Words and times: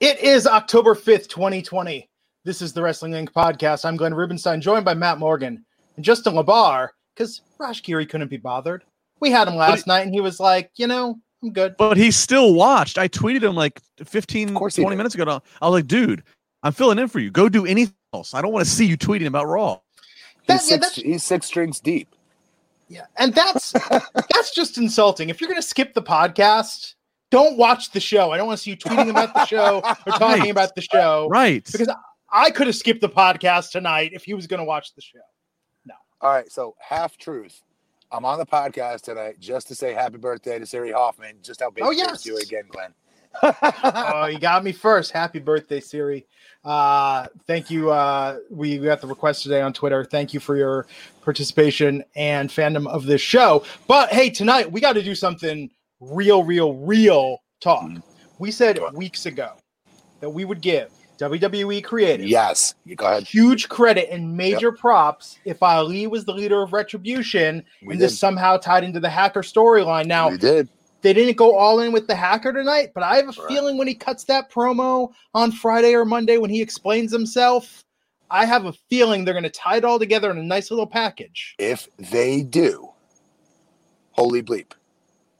It 0.00 0.20
is 0.20 0.46
October 0.46 0.94
5th, 0.94 1.28
2020. 1.28 2.08
This 2.44 2.62
is 2.62 2.72
the 2.72 2.82
Wrestling 2.82 3.12
Inc. 3.12 3.30
podcast. 3.32 3.84
I'm 3.84 3.96
Glenn 3.96 4.14
Rubenstein, 4.14 4.60
joined 4.60 4.84
by 4.84 4.94
Matt 4.94 5.18
Morgan 5.18 5.64
and 5.96 6.04
Justin 6.04 6.34
LaBar, 6.34 6.88
because 7.14 7.42
Raj 7.58 7.82
Giri 7.82 8.06
couldn't 8.06 8.28
be 8.28 8.38
bothered. 8.38 8.84
We 9.20 9.30
had 9.30 9.46
him 9.46 9.56
last 9.56 9.86
night, 9.86 10.00
and 10.00 10.14
he 10.14 10.20
was 10.22 10.40
like, 10.40 10.70
you 10.76 10.86
know, 10.86 11.18
I'm 11.42 11.52
good. 11.52 11.76
But 11.76 11.98
he 11.98 12.10
still 12.10 12.54
watched. 12.54 12.96
I 12.96 13.08
tweeted 13.08 13.42
him 13.42 13.54
like 13.54 13.78
15, 14.02 14.54
20 14.54 14.70
did. 14.88 14.96
minutes 14.96 15.14
ago. 15.14 15.42
I 15.60 15.66
was 15.68 15.72
like, 15.74 15.86
dude, 15.86 16.22
I'm 16.62 16.72
filling 16.72 16.98
in 16.98 17.08
for 17.08 17.18
you. 17.18 17.30
Go 17.30 17.50
do 17.50 17.66
anything 17.66 17.94
else. 18.14 18.32
I 18.32 18.40
don't 18.40 18.52
want 18.52 18.64
to 18.64 18.70
see 18.70 18.86
you 18.86 18.96
tweeting 18.96 19.26
about 19.26 19.46
Raw. 19.46 19.80
That- 20.46 20.60
He's 20.62 20.70
yeah, 20.70 20.76
six, 20.76 20.86
that's- 20.96 20.96
he's 20.96 21.24
six 21.24 21.46
strings 21.46 21.78
deep. 21.80 22.08
Yeah, 22.88 23.04
and 23.18 23.34
that's 23.34 23.72
that's 24.32 24.50
just 24.52 24.78
insulting. 24.78 25.28
If 25.28 25.40
you're 25.40 25.46
going 25.48 25.60
to 25.60 25.66
skip 25.66 25.92
the 25.94 26.02
podcast, 26.02 26.94
don't 27.30 27.56
watch 27.56 27.90
the 27.92 28.00
show. 28.00 28.30
I 28.32 28.36
don't 28.36 28.46
want 28.46 28.58
to 28.58 28.62
see 28.62 28.70
you 28.70 28.76
tweeting 28.76 29.10
about 29.10 29.34
the 29.34 29.46
show 29.46 29.76
or 29.78 30.12
talking 30.18 30.40
Right. 30.42 30.50
about 30.50 30.74
the 30.74 30.82
show. 30.82 31.28
Right. 31.30 31.64
Because 31.70 31.88
I 32.32 32.50
could 32.50 32.66
have 32.66 32.76
skipped 32.76 33.00
the 33.00 33.08
podcast 33.08 33.70
tonight 33.70 34.10
if 34.14 34.24
he 34.24 34.34
was 34.34 34.46
going 34.46 34.58
to 34.58 34.64
watch 34.64 34.94
the 34.94 35.00
show. 35.02 35.18
No. 35.86 35.94
All 36.20 36.30
right, 36.32 36.50
so 36.50 36.74
half 36.80 37.16
truth. 37.16 37.62
I'm 38.12 38.24
on 38.24 38.38
the 38.38 38.46
podcast 38.46 39.02
tonight 39.02 39.38
just 39.40 39.68
to 39.68 39.74
say 39.74 39.92
happy 39.94 40.18
birthday 40.18 40.58
to 40.58 40.66
Siri 40.66 40.90
Hoffman. 40.92 41.36
Just 41.42 41.60
how 41.60 41.70
big 41.70 41.84
Oh, 41.84 41.90
it 41.90 41.94
is 41.94 41.98
yes. 41.98 42.22
to 42.22 42.28
you 42.30 42.38
again, 42.38 42.64
Glenn. 42.68 42.92
oh, 43.84 44.26
you 44.26 44.40
got 44.40 44.64
me 44.64 44.72
first. 44.72 45.12
Happy 45.12 45.38
birthday, 45.38 45.78
Siri. 45.78 46.26
Uh, 46.64 47.28
thank 47.46 47.70
you. 47.70 47.90
Uh, 47.92 48.38
we 48.50 48.76
got 48.78 49.00
the 49.00 49.06
request 49.06 49.44
today 49.44 49.60
on 49.60 49.72
Twitter. 49.72 50.04
Thank 50.04 50.34
you 50.34 50.40
for 50.40 50.56
your 50.56 50.86
participation 51.22 52.02
and 52.16 52.50
fandom 52.50 52.88
of 52.88 53.06
this 53.06 53.20
show. 53.20 53.64
But 53.86 54.10
hey, 54.12 54.30
tonight 54.30 54.70
we 54.70 54.80
got 54.80 54.94
to 54.94 55.02
do 55.02 55.14
something 55.14 55.70
real, 56.00 56.42
real, 56.44 56.74
real 56.74 57.38
talk. 57.60 57.84
Mhm. 57.84 58.02
We 58.38 58.50
said 58.50 58.78
weeks 58.94 59.26
ago 59.26 59.52
that 60.20 60.30
we 60.30 60.44
would 60.44 60.60
give 60.60 60.90
WWE 61.18 61.82
Creative 61.82 62.26
yes, 62.26 62.74
you 62.86 62.96
go 62.96 63.06
ahead. 63.06 63.24
huge 63.24 63.68
credit 63.68 64.08
and 64.10 64.34
major 64.36 64.72
props 64.72 65.38
if 65.44 65.62
Ali 65.62 66.06
was 66.06 66.24
the 66.24 66.32
leader 66.32 66.62
of 66.62 66.72
Retribution 66.72 67.62
We 67.82 67.92
and 67.92 68.00
did. 68.00 68.06
this 68.06 68.18
somehow 68.18 68.56
tied 68.56 68.84
into 68.84 69.00
the 69.00 69.10
hacker 69.10 69.42
storyline. 69.42 70.06
Now, 70.06 70.30
we 70.30 70.38
did. 70.38 70.70
they 71.02 71.12
didn't 71.12 71.36
go 71.36 71.54
all 71.54 71.80
in 71.80 71.92
with 71.92 72.06
the 72.06 72.14
hacker 72.14 72.52
tonight, 72.54 72.92
but 72.94 73.02
I 73.02 73.16
have 73.16 73.24
a 73.26 73.40
Right. 73.42 73.48
feeling 73.48 73.76
when 73.76 73.86
he 73.88 73.94
cuts 73.94 74.24
that 74.24 74.50
promo 74.50 75.12
on 75.34 75.52
Friday 75.52 75.94
or 75.94 76.06
Monday 76.06 76.38
when 76.38 76.48
he 76.50 76.62
explains 76.62 77.12
himself, 77.12 77.84
I 78.30 78.46
have 78.46 78.64
a 78.64 78.72
feeling 78.88 79.24
they're 79.24 79.34
going 79.34 79.42
to 79.44 79.50
tie 79.50 79.76
it 79.76 79.84
all 79.84 79.98
together 79.98 80.30
in 80.30 80.38
a 80.38 80.42
nice 80.42 80.70
little 80.70 80.86
package. 80.86 81.54
If 81.58 81.88
they 81.98 82.42
do, 82.42 82.90
holy 84.12 84.42
bleep. 84.42 84.72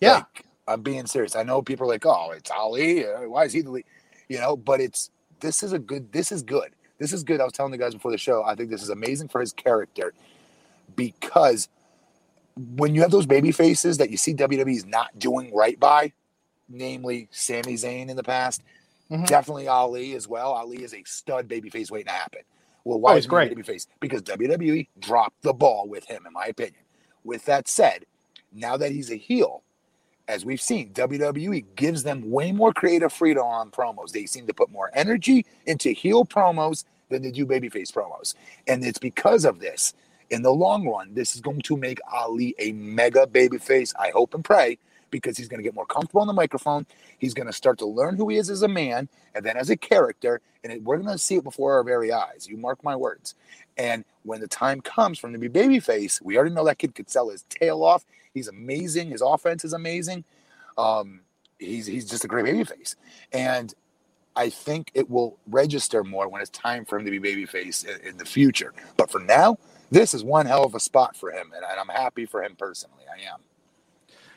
Yeah. 0.00 0.14
Like, 0.14 0.44
I'm 0.68 0.82
being 0.82 1.06
serious. 1.06 1.34
I 1.36 1.42
know 1.42 1.62
people 1.62 1.86
are 1.86 1.90
like, 1.90 2.06
"Oh, 2.06 2.30
it's 2.30 2.50
Ali. 2.50 3.06
uh, 3.06 3.22
Why 3.28 3.44
is 3.44 3.52
he 3.52 3.60
the 3.62 3.70
lead?" 3.70 3.84
You 4.28 4.38
know, 4.38 4.56
but 4.56 4.80
it's 4.80 5.10
this 5.40 5.62
is 5.62 5.72
a 5.72 5.78
good. 5.78 6.12
This 6.12 6.30
is 6.32 6.42
good. 6.42 6.70
This 6.98 7.12
is 7.12 7.24
good. 7.24 7.40
I 7.40 7.44
was 7.44 7.52
telling 7.52 7.72
the 7.72 7.78
guys 7.78 7.94
before 7.94 8.10
the 8.10 8.18
show. 8.18 8.42
I 8.44 8.54
think 8.54 8.70
this 8.70 8.82
is 8.82 8.90
amazing 8.90 9.28
for 9.28 9.40
his 9.40 9.52
character 9.52 10.12
because 10.96 11.68
when 12.76 12.94
you 12.94 13.00
have 13.00 13.10
those 13.10 13.26
baby 13.26 13.52
faces 13.52 13.98
that 13.98 14.10
you 14.10 14.16
see 14.16 14.34
WWE 14.34 14.74
is 14.76 14.84
not 14.86 15.18
doing 15.18 15.54
right 15.54 15.78
by, 15.80 16.12
namely 16.68 17.28
Sami 17.30 17.74
Zayn 17.74 18.08
in 18.10 18.16
the 18.16 18.22
past, 18.22 18.62
Mhm. 19.10 19.26
definitely 19.26 19.66
Ali 19.66 20.14
as 20.14 20.28
well. 20.28 20.52
Ali 20.52 20.82
is 20.82 20.92
a 20.94 21.02
stud 21.04 21.48
baby 21.48 21.70
face 21.70 21.90
waiting 21.90 22.06
to 22.08 22.12
happen. 22.12 22.42
Well, 22.84 23.00
why 23.00 23.14
Oh, 23.14 23.16
is 23.16 23.24
he 23.24 23.28
a 23.28 23.30
great. 23.30 23.48
baby 23.50 23.62
face? 23.62 23.86
Because 24.00 24.22
WWE 24.22 24.88
dropped 24.98 25.42
the 25.42 25.52
ball 25.54 25.88
with 25.88 26.04
him, 26.06 26.26
in 26.26 26.32
my 26.32 26.46
opinion. 26.46 26.82
With 27.24 27.44
that 27.46 27.66
said, 27.68 28.04
now 28.52 28.76
that 28.76 28.92
he's 28.92 29.10
a 29.10 29.16
heel, 29.16 29.62
as 30.30 30.44
we've 30.44 30.60
seen, 30.60 30.90
WWE 30.90 31.64
gives 31.74 32.04
them 32.04 32.30
way 32.30 32.52
more 32.52 32.72
creative 32.72 33.12
freedom 33.12 33.44
on 33.44 33.70
promos. 33.70 34.12
They 34.12 34.26
seem 34.26 34.46
to 34.46 34.54
put 34.54 34.70
more 34.70 34.90
energy 34.94 35.44
into 35.66 35.90
heel 35.90 36.24
promos 36.24 36.84
than 37.08 37.22
they 37.22 37.32
do 37.32 37.44
babyface 37.44 37.92
promos. 37.92 38.34
And 38.66 38.84
it's 38.84 38.98
because 38.98 39.44
of 39.44 39.58
this. 39.58 39.92
In 40.30 40.42
the 40.42 40.52
long 40.52 40.86
run, 40.86 41.12
this 41.12 41.34
is 41.34 41.40
going 41.40 41.60
to 41.62 41.76
make 41.76 41.98
Ali 42.12 42.54
a 42.60 42.70
mega 42.72 43.26
babyface. 43.26 43.92
I 43.98 44.10
hope 44.10 44.32
and 44.34 44.44
pray 44.44 44.78
because 45.10 45.36
he's 45.36 45.48
going 45.48 45.58
to 45.58 45.64
get 45.64 45.74
more 45.74 45.86
comfortable 45.86 46.20
on 46.20 46.26
the 46.26 46.32
microphone. 46.32 46.86
He's 47.18 47.34
going 47.34 47.46
to 47.46 47.52
start 47.52 47.78
to 47.78 47.86
learn 47.86 48.16
who 48.16 48.28
he 48.28 48.36
is 48.36 48.50
as 48.50 48.62
a 48.62 48.68
man 48.68 49.08
and 49.34 49.44
then 49.44 49.56
as 49.56 49.70
a 49.70 49.76
character. 49.76 50.40
And 50.62 50.72
it, 50.72 50.82
we're 50.82 50.98
going 50.98 51.12
to 51.12 51.18
see 51.18 51.36
it 51.36 51.44
before 51.44 51.74
our 51.74 51.84
very 51.84 52.12
eyes. 52.12 52.46
You 52.48 52.56
mark 52.56 52.82
my 52.84 52.96
words. 52.96 53.34
And 53.76 54.04
when 54.24 54.40
the 54.40 54.48
time 54.48 54.80
comes 54.80 55.18
for 55.18 55.28
him 55.28 55.32
to 55.34 55.38
be 55.38 55.48
babyface, 55.48 56.20
we 56.22 56.36
already 56.36 56.54
know 56.54 56.64
that 56.64 56.78
kid 56.78 56.94
could 56.94 57.10
sell 57.10 57.30
his 57.30 57.44
tail 57.48 57.82
off. 57.82 58.04
He's 58.34 58.48
amazing. 58.48 59.10
His 59.10 59.22
offense 59.22 59.64
is 59.64 59.72
amazing. 59.72 60.24
Um, 60.78 61.20
he's 61.58 61.86
he's 61.86 62.08
just 62.08 62.24
a 62.24 62.28
great 62.28 62.46
babyface, 62.46 62.96
and 63.32 63.74
I 64.36 64.48
think 64.50 64.90
it 64.94 65.10
will 65.10 65.38
register 65.46 66.04
more 66.04 66.28
when 66.28 66.40
it's 66.40 66.50
time 66.50 66.84
for 66.84 66.98
him 66.98 67.04
to 67.04 67.10
be 67.10 67.20
babyface 67.20 67.84
in, 67.84 68.08
in 68.10 68.16
the 68.16 68.24
future. 68.24 68.72
But 68.96 69.10
for 69.10 69.20
now, 69.20 69.58
this 69.90 70.14
is 70.14 70.24
one 70.24 70.46
hell 70.46 70.64
of 70.64 70.74
a 70.74 70.80
spot 70.80 71.16
for 71.16 71.30
him, 71.30 71.52
and, 71.54 71.64
and 71.68 71.80
I'm 71.80 71.88
happy 71.88 72.26
for 72.26 72.42
him 72.42 72.54
personally. 72.56 73.04
I 73.10 73.32
am. 73.32 73.40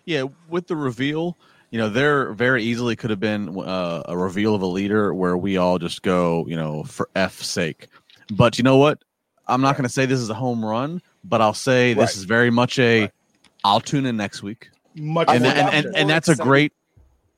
Yeah, 0.06 0.26
with 0.50 0.68
the 0.68 0.76
reveal, 0.76 1.38
you 1.72 1.80
know, 1.80 1.90
there 1.90 2.34
very 2.34 2.64
easily 2.64 2.96
could 2.96 3.10
have 3.10 3.20
been 3.20 3.58
uh, 3.58 4.04
a 4.06 4.18
reveal 4.18 4.54
of 4.54 4.62
a 4.62 4.68
leader 4.68 5.14
where 5.14 5.38
we 5.38 5.58
all 5.58 5.80
just 5.80 6.02
go, 6.02 6.46
you 6.48 6.56
know, 6.56 6.84
for 6.84 7.10
F 7.16 7.42
sake. 7.42 7.88
But 8.32 8.58
you 8.58 8.64
know 8.64 8.78
what? 8.78 9.04
I'm 9.48 9.62
not 9.62 9.70
Right. 9.70 9.78
going 9.78 9.84
to 9.84 9.90
say 9.90 10.06
this 10.06 10.20
is 10.20 10.30
a 10.30 10.34
home 10.36 10.64
run, 10.64 11.02
but 11.24 11.42
I'll 11.42 11.54
say 11.54 11.94
Right. 11.94 12.02
this 12.02 12.16
is 12.16 12.24
very 12.24 12.50
much 12.50 12.80
a. 12.80 13.02
Right. 13.02 13.12
will 13.64 13.80
tune 13.80 14.06
in 14.06 14.18
next 14.18 14.44
week, 14.44 14.70
Much 14.96 15.30
I 15.30 15.36
and 15.36 15.46
and, 15.46 15.70
and, 15.70 15.96
and 15.96 16.10
that's 16.10 16.30
a 16.30 16.36
great. 16.36 16.74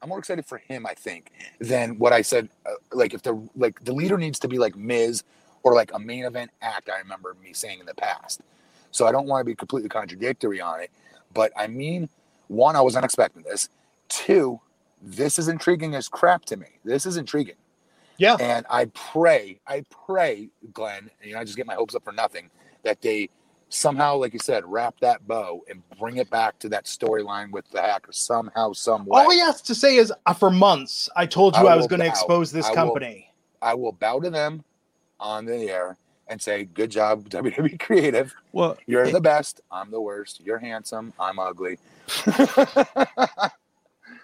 I'm 0.02 0.09
more 0.09 0.20
excited 0.20 0.46
for 0.46 0.58
him, 0.58 0.86
I 0.86 0.94
think, 0.94 1.32
than 1.59 1.97
what 1.97 2.14
I 2.14 2.22
said. 2.22 2.50
Uh, 2.66 2.72
like 2.94 3.14
if 3.14 3.24
the 3.24 3.34
like 3.56 3.84
the 3.84 3.94
leader 3.94 4.18
needs 4.18 4.40
to 4.40 4.47
be 4.47 4.58
like 4.59 4.76
Miz 4.76 5.24
or 5.64 5.74
like 5.74 5.92
a 5.94 6.00
main 6.00 6.26
event 6.26 6.52
act. 6.62 6.90
I 6.90 7.00
remember 7.00 7.36
me 7.44 7.53
saying 7.53 7.80
in 7.80 7.86
the 7.86 7.96
past. 7.96 8.42
So 8.92 9.08
I 9.08 9.12
don't 9.12 9.28
want 9.28 9.42
to 9.42 9.46
be 9.46 9.56
completely 9.56 9.90
contradictory 9.90 10.62
on 10.62 10.80
it, 10.80 10.92
but 11.34 11.52
I 11.58 11.68
mean, 11.68 12.08
one, 12.47 12.75
I 12.75 12.81
wasn't 12.81 13.06
expecting 13.06 13.44
this. 13.44 13.69
Two, 14.07 14.59
this 15.01 15.39
is 15.39 15.47
intriguing 15.47 15.95
as 15.95 16.07
crap 16.07 16.45
to 16.45 16.57
me. 16.57 16.67
This 16.83 17.06
is 17.06 17.17
intriguing, 17.17 17.56
yeah. 18.17 18.35
and 18.39 18.66
I 18.69 18.85
pray, 18.85 19.59
I 19.67 19.83
pray, 20.06 20.50
Glenn, 20.73 21.09
and 21.19 21.28
you 21.28 21.34
know, 21.34 21.39
I 21.39 21.44
just 21.44 21.57
get 21.57 21.66
my 21.66 21.75
hopes 21.75 21.95
up 21.95 22.03
for 22.03 22.11
nothing 22.11 22.50
that 22.84 23.01
they 23.01 23.29
somehow, 23.69 24.16
like 24.16 24.34
you 24.34 24.39
said, 24.39 24.63
wrap 24.66 24.95
that 25.01 25.28
bow 25.28 25.61
and 25.69 25.81
bring 26.00 26.17
it 26.17 26.29
back 26.29 26.57
to 26.59 26.69
that 26.69 26.85
storyline 26.85 27.51
with 27.51 27.69
the 27.72 27.81
hacker 27.81 28.11
somehow, 28.11 28.73
some 28.73 29.05
way. 29.05 29.22
All 29.22 29.31
he 29.31 29.39
has 29.39 29.61
to 29.63 29.75
say 29.75 29.97
is, 29.97 30.13
uh, 30.25 30.34
for 30.34 30.50
months, 30.50 31.09
I 31.16 31.25
told 31.25 31.55
you 31.55 31.67
I 31.67 31.73
I, 31.73 31.75
was 31.75 31.88
going 31.88 32.00
to 32.00 32.07
expose 32.07 32.51
this 32.51 32.66
I 32.66 32.69
will- 32.69 32.75
company. 32.75 33.29
I 33.61 33.73
will 33.73 33.91
bow 33.94 34.19
to 34.19 34.29
them 34.29 34.63
on 35.19 35.45
the 35.45 35.69
air 35.69 35.97
and 36.28 36.41
say, 36.41 36.66
"Good 36.66 36.90
job, 36.91 37.30
WWE 37.30 37.80
Creative. 37.80 38.34
Well, 38.52 38.78
You're 38.88 39.12
the 39.12 39.22
best. 39.22 39.62
I'm 39.72 39.91
the 39.91 40.02
worst. 40.02 40.41
You're 40.46 40.59
handsome. 40.59 41.13
I'm 41.19 41.40
ugly." 41.40 41.78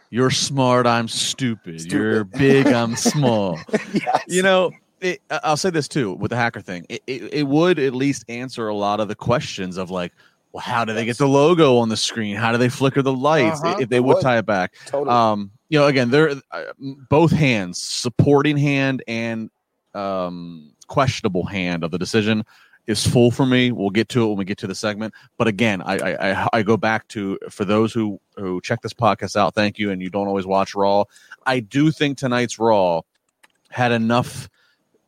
you're 0.10 0.30
smart. 0.31 0.86
I'm 0.88 1.08
stupid. 1.08 1.81
Stupid. 1.81 1.94
You're 1.96 2.24
big. 2.24 2.68
I'm 2.74 2.96
small. 2.96 3.60
yes. 3.94 4.24
you 4.28 4.42
know 4.44 4.72
it, 5.00 5.20
i'll 5.44 5.58
say 5.58 5.72
this 5.72 5.88
too 5.88 6.14
with 6.14 6.30
the 6.30 6.36
hacker 6.36 6.62
thing 6.62 6.86
it, 6.88 7.02
it, 7.08 7.34
it 7.34 7.44
would 7.48 7.80
at 7.80 7.96
least 7.96 8.24
answer 8.30 8.68
a 8.68 8.75
lot 8.75 9.00
of 9.00 9.08
the 9.08 9.16
questions 9.16 9.78
of 9.78 9.90
like 9.90 10.12
well 10.52 10.62
how 10.62 10.86
do 10.86 10.94
they 10.94 11.06
get 11.06 11.18
the 11.18 11.28
logo 11.28 11.78
on 11.78 11.90
the 11.90 11.98
screen 11.98 12.36
how 12.36 12.52
do 12.52 12.60
they 12.60 12.70
flicker 12.70 13.02
the 13.02 13.12
lights 13.12 13.60
Uh-huh. 13.64 13.78
if 13.80 13.90
they 13.90 14.00
would 14.00 14.18
would. 14.18 14.22
tie 14.22 14.38
it 14.38 14.46
back 14.46 14.74
totally. 14.86 15.10
um 15.10 15.50
you 15.70 15.80
know 15.80 15.88
again 15.88 16.12
they're 16.12 16.36
uh, 16.52 16.64
both 17.10 17.31
hands 17.31 17.80
supporting 17.81 18.56
hand 18.58 19.02
and 19.08 19.50
um 19.96 20.71
questionable 20.92 21.46
hand 21.46 21.86
of 21.86 21.92
the 21.92 21.98
decision 21.98 22.44
is 22.86 23.08
full 23.08 23.32
for 23.32 23.46
me. 23.46 23.72
We'll 23.72 23.92
get 23.92 24.10
to 24.10 24.24
it 24.24 24.28
when 24.28 24.38
we 24.38 24.44
get 24.44 24.58
to 24.58 24.68
the 24.68 24.76
segment. 24.76 25.14
But 25.38 25.48
again 25.48 25.82
i 25.84 25.96
i 25.96 26.48
i, 26.52 26.62
go 26.64 26.76
back 26.76 27.08
to 27.10 27.40
for 27.50 27.64
those 27.64 27.94
who 27.94 28.20
who 28.36 28.60
check 28.60 28.82
this 28.82 28.94
podcast 28.94 29.38
out 29.38 29.56
thank 29.56 29.80
you 29.80 29.92
and 29.92 30.02
you 30.02 30.10
don't 30.10 30.28
always 30.28 30.46
watch 30.46 30.76
raw. 30.76 31.06
I 31.46 31.62
do 31.62 31.92
think 31.92 32.18
tonight's 32.18 32.60
raw 32.60 33.02
had 33.70 33.94
enough 33.94 34.50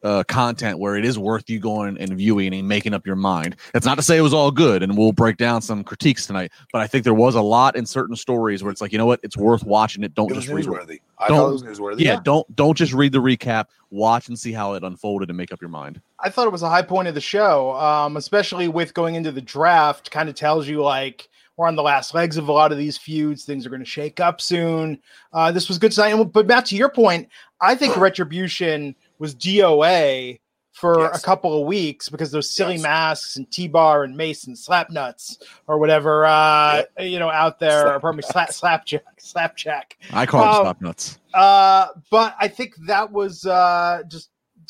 uh, 0.04 0.24
content 0.28 0.80
where 0.80 0.96
it 0.96 1.06
is 1.06 1.18
worth 1.18 1.50
you 1.50 1.60
going 1.60 1.98
and 1.98 2.14
viewing 2.18 2.54
and 2.54 2.68
making 2.68 2.94
up 2.94 3.06
your 3.08 3.16
mind. 3.16 3.56
That's 3.74 3.86
not 3.86 3.96
to 3.96 4.02
say 4.02 4.18
it 4.18 4.22
was 4.22 4.34
all 4.34 4.52
good, 4.52 4.84
and 4.84 4.98
we'll 4.98 5.12
break 5.14 5.38
down 5.38 5.62
some 5.62 5.84
critiques 5.84 6.26
tonight. 6.28 6.52
But 6.72 6.82
I 6.82 6.88
think 6.88 7.04
there 7.04 7.14
was 7.14 7.36
a 7.36 7.42
lot 7.42 7.76
in 7.76 7.86
certain 7.86 8.16
stories 8.16 8.64
where 8.64 8.72
it's 8.72 8.82
like, 8.82 8.92
you 8.92 8.98
know 8.98 9.06
what, 9.06 9.20
it's 9.24 9.38
worth 9.38 9.64
watching 9.64 10.04
it. 10.04 10.14
Don't 10.14 10.30
It 10.32 10.36
was 10.36 10.46
just 10.46 10.54
read. 10.56 10.66
newsworthy. 10.66 11.00
I 11.20 11.28
Don't- 11.30 11.38
thought 11.38 11.48
it 11.50 11.52
was 11.70 11.80
newsworthy. 11.80 12.00
Yeah, 12.02 12.20
don't 12.24 12.54
don't 12.56 12.78
just 12.78 12.92
read 12.94 13.12
the 13.14 13.20
recap. 13.22 13.68
Watch 13.92 14.28
and 14.28 14.38
see 14.38 14.52
how 14.52 14.74
it 14.74 14.84
unfolded 14.84 15.30
and 15.30 15.38
make 15.38 15.52
up 15.54 15.62
your 15.62 15.70
mind. 15.70 16.02
I 16.20 16.30
thought 16.30 16.48
it 16.48 16.52
was 16.52 16.64
a 16.64 16.70
high 16.70 16.82
point 16.82 17.08
of 17.08 17.14
the 17.16 17.22
show, 17.22 17.74
um, 17.76 18.18
especially 18.18 18.68
with 18.68 18.94
going 18.94 19.16
into 19.16 19.32
the 19.32 19.42
draft. 19.42 20.12
Kind 20.12 20.28
of 20.30 20.36
tells 20.36 20.68
you 20.68 20.82
like 20.82 21.30
we're 21.56 21.68
on 21.68 21.76
the 21.76 21.84
last 21.84 22.16
legs 22.16 22.36
of 22.38 22.48
a 22.48 22.52
lot 22.52 22.72
of 22.72 22.78
these 22.80 22.98
feuds. 22.98 23.46
Things 23.46 23.66
are 23.66 23.70
going 23.70 23.80
to 23.84 23.86
shake 23.86 24.20
up 24.20 24.42
soon. 24.42 25.00
Uh, 25.32 25.52
this 25.52 25.70
was 25.70 25.78
good 25.78 25.92
tonight. 25.92 26.16
But 26.34 26.48
Matt, 26.48 26.66
to 26.68 26.76
your 26.76 26.90
point, 26.90 27.30
I 27.62 27.76
think 27.76 27.96
Retribution 27.98 28.96
was 29.24 29.34
DOA 29.34 30.40
for 30.74 31.00
Yes. 31.00 31.20
a 31.20 31.26
couple 31.26 31.60
of 31.60 31.66
weeks 31.66 32.10
because 32.10 32.32
those 32.32 32.50
silly 32.50 32.74
Yes. 32.74 32.84
masks 32.84 33.36
and 33.38 33.50
T-bar 33.50 34.04
and 34.04 34.18
Mace 34.18 34.48
and 34.48 34.56
Slapnuts 34.58 35.38
or 35.68 35.78
whatever, 35.78 36.26
uh, 36.26 36.84
you 37.00 37.20
know, 37.20 37.30
out 37.30 37.58
there. 37.60 37.84
Slap- 37.84 37.96
or 37.96 38.00
pardon 38.02 38.18
me, 38.18 38.24
slap, 38.24 38.52
slapjack, 38.52 39.04
slapjack. 39.20 39.98
I 40.12 40.26
call 40.26 40.42
Um, 40.44 40.50
them 40.50 40.64
stop 40.66 40.82
nuts. 40.82 41.20
Uh, 41.34 41.88
but 42.12 42.36
I 42.40 42.48
think 42.48 42.76
that 42.88 43.12
was 43.12 43.46
uh, 43.46 44.02
just 44.08 44.30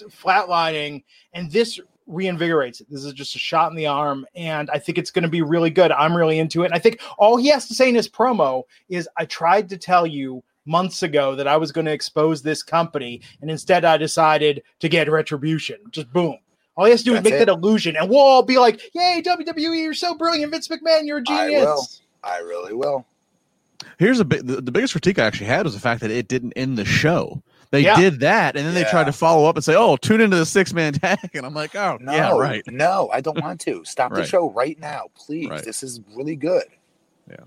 flatlining, 0.10 1.04
and 1.34 1.52
this 1.52 1.80
reinvigorates 2.10 2.82
it. 2.82 2.88
This 2.90 3.06
is 3.06 3.14
just 3.14 3.36
a 3.36 3.40
shot 3.40 3.72
in 3.72 3.78
the 3.78 3.88
arm, 3.88 4.26
and 4.36 4.70
I 4.72 4.78
think 4.80 4.98
it's 4.98 5.10
going 5.12 5.24
to 5.24 5.30
be 5.30 5.42
really 5.42 5.70
good. 5.70 5.92
I'm 5.92 6.16
really 6.16 6.38
into 6.38 6.64
it. 6.64 6.66
And 6.66 6.74
I 6.76 6.80
think 6.80 7.00
all 7.18 7.38
he 7.38 7.48
has 7.48 7.68
to 7.70 7.74
say 7.74 7.88
in 7.90 7.96
his 7.96 8.10
promo 8.10 8.64
is, 8.90 9.08
"I 9.18 9.26
tried 9.26 9.70
to 9.70 9.78
tell 9.78 10.06
you." 10.06 10.44
Months 10.66 11.04
ago, 11.04 11.36
that 11.36 11.48
I 11.48 11.58
was 11.58 11.72
going 11.72 11.86
to 11.86 11.92
expose 11.92 12.42
this 12.42 12.64
company, 12.64 13.22
and 13.42 13.52
instead 13.52 13.84
I 13.84 13.98
decided 13.98 14.64
to 14.80 14.88
get 14.90 15.12
retribution. 15.12 15.78
Just 15.92 16.12
boom. 16.14 16.38
All 16.76 16.86
he 16.86 16.92
has 16.92 17.02
to 17.02 17.06
do 17.12 17.16
is 17.16 17.24
make 17.24 17.34
it. 17.34 17.40
that 17.40 17.50
illusion, 17.50 17.96
and 17.96 18.10
we'll 18.10 18.20
all 18.20 18.44
be 18.44 18.58
like, 18.58 18.82
"Yay, 18.96 19.22
WWE! 19.24 19.82
You're 19.84 19.94
so 19.94 20.16
brilliant, 20.16 20.52
Vince 20.52 20.68
McMahon! 20.70 21.06
You're 21.06 21.18
a 21.20 21.24
genius." 21.24 21.64
I, 21.64 21.66
will. 21.66 21.88
I 22.24 22.38
really 22.40 22.74
will. 22.74 23.06
Here's 24.00 24.20
a 24.20 24.26
big 24.26 24.48
the, 24.48 24.62
the 24.62 24.72
biggest 24.72 24.94
critique 24.94 25.20
I 25.20 25.26
actually 25.26 25.48
had 25.48 25.66
was 25.66 25.74
the 25.74 25.80
fact 25.80 26.02
that 26.02 26.10
it 26.12 26.28
didn't 26.28 26.54
end 26.54 26.78
the 26.78 26.86
show. 26.86 27.44
They 27.72 27.82
Yeah. 27.82 28.00
did 28.00 28.20
that, 28.22 28.56
and 28.56 28.66
then 28.66 28.74
they 28.76 28.84
tried 28.86 29.06
to 29.06 29.12
follow 29.12 29.48
up 29.50 29.56
and 29.56 29.64
say, 29.64 29.76
"Oh, 29.76 29.98
tune 29.98 30.22
into 30.22 30.38
the 30.38 30.46
six 30.46 30.74
man 30.74 30.94
tag," 30.94 31.30
and 31.34 31.46
I'm 31.46 31.54
like, 31.54 31.76
"Oh, 31.76 31.98
No, 32.00 32.12
yeah, 32.12 32.32
right." 32.38 32.64
No, 32.68 33.10
I 33.12 33.20
don't 33.20 33.42
want 33.42 33.60
to. 33.62 33.84
Stop 33.84 34.14
the 34.14 34.26
show 34.26 34.50
right 34.52 34.80
now, 34.80 35.08
please. 35.16 35.50
Right. 35.50 35.64
This 35.64 35.84
is 35.84 36.00
really 36.16 36.36
good. 36.36 36.64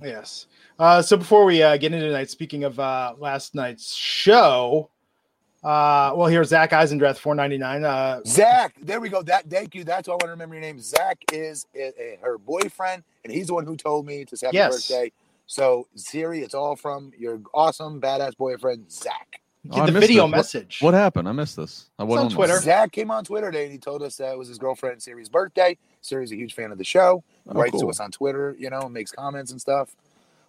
Yes. 0.02 0.46
Uh, 0.78 1.02
so 1.02 1.16
before 1.16 1.44
we 1.44 1.62
uh, 1.62 1.76
get 1.76 1.92
into 1.92 2.06
tonight, 2.06 2.30
speaking 2.30 2.64
of 2.64 2.78
uh, 2.78 3.14
last 3.18 3.54
night's 3.54 3.94
show, 3.94 4.90
uh, 5.64 6.12
well, 6.14 6.26
here's 6.26 6.48
Zach 6.48 6.70
Eisendrath, 6.70 7.16
four 7.18 7.34
ninety 7.34 7.58
nine. 7.58 7.84
Uh, 7.84 8.20
Zach, 8.26 8.74
there 8.80 9.00
we 9.00 9.08
go. 9.08 9.22
That 9.22 9.48
thank 9.50 9.74
you. 9.74 9.84
That's 9.84 10.08
all 10.08 10.14
I 10.14 10.16
want 10.16 10.22
to 10.24 10.30
remember 10.30 10.54
your 10.54 10.62
name. 10.62 10.78
Zach 10.80 11.18
is 11.32 11.66
uh, 11.76 11.86
uh, 11.86 11.90
her 12.22 12.38
boyfriend, 12.38 13.02
and 13.24 13.32
he's 13.32 13.48
the 13.48 13.54
one 13.54 13.66
who 13.66 13.76
told 13.76 14.06
me 14.06 14.24
to 14.26 14.36
say 14.36 14.46
happy 14.46 14.56
Yes. 14.58 14.88
birthday. 14.88 15.12
So 15.46 15.86
Siri, 15.94 16.40
it's 16.40 16.54
all 16.54 16.76
from 16.76 17.12
your 17.18 17.40
awesome 17.54 18.00
badass 18.00 18.36
boyfriend 18.36 18.90
Zach. 18.92 19.40
Oh, 19.72 19.86
the 19.86 19.92
video 19.92 20.22
it. 20.22 20.22
What- 20.22 20.30
message. 20.36 20.78
What, 20.80 20.94
happened? 20.94 21.28
I 21.28 21.32
missed 21.32 21.56
this. 21.56 21.90
I 21.98 22.02
on 22.02 22.08
wasn't 22.08 22.32
Twitter. 22.32 22.58
Zach 22.60 22.92
came 22.92 23.10
on 23.10 23.24
Twitter 23.24 23.50
today 23.50 23.64
and 23.64 23.72
he 23.72 23.78
told 23.78 24.02
us 24.02 24.16
that 24.16 24.32
it 24.32 24.38
was 24.38 24.48
his 24.48 24.58
girlfriend 24.58 25.02
Siri's 25.02 25.28
birthday. 25.28 25.76
Siri's 26.06 26.32
a 26.32 26.36
huge 26.36 26.54
fan 26.54 26.72
of 26.72 26.78
the 26.78 26.84
show. 26.84 27.22
Oh, 27.48 27.52
writes 27.52 27.78
to 27.80 27.88
us 27.90 28.00
on 28.00 28.10
Twitter, 28.10 28.56
you 28.58 28.70
know, 28.70 28.88
makes 28.88 29.10
comments 29.12 29.50
and 29.52 29.60
stuff, 29.60 29.94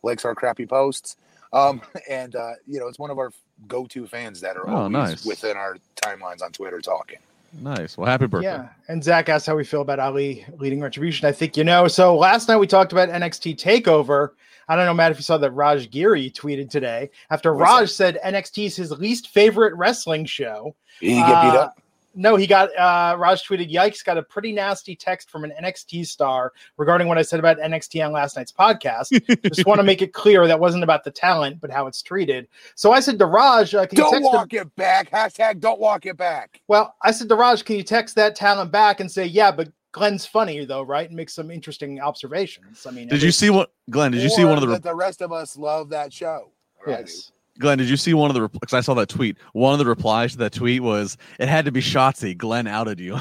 likes 0.04 0.24
our 0.26 0.36
crappy 0.36 0.66
posts. 0.66 1.18
Um, 1.54 1.82
and 2.10 2.36
uh, 2.36 2.54
you 2.68 2.80
know, 2.80 2.88
it's 2.88 3.00
one 3.00 3.10
of 3.12 3.18
our 3.18 3.32
go-to 3.68 4.06
fans 4.08 4.42
that 4.42 4.56
are 4.58 4.70
Oh, 4.70 4.76
always 4.76 4.92
nice. 4.92 5.26
within 5.26 5.58
our 5.58 5.78
timelines 5.96 6.42
on 6.42 6.52
Twitter 6.52 6.80
talking. 6.82 7.18
Nice. 7.62 7.98
Well, 7.98 8.08
happy 8.08 8.28
birthday. 8.28 8.48
Yeah. 8.50 8.70
And 8.90 9.04
Zach 9.04 9.30
asked 9.30 9.48
how 9.48 9.56
we 9.56 9.64
feel 9.64 9.82
about 9.82 10.00
Ali 10.00 10.46
leading 10.58 10.82
Retribution. 10.82 11.28
I 11.28 11.32
think 11.32 11.56
you 11.58 11.64
know. 11.64 11.88
So 11.88 12.16
last 12.16 12.48
night 12.50 12.58
we 12.58 12.68
talked 12.68 12.92
about 12.92 13.10
NXT 13.10 13.56
Takeover. 13.58 14.32
I 14.70 14.76
don't 14.76 14.86
know, 14.86 14.94
Matt, 14.94 15.12
if 15.14 15.18
you 15.18 15.24
saw 15.24 15.38
that 15.38 15.52
Raj 15.52 15.90
Giri 15.90 16.30
tweeted 16.30 16.70
today 16.70 17.10
after 17.30 17.54
What's 17.54 17.62
Raj 17.72 17.90
said 17.90 18.20
NXT 18.24 18.66
is 18.66 18.76
his 18.76 18.92
least 18.92 19.30
favorite 19.30 19.74
wrestling 19.76 20.26
show. 20.26 20.76
He 21.00 21.16
get 21.16 21.26
beat 21.26 21.58
Uh, 21.58 21.62
up. 21.62 21.82
No, 22.18 22.36
he 22.36 22.48
got 22.48 22.76
uh 22.78 23.16
Raj 23.18 23.48
tweeted, 23.48 23.72
Yikes, 23.72 24.04
got 24.04 24.18
a 24.18 24.24
pretty 24.24 24.52
nasty 24.52 24.96
text 24.96 25.30
from 25.30 25.44
an 25.44 25.54
NXT 25.62 26.08
star 26.08 26.52
regarding 26.78 27.08
what 27.08 27.18
I 27.18 27.22
said 27.22 27.40
about 27.40 27.60
NXT 27.60 28.04
on 28.06 28.12
last 28.12 28.36
night's 28.36 28.52
podcast. 28.52 29.10
Just 29.44 29.66
want 29.68 29.80
to 29.80 29.84
make 29.84 30.02
it 30.02 30.14
clear 30.14 30.48
that 30.48 30.60
wasn't 30.60 30.84
about 30.84 31.04
the 31.04 31.12
talent, 31.12 31.62
but 31.62 31.70
how 31.72 31.86
it's 31.88 32.02
treated. 32.02 32.48
So 32.76 32.92
I 32.92 33.00
said 33.00 33.20
to 33.20 33.26
Raj, 33.28 33.76
uh, 33.76 33.86
can 33.86 33.98
you 33.98 34.04
Don't 34.04 34.12
text 34.14 34.28
him? 34.28 34.34
walk 34.34 34.54
it 34.54 34.76
back. 34.76 35.12
Hashtag 35.12 35.60
don't 35.60 35.80
walk 35.80 36.06
it 36.06 36.18
back. 36.18 36.60
Well, 36.68 36.96
I 37.04 37.12
said 37.12 37.30
to 37.30 37.36
Raj, 37.36 37.64
can 37.64 37.76
you 37.76 37.84
text 37.84 38.16
that 38.16 38.36
talent 38.36 38.72
back 38.72 39.00
and 39.00 39.12
say, 39.12 39.26
yeah, 39.26 39.52
but 39.52 39.72
Glenn's 39.92 40.26
funny 40.26 40.66
though, 40.66 40.82
right? 40.84 41.08
And 41.08 41.16
make 41.16 41.30
some 41.30 41.50
interesting 41.52 42.00
observations. 42.02 42.86
I 42.86 42.92
mean, 42.92 43.08
Did 43.08 43.22
you 43.22 43.32
see 43.32 43.50
what, 43.50 43.72
Glenn? 43.90 44.12
Did 44.12 44.22
you 44.22 44.30
see 44.30 44.44
one 44.44 44.56
of 44.56 44.62
the 44.62 44.68
that 44.68 44.84
the 44.84 44.96
rest 44.96 45.22
of 45.22 45.32
us 45.32 45.56
love 45.58 45.90
that 45.90 46.12
show? 46.12 46.52
Or 46.86 46.94
I 46.94 46.98
do. 46.98 47.02
Yes. 47.04 47.32
Glenn? 47.60 47.78
Did 47.78 47.90
you 47.90 47.98
see 47.98 48.14
one 48.14 48.30
of 48.30 48.36
the? 48.36 48.48
Because 48.48 48.74
I 48.74 48.82
saw 48.82 48.94
that 48.96 49.10
tweet. 49.10 49.38
One 49.54 49.74
of 49.74 49.80
the 49.80 49.86
replies 49.86 50.34
to 50.34 50.38
that 50.40 50.54
tweet 50.54 50.82
was, 50.82 51.18
"It 51.40 51.48
had 51.50 51.66
to 51.66 51.72
be 51.72 51.82
Shotzi. 51.82 52.38
Glenn 52.38 52.68
outed 52.68 53.00
you." 53.00 53.18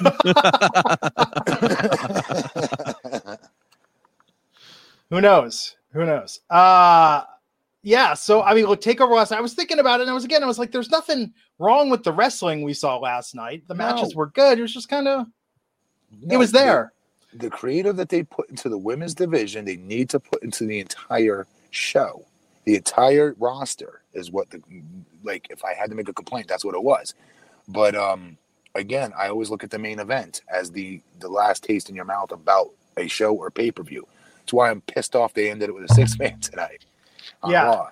Who 5.10 5.20
knows? 5.20 5.76
Who 5.92 6.04
knows? 6.04 6.40
Uh 6.50 7.22
yeah. 7.82 8.14
So 8.14 8.42
I 8.42 8.54
mean, 8.54 8.66
look, 8.66 8.80
take 8.80 9.00
over 9.00 9.14
last 9.14 9.30
night. 9.30 9.38
I 9.38 9.42
was 9.42 9.54
thinking 9.54 9.78
about 9.78 10.00
it, 10.00 10.02
and 10.02 10.10
I 10.10 10.14
was 10.14 10.24
again, 10.24 10.42
I 10.42 10.46
was 10.46 10.58
like, 10.58 10.72
there's 10.72 10.90
nothing 10.90 11.32
wrong 11.58 11.88
with 11.90 12.02
the 12.02 12.12
wrestling 12.12 12.62
we 12.62 12.74
saw 12.74 12.98
last 12.98 13.34
night. 13.34 13.62
The 13.68 13.74
matches 13.74 14.14
were 14.14 14.26
good. 14.26 14.58
It 14.58 14.62
was 14.62 14.74
just 14.74 14.88
kind 14.88 15.06
of 15.08 15.26
it 16.22 16.28
No, 16.32 16.38
was 16.38 16.50
the- 16.52 16.58
there. 16.58 16.92
the 17.34 17.50
creative 17.50 17.96
that 17.96 18.08
they 18.08 18.22
put 18.24 18.50
into 18.50 18.68
the 18.68 18.78
women's 18.78 19.14
division, 19.14 19.64
they 19.64 19.76
need 19.76 20.10
to 20.10 20.18
put 20.20 20.42
into 20.42 20.66
the 20.66 20.80
entire 20.80 21.46
show. 21.70 22.24
The 22.66 22.76
entire 22.76 23.34
roster 23.38 24.02
is 24.12 24.30
what 24.30 24.50
the 24.50 24.60
like. 25.24 25.46
If 25.50 25.64
I 25.64 25.72
had 25.72 25.88
to 25.90 25.96
make 25.96 26.08
a 26.08 26.12
complaint, 26.12 26.48
that's 26.48 26.64
what 26.64 26.74
it 26.74 26.82
was. 26.82 27.14
But 27.68 27.94
um, 27.94 28.36
again, 28.74 29.12
I 29.16 29.28
always 29.28 29.50
look 29.50 29.64
at 29.64 29.70
the 29.70 29.78
main 29.78 29.98
event 30.00 30.42
as 30.48 30.70
the 30.70 31.00
the 31.20 31.28
last 31.28 31.64
taste 31.64 31.88
in 31.88 31.96
your 31.96 32.04
mouth 32.04 32.32
about 32.32 32.70
a 32.96 33.06
show 33.06 33.34
or 33.34 33.50
pay 33.50 33.70
per 33.70 33.82
view. 33.82 34.06
That's 34.40 34.52
why 34.52 34.70
I'm 34.70 34.80
pissed 34.82 35.16
off 35.16 35.32
they 35.32 35.50
ended 35.50 35.70
it 35.70 35.74
with 35.74 35.90
a 35.90 35.94
six 35.94 36.18
man 36.20 36.40
tonight. 36.40 36.84
Yeah. 37.46 37.86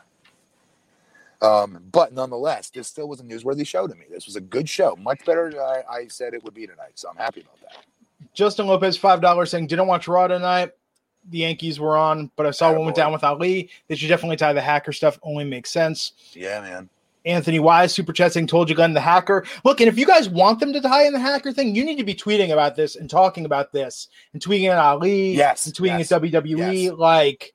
Um, 1.43 1.81
but 1.93 2.13
nonetheless, 2.13 2.71
this 2.71 2.89
still 2.89 3.09
was 3.09 3.21
a 3.21 3.23
newsworthy 3.25 3.67
show 3.67 3.87
to 3.87 3.95
me. 3.95 4.07
This 4.11 4.27
was 4.27 4.37
a 4.37 4.41
good 4.41 4.69
show, 4.69 4.97
much 4.97 5.25
better 5.27 5.51
than 5.51 5.61
I, 5.61 5.83
I 5.91 6.09
said 6.09 6.33
it 6.33 6.43
would 6.43 6.55
be 6.55 6.67
tonight. 6.67 6.93
So 6.95 7.11
I'm 7.11 7.17
happy 7.17 7.43
about 7.43 7.61
that. 7.61 7.85
Justin 8.33 8.67
Lopez, 8.67 8.97
five 8.97 9.21
dollars, 9.21 9.51
saying 9.51 9.67
didn't 9.67 9.87
watch 9.87 10.09
Raw 10.09 10.27
tonight. 10.27 10.73
The 11.31 11.39
Yankees 11.39 11.81
were 11.81 11.97
on, 11.97 12.31
but 12.37 12.47
I 12.47 12.51
saw 12.51 12.73
one 12.73 12.85
went 12.85 12.97
down 12.97 13.13
with 13.13 13.25
Ali. 13.25 13.71
They 13.89 13.95
should 13.97 14.09
definitely 14.09 14.37
tie 14.37 14.53
the 14.53 14.61
hacker 14.61 14.93
stuff. 14.93 15.19
Only 15.23 15.45
makes 15.45 15.71
sense. 15.71 16.13
Yeah, 16.35 16.61
man. 16.61 16.89
Anthony 17.27 17.59
Wise, 17.59 17.95
super 17.95 18.13
chat 18.13 18.33
saying, 18.33 18.49
told 18.49 18.69
you 18.69 18.75
Glenn 18.75 18.93
the 18.93 19.01
hacker. 19.01 19.47
Look, 19.65 19.81
and 19.81 19.89
if 19.89 19.97
you 19.97 20.07
guys 20.07 20.29
want 20.29 20.61
them 20.61 20.73
to 20.75 20.81
tie 20.81 21.07
in 21.07 21.15
the 21.15 21.19
hacker 21.19 21.53
thing, 21.53 21.75
you 21.75 21.85
need 21.85 21.97
to 21.97 22.05
be 22.05 22.15
tweeting 22.15 22.53
about 22.53 22.77
this 22.77 22.97
and 22.97 23.09
talking 23.09 23.47
about 23.47 23.73
this 23.73 24.09
and 24.35 24.43
tweeting 24.43 24.69
at 24.69 24.79
Ali 24.79 25.33
Yes, 25.35 25.67
and 25.67 25.75
tweeting 25.75 25.99
yes, 25.99 26.13
at 26.13 26.21
WWE. 26.21 26.83
yes. 26.85 26.93
Like 26.93 27.55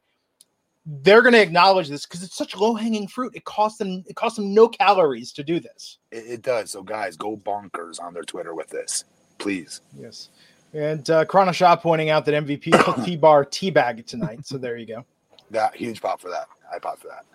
they're 0.86 1.22
gonna 1.22 1.38
acknowledge 1.38 1.88
this 1.90 2.08
because 2.08 2.24
it's 2.24 2.36
such 2.36 2.56
low 2.56 2.74
hanging 2.74 3.08
fruit. 3.08 3.36
It 3.36 3.44
costs 3.44 3.78
them 3.78 4.04
it 4.08 4.16
costs 4.16 4.38
them 4.38 4.54
no 4.56 4.68
calories 4.68 5.32
to 5.34 5.44
do 5.44 5.60
this. 5.60 6.00
It, 6.12 6.26
it 6.26 6.42
does. 6.42 6.72
So, 6.72 6.82
guys, 6.82 7.16
go 7.16 7.38
bonkers 7.38 8.02
on 8.02 8.16
their 8.16 8.24
Twitter 8.24 8.56
with 8.56 8.70
this, 8.70 9.04
please. 9.38 9.82
Yes. 9.96 10.30
And 10.74 11.10
uh 11.10 11.26
Chrono 11.26 11.52
Shop 11.52 11.82
pointing 11.82 12.10
out 12.10 12.26
that 12.26 12.46
MVP 12.46 12.86
took 12.86 13.04
T 13.06 13.16
bar 13.16 13.46
teabag 13.46 14.06
tonight. 14.06 14.46
So 14.46 14.58
there 14.58 14.78
you 14.78 14.86
go. 14.86 15.06
That 15.52 15.76
huge 15.76 16.02
pop 16.02 16.22
for 16.22 16.30
that. 16.30 16.48
I 16.74 16.80
pop 16.80 17.00
for 17.00 17.08
that. 17.08 17.26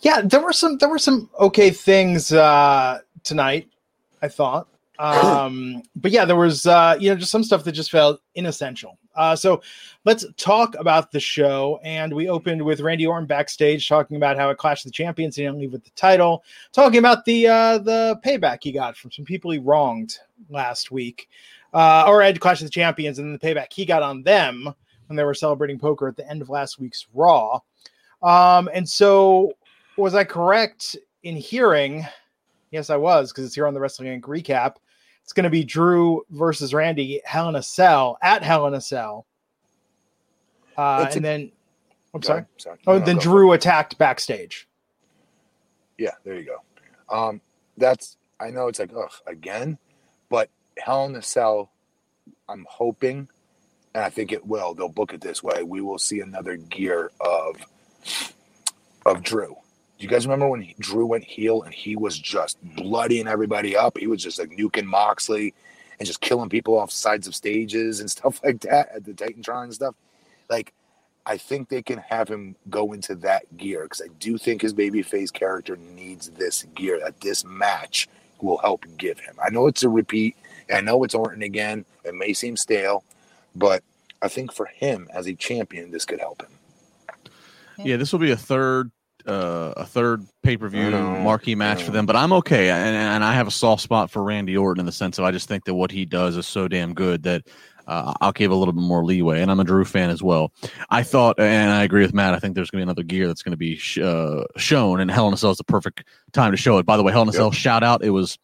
Yeah, 0.00 0.20
there 0.20 0.40
were 0.40 0.52
some 0.52 0.78
there 0.78 0.88
were 0.88 0.98
some 0.98 1.28
okay 1.40 1.70
things 1.70 2.32
uh 2.32 3.00
tonight, 3.22 3.68
I 4.22 4.28
thought. 4.28 4.68
Um 4.98 5.82
but 5.96 6.12
yeah, 6.12 6.24
there 6.24 6.36
was 6.36 6.66
uh 6.66 6.96
you 7.00 7.10
know 7.10 7.16
just 7.16 7.32
some 7.32 7.42
stuff 7.44 7.64
that 7.64 7.72
just 7.72 7.90
felt 7.90 8.20
inessential. 8.36 8.98
Uh 9.16 9.34
so 9.34 9.60
let's 10.04 10.24
talk 10.36 10.76
about 10.78 11.10
the 11.10 11.18
show 11.18 11.80
and 11.82 12.12
we 12.14 12.28
opened 12.28 12.62
with 12.62 12.80
Randy 12.80 13.06
Orton 13.06 13.26
backstage 13.26 13.88
talking 13.88 14.16
about 14.16 14.36
how 14.36 14.50
it 14.50 14.58
clashed 14.58 14.84
the 14.84 14.92
Champions 14.92 15.34
he 15.34 15.42
didn't 15.42 15.58
leave 15.58 15.72
with 15.72 15.84
the 15.84 15.90
title, 15.90 16.44
talking 16.72 16.98
about 16.98 17.24
the 17.24 17.48
uh 17.48 17.78
the 17.78 18.20
payback 18.24 18.58
he 18.62 18.70
got 18.70 18.96
from 18.96 19.10
some 19.10 19.24
people 19.24 19.50
he 19.50 19.58
wronged 19.58 20.18
last 20.48 20.92
week. 20.92 21.28
Uh 21.74 22.04
or 22.08 22.22
at 22.22 22.38
Clash 22.40 22.60
of 22.62 22.66
the 22.66 22.70
Champions 22.70 23.18
and 23.18 23.26
then 23.28 23.32
the 23.32 23.38
payback 23.54 23.72
he 23.72 23.84
got 23.84 24.02
on 24.02 24.22
them 24.22 24.72
when 25.08 25.16
they 25.16 25.24
were 25.24 25.34
celebrating 25.34 25.78
poker 25.78 26.08
at 26.08 26.16
the 26.16 26.26
end 26.30 26.40
of 26.40 26.48
last 26.48 26.78
week's 26.78 27.06
Raw. 27.12 27.58
Um 28.22 28.70
and 28.72 28.88
so 28.88 29.52
was 29.96 30.14
I 30.14 30.24
correct 30.24 30.96
in 31.24 31.36
hearing? 31.36 32.06
Yes, 32.70 32.90
I 32.90 32.96
was 32.96 33.30
because 33.32 33.44
it's 33.44 33.54
here 33.54 33.66
on 33.66 33.74
the 33.74 33.80
Wrestling 33.80 34.20
Inc. 34.20 34.22
recap. 34.24 34.76
It's 35.22 35.32
going 35.32 35.44
to 35.44 35.50
be 35.50 35.62
Drew 35.64 36.22
versus 36.30 36.74
Randy, 36.74 37.22
Hell 37.24 37.48
in 37.48 37.54
a 37.56 37.62
Cell 37.62 38.18
at 38.20 38.42
Hell 38.42 38.66
in 38.66 38.74
a 38.74 38.80
Cell. 38.80 39.24
Uh, 40.76 41.06
and 41.08 41.16
a- 41.16 41.20
then, 41.20 41.52
I'm 42.12 42.22
sorry. 42.22 42.38
ahead. 42.40 42.48
sorry. 42.58 42.78
Oh, 42.86 42.98
No, 42.98 43.04
then. 43.04 43.16
Drew 43.18 43.52
attacked 43.52 43.96
backstage. 43.96 44.68
Yeah, 45.98 46.10
there 46.24 46.34
you 46.38 46.44
go. 46.44 47.16
Um, 47.16 47.40
that's 47.78 48.16
I 48.40 48.50
know 48.50 48.66
it's 48.68 48.80
like, 48.80 48.90
ugh, 48.94 49.12
again, 49.26 49.78
but 50.28 50.50
Hell 50.78 51.06
in 51.06 51.14
a 51.14 51.22
Cell, 51.22 51.70
I'm 52.48 52.66
hoping, 52.68 53.28
and 53.94 54.04
I 54.04 54.10
think 54.10 54.32
it 54.32 54.46
will. 54.46 54.74
They'll 54.74 54.88
book 54.88 55.14
it 55.14 55.20
this 55.20 55.42
way. 55.42 55.62
We 55.62 55.80
will 55.80 55.98
see 55.98 56.20
another 56.20 56.56
gear 56.56 57.10
of 57.20 57.56
of 59.06 59.22
Drew. 59.22 59.56
Do 59.98 60.04
you 60.04 60.08
guys 60.08 60.26
remember 60.26 60.48
when 60.48 60.62
he, 60.62 60.74
Drew 60.80 61.06
went 61.06 61.24
heel 61.24 61.62
and 61.62 61.72
he 61.72 61.94
was 61.94 62.18
just 62.18 62.58
bloodying 62.62 63.28
everybody 63.28 63.76
up? 63.76 63.98
He 63.98 64.06
was 64.06 64.22
just 64.22 64.38
like 64.38 64.50
nuking 64.50 64.86
Moxley 64.86 65.54
and 65.98 66.06
just 66.06 66.20
killing 66.20 66.48
people 66.48 66.78
off 66.78 66.90
sides 66.90 67.26
of 67.26 67.34
stages 67.34 68.00
and 68.00 68.10
stuff 68.10 68.40
like 68.42 68.60
that 68.62 68.88
at 68.94 69.04
the 69.04 69.12
Titantron 69.12 69.64
and 69.64 69.74
stuff. 69.74 69.94
Like, 70.50 70.72
I 71.26 71.38
think 71.38 71.68
they 71.68 71.82
can 71.82 71.98
have 71.98 72.28
him 72.28 72.54
go 72.68 72.92
into 72.92 73.14
that 73.16 73.56
gear 73.56 73.84
because 73.84 74.02
I 74.02 74.08
do 74.18 74.36
think 74.36 74.60
his 74.60 74.74
babyface 74.74 75.32
character 75.32 75.76
needs 75.76 76.28
this 76.30 76.64
gear 76.74 77.00
that 77.00 77.20
this 77.20 77.44
match 77.44 78.08
will 78.42 78.58
help 78.58 78.84
give 78.98 79.18
him. 79.20 79.36
I 79.42 79.48
know 79.50 79.66
it's 79.66 79.84
a 79.84 79.88
repeat. 79.88 80.36
I 80.72 80.80
know 80.80 81.02
it's 81.04 81.14
Orton 81.14 81.42
again. 81.42 81.84
It 82.04 82.14
may 82.14 82.32
seem 82.32 82.56
stale, 82.56 83.04
but 83.54 83.82
I 84.22 84.28
think 84.28 84.52
for 84.52 84.66
him 84.66 85.08
as 85.12 85.26
a 85.26 85.34
champion, 85.34 85.90
this 85.90 86.04
could 86.04 86.20
help 86.20 86.42
him. 86.42 86.50
Yeah, 87.78 87.96
this 87.96 88.12
will 88.12 88.20
be 88.20 88.30
a 88.30 88.36
third 88.36 88.90
uh, 89.26 89.72
a 89.78 89.86
third 89.86 90.26
pay 90.42 90.56
per 90.56 90.68
view 90.68 90.90
marquee 90.90 91.54
match 91.54 91.82
for 91.82 91.90
them, 91.90 92.04
but 92.06 92.14
I'm 92.14 92.32
okay. 92.34 92.68
And, 92.70 92.94
and 92.94 93.24
I 93.24 93.32
have 93.34 93.46
a 93.48 93.50
soft 93.50 93.82
spot 93.82 94.10
for 94.10 94.22
Randy 94.22 94.56
Orton 94.56 94.80
in 94.80 94.86
the 94.86 94.92
sense 94.92 95.18
of 95.18 95.24
I 95.24 95.30
just 95.30 95.48
think 95.48 95.64
that 95.64 95.74
what 95.74 95.90
he 95.90 96.04
does 96.04 96.36
is 96.36 96.46
so 96.46 96.68
damn 96.68 96.92
good 96.92 97.22
that 97.22 97.42
uh, 97.86 98.12
I'll 98.20 98.32
give 98.32 98.50
a 98.50 98.54
little 98.54 98.72
bit 98.72 98.82
more 98.82 99.04
leeway. 99.04 99.40
And 99.40 99.50
I'm 99.50 99.60
a 99.60 99.64
Drew 99.64 99.84
fan 99.84 100.10
as 100.10 100.22
well. 100.22 100.52
I 100.90 101.02
thought, 101.02 101.38
and 101.40 101.70
I 101.70 101.84
agree 101.84 102.02
with 102.02 102.14
Matt. 102.14 102.34
I 102.34 102.38
think 102.38 102.54
there's 102.54 102.70
going 102.70 102.80
to 102.80 102.86
be 102.86 102.90
another 102.90 103.02
gear 103.02 103.26
that's 103.26 103.42
going 103.42 103.52
to 103.52 103.58
be 103.58 103.76
sh- 103.76 103.98
uh, 103.98 104.44
shown, 104.56 105.00
and 105.00 105.10
Hell 105.10 105.28
in 105.28 105.34
a 105.34 105.36
Cell 105.36 105.50
is 105.50 105.58
the 105.58 105.64
perfect 105.64 106.04
time 106.32 106.50
to 106.50 106.56
show 106.56 106.78
it. 106.78 106.86
By 106.86 106.96
the 106.96 107.02
way, 107.02 107.12
Hell 107.12 107.22
in 107.22 107.28
a 107.28 107.32
Yep. 107.32 107.38
Cell 107.38 107.50
shout 107.50 107.82
out. 107.82 108.04
It 108.04 108.10
was 108.10 108.38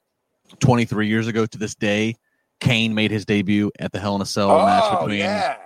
23 0.58 1.06
years 1.06 1.26
ago 1.26 1.46
to 1.46 1.58
this 1.58 1.74
day. 1.74 2.16
Kane 2.60 2.94
made 2.94 3.10
his 3.10 3.24
debut 3.24 3.70
at 3.78 3.92
the 3.92 3.98
Hell 3.98 4.16
in 4.16 4.22
a 4.22 4.26
Cell 4.26 4.48
match 4.64 4.82
oh, 4.86 5.00
between. 5.00 5.20
yeah. 5.20 5.56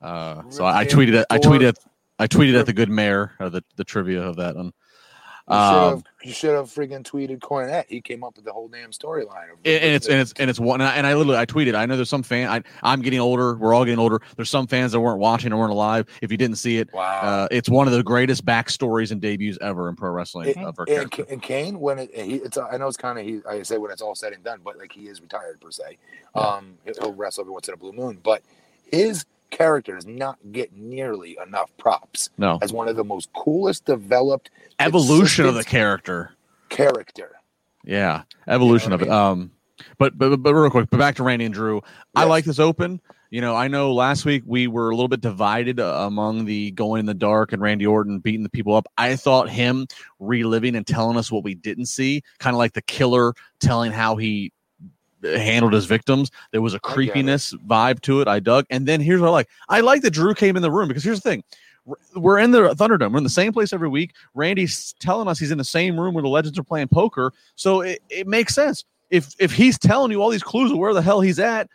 Uh, 0.00 0.42
so 0.48 0.64
I, 0.64 0.80
I 0.80 0.84
tweeted. 0.84 1.24
I 1.30 1.38
tweeted. 1.38 1.74
I 2.18 2.26
tweeted 2.26 2.58
at 2.58 2.66
the 2.66 2.72
good 2.72 2.88
mayor 2.88 3.32
or 3.38 3.50
the, 3.50 3.62
the 3.76 3.84
trivia 3.84 4.22
of 4.22 4.36
that 4.36 4.56
one. 4.56 4.72
You 5.48 5.54
should 5.54 5.60
have 5.60 5.92
Um, 5.92 6.04
you 6.24 6.32
should 6.32 6.54
have 6.56 6.66
freaking 6.66 7.04
tweeted 7.04 7.38
Cornette. 7.38 7.84
He 7.88 8.00
came 8.00 8.24
up 8.24 8.34
with 8.34 8.44
the 8.44 8.52
whole 8.52 8.66
damn 8.66 8.90
storyline. 8.90 9.50
and, 9.64 9.82
and 9.82 9.94
it's 9.94 10.08
and 10.08 10.20
it's 10.20 10.32
and 10.38 10.50
it's 10.50 10.58
one 10.58 10.80
and 10.80 10.90
I, 10.90 10.96
and 10.96 11.06
I 11.06 11.14
literally 11.14 11.38
I 11.38 11.46
tweeted. 11.46 11.76
I 11.76 11.86
know 11.86 11.94
there's 11.94 12.08
some 12.08 12.24
fan. 12.24 12.48
I, 12.48 12.62
I'm 12.82 13.00
getting 13.00 13.20
older. 13.20 13.54
We're 13.54 13.72
all 13.72 13.84
getting 13.84 14.00
older. 14.00 14.20
There's 14.34 14.50
some 14.50 14.66
fans 14.66 14.90
that 14.90 15.00
weren't 15.00 15.20
watching 15.20 15.52
or 15.52 15.58
weren't 15.58 15.70
alive. 15.70 16.06
If 16.20 16.32
you 16.32 16.36
didn't 16.36 16.56
see 16.56 16.78
it, 16.78 16.92
wow. 16.92 17.20
uh, 17.22 17.48
it's 17.52 17.68
one 17.68 17.86
of 17.86 17.92
the 17.92 18.02
greatest 18.02 18.44
backstories 18.44 19.12
and 19.12 19.20
debuts 19.20 19.56
ever 19.60 19.88
in 19.88 19.94
pro 19.94 20.10
wrestling 20.10 20.48
It- 20.48 20.56
of 20.56 20.76
our 20.80 20.86
and, 20.88 21.12
and 21.30 21.40
Kane, 21.40 21.78
when 21.78 22.00
it, 22.00 22.10
he, 22.12 22.36
it's, 22.36 22.58
I 22.58 22.76
know 22.76 22.88
it's 22.88 22.96
kind 22.96 23.16
of 23.16 23.24
he. 23.24 23.40
I 23.48 23.62
say 23.62 23.78
when 23.78 23.92
it's 23.92 24.02
all 24.02 24.16
said 24.16 24.32
and 24.32 24.42
done, 24.42 24.60
but 24.64 24.78
like 24.78 24.90
he 24.90 25.02
is 25.02 25.20
retired 25.20 25.60
per 25.60 25.70
se. 25.70 25.98
Yeah. 26.34 26.42
Um, 26.42 26.74
he'll 26.84 27.12
wrestle 27.12 27.42
every 27.42 27.52
once 27.52 27.68
in 27.68 27.74
a 27.74 27.76
blue 27.76 27.92
moon, 27.92 28.18
but 28.20 28.42
his 28.90 29.24
character 29.56 29.94
does 29.94 30.06
not 30.06 30.38
get 30.52 30.72
nearly 30.76 31.38
enough 31.46 31.70
props 31.78 32.30
No 32.36 32.58
as 32.62 32.72
one 32.72 32.88
of 32.88 32.96
the 32.96 33.04
most 33.04 33.32
coolest 33.32 33.84
developed 33.86 34.50
evolution 34.78 35.46
of 35.46 35.54
the 35.54 35.64
character. 35.64 36.32
character. 36.68 37.32
Yeah, 37.84 38.22
evolution 38.48 38.90
what 38.90 39.02
of 39.02 39.08
I 39.08 39.12
it. 39.12 39.16
Um, 39.16 39.50
but 39.98 40.18
but 40.18 40.36
but 40.36 40.54
real 40.54 40.70
quick, 40.70 40.90
but 40.90 40.98
back 40.98 41.16
to 41.16 41.22
Randy 41.22 41.44
and 41.44 41.54
Drew. 41.54 41.82
I 42.14 42.24
like 42.24 42.44
this 42.44 42.58
open. 42.58 43.00
You 43.30 43.40
know, 43.40 43.56
I 43.56 43.66
know 43.68 43.92
last 43.92 44.24
week 44.24 44.44
we 44.46 44.68
were 44.68 44.90
a 44.90 44.94
little 44.94 45.08
bit 45.08 45.20
divided 45.20 45.80
uh, 45.80 46.04
among 46.06 46.44
the 46.44 46.70
going 46.72 47.00
in 47.00 47.06
the 47.06 47.14
dark 47.14 47.52
and 47.52 47.60
Randy 47.60 47.86
Orton 47.86 48.20
beating 48.20 48.44
the 48.44 48.48
people 48.48 48.74
up. 48.74 48.86
I 48.96 49.16
thought 49.16 49.50
him 49.50 49.86
reliving 50.20 50.76
and 50.76 50.86
telling 50.86 51.16
us 51.16 51.30
what 51.32 51.42
we 51.42 51.54
didn't 51.54 51.86
see, 51.86 52.22
kind 52.38 52.54
of 52.54 52.58
like 52.58 52.74
the 52.74 52.82
killer 52.82 53.34
telling 53.58 53.90
how 53.90 54.16
he 54.16 54.52
handled 55.22 55.72
his 55.72 55.86
victims. 55.86 56.30
There 56.52 56.62
was 56.62 56.74
a 56.74 56.80
creepiness 56.80 57.54
vibe 57.66 58.00
to 58.02 58.20
it. 58.20 58.28
I 58.28 58.40
dug. 58.40 58.66
And 58.70 58.86
then 58.86 59.00
here's 59.00 59.20
what 59.20 59.28
I 59.28 59.32
like. 59.32 59.48
I 59.68 59.80
like 59.80 60.02
that 60.02 60.12
Drew 60.12 60.34
came 60.34 60.56
in 60.56 60.62
the 60.62 60.70
room 60.70 60.88
because 60.88 61.04
here's 61.04 61.20
the 61.20 61.30
thing. 61.30 61.44
We're 62.16 62.38
in 62.38 62.50
the 62.50 62.74
Thunderdome. 62.74 63.12
We're 63.12 63.18
in 63.18 63.24
the 63.24 63.30
same 63.30 63.52
place 63.52 63.72
every 63.72 63.88
week. 63.88 64.14
Randy's 64.34 64.94
telling 64.98 65.28
us 65.28 65.38
he's 65.38 65.52
in 65.52 65.58
the 65.58 65.64
same 65.64 65.98
room 65.98 66.14
where 66.14 66.22
the 66.22 66.28
Legends 66.28 66.58
are 66.58 66.64
playing 66.64 66.88
poker. 66.88 67.32
So 67.54 67.82
it, 67.82 68.02
it 68.10 68.26
makes 68.26 68.54
sense. 68.54 68.84
If 69.10 69.34
if 69.38 69.52
he's 69.52 69.78
telling 69.78 70.10
you 70.10 70.20
all 70.20 70.30
these 70.30 70.42
clues 70.42 70.72
of 70.72 70.78
where 70.78 70.92
the 70.92 71.02
hell 71.02 71.20
he's 71.20 71.38
at, 71.38 71.68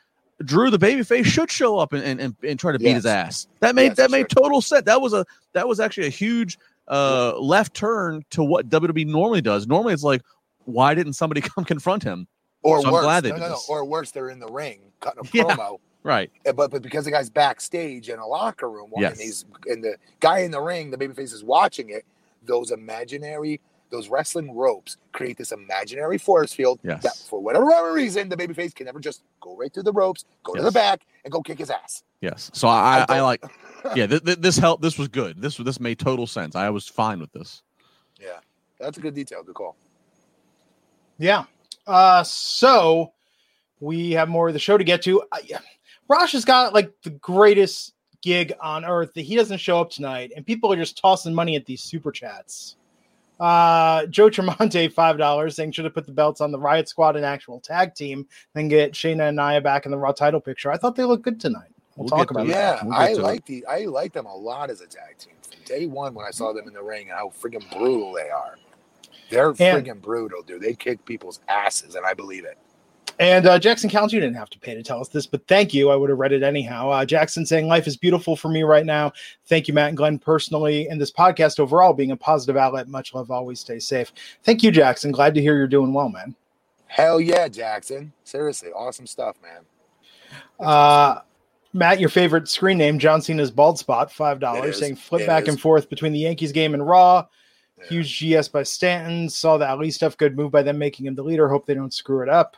Drew 0.43 0.69
the 0.69 0.77
babyface 0.77 1.25
should 1.25 1.49
show 1.49 1.77
up 1.77 1.93
and, 1.93 2.19
and, 2.19 2.35
and, 2.43 2.59
try 2.59 2.71
to 2.71 2.79
beat 2.79 2.93
his 2.93 3.05
ass. 3.05 3.47
That 3.59 3.75
made 3.75 3.87
Yes, 3.87 3.97
that 3.97 4.11
made 4.11 4.29
should. 4.29 4.37
total 4.37 4.61
sense. 4.61 4.85
That 4.85 5.01
was 5.01 5.13
a 5.13 5.25
that 5.53 5.67
was 5.67 5.79
actually 5.79 6.07
a 6.07 6.11
huge 6.11 6.57
uh 6.89 7.37
left 7.39 7.73
turn 7.73 8.23
to 8.31 8.43
what 8.43 8.69
WWE 8.69 9.07
normally 9.07 9.41
does. 9.41 9.67
Normally 9.67 9.93
it's 9.93 10.03
like, 10.03 10.21
why 10.65 10.93
didn't 10.93 11.13
somebody 11.13 11.41
come 11.41 11.63
confront 11.63 12.03
him? 12.03 12.27
Or 12.63 12.81
So 12.81 12.87
I'm 12.87 12.93
worse, 12.93 13.03
glad 13.03 13.23
they 13.23 13.29
no, 13.31 13.37
no, 13.37 13.47
no. 13.49 13.59
or 13.69 13.85
worse, 13.85 14.11
they're 14.11 14.29
in 14.29 14.39
the 14.39 14.47
ring 14.51 14.79
cutting 14.99 15.23
a 15.25 15.29
Yeah. 15.37 15.43
promo. 15.55 15.79
Right. 16.03 16.31
But 16.55 16.71
but 16.71 16.81
because 16.81 17.05
the 17.05 17.11
guy's 17.11 17.29
backstage 17.29 18.09
in 18.09 18.17
a 18.19 18.25
locker 18.25 18.69
room, 18.69 18.89
while- 18.89 19.01
Yes. 19.03 19.13
and 19.13 19.21
he's 19.21 19.45
and 19.67 19.83
the 19.83 19.95
guy 20.19 20.39
in 20.39 20.51
the 20.51 20.61
ring, 20.61 20.89
the 20.91 20.97
babyface 20.97 21.33
is 21.33 21.43
watching 21.43 21.89
it. 21.89 22.05
Those 22.43 22.71
imaginary, 22.71 23.61
those 23.91 24.09
wrestling 24.09 24.55
ropes 24.55 24.97
create 25.11 25.37
this 25.37 25.51
imaginary 25.51 26.17
force 26.17 26.53
field 26.53 26.79
Yes. 26.83 27.03
that, 27.03 27.15
for 27.29 27.39
whatever 27.39 27.93
reason, 27.93 28.29
the 28.29 28.37
babyface 28.37 28.73
can 28.73 28.85
never 28.87 28.99
just 28.99 29.21
go 29.41 29.55
right 29.55 29.71
through 29.71 29.83
the 29.83 29.91
ropes, 29.93 30.25
go 30.43 30.55
to 30.55 30.61
the 30.63 30.71
back, 30.71 31.01
and 31.23 31.31
go 31.31 31.41
kick 31.41 31.59
his 31.59 31.69
ass. 31.69 32.03
Yes. 32.19 32.49
So 32.53 32.67
I, 32.67 33.05
I, 33.09 33.15
I 33.15 33.17
I 33.17 33.21
like 33.21 33.43
yeah, 33.95 34.07
th- 34.07 34.23
th- 34.23 34.37
this 34.39 34.57
helped 34.57 34.81
this 34.81 34.97
was 34.97 35.07
good. 35.07 35.39
This 35.41 35.57
this 35.57 35.79
made 35.79 35.99
total 35.99 36.25
sense. 36.25 36.55
I 36.55 36.69
was 36.71 36.87
fine 36.87 37.19
with 37.19 37.31
this. 37.31 37.61
Yeah, 38.19 38.39
that's 38.79 38.97
a 38.97 39.01
good 39.01 39.13
detail. 39.13 39.43
Good 39.43 39.55
call. 39.55 39.75
Yeah. 41.19 41.43
Uh, 41.87 42.23
so 42.23 43.13
we 43.79 44.11
have 44.11 44.29
more 44.29 44.47
of 44.47 44.53
the 44.53 44.59
show 44.59 44.77
to 44.77 44.83
get 44.83 45.01
to. 45.03 45.23
I, 45.31 45.41
Raj 46.07 46.31
has 46.33 46.45
got 46.45 46.73
like 46.73 46.93
the 47.03 47.09
greatest 47.09 47.93
gig 48.21 48.53
on 48.61 48.85
earth 48.85 49.13
that 49.15 49.21
he 49.21 49.35
doesn't 49.35 49.57
show 49.57 49.79
up 49.81 49.89
tonight, 49.89 50.31
and 50.35 50.45
people 50.45 50.71
are 50.71 50.77
just 50.77 50.97
tossing 50.97 51.33
money 51.33 51.55
at 51.55 51.65
these 51.65 51.81
super 51.81 52.11
chats. 52.11 52.75
Uh, 53.39 54.05
Joe 54.05 54.29
Tremonte, 54.29 54.93
five 54.93 55.17
dollars, 55.17 55.55
saying 55.55 55.71
should 55.71 55.85
have 55.85 55.95
put 55.95 56.05
the 56.05 56.11
belts 56.11 56.41
on 56.41 56.51
the 56.51 56.59
Riot 56.59 56.87
Squad 56.87 57.15
and 57.15 57.25
actual 57.25 57.59
tag 57.59 57.95
team, 57.95 58.27
then 58.53 58.67
get 58.67 58.93
Shayna 58.93 59.29
and 59.29 59.37
Nia 59.37 59.61
back 59.61 59.85
in 59.85 59.91
the 59.91 59.97
Raw 59.97 60.11
title 60.11 60.39
picture. 60.39 60.71
I 60.71 60.77
thought 60.77 60.95
they 60.95 61.03
looked 61.03 61.23
good 61.23 61.39
tonight. 61.39 61.71
We'll, 61.95 62.05
We'll 62.05 62.19
talk 62.19 62.31
about 62.31 62.47
that. 62.47 62.83
Yeah, 62.83 62.83
We'll 62.83 62.93
I 62.93 63.13
like 63.13 63.45
the 63.45 63.65
I 63.65 63.85
like 63.85 64.13
them 64.13 64.27
a 64.27 64.35
lot 64.35 64.69
as 64.69 64.81
a 64.81 64.87
tag 64.87 65.17
team. 65.17 65.33
From 65.41 65.63
day 65.65 65.87
one, 65.87 66.13
when 66.13 66.25
I 66.25 66.31
saw 66.31 66.53
them 66.53 66.67
in 66.67 66.73
the 66.73 66.83
ring 66.83 67.09
and 67.09 67.17
how 67.17 67.29
freaking 67.29 67.69
brutal 67.75 68.13
they 68.13 68.29
are, 68.29 68.57
they're 69.31 69.49
And- 69.49 69.57
freaking 69.87 70.01
brutal, 70.01 70.43
dude. 70.43 70.61
They 70.61 70.73
kick 70.73 71.03
people's 71.05 71.39
asses, 71.47 71.95
and 71.95 72.05
I 72.05 72.13
believe 72.13 72.45
it. 72.45 72.57
And 73.19 73.45
uh, 73.45 73.59
Jackson 73.59 73.87
Counts, 73.89 74.13
you 74.13 74.19
didn't 74.19 74.37
have 74.37 74.49
to 74.49 74.57
pay 74.59 74.73
to 74.73 74.81
tell 74.81 74.99
us 74.99 75.07
this, 75.09 75.27
but 75.27 75.45
thank 75.47 75.73
you. 75.75 75.91
I 75.91 75.95
would 75.95 76.09
have 76.09 76.17
read 76.17 76.31
it 76.31 76.41
anyhow. 76.41 76.89
Uh, 76.89 77.05
Jackson 77.05 77.45
saying 77.45 77.67
life 77.67 77.85
is 77.85 77.95
beautiful 77.95 78.35
for 78.35 78.49
me 78.49 78.63
right 78.63 78.85
now. 78.85 79.11
Thank 79.45 79.67
you, 79.67 79.73
Matt 79.75 79.89
and 79.89 79.97
Glenn, 79.97 80.17
personally, 80.17 80.87
and 80.87 80.99
this 80.99 81.11
podcast 81.11 81.59
overall 81.59 81.93
being 81.93 82.11
a 82.11 82.17
positive 82.17 82.57
outlet. 82.57 82.87
Much 82.87 83.13
love. 83.13 83.29
Always 83.29 83.59
stay 83.59 83.77
safe. 83.79 84.11
Thank 84.43 84.63
you, 84.63 84.71
Jackson. 84.71 85.11
Glad 85.11 85.35
to 85.35 85.41
hear 85.41 85.55
you're 85.55 85.67
doing 85.67 85.93
well, 85.93 86.09
man. 86.09 86.35
Hell 86.87 87.21
yeah, 87.21 87.47
Jackson! 87.47 88.11
Seriously, 88.23 88.69
awesome 88.71 89.05
stuff, 89.07 89.35
man. 89.43 89.61
Uh, 90.59 91.19
Matt, 91.73 91.99
your 91.99 92.09
favorite 92.09 92.47
screen 92.47 92.77
name, 92.77 92.99
John 92.99 93.21
Cena's 93.21 93.51
bald 93.51 93.77
spot, 93.79 94.11
five 94.11 94.39
dollars, 94.39 94.79
saying 94.79 94.95
flip 94.95 95.21
It 95.21 95.27
back 95.27 95.43
is. 95.43 95.49
and 95.49 95.59
forth 95.61 95.89
between 95.89 96.11
the 96.11 96.19
Yankees 96.19 96.51
game 96.51 96.73
and 96.73 96.85
Raw. 96.85 97.25
Yeah. 97.81 97.87
Huge 97.89 98.19
GS 98.39 98.47
by 98.47 98.63
Stanton. 98.63 99.29
Saw 99.29 99.57
the 99.57 99.67
Ali 99.69 99.91
stuff. 99.91 100.17
Good 100.17 100.35
move 100.35 100.51
by 100.51 100.63
them 100.63 100.77
making 100.77 101.05
him 101.05 101.15
the 101.15 101.23
leader. 101.23 101.47
Hope 101.49 101.65
they 101.65 101.73
don't 101.73 101.93
screw 101.93 102.21
it 102.21 102.29
up. 102.29 102.55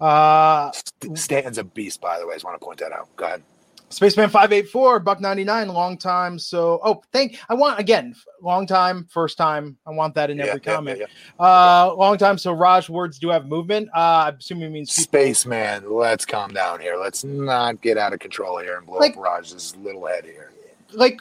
Uh, 0.00 0.70
Stanton's 1.14 1.58
a 1.58 1.64
beast, 1.64 2.00
by 2.00 2.18
the 2.18 2.26
way. 2.26 2.32
I 2.32 2.36
just 2.36 2.44
want 2.44 2.60
to 2.60 2.64
point 2.64 2.78
that 2.80 2.92
out. 2.92 3.08
Go 3.16 3.24
ahead. 3.26 3.42
Spaceman 3.90 4.28
584, 4.28 4.98
buck 5.00 5.20
99, 5.20 5.68
long 5.68 5.96
time. 5.96 6.36
So, 6.36 6.80
oh, 6.82 7.02
thank 7.12 7.38
I 7.48 7.54
want 7.54 7.78
again, 7.78 8.16
long 8.42 8.66
time, 8.66 9.06
first 9.08 9.38
time. 9.38 9.76
I 9.86 9.90
want 9.90 10.16
that 10.16 10.30
in 10.30 10.38
Yeah, 10.38 10.46
every 10.46 10.60
yeah, 10.64 10.74
comment. 10.74 11.00
yeah. 11.00 11.06
Uh, 11.38 11.94
long 11.94 12.18
time. 12.18 12.36
So, 12.36 12.52
Raj 12.52 12.88
words 12.88 13.20
do 13.20 13.28
have 13.28 13.46
movement. 13.46 13.88
Uh, 13.94 14.24
I'm 14.32 14.36
assuming 14.38 14.64
it 14.64 14.70
means 14.70 14.90
Spaceman, 14.90 15.88
let's 15.92 16.24
calm 16.26 16.52
down 16.52 16.80
here. 16.80 16.96
Let's 16.96 17.22
not 17.22 17.80
get 17.82 17.96
out 17.96 18.12
of 18.12 18.18
control 18.18 18.58
here 18.58 18.78
and 18.78 18.86
blow 18.86 18.98
Like- 18.98 19.16
up 19.16 19.22
Raj's 19.22 19.76
little 19.76 20.06
head 20.06 20.24
here. 20.24 20.50
like 20.92 21.20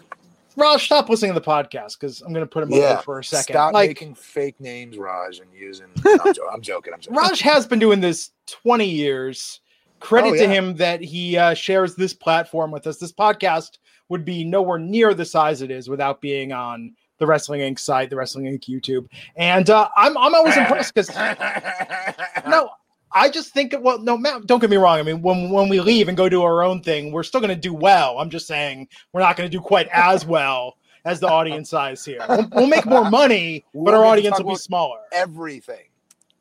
Raj, 0.55 0.85
stop 0.85 1.09
listening 1.09 1.33
to 1.33 1.39
the 1.39 1.45
podcast 1.45 1.99
because 1.99 2.21
I'm 2.21 2.33
going 2.33 2.45
to 2.45 2.49
put 2.49 2.63
him 2.63 2.71
Yeah, 2.71 2.93
over 2.93 3.01
for 3.01 3.19
a 3.19 3.23
second. 3.23 3.53
Stop 3.53 3.73
like, 3.73 3.89
making 3.89 4.15
fake 4.15 4.59
names, 4.59 4.97
Raj, 4.97 5.39
and 5.39 5.49
using. 5.53 5.87
I'm, 6.05 6.33
jo- 6.33 6.47
I'm 6.51 6.61
joking. 6.61 6.93
I'm 6.93 6.99
joking. 6.99 7.17
Raj 7.17 7.39
has 7.41 7.65
been 7.65 7.79
doing 7.79 7.99
this 8.01 8.31
20 8.47 8.85
years. 8.87 9.59
Credit 9.99 10.33
Oh, 10.33 10.37
to 10.37 10.47
him 10.47 10.75
that 10.75 11.01
he 11.01 11.37
uh, 11.37 11.53
shares 11.53 11.95
this 11.95 12.13
platform 12.13 12.71
with 12.71 12.85
us. 12.87 12.97
This 12.97 13.13
podcast 13.13 13.77
would 14.09 14.25
be 14.25 14.43
nowhere 14.43 14.77
near 14.77 15.13
the 15.13 15.23
size 15.25 15.61
it 15.61 15.71
is 15.71 15.89
without 15.89 16.19
being 16.19 16.51
on 16.51 16.93
the 17.19 17.25
Wrestling 17.25 17.61
Inc. 17.61 17.79
site, 17.79 18.09
the 18.09 18.17
Wrestling 18.17 18.45
Inc. 18.45 18.65
YouTube. 18.67 19.07
And 19.37 19.69
uh, 19.69 19.87
I'm 19.95 20.17
I'm 20.17 20.35
always 20.35 20.57
impressed 20.57 20.93
because 20.93 21.09
no, 22.47 22.69
I 23.13 23.29
just 23.29 23.53
think 23.53 23.75
well, 23.79 23.99
no, 23.99 24.17
Matt, 24.17 24.45
don't 24.47 24.59
get 24.59 24.69
me 24.69 24.77
wrong. 24.77 24.99
I 24.99 25.03
mean, 25.03 25.21
when 25.21 25.49
when 25.49 25.69
we 25.69 25.79
leave 25.79 26.07
and 26.07 26.17
go 26.17 26.29
do 26.29 26.41
our 26.43 26.63
own 26.63 26.81
thing, 26.81 27.11
we're 27.11 27.23
still 27.23 27.39
going 27.39 27.53
to 27.53 27.59
do 27.59 27.73
well. 27.73 28.17
I'm 28.19 28.29
just 28.29 28.47
saying 28.47 28.87
we're 29.11 29.21
not 29.21 29.37
going 29.37 29.49
to 29.49 29.55
do 29.55 29.61
quite 29.61 29.87
as 29.91 30.25
well 30.25 30.77
as 31.05 31.19
the 31.19 31.27
audience 31.27 31.69
size 31.69 32.03
here. 32.05 32.25
We'll, 32.27 32.49
we'll 32.53 32.67
make 32.67 32.85
more 32.85 33.09
money, 33.09 33.65
We're 33.73 33.85
but 33.85 33.93
our 33.93 34.05
audience 34.05 34.39
will 34.39 34.51
be 34.51 34.55
smaller. 34.55 34.99
everything. 35.11 35.85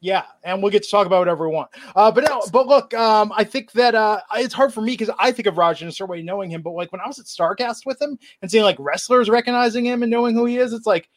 Yeah, 0.00 0.24
and 0.42 0.60
we'll 0.60 0.72
get 0.72 0.82
to 0.82 0.90
talk 0.90 1.06
about 1.06 1.20
whatever 1.20 1.48
we 1.48 1.54
want. 1.54 1.70
Uh, 1.94 2.10
but 2.10 2.24
no, 2.24 2.42
but 2.52 2.66
look, 2.66 2.92
um, 2.94 3.32
I 3.36 3.44
think 3.44 3.70
that 3.72 3.94
uh, 3.94 4.20
it's 4.34 4.52
hard 4.52 4.74
for 4.74 4.80
me 4.80 4.94
because 4.94 5.14
I 5.16 5.30
think 5.30 5.46
of 5.46 5.58
Raj 5.58 5.80
in 5.80 5.86
a 5.86 5.92
certain 5.92 6.10
way, 6.10 6.22
knowing 6.22 6.50
him. 6.50 6.60
But 6.60 6.72
like 6.72 6.90
when 6.90 7.00
I 7.00 7.06
was 7.06 7.20
at 7.20 7.26
Starcast 7.26 7.86
with 7.86 8.02
him 8.02 8.18
and 8.40 8.50
seeing 8.50 8.64
like 8.64 8.76
wrestlers 8.80 9.30
recognizing 9.30 9.86
him 9.86 10.02
and 10.02 10.10
knowing 10.10 10.34
who 10.34 10.44
he 10.44 10.58
is, 10.58 10.72
it's 10.72 10.86
like, 10.86 11.08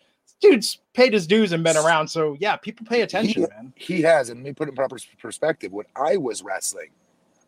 dude's 0.50 0.80
paid 0.94 1.14
his 1.14 1.28
dues 1.28 1.52
and 1.52 1.64
been 1.64 1.78
around. 1.78 2.08
So 2.08 2.38
yeah, 2.40 2.56
people 2.56 2.86
pay 2.86 3.02
attention, 3.02 3.44
he, 3.44 3.48
man. 3.48 3.74
He 3.76 4.02
has, 4.02 4.30
and 4.30 4.40
let 4.40 4.46
me 4.46 4.54
put 4.54 4.68
it 4.68 4.72
in 4.72 4.76
proper 4.76 4.98
perspective. 5.20 5.72
When 5.72 5.86
I 5.96 6.18
was 6.18 6.42
wrestling, 6.42 6.90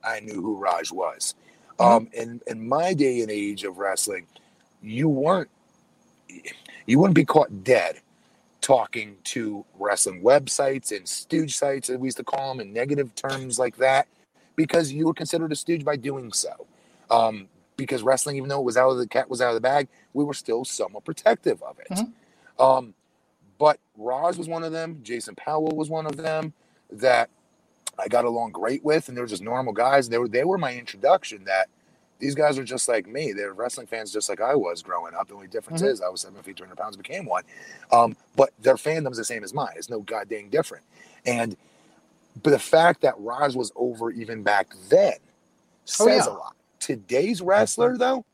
I 0.04 0.20
knew 0.20 0.42
who 0.42 0.58
Raj 0.58 0.92
was. 0.92 1.36
Mm-hmm. 1.80 1.84
Um, 1.84 2.10
in 2.14 2.42
in 2.48 2.68
my 2.68 2.94
day 2.94 3.22
and 3.22 3.32
age 3.32 3.64
of 3.64 3.78
wrestling, 3.78 4.26
you 4.82 5.10
weren't 5.10 5.50
you 6.86 7.00
wouldn't 7.00 7.16
be 7.16 7.26
caught 7.26 7.64
dead 7.64 8.00
talking 8.62 9.16
to 9.24 9.64
wrestling 9.80 10.22
websites 10.22 10.96
and 10.96 11.08
stooge 11.08 11.56
sites, 11.56 11.90
as 11.90 11.98
we 11.98 12.08
used 12.08 12.18
to 12.18 12.24
call 12.24 12.50
them, 12.50 12.60
in 12.60 12.74
negative 12.74 13.14
terms 13.16 13.58
like 13.58 13.78
that, 13.78 14.08
because 14.56 14.92
you 14.92 15.06
were 15.06 15.14
considered 15.14 15.52
a 15.52 15.56
stooge 15.56 15.86
by 15.86 15.96
doing 15.96 16.34
so. 16.34 16.68
Um, 17.10 17.48
because 17.78 18.02
wrestling, 18.02 18.36
even 18.36 18.50
though 18.50 18.60
it 18.60 18.66
was 18.66 18.76
out 18.76 18.90
of 18.90 18.98
the 18.98 19.08
cat 19.08 19.30
was 19.30 19.42
out 19.42 19.50
of 19.50 19.56
the 19.56 19.62
bag, 19.62 19.88
we 20.14 20.26
were 20.26 20.34
still 20.34 20.66
somewhat 20.66 21.06
protective 21.06 21.62
of 21.62 21.80
it. 21.80 21.88
Mm-hmm. 21.92 22.12
Um, 22.60 22.94
but 23.58 23.80
Raj 23.98 24.38
was 24.38 24.48
one 24.48 24.64
of 24.64 24.72
them. 24.72 25.00
Jason 25.04 25.36
Powell 25.36 25.76
was 25.76 25.90
one 25.90 26.06
of 26.06 26.18
them 26.18 26.54
that 26.92 27.30
I 28.00 28.08
got 28.08 28.26
along 28.26 28.52
great 28.52 28.84
with, 28.84 29.08
and 29.08 29.18
they 29.18 29.22
were 29.22 29.28
just 29.28 29.42
normal 29.42 29.74
guys. 29.74 30.10
They 30.10 30.18
were 30.18 30.28
they 30.28 30.44
were 30.44 30.58
my 30.58 30.76
introduction 30.76 31.44
that 31.46 31.68
these 32.20 32.36
guys 32.36 32.58
are 32.58 32.64
just 32.64 32.88
like 32.88 33.08
me. 33.08 33.34
They're 33.34 33.54
wrestling 33.54 33.88
fans 33.88 34.12
just 34.12 34.30
like 34.30 34.42
I 34.42 34.56
was 34.56 34.82
growing 34.82 35.14
up. 35.14 35.28
The 35.28 35.36
only 35.36 35.48
difference 35.48 35.82
mm-hmm. 35.82 35.92
is 35.92 36.02
I 36.02 36.10
was 36.10 36.22
seven 36.22 36.42
feet, 36.42 36.58
200 36.58 36.76
pounds, 36.76 36.98
became 36.98 37.26
one. 37.26 37.44
Um, 37.92 38.16
but 38.36 38.52
their 38.60 38.76
fandom's 38.76 39.18
the 39.18 39.26
same 39.26 39.44
as 39.44 39.54
mine. 39.54 39.74
It's 39.76 39.90
no 39.90 40.00
goddamn 40.02 40.50
different. 40.50 40.84
And, 41.26 41.56
but 42.42 42.52
the 42.52 42.60
fact 42.60 43.02
that 43.02 43.14
Raj 43.20 43.56
was 43.56 43.72
over 43.76 44.12
even 44.12 44.44
back 44.44 44.74
then 44.90 45.14
says 45.86 46.28
oh, 46.28 46.32
yeah. 46.32 46.38
a 46.38 46.38
lot. 46.38 46.56
Today's 46.80 47.42
wrestler, 47.42 47.98
though, 47.98 48.26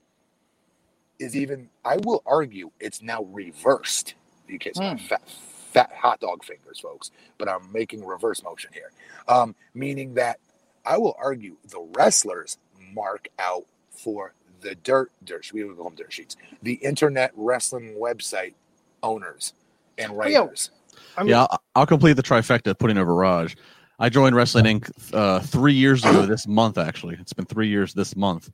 is 1.23 1.35
even, 1.35 1.69
I 1.83 1.97
will 1.97 2.21
argue, 2.25 2.71
it's 2.79 3.01
now 3.01 3.23
reversed. 3.23 4.15
You 4.47 4.59
kiss 4.59 4.77
mm. 4.77 4.93
my 4.93 4.97
fat, 4.97 5.27
fat 5.71 5.91
hot 5.95 6.19
dog 6.19 6.43
fingers, 6.43 6.79
folks, 6.79 7.11
but 7.37 7.49
I'm 7.49 7.71
making 7.71 8.05
reverse 8.05 8.43
motion 8.43 8.71
here. 8.73 8.91
Um, 9.27 9.55
meaning 9.73 10.13
that 10.15 10.39
I 10.85 10.97
will 10.97 11.15
argue 11.17 11.55
the 11.69 11.79
wrestlers 11.95 12.57
mark 12.93 13.29
out 13.39 13.65
for 13.89 14.33
the 14.61 14.75
dirt, 14.75 15.11
dirt, 15.23 15.51
we 15.53 15.63
would 15.63 15.77
call 15.77 15.85
them 15.85 15.95
dirt 15.95 16.11
sheets, 16.13 16.35
the 16.61 16.73
internet 16.75 17.31
wrestling 17.35 17.95
website 17.99 18.53
owners 19.01 19.53
and 19.97 20.17
writers. 20.17 20.71
Oh, 20.71 20.95
yeah, 20.95 20.99
I 21.17 21.23
mean, 21.23 21.29
yeah 21.29 21.47
I'll, 21.75 21.85
complete 21.85 22.13
the 22.13 22.23
trifecta 22.23 22.77
putting 22.77 22.97
over 22.97 23.13
Raj. 23.13 23.55
I 23.99 24.09
joined 24.09 24.35
Wrestling 24.35 24.65
Inc. 24.65 24.91
Uh, 25.13 25.39
three 25.39 25.73
years 25.73 26.03
ago 26.03 26.25
this 26.25 26.47
month, 26.47 26.77
actually. 26.77 27.15
It's 27.19 27.33
been 27.33 27.45
three 27.45 27.67
years 27.67 27.93
this 27.93 28.15
month. 28.15 28.49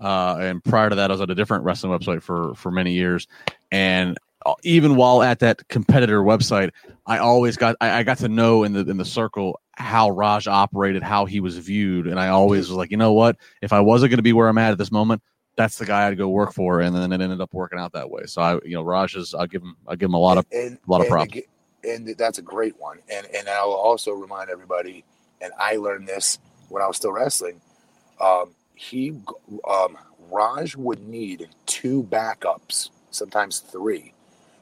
Uh, 0.00 0.36
and 0.40 0.64
prior 0.64 0.90
to 0.90 0.96
that, 0.96 1.10
I 1.10 1.14
was 1.14 1.20
at 1.20 1.30
a 1.30 1.34
different 1.34 1.64
wrestling 1.64 1.98
website 1.98 2.22
for, 2.22 2.54
for 2.54 2.70
many 2.70 2.92
years. 2.92 3.26
And 3.70 4.18
uh, 4.46 4.54
even 4.62 4.96
while 4.96 5.22
at 5.22 5.38
that 5.40 5.66
competitor 5.68 6.20
website, 6.22 6.70
I 7.06 7.18
always 7.18 7.56
got 7.56 7.76
I, 7.80 7.98
I, 7.98 8.02
got 8.02 8.18
to 8.18 8.28
know 8.28 8.62
in 8.62 8.72
the 8.72 8.80
in 8.80 8.96
the 8.98 9.04
circle 9.04 9.58
how 9.72 10.10
Raj 10.10 10.46
operated, 10.46 11.02
how 11.02 11.24
he 11.24 11.40
was 11.40 11.56
viewed, 11.56 12.06
and 12.06 12.20
I 12.20 12.28
always 12.28 12.68
was 12.68 12.76
like, 12.76 12.90
you 12.90 12.96
know 12.96 13.12
what? 13.12 13.36
If 13.62 13.72
I 13.72 13.80
wasn't 13.80 14.10
going 14.10 14.18
to 14.18 14.22
be 14.22 14.32
where 14.32 14.48
I'm 14.48 14.58
at 14.58 14.72
at 14.72 14.78
this 14.78 14.92
moment, 14.92 15.22
that's 15.56 15.78
the 15.78 15.86
guy 15.86 16.06
I'd 16.06 16.18
go 16.18 16.28
work 16.28 16.52
for, 16.52 16.80
and 16.80 16.94
then 16.94 17.12
it 17.12 17.20
ended 17.20 17.40
up 17.40 17.54
working 17.54 17.78
out 17.78 17.92
that 17.92 18.10
way. 18.10 18.24
So 18.26 18.42
I, 18.42 18.54
you 18.64 18.74
know, 18.74 18.82
Raj 18.82 19.16
is 19.16 19.34
I'll 19.34 19.46
give 19.46 19.62
him 19.62 19.76
I'll 19.86 19.96
give 19.96 20.08
him 20.08 20.14
a 20.14 20.18
lot 20.18 20.38
of 20.38 20.46
and, 20.52 20.78
a 20.86 20.90
lot 20.90 21.00
of 21.00 21.08
props. 21.08 21.34
And, 21.84 22.08
and 22.08 22.16
that's 22.18 22.38
a 22.38 22.42
great 22.42 22.78
one. 22.78 22.98
And 23.10 23.26
and 23.34 23.48
I 23.48 23.64
will 23.64 23.74
also 23.74 24.12
remind 24.12 24.50
everybody, 24.50 25.04
and 25.40 25.52
I 25.58 25.76
learned 25.76 26.06
this 26.06 26.38
when 26.68 26.82
I 26.82 26.86
was 26.86 26.96
still 26.96 27.12
wrestling. 27.12 27.60
Um, 28.20 28.54
he 28.74 29.14
um, 29.68 29.96
Raj 30.30 30.76
would 30.76 31.06
need 31.06 31.48
two 31.66 32.02
backups, 32.04 32.90
sometimes 33.10 33.60
three, 33.60 34.12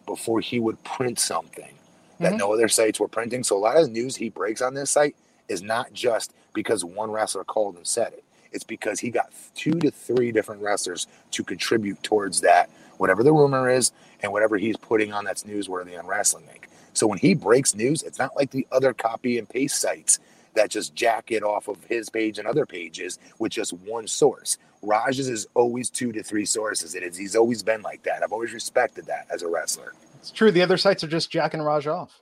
before 0.06 0.40
he 0.40 0.60
would 0.60 0.82
print 0.84 1.18
something 1.18 1.74
that 2.20 2.30
mm-hmm. 2.30 2.38
no 2.38 2.52
other 2.52 2.68
sites 2.68 3.00
were 3.00 3.08
printing. 3.08 3.42
So 3.42 3.56
a 3.56 3.58
lot 3.58 3.76
of 3.76 3.86
the 3.86 3.90
news 3.90 4.16
he 4.16 4.28
breaks 4.28 4.62
on 4.62 4.74
this 4.74 4.90
site 4.90 5.16
is 5.48 5.62
not 5.62 5.92
just 5.92 6.32
because 6.54 6.84
one 6.84 7.10
wrestler 7.10 7.44
called 7.44 7.76
and 7.76 7.86
said 7.86 8.12
it. 8.12 8.24
It's 8.52 8.64
because 8.64 9.00
he 9.00 9.10
got 9.10 9.32
two 9.54 9.72
to 9.80 9.90
three 9.90 10.30
different 10.30 10.62
wrestlers 10.62 11.06
to 11.30 11.42
contribute 11.42 12.02
towards 12.02 12.42
that, 12.42 12.68
whatever 12.98 13.22
the 13.22 13.32
rumor 13.32 13.68
is, 13.70 13.92
and 14.20 14.30
whatever 14.30 14.58
he's 14.58 14.76
putting 14.76 15.12
on 15.12 15.24
that's 15.24 15.44
newsworthy 15.44 15.98
on 15.98 16.06
Wrestling 16.06 16.44
Inc. 16.44 16.64
So 16.92 17.06
when 17.06 17.18
he 17.18 17.34
breaks 17.34 17.74
news, 17.74 18.02
it's 18.02 18.18
not 18.18 18.36
like 18.36 18.50
the 18.50 18.66
other 18.70 18.92
copy 18.92 19.38
and 19.38 19.48
paste 19.48 19.80
sites 19.80 20.18
that 20.54 20.70
just 20.70 20.94
jack 20.94 21.30
it 21.30 21.42
off 21.42 21.68
of 21.68 21.82
his 21.84 22.08
page 22.08 22.38
and 22.38 22.46
other 22.46 22.66
pages 22.66 23.18
with 23.38 23.52
just 23.52 23.72
one 23.72 24.06
source. 24.06 24.58
Raj's 24.82 25.28
is 25.28 25.46
always 25.54 25.90
two 25.90 26.12
to 26.12 26.22
three 26.22 26.44
sources. 26.44 26.94
It 26.94 27.02
is. 27.02 27.16
He's 27.16 27.36
always 27.36 27.62
been 27.62 27.82
like 27.82 28.02
that. 28.02 28.22
I've 28.22 28.32
always 28.32 28.52
respected 28.52 29.06
that 29.06 29.26
as 29.30 29.42
a 29.42 29.48
wrestler. 29.48 29.92
It's 30.16 30.30
true. 30.30 30.50
The 30.50 30.62
other 30.62 30.76
sites 30.76 31.02
are 31.04 31.08
just 31.08 31.30
jacking 31.30 31.62
Raj 31.62 31.86
off. 31.86 32.20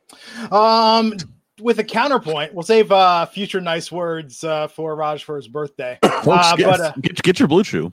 Um, 0.50 1.14
with 1.60 1.78
a 1.78 1.84
counterpoint, 1.84 2.54
we'll 2.54 2.62
save 2.62 2.90
uh, 2.92 3.26
future 3.26 3.60
nice 3.60 3.90
words 3.92 4.44
uh, 4.44 4.68
for 4.68 4.94
Raj 4.94 5.24
for 5.24 5.36
his 5.36 5.48
birthday. 5.48 5.98
uh, 6.02 6.56
get, 6.56 6.66
but 6.66 6.80
uh, 6.80 6.92
get, 7.00 7.22
get 7.22 7.38
your 7.38 7.48
blue 7.48 7.64
chew. 7.64 7.92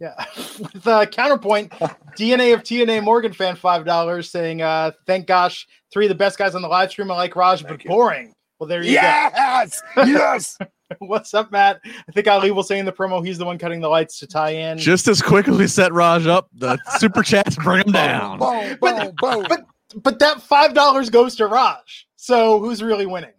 Yeah. 0.00 0.24
with 0.58 0.86
uh, 0.86 1.06
counterpoint, 1.06 1.70
DNA 2.18 2.54
of 2.54 2.62
TNA 2.62 3.02
Morgan 3.02 3.32
fan 3.32 3.56
five 3.56 3.84
dollars 3.84 4.30
saying, 4.30 4.62
uh, 4.62 4.92
"Thank 5.06 5.26
gosh, 5.26 5.68
three 5.92 6.06
of 6.06 6.08
the 6.08 6.16
best 6.16 6.36
guys 6.38 6.54
on 6.54 6.62
the 6.62 6.68
live 6.68 6.90
stream 6.90 7.10
are 7.10 7.16
like 7.16 7.36
Raj, 7.36 7.62
Thank 7.62 7.68
but 7.70 7.84
you. 7.84 7.90
boring." 7.90 8.33
Well, 8.58 8.68
there 8.68 8.82
you 8.82 8.92
yes! 8.92 9.82
go. 9.96 10.02
Yes, 10.04 10.58
yes. 10.58 10.58
What's 10.98 11.34
up, 11.34 11.50
Matt? 11.50 11.80
I 11.84 12.12
think 12.12 12.28
Ali 12.28 12.50
will 12.50 12.62
say 12.62 12.78
in 12.78 12.86
the 12.86 12.92
promo 12.92 13.24
he's 13.24 13.38
the 13.38 13.44
one 13.44 13.58
cutting 13.58 13.80
the 13.80 13.88
lights 13.88 14.18
to 14.20 14.26
tie 14.26 14.50
in. 14.50 14.78
Just 14.78 15.08
as 15.08 15.20
quickly 15.20 15.54
as 15.54 15.58
we 15.58 15.66
set 15.66 15.92
Raj 15.92 16.26
up, 16.26 16.48
the 16.52 16.78
super 16.98 17.22
chats 17.22 17.56
bring 17.56 17.86
him 17.86 17.92
down. 17.92 18.38
Boom, 18.38 18.76
boom, 18.80 19.12
boom, 19.16 19.46
but, 19.48 19.66
but 19.96 20.18
that 20.20 20.40
five 20.40 20.72
dollars 20.74 21.10
goes 21.10 21.34
to 21.36 21.46
Raj. 21.46 22.06
So 22.16 22.60
who's 22.60 22.82
really 22.82 23.06
winning? 23.06 23.32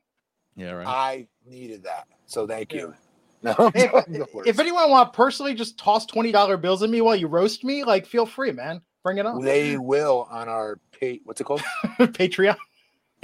Yeah, 0.56 0.72
right. 0.72 0.88
I 0.88 1.28
needed 1.46 1.84
that. 1.84 2.08
So 2.26 2.46
thank 2.46 2.74
you. 2.74 2.94
No, 3.42 3.56
if, 3.76 4.30
if 4.46 4.60
anyone 4.60 4.90
want 4.90 5.14
personally 5.14 5.54
just 5.54 5.78
toss 5.78 6.06
twenty 6.06 6.32
dollar 6.32 6.58
bills 6.58 6.84
at 6.84 6.90
me 6.90 7.02
while 7.02 7.16
you 7.16 7.28
roast 7.28 7.64
me, 7.64 7.84
like 7.84 8.06
feel 8.06 8.26
free, 8.26 8.52
man. 8.52 8.82
Bring 9.04 9.20
it 9.20 9.26
on. 9.26 9.42
They 9.42 9.78
will 9.78 10.28
on 10.32 10.50
our 10.50 10.80
pay. 10.92 11.22
What's 11.24 11.40
it 11.40 11.46
called? 11.46 11.62
Patreon. 12.00 12.58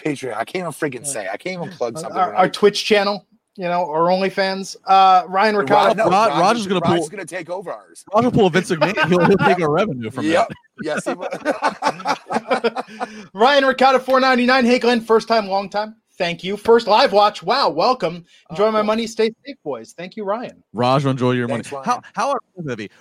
Patreon. 0.04 0.36
I 0.36 0.46
can't 0.46 0.62
even 0.62 0.72
freaking 0.72 1.06
say. 1.06 1.28
I 1.28 1.38
can't 1.38 1.62
even 1.62 1.76
plug 1.76 1.98
something. 1.98 2.18
Our, 2.18 2.34
our 2.36 2.50
Twitch 2.50 2.84
channel 2.86 3.28
you 3.58 3.66
know, 3.66 3.84
or 3.84 4.08
OnlyFans. 4.08 4.76
Uh, 4.86 5.24
Ryan 5.28 5.58
Ricardo. 5.58 5.88
Rod, 5.90 5.98
no, 5.98 6.04
Rod, 6.06 6.30
Rod, 6.30 6.40
Roger's 6.40 6.68
going 6.68 6.82
to 6.82 6.88
pull. 6.88 7.08
going 7.10 7.26
to 7.26 7.26
take 7.26 7.50
over 7.50 7.72
ours. 7.72 8.06
Roger 8.14 8.30
will 8.30 8.32
pull 8.32 8.50
Vince 8.50 8.72
McMahon. 8.72 9.08
He'll, 9.10 9.26
he'll 9.26 9.38
take 9.38 9.62
our 9.62 9.72
revenue 9.72 10.10
from 10.10 10.26
yep. 10.26 10.48
that. 10.48 10.58
Yes, 10.84 11.06
he 11.06 11.14
will. 11.14 11.30
Ryan 13.34 13.66
Ricardo, 13.66 14.00
four 14.00 14.20
ninety 14.20 14.46
nine. 14.46 14.66
Hey, 14.66 14.80
Glenn, 14.80 15.02
first 15.02 15.28
time, 15.28 15.48
long 15.48 15.70
time. 15.70 15.96
Thank 16.22 16.44
you. 16.44 16.56
First 16.56 16.86
live 16.86 17.14
watch. 17.14 17.42
Wow, 17.42 17.70
welcome. 17.70 18.24
Enjoy 18.52 18.68
oh, 18.68 18.72
my 18.72 18.82
cool. 18.82 18.86
money. 18.86 19.08
Stay 19.08 19.34
safe, 19.44 19.56
boys. 19.64 19.94
Thank 19.94 20.16
you, 20.16 20.24
Ryan. 20.24 20.62
Raj, 20.72 21.04
enjoy 21.04 21.32
your 21.32 21.48
Thanks, 21.48 21.72
money. 21.72 21.84
Ryan. 21.88 22.04
How 22.14 22.36
how 22.36 22.70
heavy? 22.70 22.92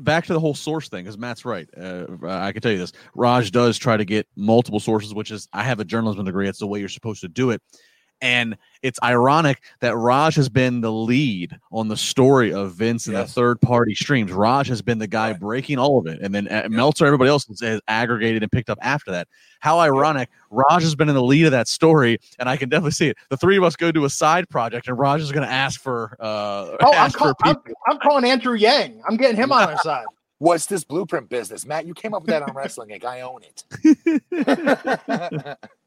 Back 0.00 0.24
to 0.24 0.32
the 0.32 0.40
whole 0.40 0.54
source 0.54 0.88
thing, 0.88 1.04
because 1.04 1.18
Matt's 1.18 1.44
right. 1.44 1.68
Uh, 1.78 2.06
I 2.26 2.50
can 2.50 2.62
tell 2.62 2.72
you 2.72 2.78
this. 2.78 2.94
Raj 3.14 3.50
does 3.50 3.76
try 3.76 3.98
to 3.98 4.06
get 4.06 4.26
multiple 4.36 4.80
sources, 4.80 5.12
which 5.12 5.30
is 5.30 5.48
I 5.52 5.64
have 5.64 5.80
a 5.80 5.84
journalism 5.84 6.24
degree. 6.24 6.48
It's 6.48 6.60
the 6.60 6.66
way 6.66 6.80
you're 6.80 6.88
supposed 6.88 7.20
to 7.20 7.28
do 7.28 7.50
it. 7.50 7.60
And 8.22 8.56
it's 8.82 9.00
ironic 9.02 9.62
that 9.80 9.96
Raj 9.96 10.36
has 10.36 10.48
been 10.48 10.80
the 10.80 10.92
lead 10.92 11.58
on 11.72 11.88
the 11.88 11.96
story 11.96 12.52
of 12.52 12.72
Vince 12.74 13.06
and 13.06 13.16
yes. 13.16 13.28
the 13.28 13.40
third 13.40 13.60
party 13.60 13.96
streams. 13.96 14.32
Raj 14.32 14.68
has 14.68 14.80
been 14.80 14.98
the 14.98 15.08
guy 15.08 15.32
right. 15.32 15.40
breaking 15.40 15.78
all 15.78 15.98
of 15.98 16.06
it. 16.06 16.20
And 16.22 16.32
then 16.32 16.46
uh, 16.46 16.68
Meltzer, 16.70 17.04
everybody 17.04 17.28
else 17.28 17.46
has 17.60 17.80
aggregated 17.88 18.44
and 18.44 18.50
picked 18.50 18.70
up 18.70 18.78
after 18.80 19.10
that. 19.10 19.26
How 19.58 19.80
ironic. 19.80 20.30
Raj 20.50 20.82
has 20.82 20.94
been 20.94 21.08
in 21.08 21.16
the 21.16 21.22
lead 21.22 21.46
of 21.46 21.50
that 21.50 21.66
story. 21.66 22.18
And 22.38 22.48
I 22.48 22.56
can 22.56 22.68
definitely 22.68 22.92
see 22.92 23.08
it. 23.08 23.16
The 23.28 23.36
three 23.36 23.56
of 23.56 23.64
us 23.64 23.74
go 23.74 23.90
to 23.90 24.04
a 24.04 24.10
side 24.10 24.48
project 24.48 24.86
and 24.86 24.96
Raj 24.96 25.20
is 25.20 25.32
going 25.32 25.46
to 25.46 25.52
ask 25.52 25.80
for. 25.80 26.16
Uh, 26.20 26.76
oh, 26.80 26.94
ask 26.94 27.20
I'm, 27.20 27.34
call, 27.34 27.34
I'm, 27.42 27.56
I'm, 27.88 27.98
calling 27.98 28.24
Andrew 28.24 28.54
Yang. 28.54 29.02
I'm 29.08 29.16
getting 29.16 29.36
him 29.36 29.50
on 29.50 29.68
our 29.68 29.78
side. 29.82 30.06
What's 30.38 30.66
this 30.66 30.82
blueprint 30.82 31.28
business? 31.28 31.64
Matt, 31.64 31.86
you 31.86 31.94
came 31.94 32.14
up 32.14 32.22
with 32.22 32.30
that 32.30 32.42
on 32.42 32.52
Wrestling 32.54 32.88
Inc. 32.88 33.04
I 33.04 33.20
own 33.20 33.42
it. 34.32 35.58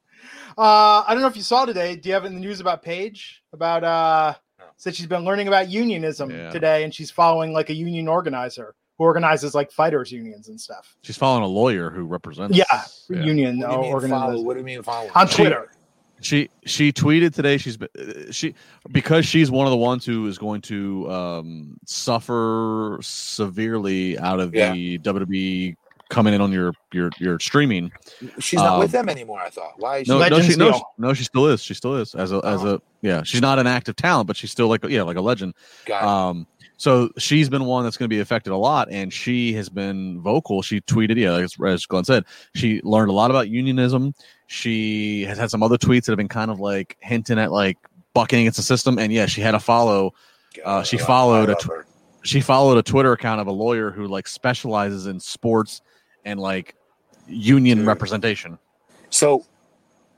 Uh, 0.57 1.03
I 1.05 1.13
don't 1.13 1.21
know 1.21 1.27
if 1.27 1.35
you 1.35 1.43
saw 1.43 1.65
today. 1.65 1.95
Do 1.95 2.09
you 2.09 2.13
have 2.13 2.25
in 2.25 2.33
the 2.33 2.39
news 2.39 2.59
about 2.59 2.81
Paige? 2.81 3.43
About 3.51 3.83
uh, 3.83 4.33
said 4.77 4.95
she's 4.95 5.07
been 5.07 5.23
learning 5.23 5.47
about 5.47 5.69
unionism 5.69 6.31
yeah. 6.31 6.49
today, 6.49 6.83
and 6.83 6.93
she's 6.93 7.11
following 7.11 7.53
like 7.53 7.69
a 7.69 7.73
union 7.73 8.07
organizer 8.07 8.75
who 8.97 9.03
organizes 9.03 9.53
like 9.53 9.71
fighters 9.71 10.11
unions 10.11 10.47
and 10.47 10.59
stuff. 10.59 10.95
She's 11.01 11.17
following 11.17 11.43
a 11.43 11.47
lawyer 11.47 11.89
who 11.89 12.05
represents. 12.05 12.57
Yeah, 12.57 12.63
yeah. 13.09 13.23
union 13.23 13.59
what 13.59 13.79
organizer. 13.79 14.41
What 14.43 14.53
do 14.53 14.59
you 14.59 14.65
mean 14.65 14.83
follow? 14.83 15.09
On 15.13 15.27
Twitter. 15.27 15.71
She 16.21 16.49
she 16.65 16.93
tweeted 16.93 17.33
today. 17.33 17.57
She's 17.57 17.77
she 18.31 18.55
because 18.91 19.25
she's 19.25 19.51
one 19.51 19.67
of 19.67 19.71
the 19.71 19.77
ones 19.77 20.05
who 20.05 20.25
is 20.27 20.37
going 20.37 20.61
to 20.61 21.11
um, 21.11 21.77
suffer 21.85 22.97
severely 23.01 24.17
out 24.17 24.39
of 24.39 24.55
yeah. 24.55 24.71
the 24.71 24.97
WWE 24.99 25.75
coming 26.09 26.33
in 26.33 26.41
on 26.41 26.51
your 26.51 26.73
your 26.93 27.09
your 27.19 27.39
streaming. 27.39 27.91
She's 28.39 28.59
not 28.59 28.79
with 28.79 28.93
Um, 28.95 29.05
them 29.05 29.09
anymore. 29.09 29.39
I 29.41 29.49
thought. 29.49 29.73
Why? 29.77 29.97
Is 29.99 30.07
she 30.07 30.11
No, 30.13 30.19
no, 30.19 30.41
she, 30.41 30.55
no, 30.55 30.71
she, 30.73 30.81
no, 30.97 31.13
she 31.13 31.23
still 31.23 31.47
is. 31.47 31.61
She 31.63 31.73
still 31.73 31.95
is 31.95 32.13
as 32.15 32.31
a 32.31 32.37
as 32.45 32.63
Oh. 32.63 32.75
a 32.75 32.79
yeah. 33.01 33.23
She's 33.23 33.41
not 33.41 33.59
an 33.59 33.67
active 33.67 33.95
talent, 33.95 34.27
but 34.27 34.35
she's 34.37 34.51
still 34.51 34.67
like 34.67 34.83
yeah, 34.85 35.03
like 35.03 35.17
a 35.17 35.21
legend. 35.21 35.53
Um, 35.91 36.47
so 36.77 37.09
she's 37.17 37.47
been 37.49 37.63
one 37.65 37.85
that's 37.85 37.95
going 37.95 38.09
to 38.09 38.13
be 38.13 38.19
affected 38.19 38.51
a 38.51 38.57
lot, 38.57 38.89
and 38.91 39.11
she 39.13 39.53
has 39.53 39.69
been 39.69 40.19
vocal. 40.21 40.61
She 40.61 40.81
tweeted, 40.81 41.15
yeah, 41.15 41.35
as, 41.37 41.55
as 41.65 41.85
Glenn 41.85 42.03
said, 42.03 42.25
she 42.53 42.81
learned 42.83 43.09
a 43.09 43.13
lot 43.13 43.31
about 43.31 43.47
unionism. 43.47 44.13
She 44.47 45.23
has 45.23 45.37
had 45.37 45.49
some 45.49 45.63
other 45.63 45.77
tweets 45.77 46.05
that 46.05 46.11
have 46.11 46.17
been 46.17 46.27
kind 46.27 46.51
of 46.51 46.59
like 46.59 46.97
hinting 46.99 47.39
at 47.39 47.51
like 47.53 47.77
bucking 48.13 48.41
against 48.41 48.57
the 48.57 48.63
system, 48.63 48.99
and 48.99 49.11
yeah, 49.13 49.25
she 49.25 49.41
had 49.41 49.55
a 49.55 49.59
follow. 49.59 50.13
uh, 50.65 50.83
she 50.83 50.97
followed 50.97 51.49
a. 51.49 51.55
tw- 51.55 51.85
She 52.23 52.41
followed 52.41 52.77
a 52.77 52.83
Twitter 52.83 53.11
account 53.13 53.39
of 53.39 53.45
a 53.47 53.51
lawyer 53.51 53.91
who 53.91 54.07
like 54.07 54.27
specializes 54.27 55.05
in 55.05 55.19
sports 55.19 55.81
and 56.25 56.39
like 56.39 56.75
union 57.27 57.79
Dude. 57.79 57.87
representation. 57.87 58.57
So 59.09 59.45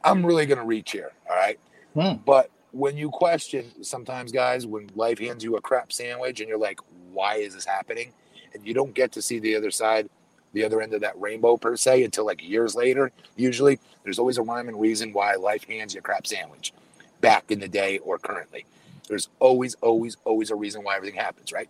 I'm 0.04 0.26
really 0.26 0.46
going 0.46 0.58
to 0.58 0.66
reach 0.66 0.92
here. 0.92 1.12
All 1.30 1.36
right. 1.36 1.60
Hmm. 1.94 2.22
But 2.26 2.50
when 2.72 2.98
you 2.98 3.10
question, 3.10 3.84
sometimes, 3.84 4.32
guys, 4.32 4.66
when 4.66 4.90
life 4.96 5.20
hands 5.20 5.44
you 5.44 5.56
a 5.58 5.62
crap 5.62 5.92
sandwich 5.92 6.40
and 6.40 6.50
you're 6.50 6.58
like, 6.58 6.80
why 7.12 7.36
is 7.36 7.54
this 7.54 7.66
happening? 7.66 8.12
And 8.54 8.66
you 8.66 8.74
don't 8.74 8.94
get 8.94 9.12
to 9.14 9.22
see 9.22 9.40
the 9.40 9.56
other 9.56 9.72
side, 9.72 10.10
the 10.54 10.64
other 10.64 10.82
end 10.82 10.94
of 10.94 11.02
that 11.02 11.20
rainbow 11.20 11.58
per 11.58 11.76
se 11.76 12.04
until 12.04 12.26
like 12.26 12.48
years 12.48 12.76
later. 12.76 13.12
Usually, 13.36 13.80
there's 14.04 14.20
always 14.20 14.38
a 14.38 14.42
rhyme 14.42 14.68
and 14.68 14.80
reason 14.80 15.12
why 15.14 15.36
life 15.36 15.66
hands 15.66 15.94
you 15.94 16.00
a 16.00 16.02
crap 16.02 16.26
sandwich 16.26 16.74
back 17.20 17.52
in 17.52 17.60
the 17.60 17.68
day 17.68 17.98
or 18.00 18.18
currently. 18.18 18.66
There's 19.08 19.30
always, 19.40 19.76
always, 19.76 20.18
always 20.26 20.52
a 20.52 20.56
reason 20.56 20.84
why 20.84 20.96
everything 20.96 21.20
happens, 21.20 21.52
right? 21.52 21.70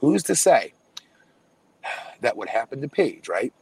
Who's 0.00 0.22
to 0.24 0.34
say 0.34 0.72
that 2.20 2.36
would 2.36 2.48
happen 2.48 2.80
to 2.80 2.88
Paige, 2.88 3.28
right? 3.28 3.52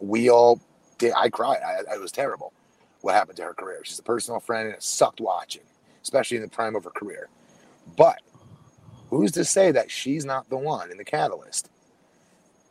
We 0.00 0.28
all 0.30 0.60
did. 0.98 1.12
I 1.16 1.28
cried. 1.30 1.58
I, 1.64 1.94
I 1.94 1.98
was 1.98 2.12
terrible 2.12 2.52
what 3.00 3.14
happened 3.14 3.36
to 3.36 3.44
her 3.44 3.54
career. 3.54 3.80
She's 3.84 3.98
a 3.98 4.02
personal 4.02 4.40
friend, 4.40 4.66
and 4.66 4.74
it 4.76 4.82
sucked 4.82 5.20
watching, 5.20 5.62
especially 6.02 6.36
in 6.38 6.42
the 6.42 6.48
prime 6.48 6.74
of 6.74 6.84
her 6.84 6.90
career. 6.90 7.28
But 7.96 8.18
who's 9.10 9.32
to 9.32 9.44
say 9.44 9.70
that 9.72 9.90
she's 9.90 10.24
not 10.24 10.48
the 10.48 10.56
one 10.56 10.90
in 10.90 10.96
the 10.96 11.04
catalyst 11.04 11.68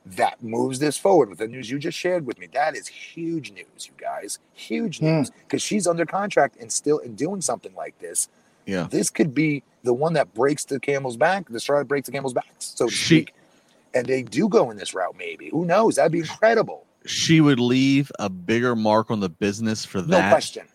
that 0.06 0.44
moves 0.44 0.80
this 0.80 0.98
forward 0.98 1.30
with 1.30 1.38
the 1.40 1.48
news 1.48 1.70
you 1.70 1.80
just 1.80 1.98
shared 1.98 2.26
with 2.26 2.38
me? 2.40 2.48
That 2.54 2.76
is 2.76 2.88
huge 2.88 3.52
news, 3.52 3.88
you 3.88 3.94
guys. 3.98 4.40
Huge 4.54 5.00
Hmm. 5.00 5.06
news 5.06 5.30
because 5.30 5.62
she's 5.62 5.88
under 5.88 6.06
contract 6.06 6.58
and 6.60 6.72
still 6.72 7.00
and 7.00 7.16
doing 7.18 7.42
something 7.42 7.74
like 7.76 7.98
this. 8.00 8.28
Yeah. 8.66 8.88
This 8.90 9.10
could 9.10 9.34
be 9.34 9.64
the 9.84 9.94
one 9.94 10.14
that 10.14 10.34
breaks 10.34 10.66
the 10.66 10.80
camel's 10.80 11.18
back, 11.18 11.48
the 11.50 11.60
straw 11.60 11.80
that 11.80 11.88
breaks 11.88 12.06
the 12.08 12.12
camel's 12.12 12.34
back, 12.34 12.48
so 12.60 12.88
She- 12.88 13.06
speak. 13.06 13.34
And 13.94 14.06
they 14.08 14.24
do 14.24 14.50
go 14.50 14.72
in 14.72 14.78
this 14.78 14.94
route, 14.94 15.16
maybe. 15.18 15.50
Who 15.50 15.66
knows? 15.66 15.96
That'd 15.96 16.12
be 16.12 16.20
incredible. 16.20 16.86
She 17.06 17.42
would 17.42 17.60
leave 17.60 18.12
a 18.20 18.30
bigger 18.30 18.76
mark 18.76 19.12
on 19.12 19.20
the 19.20 19.30
business 19.30 19.86
for 19.86 20.00
No 20.00 20.08
that. 20.18 20.32
question. 20.32 20.66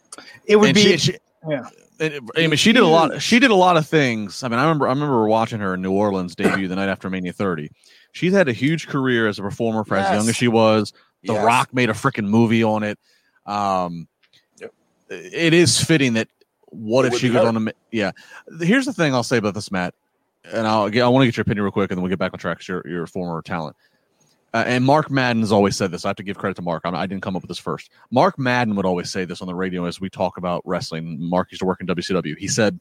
It 0.47 0.57
would 0.57 0.69
and 0.71 0.75
be. 0.75 0.83
she, 0.83 0.97
she- 0.99 1.19
yeah. 1.49 1.69
and- 2.01 2.31
I 2.37 2.47
mean, 2.47 2.57
she 2.57 2.73
did 2.73 2.83
a 2.83 2.87
lot. 2.87 3.21
She 3.21 3.39
did 3.39 3.51
a 3.51 3.55
lot 3.57 3.77
of 3.77 3.87
things. 3.87 4.43
I 4.43 4.49
mean, 4.49 4.59
I 4.59 4.63
remember. 4.63 4.87
I 4.87 4.91
remember 4.91 5.27
watching 5.27 5.59
her 5.61 5.75
in 5.75 5.83
New 5.83 5.93
Orleans 5.93 6.35
debut 6.37 6.69
the 6.69 6.77
night 6.77 6.89
after 6.89 7.11
Mania 7.11 7.33
30. 7.33 7.71
She's 8.13 8.33
had 8.33 8.49
a 8.49 8.53
huge 8.53 8.87
career 8.89 9.27
as 9.29 9.39
a 9.39 9.43
performer 9.43 9.85
for 9.85 9.97
as 9.97 10.11
young 10.15 10.29
as 10.29 10.37
she 10.37 10.49
was. 10.49 10.93
The 11.25 11.33
Yes. 11.35 11.45
Rock 11.45 11.75
made 11.75 11.91
a 11.91 11.95
freaking 11.95 12.27
movie 12.29 12.63
on 12.63 12.83
it. 12.85 12.99
Um, 13.47 14.07
Yep. 14.61 14.73
It 15.11 15.53
is 15.55 15.83
fitting 15.83 16.15
that. 16.15 16.29
What 16.71 17.07
It 17.07 17.15
if 17.15 17.19
she 17.21 17.31
goes 17.31 17.47
on 17.47 17.65
to? 17.67 17.75
Yeah. 17.91 18.13
Here's 18.61 18.85
the 18.85 18.93
thing 18.93 19.15
I'll 19.15 19.23
say 19.23 19.39
about 19.39 19.55
this, 19.55 19.73
Matt, 19.73 19.95
and 20.53 20.67
I'll 20.67 20.89
get. 20.89 21.03
I 21.05 21.09
want 21.09 21.23
to 21.23 21.27
get 21.27 21.37
your 21.37 21.43
opinion 21.43 21.63
real 21.65 21.73
quick, 21.73 21.91
and 21.91 21.99
then 21.99 22.03
we'll 22.03 22.11
get 22.11 22.19
back 22.19 22.33
on 22.33 22.39
track. 22.39 22.59
'cause 22.59 22.69
you're 22.69 22.83
you're 22.87 23.07
former 23.07 23.41
talent. 23.43 23.77
Uh, 24.55 24.65
and 24.67 24.83
Mark 24.85 25.11
Madden 25.11 25.43
has 25.43 25.53
always 25.53 25.77
said 25.77 25.91
this. 25.91 26.07
I 26.07 26.09
have 26.09 26.17
to 26.17 26.23
give 26.23 26.39
credit 26.39 26.55
to 26.57 26.63
Mark. 26.63 26.83
I'm, 26.87 26.95
I 26.95 27.07
didn't 27.07 27.23
come 27.23 27.37
up 27.37 27.43
with 27.43 27.49
this 27.51 27.59
first. 27.59 27.91
Mark 28.11 28.39
Madden 28.39 28.75
would 28.77 28.87
always 28.87 29.11
say 29.11 29.27
this 29.27 29.43
on 29.43 29.47
the 29.47 29.55
radio 29.55 29.85
as 29.85 30.01
we 30.01 30.09
talk 30.09 30.39
about 30.39 30.63
wrestling. 30.65 31.19
Mark 31.21 31.51
used 31.53 31.61
to 31.61 31.67
work 31.67 31.81
in 31.83 31.87
WCW. 31.87 32.35
He 32.39 32.49
said 32.49 32.81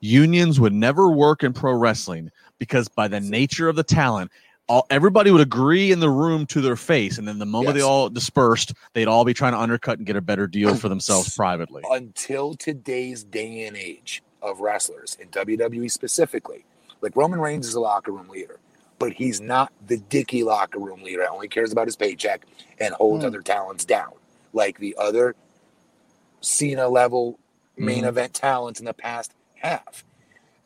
unions 0.00 0.60
would 0.60 0.72
never 0.72 1.10
work 1.10 1.42
in 1.42 1.52
pro 1.52 1.72
wrestling 1.72 2.30
because 2.58 2.88
by 2.88 3.08
the 3.08 3.20
nature 3.20 3.68
of 3.68 3.74
the 3.76 3.82
talent, 3.82 4.30
all 4.68 4.86
everybody 4.90 5.32
would 5.32 5.40
agree 5.40 5.90
in 5.90 5.98
the 5.98 6.08
room 6.08 6.46
to 6.46 6.60
their 6.60 6.76
face, 6.76 7.18
and 7.18 7.26
then 7.26 7.40
the 7.40 7.44
moment 7.46 7.74
they 7.74 7.82
all 7.82 8.08
dispersed, 8.08 8.72
they'd 8.94 9.08
all 9.08 9.24
be 9.24 9.34
trying 9.34 9.52
to 9.52 9.58
undercut 9.58 9.98
and 9.98 10.06
get 10.06 10.14
a 10.14 10.20
better 10.20 10.46
deal 10.46 10.74
for 10.76 10.88
themselves 10.88 11.34
privately. 11.36 11.82
until 11.90 12.54
today's 12.54 13.24
day 13.24 13.64
and 13.66 13.76
age 13.76 14.22
of 14.42 14.60
wrestlers 14.60 15.16
in 15.20 15.28
WWE 15.28 15.90
specifically. 15.90 16.64
Like 17.00 17.16
Roman 17.16 17.40
Reigns 17.40 17.66
is 17.66 17.74
a 17.74 17.80
locker 17.80 18.12
room 18.12 18.28
leader, 18.28 18.58
but 18.98 19.12
he's 19.12 19.40
not 19.40 19.72
the 19.86 19.96
dicky 19.98 20.42
locker 20.42 20.78
room 20.78 21.02
leader. 21.02 21.26
Only 21.30 21.48
cares 21.48 21.72
about 21.72 21.86
his 21.86 21.96
paycheck 21.96 22.44
and 22.78 22.94
holds 22.94 23.22
Hmm. 23.24 23.28
other 23.28 23.40
talents 23.42 23.84
down, 23.84 24.12
like 24.52 24.78
the 24.78 24.94
other 24.98 25.34
Cena 26.40 26.88
level 26.88 27.38
main 27.76 28.04
Mhm. 28.04 28.08
event 28.08 28.34
talents 28.34 28.80
in 28.80 28.86
the 28.86 28.94
past 28.94 29.32
have. 29.56 30.04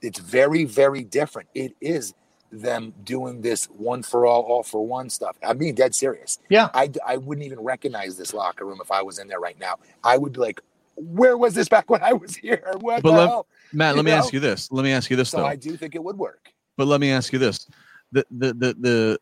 It's 0.02 0.18
very, 0.18 0.64
very 0.64 1.02
different. 1.04 1.48
It 1.54 1.74
is 1.80 2.14
them 2.52 2.94
doing 3.04 3.40
this 3.42 3.66
one 3.66 4.02
for 4.02 4.24
all, 4.24 4.42
all 4.42 4.62
for 4.62 4.86
one 4.86 5.10
stuff. 5.10 5.36
I'm 5.42 5.58
being 5.58 5.74
dead 5.74 5.94
serious. 5.94 6.38
Yeah. 6.48 6.70
I, 6.72 6.90
I 7.04 7.16
wouldn't 7.16 7.44
even 7.44 7.60
recognize 7.60 8.16
this 8.16 8.32
locker 8.32 8.64
room 8.64 8.78
if 8.80 8.90
I 8.90 9.02
was 9.02 9.18
in 9.18 9.28
there 9.28 9.40
right 9.40 9.58
now. 9.58 9.76
I 10.04 10.16
would 10.16 10.32
be 10.32 10.40
like, 10.40 10.60
where 10.96 11.37
was 11.37 11.54
this 11.54 11.68
back 11.68 11.90
when 11.90 12.02
I 12.02 12.12
was 12.12 12.37
here? 12.37 12.72
What 12.80 13.02
But 13.02 13.12
let-? 13.12 13.44
Matt, 13.72 13.92
You 13.92 13.96
let 13.96 14.04
me 14.04 14.12
ask 14.12 14.32
you 14.32 14.40
this. 14.40 14.70
Let 14.70 14.82
me 14.82 14.92
ask 14.92 15.11
you 15.11 15.16
this 15.16 15.30
So 15.30 15.38
though. 15.38 15.46
I 15.46 15.56
do 15.56 15.76
think 15.76 15.94
it 15.94 16.02
would 16.02 16.16
work. 16.18 16.50
But 16.76 16.87
let 16.87 17.00
me 17.00 17.11
ask 17.11 17.32
you 17.32 17.38
this: 17.38 17.66
the 18.12 18.24
the 18.30 18.54
the 18.54 18.76
the 18.80 19.18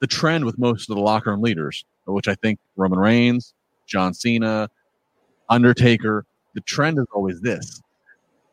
the 0.00 0.06
trend 0.06 0.44
with 0.44 0.58
most 0.58 0.90
of 0.90 0.96
the 0.96 1.02
locker 1.02 1.30
room 1.30 1.42
leaders, 1.42 1.84
which 2.06 2.28
I 2.28 2.34
think 2.36 2.58
Roman 2.76 2.98
Reigns, 2.98 3.54
John 3.86 4.14
Cena, 4.14 4.68
Undertaker, 5.48 6.24
the 6.54 6.60
trend 6.62 6.98
is 6.98 7.06
always 7.12 7.40
this: 7.40 7.80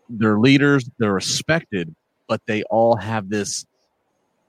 they're 0.09 0.39
leaders, 0.39 0.89
they're 0.99 1.13
respected, 1.13 1.93
but 2.27 2.41
they 2.45 2.63
all 2.63 2.95
have 2.95 3.29
this 3.29 3.65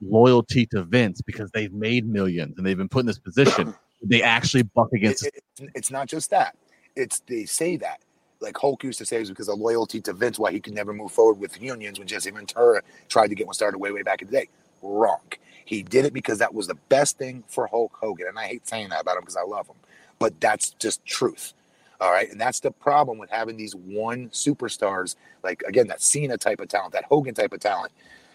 loyalty 0.01 0.65
to 0.67 0.83
Vince 0.83 1.21
because 1.21 1.49
they've 1.51 1.73
made 1.73 2.07
millions 2.07 2.55
and 2.57 2.65
they've 2.65 2.77
been 2.77 2.89
put 2.89 3.01
in 3.01 3.05
this 3.05 3.19
position. 3.19 3.73
They 4.07 4.21
actually 4.21 4.61
buck 4.63 4.89
against. 4.93 5.25
It- 5.25 5.35
it- 5.59 5.69
it's 5.73 5.89
not 5.89 6.07
just 6.07 6.29
that. 6.29 6.55
It's 6.95 7.19
they 7.21 7.45
say 7.45 7.77
that. 7.77 8.01
Like 8.41 8.57
Hulk 8.57 8.83
used 8.83 8.99
to 8.99 9.05
say, 9.05 9.19
was 9.19 9.29
because 9.29 9.49
of 9.49 9.59
loyalty 9.59 10.01
to 10.01 10.13
Vince, 10.13 10.37
why 10.37 10.51
he 10.51 10.59
could 10.59 10.73
never 10.73 10.93
move 10.93 11.11
forward 11.11 11.39
with 11.39 11.61
unions 11.61 11.99
when 11.99 12.07
Jesse 12.07 12.29
Ventura 12.29 12.81
tried 13.07 13.29
to 13.29 13.35
get 13.35 13.47
one 13.47 13.53
started 13.53 13.79
way, 13.79 13.91
way 13.91 14.03
back 14.03 14.21
in 14.21 14.27
the 14.27 14.33
day. 14.33 14.49
Wrong. 14.81 15.21
He 15.63 15.81
did 15.81 16.05
it 16.05 16.13
because 16.13 16.39
that 16.39 16.53
was 16.53 16.67
the 16.67 16.75
best 16.89 17.17
thing 17.17 17.43
for 17.47 17.65
Hulk 17.67 17.97
Hogan. 17.99 18.27
And 18.27 18.37
I 18.37 18.45
hate 18.45 18.67
saying 18.67 18.89
that 18.89 19.01
about 19.01 19.17
him 19.17 19.21
because 19.21 19.37
I 19.37 19.43
love 19.43 19.67
him. 19.67 19.75
But 20.19 20.39
that's 20.39 20.71
just 20.71 21.03
truth. 21.05 21.53
All 21.99 22.11
right. 22.11 22.29
And 22.29 22.39
that's 22.39 22.59
the 22.59 22.71
problem 22.71 23.17
with 23.17 23.31
having 23.31 23.57
these 23.57 23.75
one 23.75 24.29
superstars, 24.29 25.15
like 25.43 25.63
again, 25.67 25.87
that 25.87 26.01
Cena 26.01 26.37
type 26.37 26.59
of 26.59 26.67
talent, 26.67 26.93
that 26.93 27.05
Hogan 27.05 27.33
type 27.33 27.53
of 27.53 27.61
talent, 27.61 27.91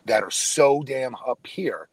that 0.06 0.22
are 0.22 0.30
so 0.30 0.82
damn 0.82 1.14
up 1.14 1.46
here. 1.46 1.88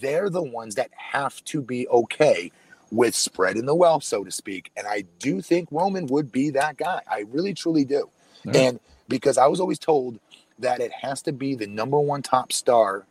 They're 0.00 0.30
the 0.30 0.42
ones 0.42 0.74
that 0.76 0.90
have 0.96 1.44
to 1.44 1.60
be 1.60 1.86
okay 1.88 2.50
with 2.92 3.14
spreading 3.14 3.64
the 3.64 3.74
wealth, 3.74 4.04
so 4.04 4.22
to 4.22 4.30
speak. 4.30 4.70
And 4.76 4.86
I 4.86 5.04
do 5.18 5.40
think 5.40 5.68
Roman 5.72 6.06
would 6.06 6.30
be 6.30 6.50
that 6.50 6.76
guy. 6.76 7.00
I 7.10 7.24
really, 7.30 7.54
truly 7.54 7.84
do. 7.84 8.10
Yeah. 8.44 8.60
And 8.60 8.80
because 9.08 9.38
I 9.38 9.46
was 9.46 9.60
always 9.60 9.78
told 9.78 10.20
that 10.58 10.80
it 10.80 10.92
has 10.92 11.22
to 11.22 11.32
be 11.32 11.54
the 11.54 11.66
number 11.66 11.98
one 11.98 12.22
top 12.22 12.52
star 12.52 13.06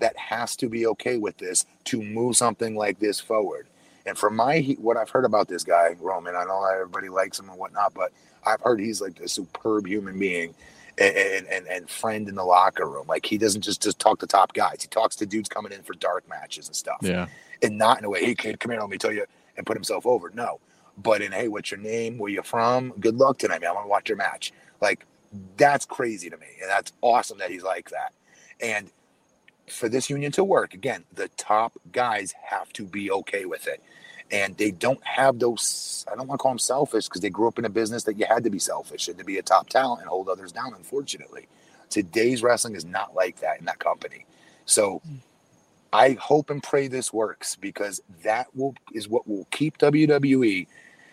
that 0.00 0.16
has 0.16 0.54
to 0.56 0.68
be 0.68 0.86
okay 0.86 1.16
with 1.16 1.38
this 1.38 1.64
to 1.84 2.02
move 2.02 2.36
something 2.36 2.76
like 2.76 2.98
this 2.98 3.20
forward. 3.20 3.66
And 4.04 4.18
from 4.18 4.36
my 4.36 4.76
what 4.78 4.96
I've 4.96 5.10
heard 5.10 5.24
about 5.24 5.48
this 5.48 5.64
guy, 5.64 5.96
Roman, 5.98 6.36
I 6.36 6.44
know 6.44 6.64
everybody 6.64 7.08
likes 7.08 7.38
him 7.38 7.48
and 7.48 7.58
whatnot, 7.58 7.94
but 7.94 8.12
I've 8.44 8.60
heard 8.60 8.80
he's 8.80 9.00
like 9.00 9.18
a 9.20 9.28
superb 9.28 9.86
human 9.86 10.18
being 10.18 10.54
and, 10.98 11.16
and, 11.16 11.46
and, 11.46 11.66
and 11.68 11.88
friend 11.88 12.28
in 12.28 12.34
the 12.34 12.44
locker 12.44 12.86
room. 12.86 13.06
Like 13.06 13.24
he 13.24 13.38
doesn't 13.38 13.62
just 13.62 13.82
just 13.82 13.98
talk 13.98 14.18
to 14.18 14.26
top 14.26 14.52
guys. 14.52 14.82
He 14.82 14.88
talks 14.88 15.16
to 15.16 15.26
dudes 15.26 15.48
coming 15.48 15.72
in 15.72 15.82
for 15.82 15.94
dark 15.94 16.28
matches 16.28 16.66
and 16.66 16.76
stuff 16.76 16.98
Yeah, 17.00 17.28
and 17.62 17.78
not 17.78 17.98
in 17.98 18.04
a 18.04 18.10
way, 18.10 18.24
hey 18.24 18.34
kid, 18.34 18.60
come 18.60 18.72
here, 18.72 18.80
let 18.80 18.90
me 18.90 18.98
tell 18.98 19.12
you, 19.12 19.26
and 19.56 19.66
put 19.66 19.76
himself 19.76 20.06
over. 20.06 20.30
No, 20.34 20.60
but 20.98 21.22
in 21.22 21.32
hey, 21.32 21.48
what's 21.48 21.70
your 21.70 21.80
name? 21.80 22.18
Where 22.18 22.30
you 22.30 22.42
from? 22.42 22.92
Good 23.00 23.16
luck 23.16 23.38
tonight, 23.38 23.60
man. 23.60 23.70
I 23.70 23.74
want 23.74 23.86
to 23.86 23.90
watch 23.90 24.08
your 24.08 24.18
match. 24.18 24.52
Like 24.80 25.06
that's 25.56 25.86
crazy 25.86 26.30
to 26.30 26.36
me, 26.36 26.46
and 26.60 26.70
that's 26.70 26.92
awesome 27.00 27.38
that 27.38 27.50
he's 27.50 27.62
like 27.62 27.90
that. 27.90 28.12
And 28.60 28.90
for 29.68 29.88
this 29.88 30.10
union 30.10 30.32
to 30.32 30.44
work, 30.44 30.74
again, 30.74 31.04
the 31.12 31.28
top 31.36 31.72
guys 31.92 32.34
have 32.44 32.72
to 32.74 32.84
be 32.84 33.10
okay 33.10 33.44
with 33.44 33.66
it. 33.66 33.82
And 34.30 34.56
they 34.56 34.70
don't 34.70 35.04
have 35.04 35.38
those, 35.38 36.06
I 36.10 36.14
don't 36.16 36.26
want 36.26 36.38
to 36.38 36.42
call 36.42 36.52
them 36.52 36.58
selfish 36.58 37.06
because 37.06 37.20
they 37.20 37.30
grew 37.30 37.48
up 37.48 37.58
in 37.58 37.64
a 37.64 37.70
business 37.70 38.04
that 38.04 38.18
you 38.18 38.26
had 38.26 38.44
to 38.44 38.50
be 38.50 38.58
selfish 38.58 39.08
and 39.08 39.18
to 39.18 39.24
be 39.24 39.38
a 39.38 39.42
top 39.42 39.68
talent 39.68 40.00
and 40.00 40.08
hold 40.08 40.28
others 40.28 40.52
down, 40.52 40.74
unfortunately. 40.74 41.48
Today's 41.90 42.42
wrestling 42.42 42.74
is 42.74 42.84
not 42.84 43.14
like 43.14 43.40
that 43.40 43.58
in 43.60 43.66
that 43.66 43.78
company. 43.78 44.24
So 44.64 45.02
hmm. 45.06 45.16
I 45.92 46.12
hope 46.12 46.50
and 46.50 46.62
pray 46.62 46.88
this 46.88 47.12
works 47.12 47.56
because 47.56 48.00
that 48.24 48.46
will 48.54 48.74
is 48.94 49.08
what 49.08 49.26
will 49.28 49.46
keep 49.50 49.76
WWE 49.78 50.66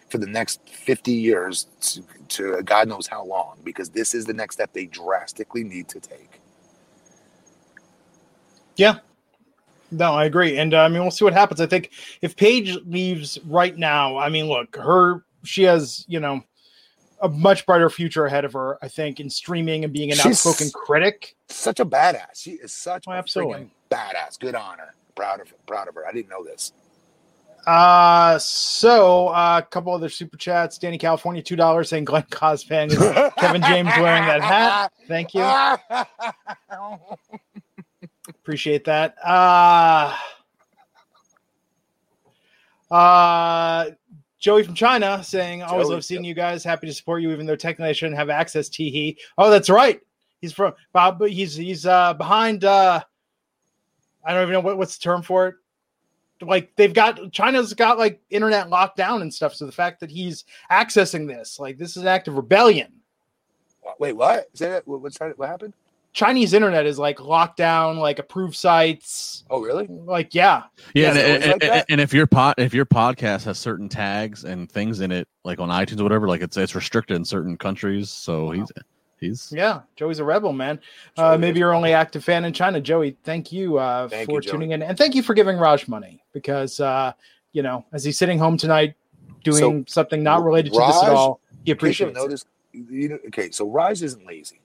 for 0.10 0.18
the 0.18 0.26
next 0.28 0.62
50 0.70 1.12
years 1.12 1.68
to, 1.82 2.04
to 2.30 2.64
God 2.64 2.88
knows 2.88 3.06
how 3.06 3.24
long 3.26 3.60
because 3.64 3.90
this 3.90 4.16
is 4.16 4.26
the 4.26 4.34
next 4.34 4.56
step 4.56 4.72
they 4.74 4.86
drastically 4.86 5.64
need 5.64 5.88
to 5.90 6.00
take. 6.00 6.40
Yeah. 8.78 9.00
No, 9.92 10.14
I 10.14 10.26
agree, 10.26 10.58
and 10.60 10.74
uh, 10.76 10.82
I 10.82 10.88
mean 10.88 11.02
we'll 11.02 11.10
see 11.10 11.26
what 11.26 11.34
happens. 11.34 11.60
I 11.60 11.66
think 11.66 11.90
if 12.22 12.36
Paige 12.36 12.78
leaves 12.86 13.40
right 13.48 13.76
now, 13.76 14.18
I 14.18 14.30
mean, 14.30 14.46
look, 14.46 14.76
her 14.76 15.26
she 15.44 15.64
has 15.64 16.06
you 16.08 16.20
know 16.20 16.42
a 17.24 17.28
much 17.28 17.66
brighter 17.66 17.90
future 17.90 18.26
ahead 18.28 18.46
of 18.46 18.54
her. 18.54 18.78
I 18.84 18.88
think 18.88 19.20
in 19.20 19.32
streaming 19.32 19.84
and 19.84 19.92
being 19.92 20.12
an 20.12 20.18
She's- 20.18 20.46
outspoken 20.46 20.70
critic. 20.72 21.36
Such 21.50 21.80
a 21.80 21.86
badass. 21.86 22.36
She 22.36 22.52
is 22.52 22.72
such 22.72 23.06
Oh, 23.08 23.12
a 23.12 23.16
absolutely. 23.16 23.72
Badass. 23.90 24.40
Good 24.40 24.56
on 24.56 24.80
her. 24.80 24.94
Proud 25.16 25.42
of 25.42 25.54
proud 25.68 25.88
of 25.88 25.96
her. 25.96 26.08
I 26.08 26.12
didn't 26.12 26.30
know 26.30 26.44
this. 26.44 26.74
Uh 27.68 28.40
so 28.40 29.28
uh, 29.28 29.62
a 29.64 29.68
couple 29.70 29.94
other 29.94 30.10
super 30.10 30.38
chats. 30.38 30.78
Danny 30.78 30.98
California, 30.98 31.42
two 31.42 31.56
dollars 31.56 31.90
saying 31.90 32.06
Glenn 32.06 32.24
Cospan 32.24 32.92
is 32.92 32.98
Kevin 33.38 33.62
James 33.62 33.90
wearing 33.98 34.26
that 34.26 34.42
hat. 34.42 34.92
Thank 35.08 35.34
you. 35.34 35.42
Appreciate 38.30 38.86
that. 38.86 39.16
Uh 39.24 40.16
uh 42.92 43.86
Joey 44.40 44.64
from 44.64 44.74
China 44.74 45.22
saying, 45.22 45.64
always 45.64 45.88
Joey, 45.88 45.96
love 45.96 46.06
seeing 46.06 46.24
you 46.24 46.34
guys. 46.34 46.64
Happy 46.64 46.88
to 46.88 46.94
support 46.94 47.22
you, 47.22 47.32
even 47.32 47.46
though 47.46 47.58
technically 47.58 47.90
I 47.90 47.94
shouldn't 47.94 48.18
have 48.18 48.30
access 48.30 48.70
to 48.70 48.84
he. 48.84 49.18
Oh, 49.38 49.50
that's 49.50 49.70
right. 49.70 50.00
He's 50.40 50.54
from 50.54 50.74
Bob, 50.94 51.20
but 51.20 51.32
he's 51.32 51.56
he's 51.56 51.86
uh 51.86 52.14
behind 52.14 52.64
uh 52.64 53.04
I 54.24 54.34
don't 54.34 54.44
even 54.44 54.54
know 54.54 54.60
what, 54.60 54.78
what's 54.78 54.98
the 54.98 55.04
term 55.04 55.22
for 55.22 55.48
it. 55.48 55.56
Like 56.42 56.74
they've 56.76 56.94
got 56.94 57.32
China's 57.32 57.74
got 57.74 57.98
like 57.98 58.22
internet 58.30 58.70
locked 58.70 58.96
down 58.96 59.22
and 59.22 59.34
stuff. 59.34 59.54
So 59.54 59.66
the 59.66 59.72
fact 59.72 60.00
that 60.00 60.10
he's 60.10 60.46
accessing 60.72 61.28
this, 61.28 61.60
like 61.60 61.78
this 61.78 61.98
is 61.98 62.04
an 62.04 62.08
act 62.08 62.28
of 62.28 62.36
rebellion. 62.36 62.94
Wait, 64.00 64.14
what? 64.14 64.50
Is 64.54 64.60
that. 64.60 64.88
What, 64.88 65.02
what's 65.02 65.18
that? 65.20 65.38
What 65.38 65.50
happened? 65.50 65.74
Chinese 66.12 66.54
internet 66.54 66.86
is 66.86 66.98
like 66.98 67.20
locked 67.20 67.58
down, 67.58 67.98
like 67.98 68.20
approved 68.20 68.56
sites. 68.56 69.44
Oh, 69.50 69.62
really? 69.62 69.88
Like, 69.88 70.34
yeah. 70.34 70.64
Yeah, 70.94 71.12
Is 71.12 71.18
it 71.18 71.26
and, 71.26 71.44
and, 71.44 71.64
like 71.64 71.86
and 71.90 72.02
if 72.02 72.14
your 72.14 72.26
pod, 72.26 72.56
if 72.58 72.74
your 72.74 72.86
podcast 72.86 73.44
has 73.46 73.60
certain 73.60 73.88
tags 73.88 74.44
and 74.44 74.72
things 74.72 75.02
in 75.02 75.12
it, 75.12 75.28
like 75.44 75.60
on 75.60 75.70
iTunes 75.70 76.00
or 76.00 76.04
whatever, 76.04 76.28
like 76.28 76.42
it's 76.42 76.58
it's 76.58 76.74
restricted 76.74 77.16
in 77.16 77.26
certain 77.26 77.58
countries. 77.58 78.10
So 78.10 78.52
he's 78.52 78.72
he's 79.20 79.52
Yeah, 79.56 79.82
Joey's 79.96 80.20
a 80.20 80.24
rebel, 80.24 80.54
man. 80.54 80.80
Uh, 81.18 81.38
maybe 81.38 81.58
is. 81.58 81.60
your 81.60 81.74
only 81.74 81.94
active 81.94 82.24
fan 82.24 82.46
in 82.46 82.54
China, 82.54 82.80
Joey. 82.82 83.18
Thank 83.24 83.52
you 83.52 83.78
uh, 83.78 84.08
Thank 84.08 84.30
for 84.30 84.42
you, 84.42 84.42
tuning 84.42 84.72
in, 84.72 84.82
and 84.82 84.98
thank 84.98 85.16
you 85.16 85.24
for 85.24 85.34
giving 85.34 85.58
Raj 85.58 85.88
money 85.88 86.22
because 86.34 86.80
uh, 86.80 87.14
you 87.52 87.62
know 87.64 87.86
as 87.94 88.04
he's 88.04 88.18
sitting 88.18 88.40
home 88.40 88.58
tonight 88.58 88.96
doing 89.44 89.86
something 89.88 90.22
not 90.24 90.44
related 90.44 90.74
to 90.74 90.80
this 90.80 91.04
at 91.04 91.10
all, 91.12 91.40
he 91.64 91.72
In 91.72 91.78
case 91.78 92.00
you've 92.00 92.10
appreciates 92.10 92.18
it. 92.18 92.22
noticed, 92.22 92.48
you 92.74 93.10
know, 93.10 93.20
okay, 93.28 93.52
so 93.52 93.68
Raj 93.70 94.02
isn't 94.04 94.26
lazy. 94.26 94.60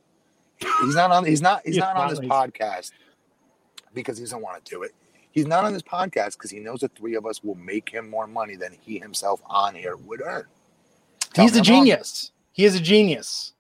He's 0.83 0.95
not 0.95 1.11
on. 1.11 1.25
He's 1.25 1.43
not. 1.43 1.63
He's 1.65 1.75
He's 1.75 1.81
not 1.81 1.97
on 1.97 2.09
this 2.09 2.19
lazy. 2.19 2.29
podcast 2.31 2.93
because 3.95 4.19
he 4.19 4.25
doesn't 4.25 4.41
want 4.43 4.65
to 4.65 4.71
do 4.71 4.83
it. 4.83 4.93
He's 5.31 5.47
not 5.47 5.65
on 5.65 5.73
this 5.73 5.83
podcast 5.83 6.35
because 6.35 6.51
he 6.51 6.61
knows 6.61 6.81
the 6.81 6.89
three 6.89 7.15
of 7.17 7.27
us 7.27 7.43
will 7.43 7.57
make 7.57 7.89
him 7.89 8.09
more 8.09 8.27
money 8.29 8.55
than 8.57 8.73
he 8.81 8.99
himself 9.01 9.41
on 9.47 9.75
here 9.75 9.97
would 9.97 10.23
earn. 10.23 10.45
Tell 11.33 11.45
He's 11.45 11.57
a 11.57 11.59
a 11.59 11.63
I'm 11.63 11.69
wrong. 11.69 11.87
genius. 11.87 12.31
He 12.53 12.65
is 12.65 12.77
a 12.77 12.81
genius. 12.81 13.54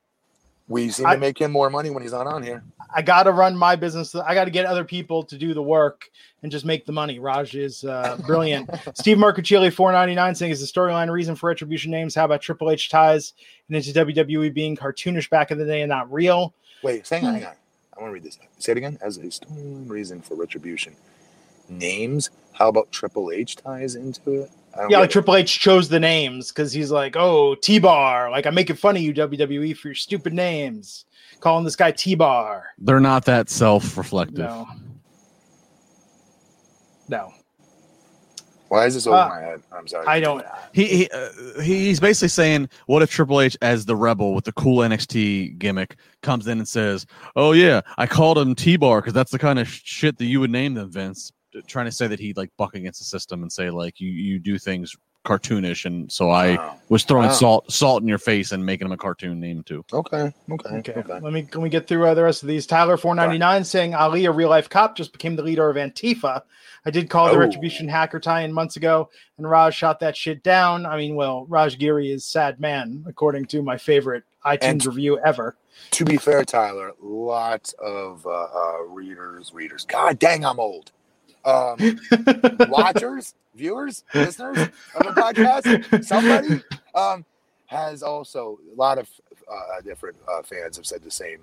We 0.68 0.88
seem 0.90 1.06
I- 1.06 1.14
to 1.14 1.20
make 1.20 1.38
him 1.38 1.50
more 1.52 1.68
money 1.70 1.90
when 1.90 2.02
he's 2.02 2.12
not 2.12 2.26
on 2.26 2.42
here. 2.42 2.62
I 2.96 3.02
got 3.02 3.24
to 3.24 3.32
run 3.32 3.56
my 3.56 3.74
business. 3.76 4.14
I 4.14 4.34
got 4.34 4.44
to 4.44 4.50
get 4.52 4.66
other 4.66 4.84
people 4.84 5.24
to 5.24 5.36
do 5.36 5.52
the 5.52 5.62
work 5.62 6.08
and 6.42 6.52
just 6.52 6.64
make 6.64 6.86
the 6.86 6.92
money. 6.92 7.18
Raj 7.18 7.54
is 7.56 7.82
uh, 7.84 8.16
brilliant. 8.26 8.70
Steve 8.94 9.18
ninety 9.18 10.14
nine, 10.14 10.34
saying 10.34 10.52
is 10.52 10.60
the 10.60 10.66
storyline 10.80 11.10
reason 11.10 11.34
for 11.34 11.48
retribution 11.48 11.90
names. 11.90 12.14
How 12.14 12.24
about 12.24 12.40
Triple 12.40 12.70
H 12.70 12.88
ties 12.88 13.32
and 13.68 13.76
into 13.76 13.92
WWE 13.92 14.54
being 14.54 14.76
cartoonish 14.76 15.28
back 15.28 15.50
in 15.50 15.58
the 15.58 15.64
day 15.66 15.82
and 15.82 15.88
not 15.88 16.10
real? 16.12 16.54
Wait, 16.82 17.06
hang 17.08 17.24
on, 17.24 17.34
Hmm. 17.34 17.38
hang 17.40 17.46
on. 17.48 17.54
I 17.96 18.00
want 18.00 18.10
to 18.10 18.14
read 18.14 18.22
this. 18.24 18.38
Say 18.58 18.72
it 18.72 18.78
again. 18.78 18.98
As 19.02 19.16
a 19.18 19.22
storyline 19.24 19.88
reason 19.88 20.20
for 20.20 20.34
retribution, 20.36 20.94
names. 21.68 22.30
How 22.52 22.68
about 22.68 22.90
Triple 22.92 23.30
H 23.32 23.56
ties 23.56 23.96
into 23.96 24.42
it? 24.42 24.50
I 24.74 24.80
don't 24.82 24.90
Yeah, 24.90 24.98
like 24.98 25.10
it. 25.10 25.12
Triple 25.12 25.36
H 25.36 25.60
chose 25.60 25.88
the 25.88 26.00
names 26.00 26.48
because 26.50 26.72
he's 26.72 26.90
like, 26.90 27.16
oh, 27.16 27.54
T 27.54 27.78
Bar. 27.78 28.30
Like 28.30 28.46
I'm 28.46 28.54
making 28.54 28.76
fun 28.76 28.96
of 28.96 29.02
you, 29.02 29.12
WWE, 29.14 29.76
for 29.76 29.88
your 29.88 29.94
stupid 29.94 30.32
names. 30.32 31.04
Calling 31.40 31.64
this 31.64 31.76
guy 31.76 31.90
T 31.92 32.14
Bar. 32.14 32.66
they're 32.78 33.00
not 33.00 33.24
that 33.26 33.50
self-reflective. 33.50 34.38
No. 34.38 34.66
No. 37.08 37.32
Why 38.68 38.86
is 38.86 38.94
this 38.94 39.06
over 39.06 39.16
Uh, 39.16 39.28
my 39.28 39.40
head? 39.40 39.62
I'm 39.76 39.86
sorry. 39.86 40.06
I 40.06 40.18
don't. 40.20 40.44
He, 40.72 40.86
he 40.86 41.10
uh, 41.10 41.28
he's 41.62 42.00
basically 42.00 42.28
saying, 42.28 42.68
what 42.86 43.02
if 43.02 43.10
Triple 43.10 43.40
H 43.40 43.56
as 43.62 43.84
the 43.84 43.94
rebel 43.94 44.34
with 44.34 44.44
the 44.46 44.52
cool 44.52 44.78
NXT 44.78 45.58
gimmick 45.58 45.96
comes 46.22 46.46
in 46.48 46.58
and 46.58 46.66
says, 46.66 47.06
"Oh 47.36 47.52
yeah, 47.52 47.82
I 47.98 48.06
called 48.06 48.38
him 48.38 48.54
T-Bar 48.54 49.00
because 49.00 49.12
that's 49.12 49.30
the 49.30 49.38
kind 49.38 49.58
of 49.58 49.68
shit 49.68 50.18
that 50.18 50.24
you 50.24 50.40
would 50.40 50.50
name 50.50 50.74
them, 50.74 50.90
Vince." 50.90 51.30
Trying 51.66 51.86
to 51.86 51.92
say 51.92 52.06
that 52.06 52.18
he 52.20 52.32
like 52.34 52.50
buck 52.56 52.74
against 52.74 52.98
the 53.00 53.04
system 53.04 53.42
and 53.42 53.52
say 53.52 53.70
like 53.70 54.00
you 54.00 54.10
you 54.10 54.38
do 54.38 54.58
things 54.58 54.94
cartoonish, 55.24 55.86
and 55.86 56.12
so 56.12 56.30
I 56.30 56.58
was 56.90 57.02
throwing 57.04 57.28
Wow. 57.28 57.32
salt 57.32 57.72
salt 57.72 58.02
in 58.02 58.08
your 58.08 58.18
face 58.18 58.52
and 58.52 58.64
making 58.64 58.86
him 58.86 58.92
a 58.92 58.96
cartoon 58.96 59.40
name 59.40 59.62
too. 59.62 59.82
okay. 59.92 60.32
Okay. 60.50 60.76
Okay. 60.76 60.92
Okay. 60.92 61.12
Let 61.20 61.32
me 61.32 61.46
let 61.54 61.62
me 61.62 61.70
get 61.70 61.86
through 61.86 62.06
uh, 62.06 62.14
the 62.14 62.22
rest 62.22 62.42
of 62.42 62.48
these. 62.48 62.66
Tyler 62.66 62.96
four 62.98 63.14
ninety 63.14 63.38
nine 63.38 63.64
saying 63.64 63.94
Ali, 63.94 64.26
a 64.26 64.30
real 64.32 64.50
life 64.50 64.68
cop, 64.68 64.96
just 64.96 65.12
became 65.12 65.34
the 65.36 65.42
leader 65.42 65.68
of 65.70 65.76
Antifa. 65.76 66.42
I 66.86 66.90
did 66.90 67.08
call 67.08 67.28
the 67.28 67.36
Oh. 67.36 67.38
Retribution 67.38 67.88
hacker 67.88 68.20
tie-in 68.20 68.52
months 68.52 68.76
ago, 68.76 69.08
and 69.38 69.48
Raj 69.48 69.74
shot 69.74 69.98
that 70.00 70.14
shit 70.14 70.42
down. 70.42 70.84
I 70.84 70.98
mean, 70.98 71.14
well, 71.14 71.46
Raj 71.46 71.78
Giri 71.78 72.12
is 72.12 72.26
sad 72.26 72.60
man, 72.60 73.02
according 73.08 73.46
to 73.46 73.62
my 73.62 73.78
favorite 73.78 74.24
iTunes 74.44 74.60
And- 74.62 74.86
review 74.86 75.18
ever. 75.20 75.56
To 75.92 76.04
be 76.04 76.18
fair, 76.18 76.44
Tyler, 76.44 76.92
lots 77.00 77.72
of 77.82 78.24
uh, 78.26 78.30
uh, 78.30 78.82
readers, 78.90 79.52
readers. 79.54 79.84
God 79.86 80.18
dang, 80.18 80.44
I'm 80.44 80.60
old. 80.60 80.92
Um, 81.44 82.00
watchers, 82.68 83.34
viewers, 83.54 84.04
listeners 84.14 84.58
of 84.58 84.70
the 85.14 85.20
podcast, 85.20 86.04
somebody 86.04 86.62
um, 86.94 87.24
has 87.66 88.02
also 88.02 88.58
a 88.72 88.76
lot 88.76 88.98
of 88.98 89.08
uh, 89.50 89.80
different 89.82 90.16
uh, 90.28 90.42
fans 90.42 90.76
have 90.76 90.86
said 90.86 91.02
the 91.02 91.10
same 91.10 91.40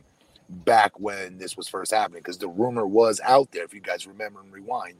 back 0.49 0.99
when 0.99 1.37
this 1.37 1.55
was 1.55 1.67
first 1.67 1.91
happening 1.91 2.19
because 2.19 2.37
the 2.37 2.47
rumor 2.47 2.85
was 2.85 3.21
out 3.23 3.51
there. 3.51 3.63
If 3.63 3.73
you 3.73 3.79
guys 3.79 4.07
remember 4.07 4.41
and 4.41 4.51
rewind, 4.51 4.95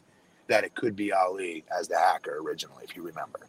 that 0.48 0.64
it 0.64 0.76
could 0.76 0.96
be 0.96 1.12
Ali 1.12 1.64
as 1.78 1.88
the 1.88 1.98
hacker 1.98 2.38
originally, 2.40 2.84
if 2.84 2.96
you 2.96 3.04
remember. 3.04 3.40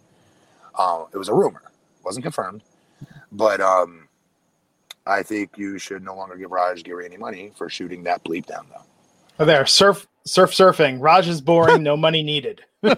Uh, 0.74 1.04
it 1.12 1.18
was 1.18 1.28
a 1.28 1.34
rumor, 1.34 1.70
wasn't 2.04 2.24
confirmed, 2.24 2.62
but 3.30 3.60
um, 3.60 4.08
I 5.06 5.22
think 5.22 5.58
you 5.58 5.78
should 5.78 6.02
no 6.02 6.14
longer 6.14 6.36
give 6.36 6.50
Raj 6.50 6.82
Giri 6.82 7.04
any 7.04 7.16
money 7.16 7.52
for 7.56 7.68
shooting 7.68 8.04
that 8.04 8.24
bleep 8.24 8.46
down, 8.46 8.66
though. 8.70 9.44
There, 9.44 9.66
surf, 9.66 10.06
surf, 10.26 10.50
surfing. 10.52 10.98
Raj 11.00 11.28
is 11.28 11.40
boring. 11.40 11.82
no 11.84 11.96
money 11.96 12.22
needed. 12.22 12.62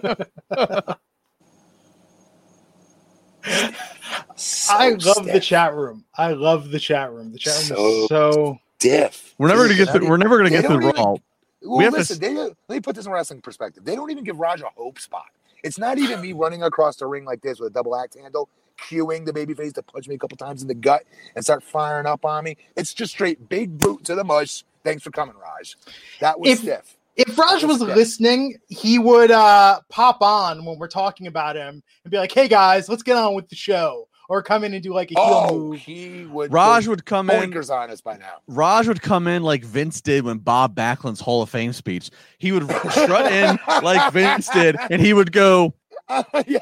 So 4.37 4.73
I 4.73 4.89
love 4.89 5.25
the 5.25 5.39
chat 5.39 5.73
room. 5.75 6.03
I 6.17 6.33
love 6.33 6.71
the 6.71 6.79
chat 6.79 7.11
room. 7.11 7.31
The 7.31 7.37
chat 7.39 7.53
room 7.57 7.63
So 7.65 7.87
is 8.03 8.07
so. 8.09 8.59
Stiff. 8.79 9.33
We're 9.37 9.47
never 9.47 9.63
gonna 9.63 9.75
get 9.77 9.89
through, 9.89 10.09
we're 10.09 10.17
never 10.17 10.37
gonna 10.37 10.49
they 10.49 10.57
get 10.61 10.65
through 10.65 10.81
don't 10.81 10.89
even- 10.89 11.03
Raw. 11.03 11.15
Well, 11.61 11.77
We 11.77 11.83
have 11.85 11.93
to 11.93 11.99
listen, 11.99 12.15
s- 12.15 12.19
they, 12.19 12.33
let 12.35 12.53
me 12.69 12.79
put 12.81 12.95
this 12.95 13.05
in 13.05 13.11
wrestling 13.11 13.41
perspective. 13.41 13.85
They 13.85 13.95
don't 13.95 14.11
even 14.11 14.23
give 14.23 14.37
Raj 14.39 14.61
a 14.61 14.65
hope 14.75 14.99
spot. 14.99 15.27
It's 15.63 15.79
not 15.79 15.97
even 15.97 16.21
me 16.21 16.33
running 16.33 16.63
across 16.63 16.97
the 16.97 17.07
ring 17.07 17.23
like 17.25 17.41
this 17.41 17.59
with 17.59 17.71
a 17.71 17.73
double 17.73 17.95
axe 17.95 18.15
handle, 18.17 18.49
cueing 18.77 19.25
the 19.25 19.31
babyface 19.33 19.73
to 19.75 19.83
punch 19.83 20.07
me 20.07 20.15
a 20.15 20.17
couple 20.17 20.37
times 20.37 20.61
in 20.61 20.67
the 20.67 20.75
gut 20.75 21.03
and 21.35 21.43
start 21.43 21.63
firing 21.63 22.05
up 22.05 22.25
on 22.25 22.43
me. 22.43 22.57
It's 22.75 22.93
just 22.93 23.13
straight 23.13 23.47
big 23.47 23.77
boot 23.79 24.03
to 24.05 24.15
the 24.15 24.23
mush. 24.23 24.63
Thanks 24.83 25.01
for 25.01 25.11
coming, 25.11 25.35
Raj. 25.41 25.77
That 26.19 26.39
was 26.39 26.51
If- 26.51 26.59
stiff. 26.59 26.97
If 27.15 27.37
Raj 27.37 27.63
was 27.63 27.79
Respect. 27.79 27.97
listening, 27.97 28.57
he 28.69 28.99
would 28.99 29.31
uh 29.31 29.79
pop 29.89 30.21
on 30.21 30.65
when 30.65 30.77
we're 30.77 30.87
talking 30.87 31.27
about 31.27 31.55
him 31.55 31.81
and 32.03 32.11
be 32.11 32.17
like, 32.17 32.31
"Hey 32.31 32.47
guys, 32.47 32.89
let's 32.89 33.03
get 33.03 33.15
on 33.15 33.33
with 33.35 33.47
the 33.49 33.55
show," 33.55 34.07
or 34.27 34.43
come 34.43 34.63
in 34.63 34.73
and 34.73 34.83
do 34.83 34.93
like 34.93 35.11
a 35.11 35.13
heel 35.19 35.23
Oh, 35.49 35.57
move. 35.69 35.79
he 35.79 36.25
would. 36.25 36.51
Raj 36.51 36.87
would 36.87 37.05
come 37.05 37.29
in. 37.29 37.37
blinkers 37.37 37.69
on 37.69 37.89
us 37.89 38.01
by 38.01 38.17
now. 38.17 38.35
Raj 38.47 38.87
would 38.87 39.01
come 39.01 39.27
in 39.27 39.43
like 39.43 39.63
Vince 39.63 40.01
did 40.01 40.25
when 40.25 40.39
Bob 40.39 40.75
Backlund's 40.75 41.21
Hall 41.21 41.41
of 41.41 41.49
Fame 41.49 41.71
speech. 41.73 42.09
He 42.37 42.51
would 42.51 42.69
strut 42.91 43.31
in 43.31 43.57
like 43.81 44.11
Vince 44.11 44.49
did, 44.49 44.75
and 44.91 45.01
he 45.01 45.13
would 45.13 45.31
go 45.31 45.73
yeah. 46.47 46.59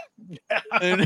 and, 0.81 1.05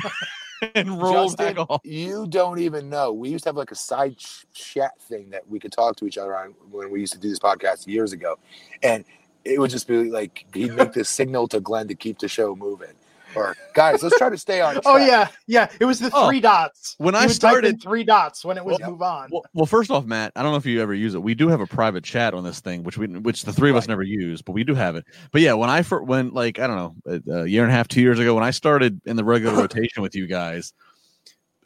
and 0.76 1.02
roll 1.02 1.30
Justin, 1.30 1.56
back 1.56 1.70
off. 1.70 1.82
You 1.86 2.28
don't 2.28 2.60
even 2.60 2.90
know. 2.90 3.14
We 3.14 3.30
used 3.30 3.44
to 3.46 3.50
have 3.50 3.56
like 3.58 3.72
a 3.72 3.76
side 3.76 4.18
ch- 4.18 4.46
chat 4.54 5.00
thing 5.04 5.30
that 5.30 5.48
we 5.48 5.58
could 5.60 5.72
talk 5.72 5.96
to 5.98 6.06
each 6.06 6.18
other 6.18 6.36
on 6.38 6.54
when 6.70 6.92
we 6.92 7.00
used 7.00 7.14
to 7.14 7.20
do 7.20 7.30
this 7.30 7.40
podcast 7.40 7.88
years 7.88 8.12
ago, 8.14 8.38
and 8.84 9.06
it 9.46 9.60
would 9.60 9.70
just 9.72 9.88
be 9.88 10.10
like 10.10 10.46
he'd 10.54 10.74
make 10.74 10.94
this 10.94 11.10
signal 11.10 11.48
to 11.50 11.60
Glenn 11.60 11.88
to 11.88 11.96
keep 11.96 12.20
the 12.20 12.28
show 12.28 12.56
moving, 12.56 12.94
or 13.36 13.56
guys, 13.74 14.04
let's 14.04 14.18
try 14.18 14.30
to 14.30 14.38
stay 14.38 14.62
on. 14.62 14.76
Oh, 14.78 14.82
track. 14.82 14.94
Oh 14.96 14.98
yeah, 14.98 15.28
yeah. 15.48 15.70
It 15.80 15.86
was 15.86 16.00
the 16.00 16.10
Oh, 16.14 16.28
three 16.28 16.40
dots. 16.42 16.96
when 16.98 17.14
He 17.14 17.20
I 17.20 17.22
would 17.22 17.28
type 17.28 17.30
in 17.30 17.34
started- 17.36 17.82
three 17.82 18.04
dots 18.04 18.44
when 18.46 18.58
it 18.58 18.66
was 18.66 18.78
Well, 18.82 18.92
move 18.92 19.02
on. 19.02 19.30
Well, 19.32 19.44
well, 19.54 19.66
first 19.66 19.90
off, 19.92 20.06
Matt, 20.06 20.32
I 20.36 20.44
don't 20.44 20.52
know 20.52 20.58
if 20.58 20.66
you 20.66 20.82
ever 20.82 20.94
use 20.94 21.16
it. 21.16 21.22
We 21.24 21.34
do 21.36 21.48
have 21.48 21.62
a 21.62 21.68
private 21.68 22.04
chat 22.04 22.34
on 22.34 22.44
this 22.44 22.60
thing, 22.60 22.84
which 22.84 22.98
we, 22.98 23.08
which 23.08 23.44
the 23.44 23.54
three 23.54 23.70
of 23.70 23.76
us 23.76 23.84
Right. 23.84 23.90
never 23.90 24.04
use, 24.04 24.42
but 24.42 24.52
we 24.54 24.64
do 24.64 24.76
have 24.76 24.96
it. 24.96 25.06
But 25.32 25.42
yeah, 25.42 25.54
when 25.54 25.70
I 25.70 25.82
fir- 25.82 26.02
when 26.04 26.32
like 26.32 26.60
I 26.60 26.68
don't 26.68 26.76
know, 26.78 27.22
a, 27.36 27.42
a 27.42 27.46
year 27.48 27.64
and 27.64 27.72
a 27.72 27.76
half, 27.76 27.88
two 27.88 28.02
years 28.02 28.20
ago, 28.20 28.34
when 28.36 28.44
I 28.44 28.52
started 28.52 29.00
in 29.06 29.16
the 29.16 29.24
regular 29.24 29.56
rotation 29.62 30.02
with 30.04 30.16
you 30.16 30.28
guys, 30.28 30.74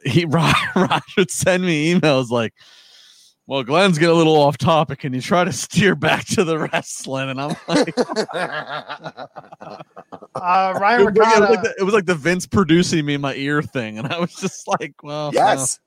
he 0.03 0.25
Raj, 0.29 0.55
Raj 0.75 1.03
would 1.17 1.31
send 1.31 1.63
me 1.63 1.93
emails 1.93 2.29
like, 2.29 2.53
well, 3.47 3.63
Glenn's 3.63 3.97
getting 3.97 4.13
a 4.13 4.17
little 4.17 4.36
off 4.38 4.58
topic, 4.58 5.04
and 5.04 5.13
you 5.13 5.21
try 5.21 5.43
to 5.43 5.51
steer 5.51 5.95
back 5.95 6.25
to 6.27 6.43
the 6.43 6.60
wrestling, 6.60 7.30
and 7.30 7.41
I'm 7.41 7.56
like, 7.67 7.93
Uh, 10.34 10.73
it, 10.75 10.80
Ryan 10.80 11.06
was 11.06 11.15
like, 11.15 11.36
Ricotta. 11.39 11.62
the, 11.62 11.75
it 11.80 11.84
was 11.84 11.93
like 11.93 12.06
the 12.06 12.15
Vince 12.15 12.47
producing 12.47 13.06
me 13.06 13.13
in 13.15 13.21
my 13.21 13.36
ear 13.36 13.62
thing, 13.62 13.97
and 13.99 14.08
I 14.08 14.19
was 14.19 14.34
just 14.34 14.67
like, 14.67 14.93
well, 15.04 15.32
yes, 15.34 15.80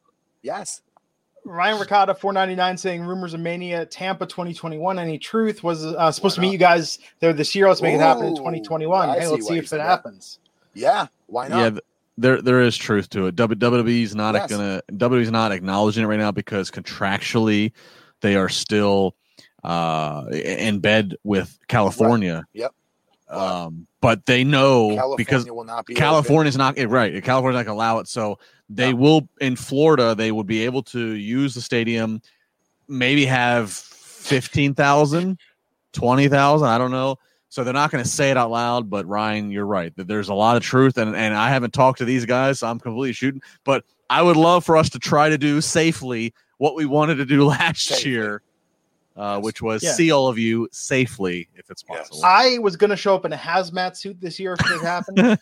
yes. 0.43 0.83
Ryan 1.47 1.79
Ricotta, 1.79 2.14
four 2.14 2.33
ninety 2.33 2.55
nine, 2.55 2.77
saying 2.77 3.03
rumors 3.03 3.35
of 3.35 3.40
Mania 3.40 3.85
Tampa 3.87 4.27
twenty 4.27 4.55
twenty 4.55 4.79
one. 4.79 4.99
Any 4.99 5.19
truth 5.19 5.62
was 5.62 5.85
uh, 5.85 6.11
supposed 6.11 6.37
to 6.37 6.40
meet 6.40 6.53
you 6.53 6.59
guys 6.59 6.99
there 7.21 7.33
this 7.33 7.55
year. 7.55 7.69
Let's 7.69 7.83
make 7.83 7.95
it 7.95 8.01
happen 8.01 8.27
in 8.27 8.37
twenty 8.37 8.61
twenty 8.62 8.87
one. 8.87 9.11
I 9.11 9.19
Hey, 9.21 9.27
let's 9.27 9.45
why 9.45 9.49
see 9.49 9.59
if 9.59 9.64
it 9.64 9.69
said 9.69 9.81
that. 9.81 9.87
happens. 9.87 10.38
Yeah, 10.75 11.07
why 11.27 11.49
yeah, 11.49 11.57
not? 11.57 11.71
th- 11.71 11.85
there 12.16 12.40
there 12.40 12.61
is 12.61 12.77
truth 12.77 13.09
to 13.11 13.27
it. 13.27 13.37
WWE's 13.37 14.14
not 14.14 14.35
Yes. 14.35 14.50
gonna 14.50 14.83
WWE's 14.92 15.31
not 15.31 15.53
acknowledging 15.53 16.05
it 16.05 16.07
right 16.07 16.18
now 16.18 16.31
because 16.33 16.70
contractually 16.70 17.72
they 18.20 18.37
are 18.37 18.48
still 18.48 19.14
uh 19.64 20.24
in 20.33 20.79
bed 20.79 21.16
with 21.24 21.59
California. 21.68 22.44
Yep. 22.53 22.72
Um, 23.29 23.87
but 24.00 24.27
they 24.27 24.44
know 24.44 24.90
California 24.90 25.16
because 25.16 25.50
will 25.50 25.64
not 25.64 25.87
be 25.87 25.94
California's 25.94 26.57
not 26.57 26.79
eh, 26.79 26.87
right. 26.88 27.22
California's 27.24 27.59
not 27.59 27.66
gonna 27.66 27.77
allow 27.77 27.98
it, 27.98 28.07
so 28.07 28.38
they 28.68 28.92
No. 28.92 28.96
will 28.98 29.29
in 29.40 29.57
Florida. 29.57 30.14
They 30.14 30.31
would 30.31 30.46
be 30.46 30.64
able 30.64 30.83
to 30.85 31.00
use 31.14 31.55
the 31.55 31.61
stadium, 31.62 32.20
maybe 32.87 33.24
have 33.24 33.70
15,000, 33.70 35.38
20,000, 35.92 36.68
I 36.68 36.79
don't 36.79 36.90
know. 36.90 37.16
So 37.55 37.62
they're 37.62 37.73
not 37.73 37.93
going 37.93 38.03
to 38.03 38.11
say 38.11 38.33
it 38.33 38.37
out 38.37 38.51
loud, 38.51 38.90
but 38.90 39.07
Ryan, 39.07 39.53
you're 39.53 39.64
right 39.64 39.95
that 39.95 40.09
there's 40.09 40.29
a 40.29 40.35
lot 40.35 40.57
of 40.57 40.64
truth, 40.64 40.99
and 40.99 41.14
and 41.14 41.33
I 41.37 41.51
haven't 41.51 41.73
talked 41.73 41.99
to 41.99 42.05
these 42.05 42.27
guys, 42.27 42.59
so 42.59 42.67
I'm 42.67 42.81
completely 42.81 43.12
shooting. 43.12 43.40
But 43.62 43.85
I 44.11 44.23
would 44.23 44.35
love 44.37 44.64
for 44.64 44.77
us 44.77 44.90
to 44.90 44.99
try 44.99 45.29
to 45.29 45.38
do 45.38 45.61
safely 45.61 46.35
what 46.59 46.75
we 46.75 46.85
wanted 46.85 47.14
to 47.19 47.25
do 47.25 47.45
last 47.47 47.85
Safely. 47.85 48.11
year, 48.11 48.43
uh, 49.17 49.38
which 49.40 49.62
was 49.62 49.85
Yeah. 49.85 49.93
see 49.93 50.11
all 50.11 50.27
of 50.27 50.37
you 50.37 50.69
safely 50.73 51.47
if 51.55 51.71
it's 51.71 51.85
Yes. 51.88 52.09
possible. 52.09 52.23
I 52.25 52.59
was 52.59 52.75
going 52.75 52.90
to 52.90 52.97
show 52.97 53.14
up 53.14 53.25
in 53.25 53.33
a 53.33 53.37
hazmat 53.37 53.97
suit 53.97 54.21
this 54.21 54.40
year 54.40 54.55
if 54.55 54.69
it 54.73 54.83
happened. 54.83 55.38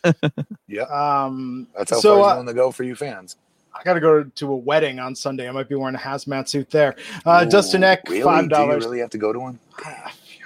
Yeah, 0.67 0.83
um, 0.83 1.65
that's 1.75 1.89
how 1.89 1.99
so 1.99 2.09
far 2.09 2.19
uh, 2.19 2.23
he's 2.27 2.31
willing 2.33 2.45
to 2.45 2.53
go 2.53 2.69
for 2.69 2.83
you 2.83 2.93
fans. 2.93 3.37
I 3.73 3.81
got 3.83 3.93
to 3.95 3.99
go 3.99 4.23
to 4.23 4.51
a 4.51 4.55
wedding 4.55 4.99
on 4.99 5.15
Sunday. 5.15 5.49
I 5.49 5.51
might 5.51 5.67
be 5.67 5.73
wearing 5.73 5.95
a 5.95 5.97
hazmat 5.97 6.47
suit 6.47 6.69
there. 6.69 6.95
Uh, 7.25 7.43
Ooh, 7.43 7.49
Dustin 7.49 7.83
Eck, 7.83 8.07
really? 8.07 8.21
five 8.21 8.43
Do 8.43 8.49
you 8.49 8.49
dollars. 8.49 8.85
really 8.85 8.99
have 8.99 9.09
to 9.09 9.17
go 9.17 9.33
to 9.33 9.39
one? 9.39 9.59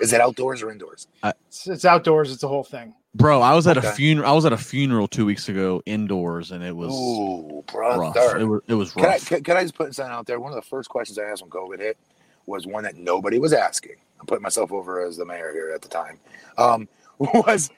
Is 0.01 0.13
it 0.13 0.21
outdoors 0.21 0.61
or 0.61 0.71
indoors? 0.71 1.07
It's, 1.23 1.67
it's 1.67 1.85
outdoors. 1.85 2.31
It's 2.31 2.43
a 2.43 2.47
whole 2.47 2.63
thing. 2.63 2.93
Bro, 3.15 3.41
I 3.41 3.53
was 3.53 3.65
at 3.65 3.77
a 3.77 3.81
funeral. 3.81 4.29
I 4.29 4.33
was 4.33 4.45
at 4.45 4.53
a 4.53 4.57
funeral 4.57 5.07
two 5.07 5.25
weeks 5.25 5.49
ago 5.49 5.81
indoors, 5.85 6.51
and 6.51 6.63
it 6.63 6.75
was 6.75 6.93
Ooh, 6.93 7.63
rough. 7.73 8.15
It 8.15 8.45
was, 8.45 8.61
it 8.67 8.73
was 8.75 8.91
Can 8.93 9.05
I, 9.05 9.07
rough. 9.09 9.27
can, 9.27 9.43
can 9.43 9.57
I 9.57 9.63
just 9.63 9.75
put 9.75 9.95
something 9.95 10.13
out 10.13 10.27
there? 10.27 10.39
One 10.39 10.51
of 10.51 10.55
the 10.55 10.67
first 10.67 10.89
questions 10.89 11.17
I 11.17 11.23
asked 11.23 11.41
when 11.41 11.49
COVID 11.49 11.79
hit 11.79 11.97
was 12.45 12.67
one 12.67 12.83
that 12.83 12.95
nobody 12.95 13.39
was 13.39 13.53
asking. 13.53 13.95
I'm 14.19 14.25
putting 14.27 14.43
myself 14.43 14.71
over 14.71 15.05
as 15.05 15.17
the 15.17 15.25
mayor 15.25 15.51
here 15.51 15.71
at 15.73 15.81
the 15.81 15.89
time. 15.89 16.19
Um, 16.57 16.87
was 17.19 17.71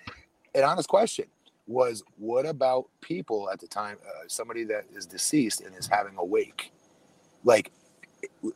an 0.53 0.63
honest 0.63 0.89
question 0.89 1.25
was 1.69 2.03
what 2.17 2.45
about 2.45 2.88
people 2.99 3.49
at 3.51 3.60
the 3.60 3.67
time, 3.67 3.97
uh, 4.03 4.23
somebody 4.27 4.63
that 4.65 4.86
is 4.93 5.05
deceased 5.05 5.62
and 5.62 5.75
is 5.75 5.88
having 5.88 6.15
a 6.17 6.25
wake? 6.25 6.73
Like, 7.43 7.71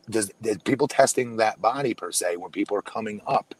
does, 0.09 0.31
does 0.41 0.57
people 0.59 0.87
testing 0.87 1.37
that 1.37 1.61
body 1.61 1.93
per 1.93 2.11
se 2.11 2.37
when 2.37 2.51
people 2.51 2.77
are 2.77 2.81
coming 2.83 3.21
up 3.27 3.55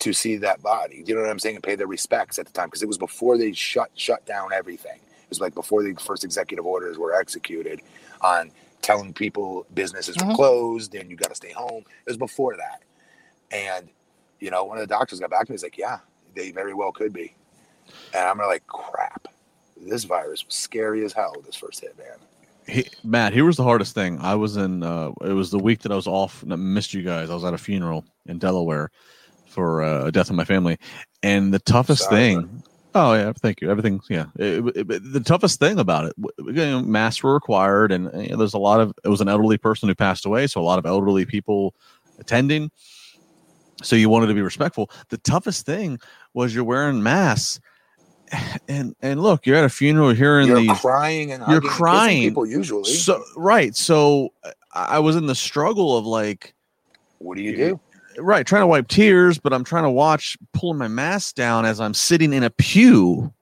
to 0.00 0.12
see 0.12 0.36
that 0.38 0.62
body? 0.62 1.02
Do 1.02 1.10
you 1.12 1.16
know 1.16 1.22
what 1.22 1.30
I'm 1.30 1.38
saying? 1.40 1.56
And 1.56 1.64
pay 1.64 1.76
their 1.76 1.86
respects 1.88 2.38
at 2.38 2.46
the 2.46 2.52
time 2.52 2.68
because 2.68 2.82
it 2.82 2.88
was 2.88 2.98
before 2.98 3.38
they 3.38 3.52
shut 3.52 3.90
shut 3.96 4.26
down 4.26 4.52
everything. 4.52 4.98
It 4.98 5.30
was 5.30 5.40
like 5.40 5.54
before 5.54 5.82
the 5.84 5.94
first 5.94 6.24
executive 6.24 6.66
orders 6.66 6.98
were 6.98 7.14
executed 7.14 7.80
on 8.22 8.52
telling 8.82 9.12
people 9.14 9.66
businesses 9.74 10.16
were 10.18 10.26
Mhm. 10.26 10.34
closed 10.36 10.94
and 10.94 11.10
you 11.10 11.16
got 11.16 11.30
to 11.30 11.36
stay 11.36 11.52
home. 11.52 11.84
It 12.06 12.10
was 12.10 12.18
before 12.18 12.56
that. 12.56 12.82
And, 13.50 13.90
you 14.40 14.50
know, 14.50 14.64
one 14.64 14.78
of 14.78 14.82
the 14.82 14.86
doctors 14.94 15.20
got 15.20 15.30
back 15.30 15.46
to 15.46 15.52
me. 15.52 15.54
He's 15.54 15.62
like, 15.64 15.78
yeah, 15.78 16.00
they 16.34 16.52
very 16.52 16.74
well 16.74 16.92
could 16.92 17.12
be. 17.12 17.34
And 18.14 18.24
I'm 18.28 18.38
like, 18.38 18.66
crap. 18.68 19.28
This 19.76 20.04
virus 20.04 20.44
was 20.46 20.54
scary 20.54 21.04
as 21.04 21.14
hell. 21.14 21.34
This 21.44 21.56
first 21.56 21.80
hit, 21.80 21.96
man. 21.98 22.18
He, 22.68 22.86
Matt, 23.02 23.32
here 23.32 23.44
was 23.44 23.56
the 23.56 23.64
hardest 23.64 23.94
thing. 23.94 24.18
I 24.20 24.34
was 24.34 24.56
in. 24.56 24.82
Uh, 24.82 25.12
it 25.22 25.32
was 25.32 25.50
the 25.50 25.58
week 25.58 25.80
that 25.80 25.92
I 25.92 25.96
was 25.96 26.06
off. 26.06 26.42
and 26.42 26.52
I 26.52 26.56
missed 26.56 26.92
you 26.94 27.02
guys. 27.02 27.30
I 27.30 27.34
was 27.34 27.44
at 27.44 27.54
a 27.54 27.58
funeral 27.58 28.04
in 28.26 28.38
Delaware 28.38 28.90
for 29.46 29.82
uh, 29.82 30.04
a 30.06 30.12
death 30.12 30.28
of 30.30 30.36
my 30.36 30.44
family, 30.44 30.78
and 31.22 31.52
the 31.52 31.58
toughest 31.58 32.04
Sorry, 32.04 32.16
thing. 32.34 32.62
Oh 32.94 33.14
yeah, 33.14 33.32
thank 33.40 33.60
you. 33.60 33.70
Everything's 33.70 34.04
yeah. 34.10 34.26
It- 34.38 34.76
it- 34.76 35.12
the 35.12 35.20
toughest 35.24 35.58
thing 35.58 35.78
about 35.78 36.06
it, 36.06 36.12
you 36.38 36.52
know, 36.52 36.82
masks 36.82 37.22
were 37.22 37.32
required, 37.34 37.90
and 37.92 38.04
you 38.22 38.30
know, 38.30 38.36
there's 38.36 38.54
a 38.54 38.58
lot 38.58 38.80
of. 38.80 38.92
It 39.04 39.08
was 39.08 39.20
an 39.22 39.28
elderly 39.28 39.56
person 39.58 39.88
who 39.88 39.94
passed 39.94 40.26
away, 40.26 40.46
so 40.46 40.60
a 40.60 40.62
lot 40.62 40.78
of 40.78 40.84
elderly 40.86 41.24
people 41.24 41.74
attending. 42.18 42.70
So 43.82 43.94
you 43.96 44.08
wanted 44.10 44.26
to 44.26 44.34
be 44.34 44.42
respectful. 44.42 44.90
The 45.08 45.18
toughest 45.18 45.64
thing 45.64 46.00
was 46.34 46.54
you're 46.54 46.64
wearing 46.64 47.02
masks, 47.02 47.60
and 48.68 48.94
and 49.00 49.22
look, 49.22 49.46
you're 49.46 49.56
at 49.56 49.64
a 49.64 49.68
funeral 49.68 50.10
hearing 50.10 50.48
You're 50.48 50.60
these 50.60 50.78
crying 50.80 51.32
and 51.32 51.40
you're 51.42 51.46
hugging 51.48 51.54
and 51.56 51.62
kissing 51.62 51.76
crying. 51.76 52.22
people 52.22 52.46
usually. 52.46 52.92
so 52.92 53.22
right. 53.36 53.74
So 53.74 54.32
I 54.74 54.96
I 54.96 54.98
was 54.98 55.16
in 55.16 55.26
the 55.26 55.34
struggle 55.34 55.96
of 55.96 56.06
like 56.06 56.54
what 57.18 57.36
do 57.36 57.42
you 57.42 57.56
do? 57.56 57.80
right 58.18 58.46
trying 58.46 58.62
to 58.62 58.66
wipe 58.66 58.88
tears, 58.88 59.38
but 59.38 59.52
I'm 59.52 59.64
trying 59.64 59.84
to 59.84 59.90
watch 59.90 60.36
pulling 60.52 60.78
my 60.78 60.88
mask 60.88 61.34
down 61.36 61.64
as 61.64 61.80
I'm 61.80 61.94
sitting 61.94 62.32
in 62.32 62.42
a 62.42 62.50
pew. 62.50 63.32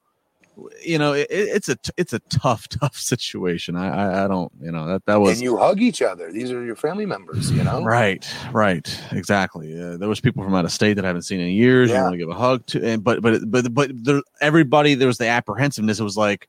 You 0.82 0.98
know, 0.98 1.12
it, 1.12 1.26
it's 1.30 1.68
a 1.68 1.76
t- 1.76 1.92
it's 1.98 2.12
a 2.14 2.18
tough 2.30 2.66
tough 2.80 2.96
situation. 2.96 3.76
I 3.76 3.88
I, 3.88 4.24
I 4.24 4.28
don't 4.28 4.50
you 4.60 4.72
know 4.72 4.86
that 4.86 5.04
that 5.04 5.16
was 5.20 5.34
and 5.34 5.42
you 5.42 5.56
hug 5.58 5.80
each 5.80 6.00
other. 6.00 6.32
These 6.32 6.50
are 6.50 6.64
your 6.64 6.76
family 6.76 7.04
members, 7.04 7.50
you 7.50 7.62
know? 7.62 7.84
Right, 7.84 8.26
right, 8.52 9.00
exactly. 9.12 9.78
Uh, 9.78 9.98
there 9.98 10.08
was 10.08 10.20
people 10.20 10.42
from 10.42 10.54
out 10.54 10.64
of 10.64 10.72
state 10.72 10.94
that 10.94 11.04
I 11.04 11.08
haven't 11.08 11.22
seen 11.22 11.40
in 11.40 11.48
years. 11.50 11.90
You 11.90 11.96
want 11.96 12.12
to 12.14 12.18
give 12.18 12.30
a 12.30 12.34
hug 12.34 12.64
to, 12.66 12.82
and 12.82 13.04
but 13.04 13.20
but 13.20 13.50
but 13.50 13.72
but 13.74 13.90
there, 14.04 14.22
everybody 14.40 14.94
there 14.94 15.08
was 15.08 15.18
the 15.18 15.26
apprehensiveness. 15.28 16.00
It 16.00 16.04
was 16.04 16.16
like, 16.16 16.48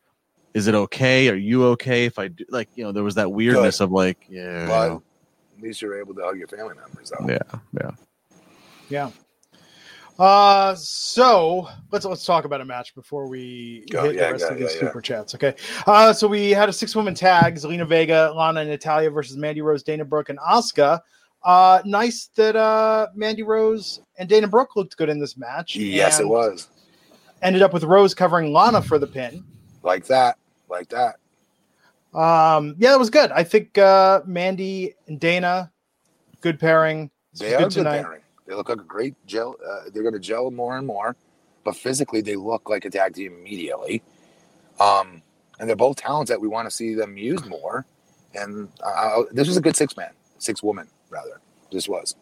is 0.53 0.67
it 0.67 0.75
okay? 0.75 1.27
Are 1.29 1.35
you 1.35 1.65
okay 1.65 2.05
if 2.05 2.17
I 2.17 2.29
do? 2.29 2.45
Like 2.49 2.69
you 2.75 2.83
know, 2.85 2.93
there 2.93 3.03
was 3.03 3.15
that 3.15 3.31
weirdness 3.31 3.81
of 3.81 3.91
like, 3.91 4.25
yeah, 4.29 4.61
you 4.61 4.67
But 4.67 4.87
know, 4.87 5.03
at 5.57 5.63
least 5.63 5.81
you're 5.81 5.99
able 5.99 6.13
to 6.15 6.23
hug 6.23 6.37
your 6.37 6.47
family 6.47 6.75
members, 6.75 7.11
though. 7.11 7.27
yeah, 7.27 7.59
yeah. 7.81 7.91
Yeah. 8.89 9.09
Uh, 10.19 10.73
so 10.75 11.67
let's 11.91 12.05
let's 12.05 12.25
talk 12.25 12.45
about 12.45 12.59
a 12.59 12.65
match 12.65 12.95
before 12.95 13.27
we 13.27 13.85
Go, 13.91 14.05
hit 14.05 14.15
yeah, 14.15 14.27
the 14.27 14.31
rest 14.33 14.45
yeah, 14.47 14.53
of 14.53 14.59
these 14.59 14.73
yeah, 14.73 14.79
super 14.79 15.01
chats. 15.01 15.35
Okay. 15.35 15.53
Uh, 15.85 16.11
so 16.11 16.27
we 16.27 16.49
had 16.51 16.69
a 16.69 16.73
six 16.73 16.95
woman 16.95 17.13
tag: 17.13 17.55
Zelina 17.55 17.87
Vega, 17.87 18.33
Lana, 18.35 18.61
and 18.61 18.69
Natalya 18.69 19.11
versus 19.11 19.37
Mandy 19.37 19.61
Rose, 19.61 19.83
Dana 19.83 20.05
Brooke, 20.05 20.29
and 20.29 20.39
Asuka. 20.39 20.99
Uh, 21.43 21.81
nice 21.85 22.29
that 22.35 22.55
uh 22.55 23.07
Mandy 23.15 23.43
Rose 23.43 24.01
and 24.17 24.27
Dana 24.27 24.47
Brooke 24.47 24.75
looked 24.75 24.97
good 24.97 25.09
in 25.09 25.19
this 25.19 25.37
match. 25.37 25.75
Yes, 25.75 26.19
it 26.19 26.27
was. 26.27 26.69
Ended 27.43 27.61
up 27.61 27.71
with 27.71 27.83
Rose 27.83 28.15
covering 28.15 28.51
Lana 28.51 28.81
for 28.81 28.97
the 28.97 29.07
pin. 29.07 29.43
Like 29.83 30.05
that. 30.07 30.37
Like 30.67 30.89
that. 30.89 31.17
Um, 32.17 32.75
yeah, 32.79 32.93
it 32.93 32.99
was 32.99 33.11
good. 33.11 33.31
I 33.31 33.43
think 33.43 33.77
uh 33.77 34.21
Mandy 34.25 34.95
and 35.07 35.19
Dana, 35.19 35.71
good 36.41 36.59
pairing. 36.59 37.11
They 37.39 37.51
good 37.51 37.59
good 37.59 37.71
tonight. 37.71 38.01
pairing. 38.01 38.21
They 38.47 38.55
look 38.55 38.69
like 38.69 38.79
a 38.79 38.83
great 38.83 39.15
gel. 39.25 39.55
Uh, 39.65 39.89
they're 39.93 40.03
going 40.03 40.13
to 40.13 40.19
gel 40.19 40.49
more 40.51 40.77
and 40.77 40.87
more, 40.87 41.15
but 41.63 41.75
physically 41.75 42.21
they 42.21 42.35
look 42.35 42.69
like 42.69 42.85
a 42.85 42.89
tag 42.89 43.13
team 43.15 43.33
immediately. 43.39 44.01
Um, 44.79 45.21
and 45.59 45.67
they're 45.67 45.75
both 45.75 45.97
talents 45.97 46.29
that 46.29 46.39
we 46.39 46.47
want 46.47 46.67
to 46.69 46.75
see 46.75 46.93
them 46.93 47.17
used 47.17 47.45
more. 47.45 47.85
And 48.33 48.69
uh, 48.83 49.23
this 49.31 49.47
was 49.47 49.57
a 49.57 49.61
good 49.61 49.75
six 49.75 49.97
man, 49.97 50.11
six 50.37 50.61
woman 50.63 50.87
rather. 51.09 51.41
This 51.71 51.89
was. 51.89 52.15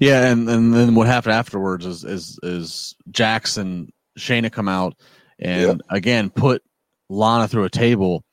Yeah, 0.00 0.26
and 0.26 0.48
and 0.48 0.74
then 0.74 0.94
what 0.96 1.06
happened 1.06 1.34
afterwards 1.34 1.86
is 1.86 2.02
is 2.04 2.38
is 2.42 2.96
Jax 3.10 3.56
and 3.58 3.92
Shayna 4.18 4.50
come 4.50 4.68
out 4.68 4.94
and 5.38 5.80
again 5.88 6.30
put 6.30 6.62
Lana 7.08 7.46
through 7.46 7.64
a 7.64 7.70
table. 7.70 8.24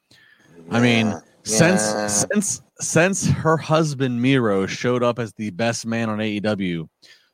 I 0.71 0.79
mean, 0.79 1.07
Yeah. 1.07 1.19
since 1.43 1.81
Yeah. 1.81 2.07
since 2.07 2.61
since 2.81 3.27
her 3.27 3.57
husband 3.57 4.21
Miro 4.21 4.65
showed 4.65 5.03
up 5.03 5.19
as 5.19 5.33
the 5.33 5.49
best 5.51 5.85
man 5.85 6.09
on 6.09 6.19
AEW, 6.19 6.87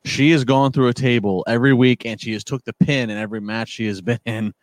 she 0.06 0.32
has 0.32 0.44
gone 0.44 0.72
through 0.72 0.88
a 0.88 0.94
table 0.94 1.44
every 1.48 1.74
week 1.74 2.06
and 2.06 2.20
she 2.20 2.34
has 2.34 2.44
took 2.44 2.64
the 2.64 2.74
pin 2.74 3.10
in 3.10 3.18
every 3.18 3.42
match 3.42 3.70
she 3.70 3.86
has 3.88 4.02
been 4.02 4.20
in. 4.26 4.54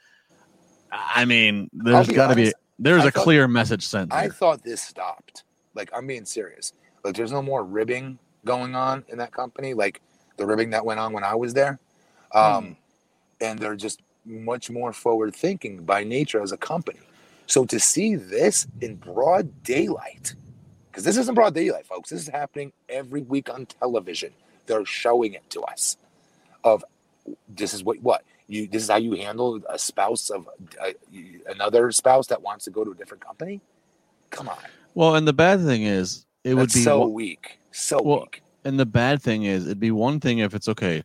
I 0.90 1.24
mean, 1.24 1.70
there's 1.72 2.08
got 2.08 2.28
to 2.28 2.34
be 2.34 2.52
there's 2.78 3.04
I 3.04 3.08
a 3.08 3.10
thought- 3.10 3.24
clear 3.24 3.48
message 3.48 3.86
sent. 3.86 4.12
I 4.12 4.28
thought 4.28 4.62
this 4.62 4.82
stopped. 4.82 5.44
Like 5.74 5.90
I'm 5.94 6.06
being 6.06 6.24
serious. 6.24 6.72
Like 7.04 7.16
there's 7.16 7.32
no 7.32 7.42
more 7.42 7.64
ribbing 7.64 8.18
going 8.44 8.74
on 8.74 9.04
in 9.08 9.18
that 9.18 9.32
company. 9.32 9.74
Like 9.74 10.00
the 10.36 10.46
ribbing 10.46 10.70
that 10.70 10.84
went 10.84 11.00
on 11.00 11.12
when 11.12 11.24
I 11.24 11.34
was 11.34 11.54
there. 11.54 11.78
Um, 12.34 12.76
and 13.40 13.58
they're 13.58 13.76
just 13.76 14.00
much 14.24 14.70
more 14.70 14.92
forward 14.92 15.34
thinking 15.34 15.84
by 15.84 16.04
nature 16.04 16.42
as 16.42 16.52
a 16.52 16.56
company. 16.56 17.00
So 17.46 17.64
to 17.66 17.78
see 17.80 18.14
this 18.14 18.66
in 18.80 18.96
broad 18.96 19.62
daylight, 19.64 20.34
because 20.92 21.04
this 21.04 21.16
isn't 21.16 21.34
broad 21.34 21.54
daylight, 21.54 21.86
folks. 21.86 22.10
This 22.10 22.20
is 22.20 22.28
happening 22.28 22.72
every 22.88 23.22
week 23.22 23.48
on 23.48 23.64
television. 23.64 24.32
They're 24.66 24.84
showing 24.84 25.32
it 25.32 25.48
to 25.50 25.62
us. 25.62 25.96
Of 26.62 26.84
this 27.48 27.72
is 27.72 27.82
what 27.82 28.00
what 28.02 28.24
you 28.46 28.68
this 28.68 28.82
is 28.82 28.90
how 28.90 28.96
you 28.96 29.12
handle 29.14 29.60
a 29.68 29.78
spouse 29.78 30.28
of 30.30 30.48
uh, 30.80 30.90
another 31.48 31.90
spouse 31.92 32.26
that 32.26 32.42
wants 32.42 32.66
to 32.66 32.70
go 32.70 32.84
to 32.84 32.90
a 32.90 32.94
different 32.94 33.24
company. 33.24 33.60
Come 34.30 34.48
on. 34.48 34.58
well, 34.94 35.16
and 35.16 35.26
the 35.26 35.32
bad 35.32 35.64
thing 35.64 35.82
is 35.82 36.26
it 36.44 36.54
would 36.54 36.72
be 36.72 36.82
so 36.82 37.06
weak. 37.08 37.58
So 37.72 38.02
Well, 38.02 38.20
weak. 38.20 38.42
And 38.64 38.78
the 38.78 38.86
bad 38.86 39.20
thing 39.22 39.42
is, 39.42 39.66
it'd 39.66 39.80
be 39.80 39.90
one 39.90 40.20
thing 40.20 40.38
if 40.38 40.54
it's 40.54 40.68
okay. 40.68 41.02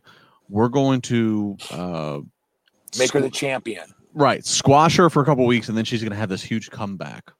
We're 0.48 0.68
going 0.68 1.00
to 1.02 1.56
uh, 1.72 2.20
Make 2.98 3.12
her 3.12 3.20
the 3.20 3.30
champion. 3.30 3.92
right 4.14 4.44
squash 4.46 4.96
her 4.96 5.10
for 5.10 5.22
a 5.22 5.26
couple 5.26 5.44
weeks, 5.46 5.68
and 5.68 5.76
then 5.76 5.84
she's 5.84 6.02
going 6.02 6.12
to 6.12 6.16
have 6.16 6.28
this 6.28 6.42
huge 6.42 6.70
comeback. 6.70 7.32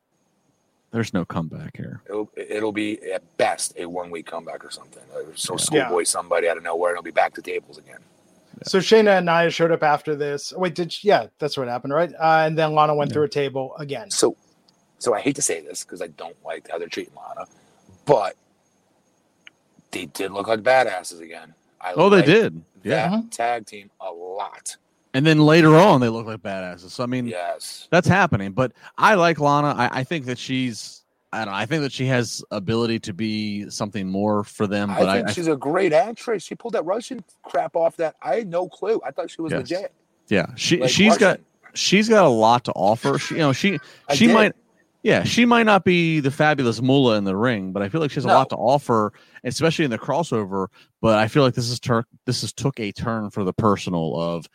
There's 0.90 1.12
no 1.12 1.24
comeback 1.24 1.76
here. 1.76 2.00
It'll, 2.08 2.30
it'll 2.36 2.72
be 2.72 2.98
at 3.12 3.22
best 3.36 3.74
a 3.76 3.86
one 3.86 4.10
week 4.10 4.26
comeback 4.26 4.64
or 4.64 4.70
something. 4.70 5.02
Or 5.14 5.24
so 5.36 5.54
Yeah. 5.54 5.58
schoolboy 5.58 6.04
somebody 6.04 6.48
out 6.48 6.56
of 6.56 6.62
nowhere, 6.62 6.90
and 6.92 6.96
it'll 6.98 7.04
be 7.04 7.10
back 7.10 7.34
to 7.34 7.42
tables 7.42 7.76
again. 7.78 7.98
So 8.64 8.78
Shayna 8.78 9.18
and 9.18 9.26
Nia 9.26 9.50
showed 9.50 9.70
up 9.70 9.82
after 9.82 10.16
this. 10.16 10.52
Wait, 10.56 10.74
did 10.74 10.92
she, 10.92 11.08
yeah, 11.08 11.26
that's 11.38 11.56
what 11.56 11.68
happened, 11.68 11.92
right? 11.92 12.12
Uh, 12.14 12.42
and 12.46 12.58
then 12.58 12.72
Lana 12.74 12.94
went 12.94 13.10
Yeah. 13.10 13.14
through 13.14 13.22
a 13.24 13.28
table 13.28 13.76
again. 13.76 14.10
So, 14.10 14.36
so 14.98 15.14
I 15.14 15.20
hate 15.20 15.36
to 15.36 15.42
say 15.42 15.60
this 15.60 15.84
because 15.84 16.02
I 16.02 16.08
don't 16.08 16.36
like 16.44 16.68
how 16.70 16.78
they're 16.78 16.88
treating 16.88 17.14
Lana, 17.14 17.46
but 18.04 18.34
they 19.90 20.06
did 20.06 20.32
look 20.32 20.48
like 20.48 20.60
badasses 20.60 21.20
again. 21.20 21.54
I 21.80 21.92
Oh, 21.92 22.08
they 22.10 22.22
did. 22.22 22.62
Yeah. 22.82 23.20
tag 23.30 23.66
team 23.66 23.90
a 24.00 24.10
lot. 24.10 24.76
And 25.18 25.26
then 25.26 25.40
later 25.40 25.74
on, 25.74 26.00
they 26.00 26.08
look 26.08 26.26
like 26.26 26.40
badasses. 26.42 26.90
So 26.90 27.02
I 27.02 27.06
mean, 27.06 27.26
Yes. 27.26 27.88
that's 27.90 28.06
happening. 28.06 28.52
But 28.52 28.70
I 28.96 29.14
like 29.14 29.40
Lana. 29.40 29.74
I, 29.76 30.00
I 30.00 30.04
think 30.04 30.26
that 30.26 30.38
she's. 30.38 31.02
I 31.32 31.38
don't 31.44 31.48
know. 31.48 31.58
I 31.58 31.66
think 31.66 31.82
that 31.82 31.90
she 31.92 32.06
has 32.06 32.40
ability 32.52 33.00
to 33.00 33.12
be 33.12 33.68
something 33.68 34.06
more 34.08 34.44
for 34.44 34.68
them. 34.68 34.90
But 34.96 35.08
I, 35.08 35.16
think 35.16 35.28
I, 35.30 35.32
she's 35.32 35.48
a 35.48 35.56
great 35.56 35.92
actress. 35.92 36.44
She 36.44 36.54
pulled 36.54 36.74
that 36.74 36.84
Russian 36.84 37.24
crap 37.42 37.74
off 37.74 37.96
that 37.96 38.14
I 38.22 38.36
had 38.36 38.48
no 38.48 38.68
clue. 38.68 39.00
I 39.04 39.10
thought 39.10 39.28
she 39.28 39.42
was 39.42 39.50
Yes. 39.50 39.58
legit. 39.70 39.92
yeah, 40.28 40.46
she 40.54 40.78
Like 40.82 40.90
she's 40.90 41.18
got 41.18 41.40
she's 41.74 42.08
got 42.08 42.24
a 42.24 42.28
lot 42.28 42.64
to 42.66 42.72
offer. 42.72 43.18
She, 43.18 43.34
you 43.34 43.40
know, 43.40 43.52
she 43.52 43.78
she 44.14 44.28
did. 44.28 44.34
might 44.34 44.52
yeah 45.02 45.22
she 45.22 45.44
might 45.44 45.62
not 45.64 45.84
be 45.84 46.18
the 46.20 46.30
Fabulous 46.30 46.80
Moolah 46.82 47.16
in 47.18 47.22
the 47.24 47.36
ring 47.36 47.70
but 47.70 47.82
i 47.84 47.88
feel 47.88 48.00
like 48.00 48.10
she 48.10 48.16
has 48.16 48.24
a 48.24 48.28
lot 48.28 48.50
to 48.50 48.56
offer 48.56 49.12
especially 49.44 49.84
in 49.84 49.92
the 49.92 49.98
crossover 49.98 50.66
but 51.00 51.16
i 51.20 51.28
feel 51.28 51.44
like 51.44 51.54
this 51.54 51.70
is 51.70 51.78
tur- 51.78 52.04
this 52.26 52.42
is 52.42 52.52
took 52.52 52.80
a 52.80 52.90
turn 52.90 53.30
for 53.30 53.44
the 53.44 53.52
personal 53.52 54.20
of 54.20 54.48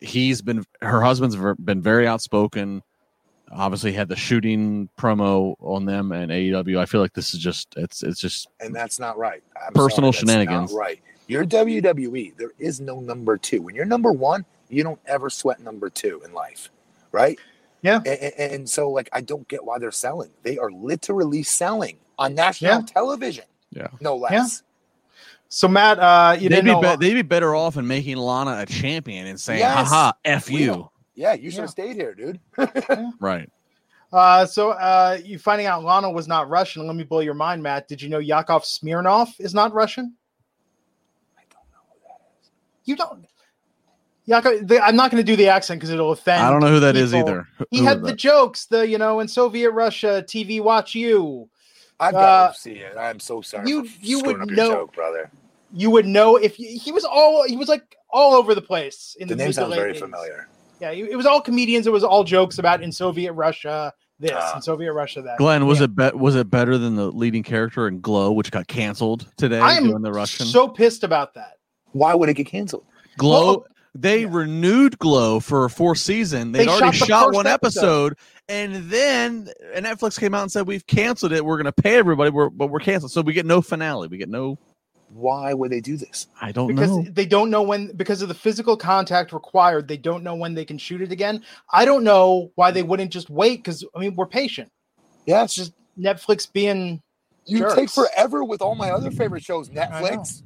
he's 0.00 0.42
been 0.42 0.64
her 0.82 1.00
husband's 1.02 1.36
been 1.64 1.80
very 1.82 2.06
outspoken 2.06 2.82
obviously 3.52 3.92
had 3.92 4.08
the 4.08 4.16
shooting 4.16 4.88
promo 4.98 5.54
on 5.60 5.84
them 5.84 6.10
and 6.12 6.32
aew 6.32 6.78
i 6.78 6.84
feel 6.84 7.00
like 7.00 7.12
this 7.12 7.32
is 7.32 7.40
just 7.40 7.72
it's 7.76 8.02
it's 8.02 8.20
just 8.20 8.48
and 8.60 8.74
that's 8.74 8.98
not 8.98 9.16
right. 9.16 9.42
I'm 9.66 9.72
Personal 9.72 10.12
sorry, 10.12 10.26
that's 10.26 10.32
shenanigans. 10.32 10.72
Not 10.72 10.78
right. 10.78 11.00
You're 11.28 11.44
WWE. 11.44 12.36
There 12.36 12.52
is 12.58 12.80
no 12.80 13.00
number 13.00 13.36
two. 13.36 13.60
When 13.62 13.74
you're 13.74 13.84
number 13.84 14.12
one, 14.12 14.44
you 14.68 14.84
don't 14.84 15.00
ever 15.06 15.28
sweat 15.28 15.58
number 15.60 15.90
two 15.90 16.22
in 16.24 16.32
life, 16.32 16.70
right? 17.10 17.36
Yeah. 17.82 17.96
And, 18.06 18.06
and, 18.06 18.52
and 18.52 18.70
so, 18.70 18.88
like, 18.90 19.08
I 19.12 19.22
don't 19.22 19.46
get 19.48 19.64
why 19.64 19.80
they're 19.80 19.90
selling. 19.90 20.30
They 20.44 20.56
are 20.58 20.70
literally 20.70 21.42
selling 21.42 21.98
on 22.16 22.36
national 22.36 22.70
Yeah. 22.72 22.82
television. 22.86 23.44
Yeah. 23.70 23.88
No 24.00 24.14
less. 24.16 24.62
So 25.48 25.68
Matt, 25.68 25.98
uh, 25.98 26.36
you 26.38 26.48
they'd 26.48 26.56
didn't 26.56 26.64
be, 26.80 26.86
know. 26.86 26.96
be- 26.96 27.06
they'd 27.08 27.14
be 27.14 27.22
better 27.22 27.54
off 27.54 27.76
in 27.76 27.86
making 27.86 28.16
lana 28.16 28.58
a 28.62 28.66
champion 28.66 29.26
and 29.26 29.40
saying 29.40 29.60
Yes. 29.60 29.88
haha 29.88 30.12
f 30.24 30.50
you 30.50 30.66
don't- 30.66 30.88
Yeah, 31.14 31.32
you 31.34 31.50
should 31.50 31.58
Yeah. 31.58 31.62
have 31.62 31.70
stayed 31.70 31.96
here, 31.96 32.14
dude. 32.14 32.40
right 33.20 33.48
uh, 34.12 34.46
so 34.46 34.70
uh, 34.70 35.18
you 35.24 35.38
finding 35.38 35.66
out 35.66 35.82
Lana 35.82 36.08
was 36.10 36.28
not 36.28 36.48
Russian. 36.48 36.86
Let 36.86 36.94
me 36.96 37.02
blow 37.04 37.18
your 37.20 37.34
mind, 37.34 37.62
Matt. 37.62 37.88
Did 37.88 38.00
you 38.00 38.08
know 38.08 38.18
Yakov 38.18 38.62
Smirnoff 38.62 39.38
is 39.40 39.52
not 39.52 39.74
Russian? 39.74 40.14
I 41.36 41.42
don't 41.50 41.64
know 41.72 41.78
who 41.90 41.98
that 42.06 42.20
is. 42.40 42.50
You 42.84 42.96
don't. 42.96 43.26
Yakov, 44.26 44.68
the, 44.68 44.80
I'm 44.80 44.94
not 44.96 45.10
going 45.10 45.22
to 45.22 45.26
do 45.26 45.36
the 45.36 45.48
accent 45.48 45.80
because 45.80 45.90
it'll 45.90 46.12
offend. 46.12 46.40
i 46.42 46.50
don't 46.50 46.60
know 46.60 46.68
who 46.68 46.80
that 46.80 46.96
is 46.96 47.12
people. 47.12 47.28
either 47.28 47.48
He 47.70 47.78
Who 47.78 47.84
had 47.84 48.00
the 48.00 48.06
that? 48.08 48.16
jokes, 48.16 48.66
the 48.66 48.86
you 48.88 48.96
know, 48.96 49.18
in 49.20 49.28
Soviet 49.28 49.70
Russia, 49.72 50.24
TV 50.26 50.62
Watch 50.62 50.94
You. 50.94 51.48
I've 51.98 52.14
Uh, 52.14 52.18
got 52.20 52.54
to 52.54 52.60
see 52.60 52.72
it. 52.72 52.94
I'm 52.98 53.20
so 53.20 53.40
sorry. 53.40 53.68
you- 53.68 53.88
you 54.00 54.20
would 54.20 54.40
up 54.40 54.48
your 54.48 54.56
know- 54.56 54.70
joke, 54.72 54.94
brother. 54.94 55.30
You 55.72 55.90
would 55.90 56.06
know 56.06 56.36
if 56.36 56.58
you, 56.60 56.78
he 56.78 56.92
was 56.92 57.04
all 57.04 57.44
he 57.46 57.56
was 57.56 57.68
like 57.68 57.96
all 58.10 58.34
over 58.34 58.54
the 58.54 58.62
place 58.62 59.16
in 59.18 59.28
The 59.28 59.34
the, 59.34 59.38
name 59.38 59.48
mid 59.48 59.54
sounds 59.56 59.74
very 59.74 59.92
80s. 59.94 59.98
familiar. 60.00 60.48
Yeah, 60.80 60.90
it 60.90 61.08
it 61.10 61.16
was 61.16 61.26
all 61.26 61.40
comedians. 61.40 61.86
It 61.86 61.92
was 61.92 62.04
all 62.04 62.22
jokes 62.22 62.58
about 62.58 62.82
in 62.82 62.92
Soviet 62.92 63.32
Russia 63.32 63.92
this, 64.20 64.30
Ah. 64.34 64.56
in 64.56 64.62
Soviet 64.62 64.92
Russia 64.92 65.22
that. 65.22 65.38
Glenn, 65.38 65.66
was 65.66 65.78
Yeah. 65.80 65.84
it 65.84 65.96
be- 65.96 66.10
was 66.18 66.36
it 66.36 66.50
better 66.50 66.78
than 66.78 66.94
the 66.96 67.10
leading 67.10 67.42
character 67.42 67.88
in 67.88 68.00
Glow, 68.00 68.30
which 68.32 68.50
got 68.50 68.66
canceled 68.68 69.26
today? 69.36 69.58
I 69.58 69.72
am 69.72 69.88
doing 69.88 70.02
the 70.02 70.12
Russian 70.12 70.46
so 70.46 70.68
pissed 70.68 71.02
about 71.02 71.34
that. 71.34 71.56
Why 71.92 72.14
would 72.14 72.28
it 72.28 72.34
get 72.34 72.46
canceled? 72.46 72.84
Glow. 73.18 73.46
Well, 73.46 73.66
they 74.00 74.22
yeah. 74.22 74.28
renewed 74.30 74.98
Glow 74.98 75.40
for 75.40 75.64
a 75.64 75.70
fourth 75.70 75.98
season. 75.98 76.52
They'd 76.52 76.66
They 76.66 76.68
already 76.68 76.96
shot 76.96 77.00
the 77.00 77.06
shot 77.06 77.34
one 77.34 77.46
episode. 77.46 78.12
episode, 78.12 78.18
and 78.48 78.90
then 78.90 79.48
Netflix 79.76 80.18
came 80.18 80.34
out 80.34 80.42
and 80.42 80.52
said 80.52 80.66
we've 80.66 80.86
canceled 80.86 81.32
it. 81.32 81.44
We're 81.44 81.56
going 81.56 81.72
to 81.72 81.82
pay 81.82 81.96
everybody, 81.96 82.30
we're, 82.30 82.50
but 82.50 82.68
we're 82.68 82.80
canceled, 82.80 83.12
so 83.12 83.20
we 83.22 83.32
get 83.32 83.46
no 83.46 83.60
finale. 83.62 84.08
We 84.08 84.18
get 84.18 84.28
no. 84.28 84.58
Why 85.08 85.54
would 85.54 85.70
they 85.70 85.80
do 85.80 85.96
this? 85.96 86.26
I 86.42 86.50
don't 86.52 86.66
because 86.66 86.90
know. 86.90 87.04
they 87.12 87.26
don't 87.26 87.48
know 87.48 87.62
when 87.62 87.92
because 87.96 88.22
of 88.22 88.28
the 88.28 88.34
physical 88.34 88.76
contact 88.76 89.32
required 89.32 89.86
they 89.86 89.96
don't 89.96 90.24
know 90.24 90.34
when 90.34 90.52
they 90.54 90.64
can 90.64 90.78
shoot 90.78 91.00
it 91.00 91.12
again 91.12 91.42
i 91.72 91.84
don't 91.84 92.02
know 92.02 92.50
why 92.56 92.72
they 92.72 92.82
wouldn't 92.82 93.12
just 93.12 93.30
wait 93.30 93.58
because 93.58 93.84
i 93.94 94.00
mean 94.00 94.16
we're 94.16 94.26
patient 94.26 94.68
Yeah, 95.24 95.44
it's 95.44 95.54
just 95.54 95.72
netflix 95.96 96.52
being 96.52 97.00
You 97.46 97.60
Jerks. 97.60 97.74
take 97.74 97.90
forever 97.90 98.42
with 98.42 98.60
all 98.60 98.74
my 98.74 98.90
other 98.90 99.12
favorite 99.12 99.44
shows, 99.44 99.70
know. 99.70 99.80
Netflix. 99.82 100.42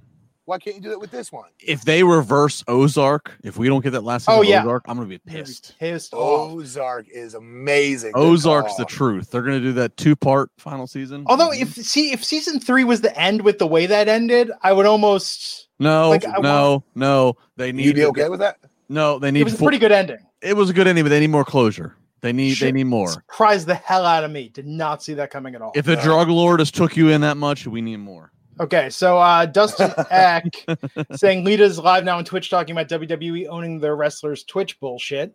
Why 0.50 0.58
can't 0.58 0.74
you 0.74 0.82
do 0.82 0.88
that 0.88 0.98
with 0.98 1.12
this 1.12 1.30
one? 1.30 1.48
If 1.60 1.82
they 1.82 2.02
reverse 2.02 2.64
Ozark, 2.66 3.38
if 3.44 3.56
we 3.56 3.68
don't 3.68 3.84
get 3.84 3.90
that 3.90 4.02
last 4.02 4.28
oh, 4.28 4.42
season 4.42 4.52
Oh, 4.56 4.56
yeah. 4.56 4.62
Ozark, 4.64 4.84
I'm 4.88 4.96
going 4.96 5.08
to 5.08 5.16
be 5.16 5.22
I'm 5.24 5.32
gonna 5.32 5.38
be 5.38 5.44
pissed. 5.44 5.78
pissed 5.78 6.12
oh, 6.12 6.18
off. 6.18 6.52
Ozark 6.54 7.06
is 7.08 7.34
amazing. 7.34 8.10
Ozark's 8.16 8.74
the 8.74 8.84
truth. 8.84 9.30
They're 9.30 9.42
going 9.42 9.60
to 9.60 9.64
do 9.64 9.72
that 9.74 9.96
two 9.96 10.16
part 10.16 10.50
final 10.58 10.88
season. 10.88 11.22
although 11.28 11.52
if 11.52 11.68
mm-hmm. 11.68 11.82
see 11.82 12.10
if 12.10 12.24
season 12.24 12.58
three 12.58 12.82
was 12.82 13.00
the 13.00 13.16
end 13.16 13.42
with 13.42 13.60
the 13.60 13.66
way 13.68 13.86
that 13.86 14.08
ended 14.08 14.50
i 14.62 14.72
would 14.72 14.86
almost 14.86 15.68
no, 15.78 16.10
like, 16.10 16.26
I 16.26 16.40
no, 16.40 16.82
no, 16.96 17.36
they 17.56 17.70
need 17.70 17.86
You'd 17.86 17.94
be 17.94 18.04
okay 18.06 18.28
with 18.28 18.40
that? 18.40 18.58
No, 18.88 19.20
they 19.20 19.30
need. 19.30 19.42
it 19.42 19.44
need. 19.44 19.52
was 19.52 19.54
a 19.54 19.62
pretty 19.62 19.78
good 19.78 19.92
ending 19.92 20.18
it 20.42 20.56
was 20.56 20.68
a 20.68 20.72
good 20.72 20.88
ending, 20.88 21.04
but 21.04 21.10
they 21.10 21.20
need 21.20 21.30
more 21.30 21.44
closure. 21.44 21.94
They 22.22 22.32
need. 22.32 22.56
They 22.58 22.72
need 22.72 22.84
more. 22.84 23.08
surprised 23.08 23.68
the 23.68 23.76
hell 23.76 24.04
out 24.04 24.24
of 24.24 24.32
me 24.32 24.48
did 24.48 24.66
not 24.66 25.00
see 25.00 25.14
that 25.14 25.30
coming 25.30 25.54
at 25.54 25.62
all 25.62 25.70
If 25.76 25.86
the 25.86 25.92
Yeah. 25.92 26.02
drug 26.02 26.28
lord 26.28 26.58
has 26.58 26.72
took 26.72 26.96
you 26.96 27.10
in 27.10 27.20
that 27.20 27.36
much, 27.36 27.68
we 27.68 27.80
need 27.80 27.98
more. 27.98 28.32
Okay, 28.60 28.90
so 28.90 29.18
uh, 29.18 29.46
Dustin 29.46 29.90
Eck 30.10 30.66
saying 31.14 31.44
Lita's 31.44 31.78
live 31.78 32.04
now 32.04 32.18
on 32.18 32.24
Twitch 32.26 32.50
talking 32.50 32.76
about 32.76 32.88
WWE 32.88 33.46
owning 33.48 33.80
their 33.80 33.96
wrestlers' 33.96 34.44
Twitch 34.44 34.78
bullshit. 34.78 35.34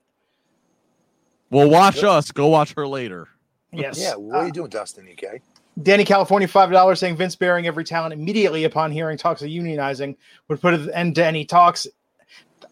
Well, 1.50 1.70
watch 1.70 2.04
us. 2.04 2.32
Go 2.32 2.48
watch 2.48 2.74
her 2.76 2.88
later. 2.88 3.28
Yes. 3.72 4.00
Yeah, 4.00 4.14
what 4.16 4.36
Uh, 4.36 4.40
are 4.40 4.46
you 4.46 4.52
doing, 4.52 4.70
Dustin? 4.70 5.08
EK? 5.08 5.42
Danny 5.82 6.06
California 6.06 6.48
five 6.48 6.72
dollars 6.72 7.00
saying 7.00 7.18
Vince 7.18 7.36
bearing 7.36 7.68
every 7.68 7.84
talent 7.84 8.14
immediately 8.14 8.64
upon 8.64 8.92
hearing 8.92 9.18
talks 9.18 9.42
of 9.42 9.50
unionizing 9.50 10.16
would 10.48 10.62
put 10.62 10.74
an 10.74 10.90
end 10.92 11.16
to 11.16 11.26
any 11.26 11.44
talks. 11.46 11.88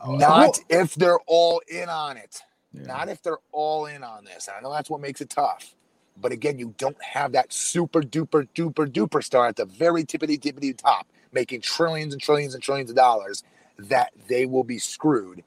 Not 0.08 0.60
if 0.70 0.96
they're 0.96 1.20
all 1.28 1.62
in 1.68 1.90
on 1.90 2.16
it. 2.18 2.40
Yeah. 2.74 2.84
Not 2.84 3.10
if 3.10 3.22
they're 3.22 3.40
all 3.52 3.88
in 3.88 4.04
on 4.04 4.24
this. 4.24 4.48
I 4.56 4.62
know 4.62 4.72
that's 4.72 4.90
what 4.90 5.02
makes 5.02 5.20
it 5.20 5.30
tough. 5.30 5.74
But 6.20 6.32
again, 6.32 6.60
you 6.60 6.74
don't 6.78 7.02
have 7.04 7.32
that 7.34 7.52
super 7.52 8.02
duper 8.02 8.48
duper 8.56 8.88
duper 8.88 9.24
star 9.24 9.48
at 9.48 9.56
the 9.56 9.66
very 9.66 10.04
tippity 10.04 10.40
tippity 10.40 10.78
top 10.78 11.08
making 11.32 11.62
trillions 11.62 12.14
and 12.14 12.22
trillions 12.22 12.54
and 12.54 12.62
trillions 12.64 12.90
of 12.90 12.96
dollars 12.96 13.44
that 13.78 14.12
they 14.28 14.46
will 14.46 14.64
be 14.64 14.78
screwed 14.78 15.44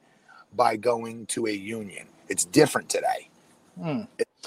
by 0.53 0.75
going 0.75 1.25
to 1.27 1.47
a 1.47 1.51
union. 1.51 2.07
It's 2.27 2.43
different 2.45 2.89
today. 2.89 3.29
Hmm. 3.81 4.01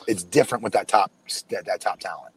It's 0.07 0.23
different 0.23 0.63
with 0.63 0.73
that 0.75 0.89
top 0.89 1.11
that, 1.51 1.65
that 1.67 1.81
top 1.81 2.01
talent. 2.01 2.35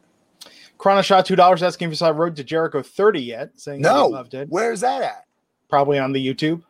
Chronoshot 0.78 1.24
two 1.24 1.36
dollars 1.36 1.62
asking 1.62 1.86
if 1.88 1.92
you 1.92 1.96
saw 1.96 2.08
Road 2.08 2.36
to 2.36 2.44
Jericho 2.44 2.82
thirty 2.82 3.20
yet, 3.22 3.50
saying 3.56 3.80
No, 3.80 4.08
loved 4.08 4.34
it. 4.34 4.48
where's 4.48 4.80
that 4.80 5.02
at? 5.02 5.24
Probably 5.68 5.98
on 5.98 6.12
the 6.12 6.26
YouTube. 6.26 6.62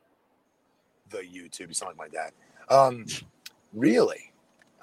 The 1.11 1.19
YouTube. 1.19 1.69
You 1.69 1.75
sound 1.75 1.97
like 1.97 1.99
my 1.99 2.09
dad. 2.09 2.33
Um, 2.69 3.07
really? 3.73 4.33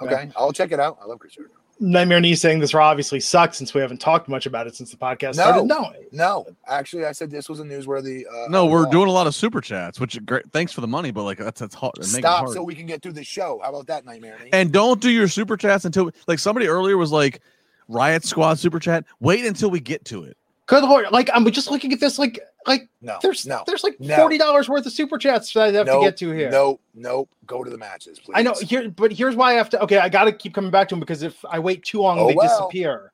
Okay, 0.02 0.32
I'll 0.36 0.54
check 0.54 0.72
it 0.72 0.80
out. 0.80 0.98
I 1.02 1.06
love 1.06 1.20
Chris 1.20 1.34
Jericho. 1.34 1.56
Nightmare 1.82 2.22
Knee 2.22 2.36
saying 2.36 2.60
this 2.60 2.76
Raw 2.76 2.88
obviously 2.88 3.20
sucks 3.20 3.58
since 3.58 3.74
we 3.74 3.82
haven't 3.82 4.00
talked 4.00 4.30
much 4.30 4.46
about 4.46 4.68
it 4.68 4.76
since 4.76 4.92
the 4.92 4.98
podcast 4.98 5.34
started. 5.34 5.66
No, 5.66 5.92
No, 6.12 6.46
actually, 6.68 7.06
I 7.06 7.12
said 7.12 7.32
this 7.32 7.50
was 7.50 7.60
a 7.60 7.64
newsworthy. 7.64 8.24
Uh, 8.32 8.48
No, 8.50 8.68
we're 8.68 8.86
uh, 8.86 8.90
doing 8.92 9.10
a 9.10 9.12
lot 9.12 9.26
of 9.26 9.34
super 9.34 9.62
chats, 9.62 10.00
which 10.00 10.16
is 10.16 10.22
great. 10.24 10.52
Thanks 10.52 10.72
for 10.72 10.82
the 10.82 10.88
money, 10.88 11.10
but 11.10 11.24
like 11.24 11.40
that's 11.40 11.60
that's 11.60 11.74
hard. 11.74 11.94
it 11.98 12.02
it 12.02 12.06
Stop 12.06 12.46
hard. 12.46 12.54
so 12.54 12.62
we 12.62 12.76
can 12.76 12.86
get 12.86 13.02
through 13.02 13.14
the 13.14 13.24
show. 13.24 13.60
How 13.64 13.70
about 13.70 13.88
that, 13.88 14.06
Nightmare? 14.06 14.38
Nate? 14.40 14.54
and 14.54 14.72
don't 14.72 15.02
do 15.02 15.10
your 15.10 15.28
super 15.28 15.58
chats 15.58 15.84
until 15.84 16.12
like 16.28 16.38
somebody 16.38 16.68
earlier 16.68 16.98
was 16.98 17.12
like 17.12 17.42
Riot 17.88 18.24
Squad 18.24 18.60
super 18.60 18.80
chat. 18.80 19.04
Wait 19.20 19.44
until 19.44 19.72
we 19.72 19.80
get 19.80 20.06
to 20.06 20.24
it. 20.24 20.38
good 20.68 20.84
lord! 20.84 21.08
Like 21.12 21.32
I'm 21.34 21.50
just 21.52 21.72
looking 21.72 21.92
at 21.94 22.00
this. 22.00 22.20
Like, 22.20 22.40
like 22.68 22.90
no, 23.02 23.18
there's 23.22 23.46
no, 23.46 23.64
there's 23.66 23.84
like 23.84 24.00
No. 24.00 24.16
forty 24.18 24.38
dollars 24.38 24.70
worth 24.70 24.86
of 24.86 24.92
super 24.92 25.18
chats 25.18 25.52
that 25.54 25.62
I 25.64 25.72
have 25.72 25.88
no, 25.88 26.00
to 26.00 26.06
get 26.06 26.18
to 26.18 26.32
here. 26.32 26.50
No, 26.52 26.80
no, 26.94 27.28
go 27.46 27.64
to 27.64 27.70
the 27.70 27.78
matches, 27.78 28.20
please. 28.20 28.34
I 28.36 28.42
know 28.44 28.54
here, 28.62 28.90
but 28.90 29.12
here's 29.12 29.36
why 29.36 29.52
I 29.52 29.54
have 29.56 29.70
to. 29.72 29.82
Okay, 29.84 29.98
I 29.98 30.10
got 30.10 30.26
to 30.26 30.32
keep 30.32 30.54
coming 30.54 30.72
back 30.72 30.88
to 30.90 30.96
them 30.96 31.00
because 31.00 31.24
if 31.24 31.44
I 31.50 31.60
wait 31.60 31.84
too 31.84 32.02
long, 32.02 32.20
Oh, 32.20 32.28
they 32.28 32.36
well. 32.36 32.48
disappear. 32.48 33.12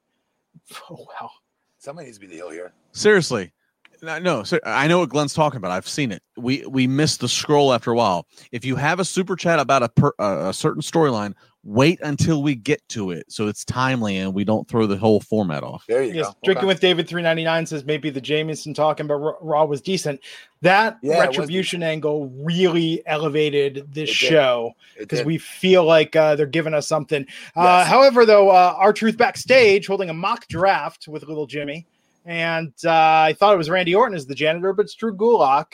Oh 0.90 1.06
wow! 1.22 1.30
somebody 1.78 2.08
needs 2.08 2.18
to 2.18 2.22
be 2.22 2.28
the 2.28 2.36
heel 2.36 2.50
here. 2.50 2.74
Seriously. 2.92 3.54
No, 4.02 4.20
no, 4.20 4.44
ser- 4.44 4.60
I 4.64 4.88
know 4.88 5.00
what 5.00 5.10
Glenn's 5.10 5.34
talking 5.34 5.58
about. 5.58 5.72
I've 5.72 5.88
seen 5.88 6.12
it. 6.12 6.22
We 6.36 6.66
we 6.68 6.86
miss 6.88 7.18
the 7.18 7.28
scroll 7.28 7.74
after 7.74 7.92
a 7.92 7.96
while. 7.96 8.28
If 8.52 8.64
you 8.66 8.76
have 8.76 9.00
a 9.00 9.06
super 9.06 9.36
chat 9.36 9.60
about 9.60 9.82
a 9.82 9.90
per, 9.90 10.12
uh, 10.20 10.50
a 10.50 10.54
certain 10.54 10.82
storyline, 10.84 11.34
wait 11.68 12.00
until 12.02 12.42
we 12.42 12.56
get 12.56 12.82
to 12.88 13.12
it 13.12 13.26
so 13.30 13.48
it's 13.48 13.66
timely 13.66 14.16
and 14.20 14.34
we 14.34 14.46
don't 14.46 14.70
throw 14.70 14.88
the 14.88 14.96
whole 14.96 15.20
format 15.20 15.64
off. 15.64 15.84
There 15.86 16.02
you 16.02 16.14
Yes, 16.14 16.28
go. 16.28 16.36
drinking 16.46 16.60
Okay. 16.62 16.68
with 16.68 16.80
David 16.80 17.10
three 17.10 17.22
ninety 17.22 17.44
nine 17.44 17.66
says 17.66 17.84
maybe 17.84 18.10
the 18.10 18.22
Jamison 18.22 18.74
talking 18.74 19.06
about 19.06 19.16
Raw- 19.16 19.36
Raw 19.42 19.66
was 19.66 19.82
decent. 19.82 20.22
That 20.62 20.98
Yeah, 21.02 21.20
retribution 21.20 21.84
angle 21.84 22.30
really 22.42 23.04
elevated 23.06 23.86
this 23.94 24.10
show 24.10 24.72
because 24.98 25.26
we 25.26 25.38
feel 25.38 25.84
like 25.84 26.16
uh, 26.16 26.38
they're 26.38 26.46
giving 26.46 26.74
us 26.74 26.88
something. 26.88 27.28
Uh, 27.54 27.84
however, 27.84 28.26
though, 28.26 28.50
uh, 28.50 28.74
R-Truth 28.78 29.18
backstage 29.18 29.88
holding 29.88 30.10
a 30.10 30.14
mock 30.14 30.48
draft 30.48 31.10
with 31.10 31.24
little 31.24 31.48
Jimmy, 31.48 31.86
and 32.26 32.72
uh, 32.86 32.92
I 32.92 33.36
thought 33.38 33.54
it 33.54 33.58
was 33.58 33.70
Randy 33.70 33.94
Orton 33.94 34.16
as 34.16 34.26
the 34.26 34.36
janitor, 34.36 34.72
but 34.72 34.84
it's 34.86 34.96
Drew 34.96 35.14
Gulak 35.14 35.74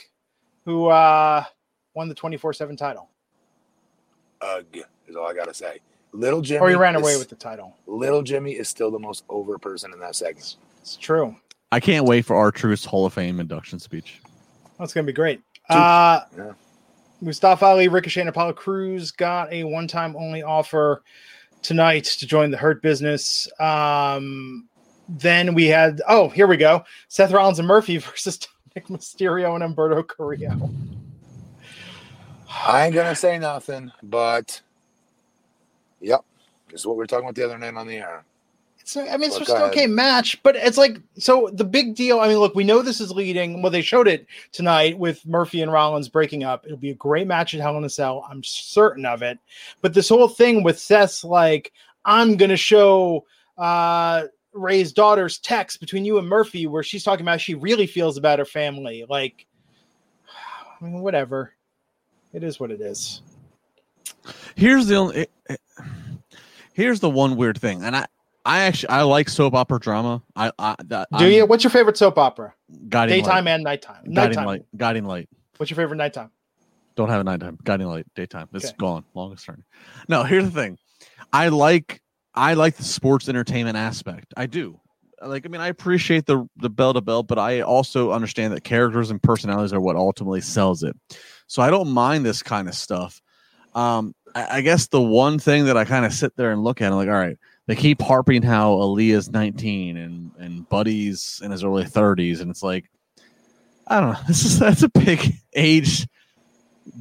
who 0.65 0.87
uh, 0.87 1.43
won 1.93 2.09
the 2.09 2.15
twenty 2.15 2.37
four 2.37 2.51
seven 2.51 2.75
title, 2.75 3.09
Ugh, 4.41 4.65
is 5.13 5.17
all 5.17 5.27
I 5.27 5.33
gotta 5.33 5.53
say. 5.53 5.79
Little 6.11 6.41
Jimmy. 6.41 6.59
or 6.59 6.69
he 6.69 6.75
ran 6.75 6.95
is- 6.95 7.01
away 7.01 7.17
with 7.17 7.29
the 7.29 7.35
title. 7.35 7.75
Little 7.87 8.21
Jimmy 8.23 8.53
is 8.53 8.67
still 8.69 8.91
the 8.91 8.99
most 8.99 9.23
over 9.29 9.57
person 9.57 9.93
in 9.93 9.99
that 9.99 10.15
segment. 10.15 10.55
It's 10.81 10.95
true. 10.95 11.35
I 11.71 11.79
can't 11.79 12.05
wait 12.05 12.23
for 12.25 12.35
R-Truth's 12.35 12.85
Hall 12.85 13.05
of 13.05 13.13
Fame 13.13 13.39
induction 13.39 13.79
speech. 13.79 14.21
That's 14.77 14.93
gonna 14.93 15.07
be 15.07 15.13
great. 15.13 15.41
Uh, 15.69 16.21
Yeah. 16.37 16.51
Mustafa 17.21 17.65
Ali, 17.65 17.87
Ricochet, 17.87 18.19
and 18.21 18.29
Apollo 18.29 18.53
Crews 18.53 19.11
got 19.11 19.51
a 19.53 19.63
one-time 19.63 20.15
only 20.17 20.43
offer 20.43 21.03
tonight 21.61 22.03
to 22.03 22.27
join 22.27 22.51
the 22.51 22.57
Hurt 22.57 22.81
Business. 22.81 23.47
Um, 23.61 24.67
then 25.07 25.53
we 25.53 25.67
had 25.67 26.01
oh, 26.07 26.27
here 26.29 26.47
we 26.47 26.57
go: 26.57 26.83
Seth 27.07 27.31
Rollins 27.31 27.59
and 27.59 27.67
Murphy 27.67 27.97
versus 27.99 28.39
Nick 28.75 28.87
Mysterio 28.87 29.55
and 29.55 29.63
Humberto 29.75 30.05
Carrillo. 30.05 30.69
I 32.49 32.85
ain't 32.85 32.95
gonna 32.95 33.15
say 33.15 33.39
nothing, 33.39 33.91
but 34.03 34.61
yep, 36.03 36.23
this 36.69 36.81
is 36.81 36.85
what 36.87 36.95
we 36.95 36.99
were 36.99 37.07
talking 37.07 37.25
about 37.25 37.35
the 37.35 37.43
other 37.45 37.57
night 37.57 37.73
on 37.75 37.87
the 37.87 37.97
air. 37.97 38.25
It's, 38.79 38.97
I 38.97 39.03
mean, 39.17 39.23
it's 39.23 39.29
Well, 39.31 39.39
just 39.39 39.47
go 39.47 39.55
an 39.55 39.61
ahead. 39.61 39.71
okay 39.73 39.87
match, 39.87 40.43
but 40.43 40.57
it's 40.57 40.77
like 40.77 40.97
so 41.17 41.49
the 41.53 41.63
big 41.63 41.95
deal. 41.95 42.19
I 42.19 42.27
mean, 42.27 42.37
look, 42.37 42.53
we 42.53 42.65
know 42.65 42.81
this 42.81 42.99
is 42.99 43.11
leading. 43.11 43.61
Well, 43.61 43.71
they 43.71 43.81
showed 43.81 44.09
it 44.09 44.27
tonight 44.51 44.99
with 44.99 45.25
Murphy 45.25 45.61
and 45.61 45.71
Rollins 45.71 46.09
breaking 46.09 46.43
up. 46.43 46.65
It'll 46.65 46.77
be 46.77 46.89
a 46.89 46.95
great 46.95 47.25
match 47.25 47.53
at 47.53 47.61
Hell 47.61 47.77
in 47.77 47.85
a 47.85 47.89
Cell. 47.89 48.27
I'm 48.29 48.43
certain 48.43 49.05
of 49.05 49.21
it. 49.21 49.39
But 49.81 49.93
this 49.93 50.09
whole 50.09 50.27
thing 50.27 50.63
with 50.63 50.77
Seth's 50.79 51.23
like, 51.23 51.71
I'm 52.03 52.35
gonna 52.35 52.57
show 52.57 53.25
uh 53.57 54.23
Rey's 54.51 54.91
daughter's 54.91 55.39
text 55.39 55.79
between 55.79 56.03
you 56.05 56.17
and 56.19 56.27
Murphy, 56.27 56.67
where 56.67 56.83
she's 56.83 57.03
talking 57.05 57.23
about 57.23 57.31
how 57.33 57.37
she 57.37 57.55
really 57.55 57.87
feels 57.87 58.17
about 58.17 58.37
her 58.39 58.45
family. 58.45 59.05
Like, 59.09 59.47
I 60.81 60.83
mean, 60.83 60.99
whatever. 60.99 61.53
It 62.33 62.43
is 62.43 62.59
what 62.59 62.69
it 62.71 62.81
is. 62.81 63.21
Here's 64.55 64.87
the 64.87 64.95
only. 64.95 65.27
eh, 65.47 65.55
here's 66.73 66.99
the 66.99 67.09
one 67.09 67.35
weird 67.35 67.59
thing, 67.59 67.83
and 67.83 67.95
I, 67.95 68.05
I 68.45 68.59
actually 68.61 68.89
I 68.89 69.03
like 69.03 69.29
soap 69.29 69.53
opera 69.53 69.79
drama. 69.79 70.21
I, 70.35 70.51
I 70.59 70.75
that, 70.85 71.07
Do 71.17 71.25
I'm 71.25 71.31
you? 71.31 71.45
What's 71.45 71.63
your 71.63 71.71
favorite 71.71 71.97
soap 71.97 72.17
opera? 72.17 72.53
guiding 72.89 73.15
Daytime 73.17 73.45
light, 73.45 73.51
and 73.51 73.63
nighttime. 73.63 74.03
guiding 74.11 74.13
Nighttime. 74.13 74.45
light, 74.45 74.61
guiding 74.75 75.05
light. 75.05 75.29
What's 75.57 75.69
your 75.69 75.77
favorite 75.77 75.97
nighttime? 75.97 76.31
Don't 76.95 77.09
have 77.09 77.21
a 77.21 77.23
nighttime, 77.23 77.57
guiding 77.63 77.87
light, 77.87 78.05
daytime. 78.15 78.47
It's 78.53 78.65
Okay. 78.65 78.75
gone, 78.77 79.03
longest 79.15 79.45
term. 79.45 79.63
No, 80.07 80.23
here's 80.23 80.43
the 80.45 80.51
thing. 80.51 80.77
I 81.31 81.47
like 81.49 82.01
I 82.35 82.53
like 82.55 82.75
the 82.75 82.83
sports 82.83 83.29
entertainment 83.29 83.77
aspect. 83.77 84.33
I 84.37 84.45
do. 84.45 84.79
Like, 85.21 85.45
I 85.45 85.49
mean, 85.49 85.61
I 85.61 85.67
appreciate 85.67 86.25
the 86.25 86.47
the 86.57 86.69
bell 86.69 86.93
to 86.93 87.01
bell, 87.01 87.23
but 87.23 87.39
I 87.39 87.61
also 87.61 88.11
understand 88.11 88.53
that 88.53 88.63
characters 88.63 89.09
and 89.09 89.21
personalities 89.23 89.71
are 89.73 89.79
what 89.79 89.95
ultimately 89.95 90.41
sells 90.41 90.83
it. 90.83 90.95
So 91.47 91.61
I 91.61 91.69
don't 91.69 91.89
mind 91.89 92.25
this 92.25 92.43
kind 92.43 92.67
of 92.67 92.75
stuff. 92.75 93.21
Um, 93.73 94.13
I, 94.35 94.57
I 94.57 94.61
guess 94.61 94.87
the 94.87 95.01
one 95.01 95.39
thing 95.39 95.65
that 95.65 95.77
I 95.77 95.85
kind 95.85 96.05
of 96.05 96.13
sit 96.13 96.35
there 96.35 96.51
and 96.51 96.63
look 96.63 96.81
at, 96.81 96.91
I'm 96.91 96.97
like, 96.97 97.07
all 97.07 97.13
right, 97.13 97.37
they 97.67 97.75
keep 97.75 98.01
harping 98.01 98.41
how 98.41 98.73
Aalyah's 98.73 99.31
19 99.31 99.97
and 99.97 100.31
and 100.39 100.67
Buddy's 100.67 101.39
in 101.43 101.51
his 101.51 101.63
early 101.63 101.85
30s, 101.85 102.41
and 102.41 102.49
it's 102.51 102.63
like, 102.63 102.89
I 103.87 103.99
don't 103.99 104.13
know. 104.13 104.19
This 104.27 104.45
is 104.45 104.59
that's 104.59 104.83
a 104.83 104.89
big 104.89 105.33
age 105.53 106.07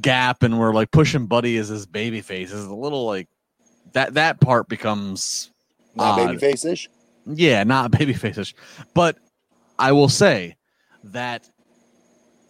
gap, 0.01 0.43
and 0.43 0.59
we're 0.59 0.73
like 0.73 0.91
pushing 0.91 1.25
Buddy 1.27 1.57
as 1.57 1.67
his 1.67 1.85
baby 1.85 2.21
face 2.21 2.51
is 2.51 2.65
a 2.65 2.73
little 2.73 3.05
like 3.05 3.27
that. 3.93 4.13
That 4.13 4.39
part 4.39 4.69
becomes 4.69 5.51
Not 5.95 6.19
Odd. 6.19 6.27
baby 6.27 6.39
face 6.39 6.65
ish. 6.65 6.89
yeah, 7.25 7.63
not 7.63 7.91
baby 7.99 8.13
faces, 8.13 8.53
but 8.93 9.17
I 9.79 9.91
will 9.91 10.09
say 10.09 10.55
that 11.05 11.49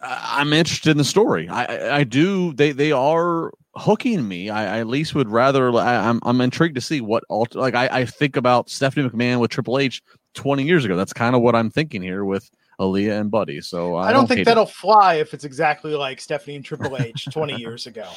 uh, 0.00 0.20
I'm 0.22 0.52
interested 0.52 0.90
in 0.90 0.98
the 0.98 1.04
story. 1.04 1.48
I, 1.48 1.64
I, 1.64 1.96
I 1.98 2.04
do. 2.04 2.52
They 2.52 2.72
they 2.72 2.92
are 2.92 3.50
hooking 3.76 4.26
me. 4.26 4.50
I, 4.50 4.76
I 4.76 4.80
at 4.80 4.86
least 4.86 5.14
would 5.14 5.28
rather. 5.28 5.70
I, 5.72 6.08
I'm 6.08 6.20
I'm 6.22 6.40
intrigued 6.40 6.74
to 6.76 6.80
see 6.80 7.00
what 7.00 7.24
alter. 7.28 7.58
Like 7.58 7.74
I, 7.74 7.88
I 7.90 8.04
think 8.04 8.36
about 8.36 8.70
Stephanie 8.70 9.08
McMahon 9.08 9.40
with 9.40 9.50
Triple 9.50 9.78
H 9.78 10.02
20 10.34 10.62
years 10.64 10.84
ago. 10.84 10.96
That's 10.96 11.12
kind 11.12 11.34
of 11.34 11.42
what 11.42 11.54
I'm 11.54 11.70
thinking 11.70 12.02
here 12.02 12.24
with 12.24 12.50
Aalyah 12.80 13.20
and 13.20 13.30
Buddy. 13.30 13.60
So 13.60 13.94
I, 13.94 14.08
I, 14.08 14.12
don't 14.12 14.26
think 14.26 14.38
hate 14.38 14.42
it. 14.42 14.44
that'll 14.46 14.66
fly 14.66 15.14
if 15.14 15.34
it's 15.34 15.44
exactly 15.44 15.94
like 15.94 16.20
Stephanie 16.20 16.56
and 16.56 16.64
Triple 16.64 16.96
H 16.96 17.28
20 17.32 17.56
years 17.56 17.86
ago. 17.86 18.08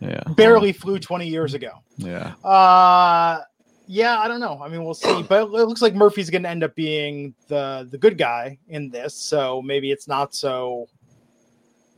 Yeah, 0.00 0.22
Barely 0.36 0.72
flew 0.72 0.98
20 0.98 1.28
years 1.28 1.54
ago. 1.54 1.70
Yeah. 1.96 2.34
Uh 2.42 3.40
yeah, 3.86 4.18
I 4.20 4.28
don't 4.28 4.40
know. 4.40 4.60
I 4.62 4.68
mean, 4.68 4.84
we'll 4.84 4.94
see. 4.94 5.22
But 5.22 5.42
it 5.42 5.50
looks 5.50 5.82
like 5.82 5.94
Murphy's 5.94 6.30
going 6.30 6.44
to 6.44 6.48
end 6.48 6.64
up 6.64 6.74
being 6.74 7.34
the 7.48 7.86
the 7.90 7.98
good 7.98 8.16
guy 8.16 8.58
in 8.68 8.88
this, 8.90 9.14
so 9.14 9.60
maybe 9.60 9.90
it's 9.90 10.08
not 10.08 10.34
so. 10.34 10.86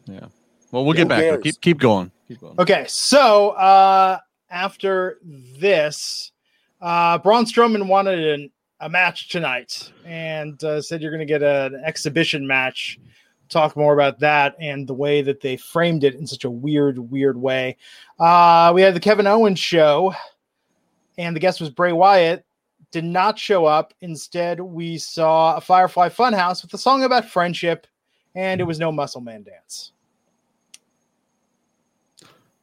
Yeah. 0.06 0.26
Well, 0.70 0.84
we'll 0.84 0.94
Who 0.94 0.98
get 0.98 1.08
back. 1.08 1.20
to 1.20 1.26
it. 1.26 1.30
cares? 1.30 1.42
Keep 1.42 1.60
keep 1.60 1.78
going. 1.78 2.10
Okay, 2.58 2.84
so 2.88 3.50
uh 3.50 4.18
after 4.50 5.18
this, 5.22 6.32
uh 6.80 7.18
Braun 7.18 7.44
Strowman 7.44 7.86
wanted 7.86 8.18
an, 8.18 8.50
a 8.80 8.88
match 8.88 9.28
tonight 9.28 9.92
and 10.04 10.62
uh, 10.62 10.82
said 10.82 11.00
you're 11.00 11.10
going 11.10 11.18
to 11.20 11.24
get 11.24 11.42
an 11.42 11.80
exhibition 11.84 12.46
match. 12.46 12.98
Talk 13.48 13.76
more 13.76 13.94
about 13.94 14.18
that 14.20 14.56
and 14.58 14.86
the 14.86 14.94
way 14.94 15.22
that 15.22 15.40
they 15.40 15.56
framed 15.56 16.02
it 16.02 16.14
in 16.14 16.26
such 16.26 16.44
a 16.44 16.50
weird, 16.50 16.98
weird 16.98 17.36
way. 17.36 17.76
Uh, 18.18 18.72
we 18.74 18.82
had 18.82 18.94
the 18.94 19.00
Kevin 19.00 19.26
Owens 19.26 19.58
show, 19.58 20.14
and 21.18 21.36
the 21.36 21.40
guest 21.40 21.60
was 21.60 21.70
Bray 21.70 21.92
Wyatt. 21.92 22.44
Did 22.90 23.04
not 23.04 23.38
show 23.38 23.64
up. 23.64 23.92
Instead, 24.00 24.60
we 24.60 24.98
saw 24.98 25.56
a 25.56 25.60
Firefly 25.60 26.08
Funhouse 26.08 26.62
with 26.62 26.74
a 26.74 26.78
song 26.78 27.04
about 27.04 27.26
friendship, 27.26 27.86
and 28.34 28.60
it 28.60 28.64
was 28.64 28.78
no 28.78 28.90
Muscle 28.90 29.20
Man 29.20 29.42
dance. 29.42 29.92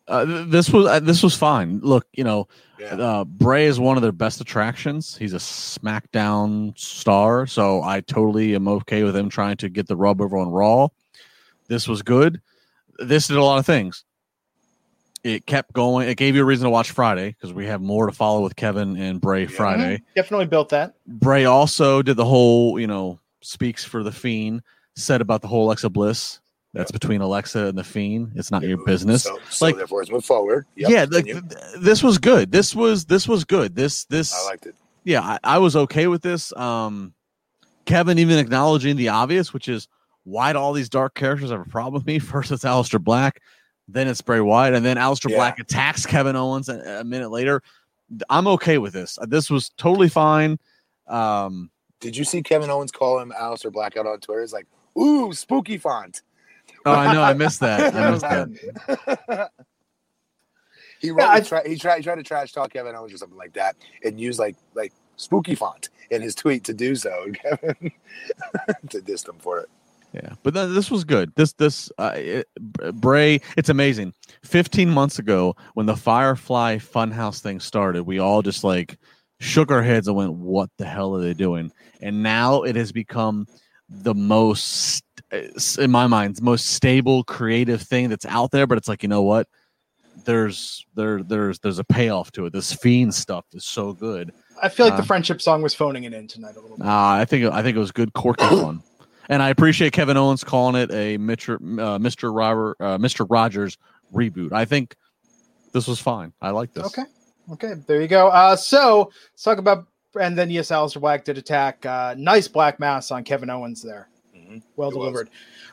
Uh, 0.08 0.46
this 0.46 0.70
was 0.70 0.86
uh, 0.88 1.00
this 1.00 1.24
was 1.24 1.36
fine. 1.36 1.80
Look, 1.84 2.06
you 2.14 2.24
know, 2.24 2.48
Yeah. 2.80 2.96
uh, 2.96 3.24
Bray 3.24 3.66
is 3.66 3.80
one 3.80 3.98
of 3.98 4.04
their 4.04 4.12
best 4.12 4.42
attractions. 4.42 5.16
He's 5.16 5.34
a 5.34 5.38
SmackDown 5.38 6.78
star, 6.78 7.46
so 7.48 7.82
I 7.84 8.02
totally 8.02 8.56
am 8.56 8.68
okay 8.68 9.04
with 9.04 9.16
him 9.16 9.30
trying 9.30 9.58
to 9.58 9.70
get 9.70 9.88
the 9.88 9.96
rub 9.96 10.20
over 10.22 10.38
on 10.38 10.50
Raw. 10.50 10.90
This 11.68 11.88
was 11.88 12.02
good. 12.02 12.42
This 13.00 13.28
did 13.28 13.38
a 13.38 13.44
lot 13.44 13.60
of 13.60 13.66
things. 13.66 14.04
It 15.24 15.46
kept 15.46 15.72
going. 15.74 16.10
It 16.10 16.18
gave 16.18 16.36
you 16.36 16.42
a 16.42 16.46
reason 16.46 16.64
to 16.66 16.70
watch 16.72 16.92
Friday 16.92 17.30
because 17.30 17.54
we 17.54 17.68
have 17.68 17.80
more 17.80 18.08
to 18.08 18.12
follow 18.12 18.42
with 18.42 18.56
Kevin 18.56 18.98
and 18.98 19.22
Bray 19.22 19.44
Yeah. 19.44 19.50
Friday. 19.50 20.02
Definitely 20.16 20.48
built 20.48 20.70
that. 20.70 20.96
Bray 21.06 21.46
also 21.46 22.02
did 22.02 22.18
the 22.18 22.26
whole, 22.26 22.80
you 22.80 22.88
know, 22.88 23.20
speaks 23.42 23.86
for 23.86 24.02
the 24.04 24.12
Fiend. 24.12 24.64
Said 24.98 25.22
about 25.22 25.42
the 25.42 25.48
whole 25.48 25.68
Alexa 25.68 25.90
Bliss. 25.90 26.41
That's 26.74 26.92
between 26.92 27.20
Alexa 27.22 27.66
and 27.66 27.78
the 27.78 27.84
Fiend. 27.84 28.32
It's 28.36 28.50
not 28.50 28.64
your 28.64 28.84
business 28.86 29.24
So, 29.24 29.38
so 29.50 29.66
Like- 29.66 29.76
therefore, 29.76 30.06
move 30.10 30.24
forward. 30.24 30.66
Yep, 30.76 30.90
yeah, 30.90 31.06
like, 31.10 31.26
th- 31.26 31.44
this 31.80 32.02
was 32.02 32.18
good. 32.18 32.52
This 32.52 32.74
was 32.74 33.06
this 33.06 33.28
was 33.28 33.44
good. 33.44 33.76
This 33.76 34.06
this 34.06 34.34
I 34.34 34.46
liked 34.46 34.66
it. 34.68 34.76
yeah, 35.04 35.22
I, 35.22 35.40
I 35.44 35.58
was 35.58 35.76
okay 35.76 36.08
with 36.08 36.22
this. 36.22 36.54
Um, 36.56 37.14
Kevin 37.86 38.20
even 38.20 38.38
acknowledging 38.38 38.96
the 38.96 39.10
obvious, 39.10 39.54
which 39.54 39.68
is 39.68 39.90
why 40.24 40.54
do 40.54 40.60
all 40.60 40.72
these 40.72 40.88
dark 40.88 41.14
characters 41.14 41.52
have 41.52 41.60
a 41.60 41.66
problem 41.66 41.94
with 41.94 42.06
me? 42.06 42.20
First 42.20 42.52
it's 42.52 42.64
Aleister 42.64 43.04
Black, 43.04 43.42
then 43.90 44.08
it's 44.08 44.22
Bray 44.22 44.40
Wyatt, 44.40 44.74
and 44.74 44.86
then 44.86 44.96
Aleister 44.96 45.30
Yeah. 45.30 45.38
Black 45.38 45.60
attacks 45.60 46.06
Kevin 46.06 46.38
Owens 46.38 46.70
a, 46.70 47.00
a 47.02 47.04
minute 47.04 47.32
later. 47.32 47.62
I'm 48.30 48.48
okay 48.48 48.78
with 48.78 48.94
this. 48.94 49.18
This 49.28 49.50
was 49.50 49.70
totally 49.78 50.10
fine. 50.10 50.58
Um, 51.08 51.70
Did 52.00 52.16
you 52.16 52.24
see 52.24 52.42
Kevin 52.44 52.70
Owens 52.70 52.92
call 52.92 53.20
him 53.20 53.34
Aleister 53.38 53.72
Black 53.72 53.98
out 53.98 54.06
on 54.08 54.20
Twitter? 54.20 54.42
It's 54.42 54.54
like, 54.54 54.68
ooh, 54.98 55.34
spooky 55.34 55.78
font. 55.78 56.22
Oh, 56.86 56.92
I 56.92 57.14
know, 57.14 57.22
I 57.22 57.34
missed 57.34 57.60
that. 57.62 57.94
I 57.96 58.12
missed 58.12 58.22
that. 58.22 59.52
he 61.00 61.12
wrote, 61.12 61.28
I- 61.28 61.40
he, 61.40 61.46
tried, 61.46 61.68
he 61.68 61.76
tried 61.78 61.98
he 61.98 62.04
tried 62.04 62.16
to 62.16 62.24
trash 62.24 62.52
talk 62.54 62.74
Kevin 62.74 62.96
Owens 62.96 63.14
or 63.14 63.18
something 63.18 63.38
like 63.38 63.54
that, 63.54 63.76
and 64.04 64.20
use 64.20 64.40
like 64.40 64.56
like 64.76 64.94
spooky 65.18 65.56
font 65.56 65.90
in 66.10 66.22
his 66.22 66.36
tweet 66.36 66.64
to 66.66 66.74
do 66.74 66.96
so. 66.96 67.24
And 67.26 67.38
Kevin 67.38 67.92
to 68.90 69.02
diss 69.02 69.26
him 69.28 69.36
for 69.40 69.60
it. 69.60 69.70
Yeah, 70.14 70.34
but 70.44 70.54
th- 70.54 70.74
this 70.74 70.92
was 70.92 71.04
good. 71.06 71.32
This 71.36 71.54
this 71.54 71.90
uh, 71.98 72.12
it, 72.16 72.48
Bray, 72.96 73.40
it's 73.56 73.70
amazing. 73.70 74.14
Fifteen 74.44 74.90
months 74.90 75.20
ago, 75.20 75.56
when 75.74 75.86
the 75.86 75.96
Firefly 75.96 76.78
Funhouse 76.78 77.40
thing 77.40 77.60
started, 77.62 78.04
we 78.04 78.20
all 78.20 78.42
just 78.42 78.64
like 78.64 78.98
shook 79.40 79.72
our 79.72 79.82
heads 79.82 80.08
and 80.10 80.18
went, 80.18 80.34
"What 80.34 80.70
the 80.78 80.86
hell 80.86 81.16
are 81.16 81.22
they 81.22 81.34
doing?" 81.34 81.72
And 82.02 82.24
now 82.24 82.64
it 82.64 82.76
has 82.76 82.92
become 82.92 83.48
the 83.88 84.14
most, 84.14 85.04
in 85.32 85.92
my 85.92 86.08
mind, 86.08 86.36
the 86.36 86.42
most 86.44 86.68
stable, 86.68 87.24
creative 87.24 87.82
thing 87.82 88.10
that's 88.10 88.26
out 88.26 88.52
there. 88.52 88.68
But 88.68 88.78
it's 88.78 88.88
like, 88.88 89.04
you 89.04 89.10
know 89.10 89.24
what? 89.24 89.48
there's 90.26 90.86
there 90.96 91.24
there's 91.24 91.60
there's 91.60 91.80
a 91.80 91.84
payoff 91.84 92.32
to 92.34 92.46
it. 92.46 92.54
This 92.54 92.74
fiend 92.74 93.14
stuff 93.14 93.46
is 93.54 93.66
so 93.66 93.94
good. 93.94 94.32
I 94.62 94.70
feel 94.70 94.86
like 94.86 94.94
Uh, 94.94 94.98
the 94.98 95.06
friendship 95.08 95.42
song 95.42 95.62
was 95.62 95.74
phoning 95.74 96.04
it 96.04 96.14
in 96.14 96.28
tonight 96.28 96.56
a 96.56 96.60
little 96.60 96.78
bit. 96.78 96.86
Uh, 96.86 96.90
I 96.92 97.26
think 97.26 97.46
I 97.52 97.64
think 97.64 97.76
it 97.76 97.80
was 97.80 97.92
good, 97.92 98.14
quirky 98.14 98.46
fun, 98.50 98.84
and 99.30 99.42
I 99.42 99.50
appreciate 99.50 99.94
Kevin 99.94 100.18
Owens 100.18 100.44
calling 100.44 100.76
it 100.76 100.92
a 100.92 101.18
Mr. 101.18 101.56
Uh, 101.56 101.98
Mr. 101.98 102.36
Robert 102.36 102.78
uh, 102.80 102.98
Mr. 102.98 103.26
Rogers 103.30 103.78
reboot. 104.14 104.52
I 104.52 104.66
think 104.66 104.96
this 105.72 105.88
was 105.88 106.00
fine. 106.00 106.34
I 106.42 106.52
like 106.52 106.74
this. 106.74 106.86
Okay. 106.86 107.04
Okay, 107.54 107.74
there 107.88 108.02
you 108.02 108.08
go. 108.08 108.28
Uh, 108.28 108.56
so 108.56 109.12
let's 109.34 109.44
talk 109.44 109.58
about, 109.58 109.86
and 110.20 110.38
then 110.38 110.50
yes, 110.50 110.70
Aleister 110.70 111.02
Black 111.02 111.26
did 111.26 111.38
attack. 111.38 111.86
Uh, 111.86 112.14
nice 112.18 112.48
black 112.48 112.80
mass 112.80 113.12
on 113.12 113.24
Kevin 113.24 113.50
Owens 113.50 113.82
there. 113.82 114.08
Mhm. 114.52 114.64
Well 114.76 114.90
It 114.90 114.94
delivered. 114.94 115.30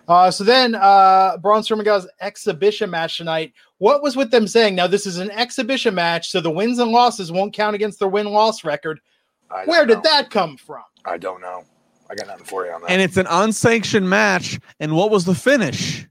Uh, 0.06 0.30
so 0.30 0.42
then 0.44 0.74
uh, 0.74 1.36
Braun 1.38 1.62
Strowman 1.62 1.84
got 1.84 2.02
his 2.02 2.10
exhibition 2.20 2.90
match 2.90 3.18
tonight. 3.18 3.52
What 3.78 4.02
was 4.02 4.16
with 4.16 4.30
them 4.30 4.46
saying? 4.46 4.74
Now 4.74 4.86
this 4.86 5.06
is 5.06 5.18
an 5.18 5.30
exhibition 5.30 5.94
match, 5.94 6.30
so 6.30 6.40
the 6.40 6.50
wins 6.50 6.78
and 6.78 6.90
losses 6.90 7.30
won't 7.30 7.52
count 7.52 7.74
against 7.74 7.98
their 7.98 8.08
win 8.08 8.26
loss 8.26 8.64
record. 8.64 9.00
I 9.50 9.58
don't 9.58 9.68
Where 9.68 9.86
did 9.86 10.02
that 10.02 10.30
come 10.30 10.56
from? 10.56 10.82
I 11.04 11.18
don't 11.18 11.40
know. 11.40 11.64
I 12.10 12.14
got 12.14 12.26
nothing 12.26 12.46
for 12.46 12.64
you 12.64 12.72
on 12.72 12.80
that. 12.82 12.90
And 12.90 13.02
it's 13.02 13.16
an 13.18 13.26
unsanctioned 13.28 14.08
match. 14.08 14.58
And 14.80 14.96
what 14.96 15.10
was 15.10 15.24
the 15.24 15.34
finish? 15.34 16.06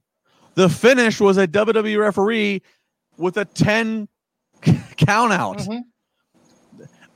The 0.53 0.70
finish 0.70 1.20
was 1.20 1.38
a 1.38 1.47
WWE 1.47 1.99
referee 1.99 2.61
with 3.18 3.38
a 3.38 3.45
10 3.45 4.07
count 4.97 5.34
out. 5.34 5.57
Mhm. 5.59 5.82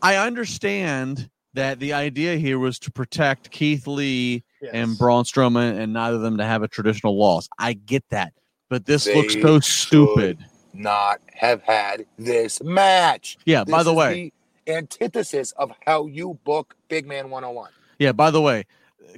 I 0.01 0.15
understand 0.15 1.29
that 1.53 1.79
the 1.79 1.93
idea 1.93 2.37
here 2.37 2.57
was 2.57 2.79
to 2.79 2.91
protect 2.91 3.51
Keith 3.51 3.85
Lee 3.85 4.43
Yes. 4.61 4.71
and 4.73 4.97
Braun 4.97 5.23
Strowman 5.23 5.79
and 5.79 5.91
neither 5.93 6.17
of 6.17 6.21
them 6.21 6.37
to 6.37 6.45
have 6.45 6.61
a 6.63 6.67
traditional 6.67 7.17
loss. 7.17 7.49
I 7.57 7.73
get 7.73 8.03
that. 8.09 8.33
But 8.69 8.85
this 8.85 9.05
They 9.05 9.15
looks 9.15 9.33
so 9.41 9.59
stupid. 9.59 10.37
not 10.73 11.19
have 11.33 11.61
had 11.63 12.05
this 12.17 12.61
match. 12.63 13.37
Yeah, 13.45 13.63
by 13.63 13.83
the 13.83 13.93
way, 13.93 14.31
the 14.65 14.73
antithesis 14.73 15.51
of 15.53 15.71
how 15.85 16.05
you 16.05 16.39
book 16.43 16.75
Big 16.87 17.05
Man 17.07 17.29
101. 17.29 17.71
yeah, 17.99 18.11
by 18.11 18.29
the 18.31 18.41
way, 18.41 18.65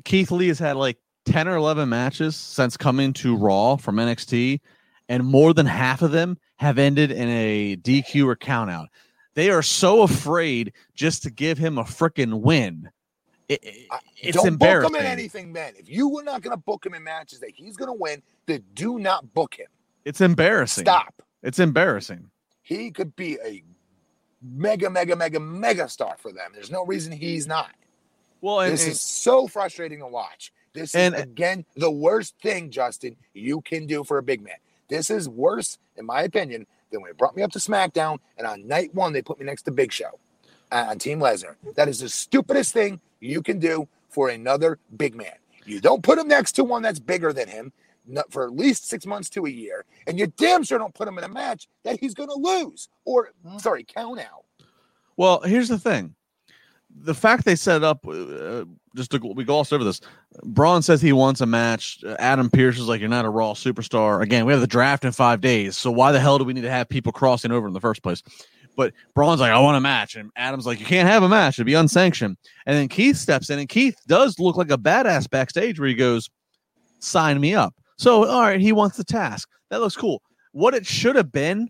Keith 0.06 0.32
Lee 0.32 0.48
has 0.48 0.60
had 0.60 0.76
like 0.78 0.98
10 1.26 1.48
or 1.48 1.56
11 1.56 1.88
matches 1.89 2.36
since 2.36 2.76
coming 2.78 3.14
to 3.14 3.36
Raw 3.36 3.76
from 3.76 3.98
NXT, 3.98 4.60
and 5.10 5.24
more 5.26 5.54
than 5.54 5.66
half 5.66 6.02
of 6.02 6.12
them 6.12 6.38
have 6.58 6.78
ended 6.80 7.12
in 7.12 7.30
a 7.30 7.76
DQ 7.78 8.26
or 8.28 8.36
count 8.36 8.72
out. 8.72 8.88
They 9.36 9.50
are 9.50 9.62
so 9.64 10.02
afraid 10.04 10.74
just 10.96 11.24
to 11.24 11.32
give 11.32 11.58
him 11.58 11.78
a 11.78 11.84
freaking 11.84 12.41
win. 12.41 12.89
It- 13.54 13.64
it- 13.64 13.88
it's 14.18 14.38
don't 14.38 14.47
embarrassing. 14.47 14.91
book 14.91 14.99
him 15.01 15.06
in 15.06 15.12
anything, 15.12 15.51
man. 15.51 15.74
If 15.78 15.89
you 15.89 16.08
were 16.10 16.24
not 16.24 16.41
going 16.41 16.51
to 16.56 16.62
book 16.62 16.86
him 16.86 16.93
in 16.93 17.04
matches 17.04 17.39
that 17.41 17.51
he's 17.56 17.76
going 17.78 17.89
to 17.89 17.93
win, 17.93 18.22
then 18.45 18.64
do 18.74 18.99
not 18.99 19.34
book 19.34 19.56
him. 19.56 19.68
It's 20.06 20.22
embarrassing. 20.22 20.84
Stop. 20.86 21.22
It's 21.41 21.60
embarrassing. 21.60 22.30
He 22.62 22.91
could 22.91 23.16
be 23.16 23.38
a 23.43 23.64
mega, 24.41 24.89
mega, 24.89 25.16
mega, 25.16 25.39
mega 25.39 25.88
star 25.89 26.16
for 26.18 26.32
them. 26.32 26.51
There's 26.54 26.72
no 26.72 26.86
reason 26.86 27.12
he's 27.12 27.47
not. 27.47 27.72
Well, 28.41 28.60
and, 28.62 28.74
this 28.74 28.84
and- 28.84 28.91
is 28.93 29.01
so 29.01 29.47
frustrating 29.47 29.99
to 29.99 30.08
watch. 30.08 30.51
This 30.74 30.95
And- 30.95 31.14
is 31.16 31.22
again 31.22 31.66
the 31.76 31.91
worst 31.91 32.36
thing, 32.41 32.70
Justin, 32.72 33.16
you 33.34 33.62
can 33.62 33.86
do 33.86 34.04
for 34.04 34.18
a 34.18 34.24
big 34.24 34.41
man. 34.41 34.56
This 34.89 35.10
is 35.10 35.30
worse, 35.30 35.78
in 35.97 36.06
my 36.06 36.24
opinion, 36.24 36.68
than 36.91 37.01
when 37.01 37.10
they 37.12 37.16
brought 37.16 37.36
me 37.36 37.43
up 37.43 37.51
to 37.51 37.60
SmackDown 37.60 38.20
and 38.38 38.45
on 38.47 38.68
night 38.68 38.93
one 38.93 39.14
they 39.14 39.22
put 39.22 39.39
me 39.39 39.45
next 39.45 39.64
to 39.64 39.72
Big 39.72 39.91
Show 39.91 40.20
uh, 40.72 40.86
on 40.89 40.99
Team 40.99 41.20
Lesnar. 41.20 41.56
That 41.76 41.88
is 41.88 41.99
the 41.99 42.10
stupidest 42.10 42.74
thing 42.74 42.99
you 43.24 43.41
can 43.41 43.59
do 43.59 43.88
for 44.09 44.30
another 44.30 44.80
big 44.97 45.15
man. 45.15 45.34
You 45.65 45.80
don't 45.80 46.03
put 46.03 46.17
him 46.19 46.28
next 46.28 46.53
to 46.53 46.63
one 46.63 46.82
that's 46.82 46.99
bigger 46.99 47.34
than 47.34 47.47
him 47.47 47.71
for 48.30 48.43
at 48.45 48.53
least 48.53 48.89
six 48.89 49.05
months 49.05 49.30
to 49.30 49.45
a 49.45 49.49
year, 49.49 49.86
and 50.07 50.19
you 50.19 50.28
damn 50.38 50.63
sure 50.63 50.78
don't 50.78 50.93
put 50.93 51.07
him 51.07 51.17
in 51.17 51.24
a 51.24 51.30
match 51.30 51.67
that 51.84 51.99
he's 51.99 52.13
going 52.13 52.30
to 52.30 52.36
lose 52.36 52.89
or 53.05 53.32
Hmm. 53.47 53.57
sorry 53.59 53.84
count 53.86 54.19
out. 54.19 54.43
Well, 55.15 55.39
here's 55.41 55.69
the 55.69 55.80
thing: 55.80 56.15
the 56.93 57.13
fact 57.13 57.45
they 57.45 57.55
set 57.55 57.84
up. 57.84 58.05
Uh, 58.07 58.65
just 58.95 59.09
to 59.11 59.17
we 59.17 59.43
glossed 59.43 59.74
over 59.74 59.84
this. 59.84 60.01
Braun 60.43 60.84
says 60.84 61.01
he 61.01 61.13
wants 61.13 61.41
a 61.41 61.47
match. 61.47 62.03
Adam 62.19 62.49
Pearce 62.49 62.78
is 62.78 62.88
like, 62.88 62.99
"You're 62.99 63.09
not 63.09 63.26
a 63.26 63.30
Raw 63.30 63.53
superstar." 63.53 64.21
Again, 64.21 64.45
we 64.45 64.51
have 64.53 64.61
the 64.61 64.67
draft 64.67 65.03
in 65.05 65.11
five 65.11 65.41
days, 65.41 65.76
so 65.76 65.89
why 65.89 66.11
the 66.11 66.19
hell 66.19 66.38
do 66.38 66.43
we 66.43 66.53
need 66.53 66.61
to 66.61 66.69
have 66.69 66.89
people 66.89 67.11
crossing 67.11 67.51
over 67.51 67.65
in 67.67 67.74
the 67.74 67.80
first 67.82 68.03
place? 68.03 68.21
But 68.76 68.93
Braun's 69.13 69.39
like, 69.39 69.51
"I 69.51 69.59
want 69.59 69.78
a 69.78 69.82
match," 69.82 70.15
and 70.15 70.32
Adam's 70.36 70.65
like, 70.65 70.80
"You 70.80 70.86
can't 70.86 71.07
have 71.07 71.24
a 71.24 71.30
match; 71.30 71.55
it'd 71.55 71.65
be 71.65 71.76
unsanctioned." 71.76 72.38
And 72.65 72.78
then 72.78 72.88
Keith 72.88 73.17
steps 73.17 73.49
in, 73.49 73.59
and 73.59 73.69
Keith 73.69 73.95
does 74.07 74.39
look 74.39 74.57
like 74.57 74.71
a 74.71 74.78
badass 74.78 75.30
backstage, 75.30 75.80
where 75.80 75.89
he 75.89 75.95
goes, 75.95 76.30
"Sign 76.99 77.39
me 77.39 77.53
up." 77.53 77.76
So, 77.97 78.26
all 78.26 78.41
right, 78.41 78.59
he 78.59 78.71
wants 78.71 78.97
the 78.97 79.03
task. 79.03 79.49
That 79.69 79.82
looks 79.82 79.95
cool. 79.95 80.21
What 80.51 80.74
it 80.74 80.86
should 80.86 81.15
have 81.15 81.32
been 81.32 81.69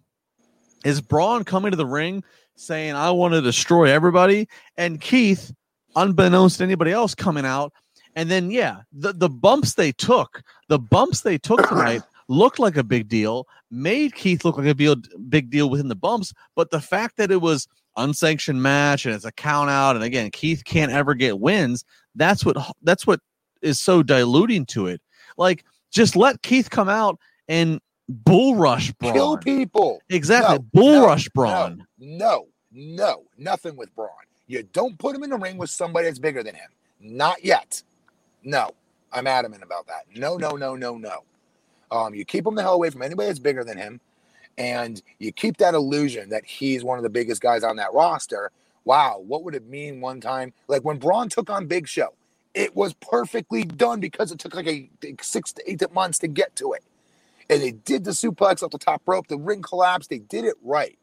is 0.83 1.01
Braun 1.01 1.43
coming 1.43 1.71
to 1.71 1.77
the 1.77 1.85
ring 1.85 2.23
saying, 2.55 2.95
I 2.95 3.11
want 3.11 3.33
to 3.33 3.41
destroy 3.41 3.89
everybody. 3.89 4.47
And 4.77 4.99
Keith, 4.99 5.53
unbeknownst 5.95 6.57
to 6.57 6.63
anybody 6.63 6.91
else, 6.91 7.15
coming 7.15 7.45
out. 7.45 7.73
And 8.15 8.29
then, 8.29 8.51
yeah, 8.51 8.81
the, 8.91 9.13
the 9.13 9.29
bumps 9.29 9.73
they 9.73 9.91
took, 9.91 10.43
the 10.67 10.79
bumps 10.79 11.21
they 11.21 11.37
took 11.37 11.67
tonight 11.67 12.03
looked 12.27 12.59
like 12.59 12.77
a 12.77 12.83
big 12.83 13.07
deal, 13.09 13.47
made 13.73 14.13
Keith 14.13 14.45
look 14.45 14.57
like 14.57 14.67
a 14.67 14.95
big, 15.29 15.49
deal 15.49 15.69
within 15.69 15.87
the 15.87 15.95
bumps. 15.95 16.33
But 16.55 16.69
the 16.69 16.79
fact 16.79 17.17
that 17.17 17.31
it 17.31 17.41
was 17.41 17.67
unsanctioned 17.97 18.61
match 18.61 19.05
and 19.05 19.15
it's 19.15 19.25
a 19.25 19.31
count 19.31 19.69
out, 19.69 19.95
and 19.95 20.05
again, 20.05 20.29
Keith 20.31 20.63
can't 20.63 20.91
ever 20.91 21.13
get 21.15 21.39
wins, 21.39 21.83
that's 22.15 22.45
what 22.45 22.55
that's 22.83 23.07
what 23.07 23.19
is 23.61 23.79
so 23.79 24.03
diluting 24.03 24.65
to 24.67 24.87
it. 24.87 25.01
Like, 25.37 25.65
just 25.91 26.15
let 26.15 26.41
Keith 26.43 26.69
come 26.69 26.89
out 26.89 27.19
and 27.47 27.79
bull 28.07 28.55
rush. 28.55 28.93
Kill 29.01 29.37
people. 29.37 29.99
Exactly. 30.09 30.57
No, 30.57 30.65
bull 30.73 31.01
no, 31.01 31.05
rush 31.07 31.27
Braun. 31.29 31.85
No, 31.97 32.47
no, 32.71 32.95
no, 32.95 33.23
nothing 33.37 33.75
with 33.75 33.93
Braun. 33.95 34.09
You 34.47 34.63
don't 34.63 34.99
put 34.99 35.15
him 35.15 35.23
in 35.23 35.31
the 35.31 35.37
ring 35.37 35.57
with 35.57 35.69
somebody 35.69 36.05
that's 36.05 36.19
bigger 36.19 36.43
than 36.43 36.55
him. 36.55 36.69
Not 36.99 37.43
yet. 37.43 37.81
No, 38.43 38.69
I'm 39.11 39.25
adamant 39.25 39.63
about 39.63 39.87
that. 39.87 40.03
No, 40.15 40.37
no, 40.37 40.51
no, 40.51 40.75
no, 40.75 40.97
no. 40.97 41.23
Um, 41.93 42.15
you 42.15 42.25
keep 42.25 42.47
him 42.47 42.55
the 42.55 42.63
hell 42.63 42.75
away 42.75 42.91
from 42.91 43.03
anybody 43.03 43.27
that's 43.27 43.39
bigger 43.39 43.63
than 43.65 43.77
him, 43.77 44.01
and 44.57 45.01
you 45.19 45.31
keep 45.33 45.57
that 45.57 45.75
illusion 45.75 46.29
that 46.29 46.45
he's 46.45 46.83
one 46.83 46.99
of 46.99 47.03
the 47.03 47.11
biggest 47.11 47.41
guys 47.41 47.63
on 47.63 47.77
that 47.77 47.93
roster. 47.93 48.51
Wow, 48.85 49.23
what 49.25 49.43
would 49.45 49.55
it 49.55 49.67
mean 49.67 50.01
one 50.01 50.21
time? 50.21 50.53
Like 50.69 50.83
when 50.83 50.99
Braun 50.99 51.29
took 51.29 51.49
on 51.49 51.67
Big 51.67 51.87
Show, 51.87 52.15
it 52.55 52.75
was 52.75 52.93
perfectly 52.95 53.63
done 53.63 54.01
because 54.01 54.31
it 54.31 54.39
took 54.39 54.55
like 54.55 54.67
a 54.67 54.89
six 55.21 55.53
to 55.53 55.71
eight 55.71 55.83
months 55.93 56.19
to 56.19 56.29
get 56.29 56.55
to 56.57 56.73
it. 56.73 56.83
And 57.49 57.61
they 57.61 57.71
did 57.71 58.05
the 58.05 58.11
suplex 58.11 58.63
off 58.63 58.71
the 58.71 58.79
top 58.79 59.03
rope, 59.07 59.27
the 59.27 59.37
ring 59.37 59.61
collapsed, 59.63 60.09
they 60.09 60.19
did 60.19 60.45
it 60.45 60.55
right. 60.63 60.97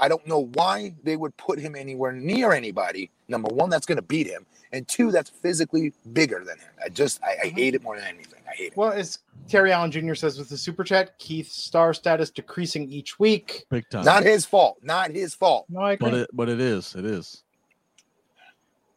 I 0.00 0.08
don't 0.08 0.26
know 0.26 0.46
why 0.54 0.94
they 1.02 1.16
would 1.16 1.36
put 1.36 1.58
him 1.58 1.76
anywhere 1.76 2.12
near 2.12 2.52
anybody. 2.52 3.10
Number 3.28 3.48
one, 3.54 3.70
that's 3.70 3.86
going 3.86 3.96
to 3.96 4.02
beat 4.02 4.26
him, 4.26 4.44
and 4.72 4.86
two, 4.88 5.10
that's 5.10 5.30
physically 5.30 5.92
bigger 6.12 6.44
than 6.44 6.58
him. 6.58 6.68
I 6.84 6.88
just, 6.88 7.22
I, 7.22 7.30
I 7.30 7.46
mm-hmm. 7.46 7.56
hate 7.56 7.74
it 7.74 7.82
more 7.82 7.96
than 7.96 8.06
anything. 8.06 8.40
I 8.46 8.54
hate 8.54 8.72
it. 8.72 8.76
Well, 8.76 8.92
as 8.92 9.20
Terry 9.48 9.72
Allen 9.72 9.90
Jr. 9.90 10.14
says 10.14 10.38
with 10.38 10.48
the 10.48 10.56
super 10.56 10.84
chat, 10.84 11.18
Keith's 11.18 11.62
star 11.62 11.94
status 11.94 12.30
decreasing 12.30 12.90
each 12.90 13.18
week. 13.18 13.64
Big 13.70 13.88
time. 13.90 14.04
Not 14.04 14.22
his 14.22 14.44
fault. 14.44 14.78
Not 14.82 15.10
his 15.10 15.34
fault. 15.34 15.66
No, 15.68 15.80
I 15.80 15.92
agree. 15.92 16.10
but 16.10 16.18
it 16.18 16.30
but 16.32 16.48
it 16.48 16.60
is. 16.60 16.94
It 16.94 17.04
is. 17.04 17.42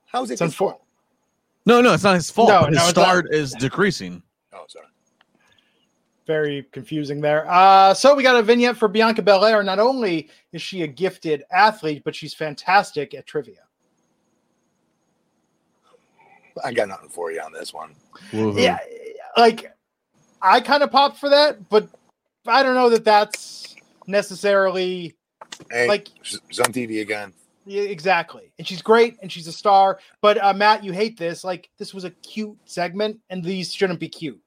How's 0.06 0.30
it 0.30 0.34
It's 0.34 0.42
his 0.42 0.54
unfor- 0.54 0.58
fault? 0.58 0.84
No, 1.66 1.82
no, 1.82 1.94
it's 1.94 2.04
not 2.04 2.16
his 2.16 2.32
fault. 2.32 2.50
No, 2.50 2.62
but 2.62 2.70
his 2.70 2.78
no, 2.78 2.84
it's 2.84 2.90
star 2.92 3.16
not. 3.24 3.34
is 3.34 3.52
decreasing. 3.54 4.24
Oh, 4.54 4.64
sorry. 4.68 4.86
Very 6.28 6.68
confusing 6.72 7.22
there. 7.22 7.50
Uh, 7.50 7.94
so 7.94 8.14
we 8.14 8.22
got 8.22 8.36
a 8.36 8.44
vignette 8.44 8.78
for 8.78 8.88
Bianca 8.88 9.22
Belair. 9.22 9.64
Not 9.64 9.80
only 9.80 10.30
is 10.52 10.62
she 10.62 10.84
a 10.84 10.88
gifted 10.88 11.44
athlete, 11.52 12.04
but 12.04 12.14
she's 12.14 12.34
fantastic 12.34 13.14
at 13.16 13.26
trivia. 13.26 13.62
I 16.64 16.72
got 16.74 16.88
nothing 16.88 17.10
for 17.10 17.32
you 17.32 17.40
on 17.42 17.52
this 17.54 17.74
one. 17.74 17.96
Woohoo. 18.32 18.60
Yeah, 18.62 18.80
like 19.38 19.74
I 20.42 20.60
kind 20.60 20.84
of 20.84 20.92
popped 20.92 21.18
for 21.18 21.30
that, 21.30 21.70
but 21.70 21.88
I 22.46 22.64
don't 22.64 22.76
know 22.76 22.90
that 22.90 23.06
that's 23.06 23.76
necessarily 24.08 25.16
Hey, 25.72 25.88
like 25.88 26.08
she's 26.24 26.60
on 26.60 26.74
TV 26.74 27.02
again. 27.02 27.32
yeah, 27.66 27.84
exactly. 27.84 28.52
And 28.58 28.68
she's 28.68 28.82
great 28.82 29.18
and 29.22 29.32
she's 29.32 29.48
a 29.48 29.52
star. 29.52 30.00
But 30.22 30.44
uh, 30.44 30.54
Matt, 30.54 30.84
you 30.84 30.94
hate 30.94 31.18
this. 31.18 31.44
Like 31.44 31.70
this 31.78 31.94
was 31.94 32.04
a 32.06 32.12
cute 32.12 32.58
segment, 32.66 33.20
and 33.30 33.44
these 33.44 33.72
shouldn't 33.74 34.00
be 34.00 34.10
cute. 34.10 34.42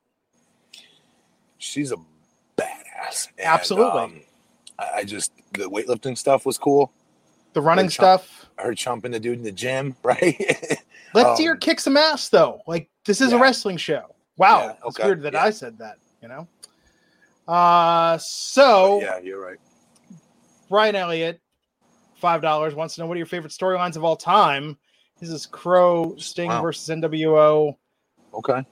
She's 1.60 1.92
a 1.92 1.96
badass. 2.56 3.28
And, 3.38 3.46
Absolutely. 3.46 4.00
um, 4.00 4.20
I, 4.78 4.90
I 4.96 5.04
just 5.04 5.32
the 5.52 5.70
weightlifting 5.70 6.16
stuff 6.18 6.44
was 6.44 6.58
cool. 6.58 6.92
The 7.52 7.60
running 7.60 7.86
Good 7.86 7.92
chunk. 7.92 8.20
stuff. 8.22 8.46
Her 8.58 8.74
chumping 8.74 9.12
the 9.12 9.20
dude 9.20 9.38
in 9.38 9.44
the 9.44 9.52
gym, 9.52 9.94
right? 10.02 10.36
Let's 11.14 11.28
Um, 11.30 11.36
see 11.36 11.44
her 11.44 11.56
kick 11.56 11.80
some 11.80 11.96
ass, 11.96 12.28
though. 12.28 12.62
Like 12.66 12.88
this 13.04 13.20
is 13.20 13.32
a 13.32 13.38
wrestling 13.38 13.76
show. 13.76 14.14
Wow, 14.36 14.64
Yeah, 14.64 14.74
it's 14.86 14.98
weird 14.98 15.22
that 15.22 15.34
yeah. 15.34 15.44
I 15.44 15.50
said 15.50 15.78
that. 15.78 15.98
You 16.22 16.28
know. 16.28 16.48
Uh, 17.46 18.16
so 18.18 19.00
yeah, 19.00 19.18
you're 19.18 19.40
right. 19.40 19.58
Brian 20.68 20.94
Elliott, 20.94 21.40
five 22.16 22.40
dollars, 22.42 22.74
wants 22.74 22.94
to 22.94 23.00
know 23.00 23.06
what 23.06 23.14
are 23.14 23.18
your 23.18 23.26
favorite 23.26 23.52
storylines 23.52 23.96
of 23.96 24.04
all 24.04 24.16
time. 24.16 24.78
This 25.20 25.28
is 25.30 25.44
Crow 25.46 26.14
Sting 26.16 26.48
Wow. 26.48 26.62
versus 26.62 26.88
NWO. 26.88 27.76
Okay. 28.32 28.64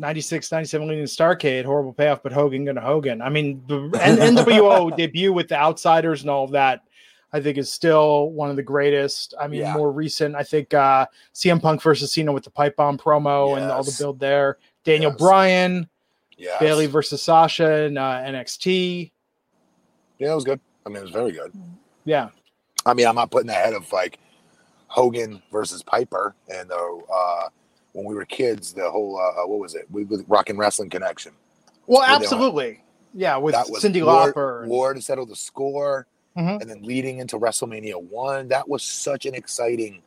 96, 0.00 0.50
97 0.50 0.88
leading 0.88 1.04
Starcade, 1.04 1.64
horrible 1.64 1.92
payoff, 1.92 2.22
but 2.22 2.32
Hogan 2.32 2.64
gonna 2.64 2.80
Hogan. 2.80 3.20
I 3.22 3.28
mean, 3.28 3.62
the 3.66 3.76
NWO 3.90 4.96
debut 4.96 5.32
with 5.32 5.48
the 5.48 5.56
Outsiders 5.56 6.22
and 6.22 6.30
all 6.30 6.44
of 6.44 6.50
that, 6.52 6.80
I 7.32 7.40
think 7.40 7.58
is 7.58 7.72
still 7.72 8.30
one 8.30 8.50
of 8.50 8.56
the 8.56 8.62
greatest. 8.62 9.34
I 9.38 9.46
mean, 9.46 9.60
Yeah. 9.60 9.74
more 9.74 9.92
recent, 9.92 10.34
I 10.34 10.42
think 10.42 10.74
uh 10.74 11.06
CM 11.34 11.60
Punk 11.60 11.82
versus 11.82 12.12
Cena 12.12 12.32
with 12.32 12.44
the 12.44 12.50
pipe 12.50 12.76
bomb 12.76 12.98
promo 12.98 13.56
and 13.56 13.70
all 13.70 13.84
the 13.84 13.94
build 13.98 14.18
there. 14.18 14.58
Daniel 14.84 15.10
Yes. 15.12 15.18
Bryan, 15.18 15.88
Yeah. 16.36 16.56
Bayley 16.58 16.86
versus 16.86 17.22
Sasha 17.22 17.84
and 17.84 17.98
uh, 17.98 18.22
NXT. 18.24 19.12
Yeah, 20.18 20.32
it 20.32 20.34
was 20.34 20.44
good. 20.44 20.60
I 20.84 20.88
mean, 20.88 20.98
it 20.98 21.02
was 21.02 21.10
very 21.10 21.32
good. 21.32 21.52
Yeah, 22.04 22.30
I 22.86 22.94
mean, 22.94 23.06
I'm 23.06 23.14
not 23.14 23.30
putting 23.30 23.50
ahead 23.50 23.74
of 23.74 23.92
like 23.92 24.18
Hogan 24.88 25.42
versus 25.52 25.82
Piper 25.82 26.34
and 26.48 26.72
uh, 26.72 26.96
uh 27.12 27.48
when 27.92 28.04
we 28.06 28.14
were 28.14 28.24
kids, 28.24 28.72
the 28.72 28.90
whole 28.90 29.18
uh, 29.18 29.42
uh, 29.42 29.46
what 29.46 29.58
was 29.60 29.74
it? 29.74 29.86
We 29.90 30.04
with 30.04 30.24
Rock 30.28 30.50
and 30.50 30.58
Wrestling 30.58 30.90
Connection. 30.90 31.32
well, 31.86 32.02
absolutely. 32.02 32.82
Yeah, 33.14 33.36
with 33.38 33.54
Cyndi 33.56 34.04
war, 34.04 34.32
Lauper. 34.32 34.60
and- 34.62 34.70
war 34.70 34.94
to 34.94 35.02
settle 35.02 35.26
the 35.26 35.34
score, 35.36 36.06
Mhm. 36.36 36.60
and 36.60 36.70
then 36.70 36.82
leading 36.82 37.18
into 37.18 37.38
WrestleMania 37.38 38.00
one. 38.00 38.48
That 38.48 38.68
was 38.68 38.82
such 38.84 39.26
an 39.26 39.34
exciting 39.34 40.02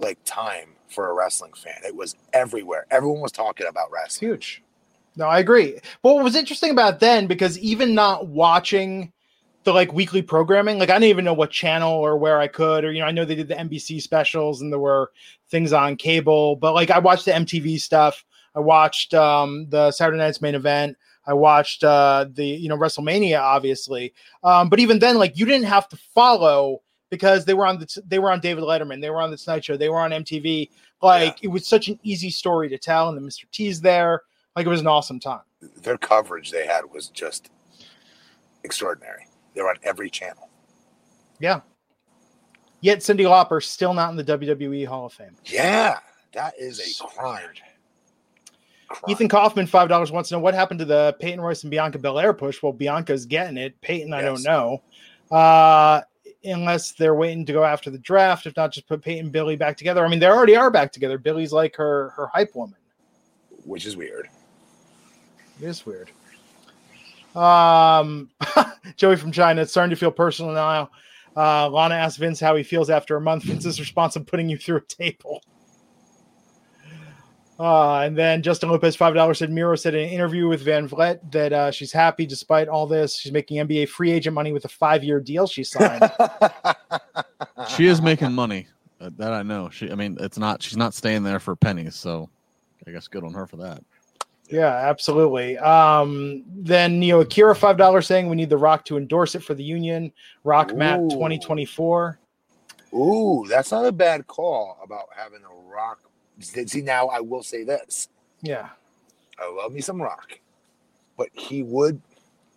like 0.00 0.18
time 0.24 0.70
for 0.88 1.08
a 1.08 1.14
wrestling 1.14 1.52
fan. 1.52 1.76
It 1.86 1.94
was 1.94 2.16
everywhere. 2.32 2.86
Everyone 2.90 3.20
was 3.20 3.30
talking 3.32 3.66
about 3.68 3.90
wrestling. 3.92 4.30
huge. 4.30 4.62
No, 5.14 5.26
I 5.26 5.38
agree. 5.38 5.78
But 6.02 6.14
what 6.14 6.24
was 6.24 6.34
interesting 6.34 6.70
about 6.70 6.98
then, 6.98 7.26
because 7.28 7.58
even 7.58 7.94
not 7.94 8.26
watching 8.28 9.12
the 9.64 9.72
like 9.72 9.92
weekly 9.92 10.22
programming, 10.22 10.78
like 10.78 10.90
I 10.90 10.94
didn't 10.94 11.10
even 11.10 11.24
know 11.24 11.34
what 11.34 11.50
channel 11.50 11.92
or 11.92 12.16
where 12.16 12.38
I 12.38 12.48
could, 12.48 12.84
or 12.84 12.92
you 12.92 13.00
know, 13.00 13.06
I 13.06 13.12
know 13.12 13.24
they 13.24 13.34
did 13.34 13.48
the 13.48 13.54
NBC 13.54 14.02
specials 14.02 14.60
and 14.60 14.72
there 14.72 14.80
were 14.80 15.12
things 15.48 15.72
on 15.72 15.96
cable, 15.96 16.56
but 16.56 16.74
like 16.74 16.90
I 16.90 16.98
watched 16.98 17.24
the 17.24 17.32
MTV 17.32 17.80
stuff. 17.80 18.24
I 18.54 18.60
watched 18.60 19.14
um 19.14 19.66
the 19.68 19.90
Saturday 19.92 20.18
Night's 20.18 20.42
main 20.42 20.54
event. 20.54 20.96
I 21.26 21.34
watched 21.34 21.84
uh 21.84 22.26
the 22.32 22.44
you 22.44 22.68
know 22.68 22.76
WrestleMania, 22.76 23.40
obviously. 23.40 24.12
Um, 24.42 24.68
but 24.68 24.80
even 24.80 24.98
then, 24.98 25.18
like 25.18 25.38
you 25.38 25.46
didn't 25.46 25.66
have 25.66 25.88
to 25.90 25.96
follow 25.96 26.82
because 27.10 27.44
they 27.44 27.54
were 27.54 27.66
on 27.66 27.78
the 27.78 28.02
they 28.06 28.18
were 28.18 28.30
on 28.30 28.40
David 28.40 28.64
Letterman, 28.64 29.00
they 29.00 29.10
were 29.10 29.20
on 29.20 29.30
the 29.30 29.36
Tonight 29.36 29.64
Show, 29.64 29.76
they 29.76 29.88
were 29.88 30.00
on 30.00 30.10
MTV. 30.10 30.70
Like 31.02 31.42
it 31.42 31.48
was 31.48 31.66
such 31.66 31.88
an 31.88 31.98
easy 32.02 32.30
story 32.30 32.68
to 32.68 32.78
tell, 32.78 33.08
and 33.08 33.16
the 33.16 33.22
Mr. 33.22 33.44
T's 33.50 33.80
there. 33.80 34.22
Like 34.56 34.66
it 34.66 34.68
was 34.68 34.80
an 34.80 34.86
awesome 34.86 35.20
time. 35.20 35.40
Their 35.82 35.98
coverage 35.98 36.50
they 36.50 36.66
had 36.66 36.82
was 36.92 37.08
just 37.08 37.50
extraordinary. 38.64 39.26
They 39.54 39.62
were 39.62 39.70
on 39.70 39.76
every 39.82 40.10
channel. 40.10 40.48
Yeah. 41.40 41.60
Yet 42.80 42.98
Cyndi 43.00 43.20
Lauper 43.20 43.62
still 43.62 43.94
not 43.94 44.10
in 44.10 44.16
the 44.16 44.24
WWE 44.24 44.86
Hall 44.86 45.06
of 45.06 45.12
Fame. 45.12 45.36
Yeah, 45.44 45.98
that 46.32 46.54
is 46.58 46.80
a 46.80 46.84
So 46.84 47.06
crime. 47.06 47.42
crime. 48.88 49.02
Ethan 49.08 49.28
Kaufman, 49.28 49.66
five 49.66 49.88
dollars 49.88 50.10
wants 50.12 50.28
to 50.28 50.34
know 50.34 50.40
what 50.40 50.52
happened 50.54 50.80
to 50.80 50.84
the 50.84 51.16
Peyton 51.20 51.40
Royce 51.40 51.62
and 51.62 51.70
Bianca 51.70 51.98
Belair 51.98 52.34
push. 52.34 52.62
Well, 52.62 52.72
Bianca's 52.72 53.24
getting 53.24 53.56
it. 53.56 53.80
Peyton, 53.80 54.12
I 54.12 54.20
don't 54.22 54.42
know. 54.42 54.82
Uh 55.30 56.02
unless 56.44 56.90
they're 56.92 57.14
waiting 57.14 57.46
to 57.46 57.52
go 57.52 57.62
after 57.64 57.88
the 57.88 57.98
draft. 57.98 58.46
If 58.46 58.56
not, 58.56 58.72
just 58.72 58.88
put 58.88 59.00
Peyton 59.00 59.26
and 59.26 59.32
Billie 59.32 59.54
back 59.56 59.76
together. 59.76 60.04
I 60.04 60.08
mean, 60.08 60.18
they 60.18 60.26
already 60.26 60.56
are 60.56 60.70
back 60.72 60.92
together. 60.92 61.16
Billie's 61.16 61.52
like 61.52 61.76
her 61.76 62.10
her 62.10 62.26
hype 62.26 62.54
woman. 62.54 62.76
which 63.64 63.86
is 63.86 63.96
weird. 63.96 64.28
It 65.60 65.66
is 65.66 65.86
weird. 65.86 66.10
Um, 67.34 68.30
Joey 68.96 69.16
from 69.16 69.32
China, 69.32 69.62
it's 69.62 69.70
starting 69.70 69.90
to 69.90 69.96
feel 69.96 70.10
personal 70.10 70.52
now. 70.52 70.90
Uh, 71.36 71.68
Lana 71.68 71.94
asked 71.94 72.18
Vince 72.18 72.40
how 72.40 72.54
he 72.56 72.62
feels 72.62 72.90
after 72.90 73.16
a 73.16 73.20
month. 73.20 73.44
Vince's 73.44 73.80
response 73.80 74.16
of 74.16 74.26
putting 74.26 74.48
you 74.48 74.58
through 74.58 74.76
a 74.76 74.80
table. 74.82 75.42
Uh, 77.58 78.00
and 78.00 78.16
then 78.16 78.42
Justin 78.42 78.70
Lopez, 78.70 78.96
five 78.96 79.14
dollars 79.14 79.38
said 79.38 79.50
Miro 79.50 79.76
said 79.76 79.94
in 79.94 80.04
an 80.04 80.10
interview 80.10 80.48
with 80.48 80.62
Van 80.62 80.88
Vliet 80.88 81.20
that 81.30 81.52
uh, 81.52 81.70
she's 81.70 81.92
happy 81.92 82.26
despite 82.26 82.66
all 82.66 82.86
this. 82.86 83.16
She's 83.16 83.30
making 83.30 83.64
NBA 83.64 83.88
free 83.88 84.10
agent 84.10 84.34
money 84.34 84.52
with 84.52 84.64
a 84.64 84.68
five-year 84.68 85.20
deal 85.20 85.46
she 85.46 85.64
signed. 85.64 86.10
She 87.68 87.86
is 87.86 88.02
making 88.02 88.32
money. 88.32 88.66
Uh, 89.00 89.10
that 89.16 89.32
I 89.32 89.42
know. 89.42 89.70
She. 89.70 89.90
I 89.90 89.94
mean, 89.94 90.16
it's 90.20 90.38
not. 90.38 90.62
She's 90.62 90.76
not 90.76 90.94
staying 90.94 91.22
there 91.22 91.38
for 91.40 91.56
pennies. 91.56 91.94
So, 91.94 92.28
I 92.86 92.90
guess 92.90 93.08
good 93.08 93.24
on 93.24 93.34
her 93.34 93.46
for 93.46 93.56
that. 93.58 93.82
Yeah, 94.52 94.68
absolutely. 94.68 95.56
Um, 95.56 96.44
then 96.46 97.00
you 97.00 97.14
know, 97.14 97.20
Akira 97.20 97.56
five 97.56 97.78
dollars 97.78 98.06
saying 98.06 98.28
we 98.28 98.36
need 98.36 98.50
the 98.50 98.58
Rock 98.58 98.84
to 98.84 98.98
endorse 98.98 99.34
it 99.34 99.42
for 99.42 99.54
the 99.54 99.64
union. 99.64 100.12
Rock 100.44 100.72
Ooh. 100.72 100.76
map 100.76 101.00
twenty 101.10 101.38
twenty 101.38 101.64
four. 101.64 102.18
Ooh, 102.92 103.46
that's 103.48 103.72
not 103.72 103.86
a 103.86 103.92
bad 103.92 104.26
call 104.26 104.78
about 104.84 105.06
having 105.16 105.40
a 105.42 105.70
rock. 105.70 106.00
See, 106.40 106.82
now 106.82 107.06
I 107.06 107.20
will 107.20 107.42
say 107.42 107.64
this. 107.64 108.08
Yeah, 108.42 108.68
I 109.38 109.50
love 109.50 109.72
me 109.72 109.80
some 109.80 110.00
rock, 110.00 110.38
but 111.16 111.28
he 111.32 111.62
would. 111.62 112.00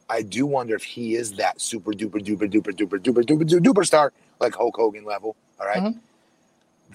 I 0.09 0.21
do 0.21 0.45
wonder 0.45 0.75
if 0.75 0.83
he 0.83 1.15
is 1.15 1.31
that 1.33 1.61
super 1.61 1.93
duper 1.93 2.21
duper 2.21 2.51
duper 2.51 2.73
duper 2.73 2.99
duper 2.99 3.23
duper 3.23 3.23
duper, 3.23 3.59
duper 3.59 3.85
star 3.85 4.11
like 4.41 4.53
Hulk 4.53 4.75
Hogan 4.75 5.05
level. 5.05 5.37
All 5.61 5.65
right? 5.65 5.81
mm-hmm 5.81 5.99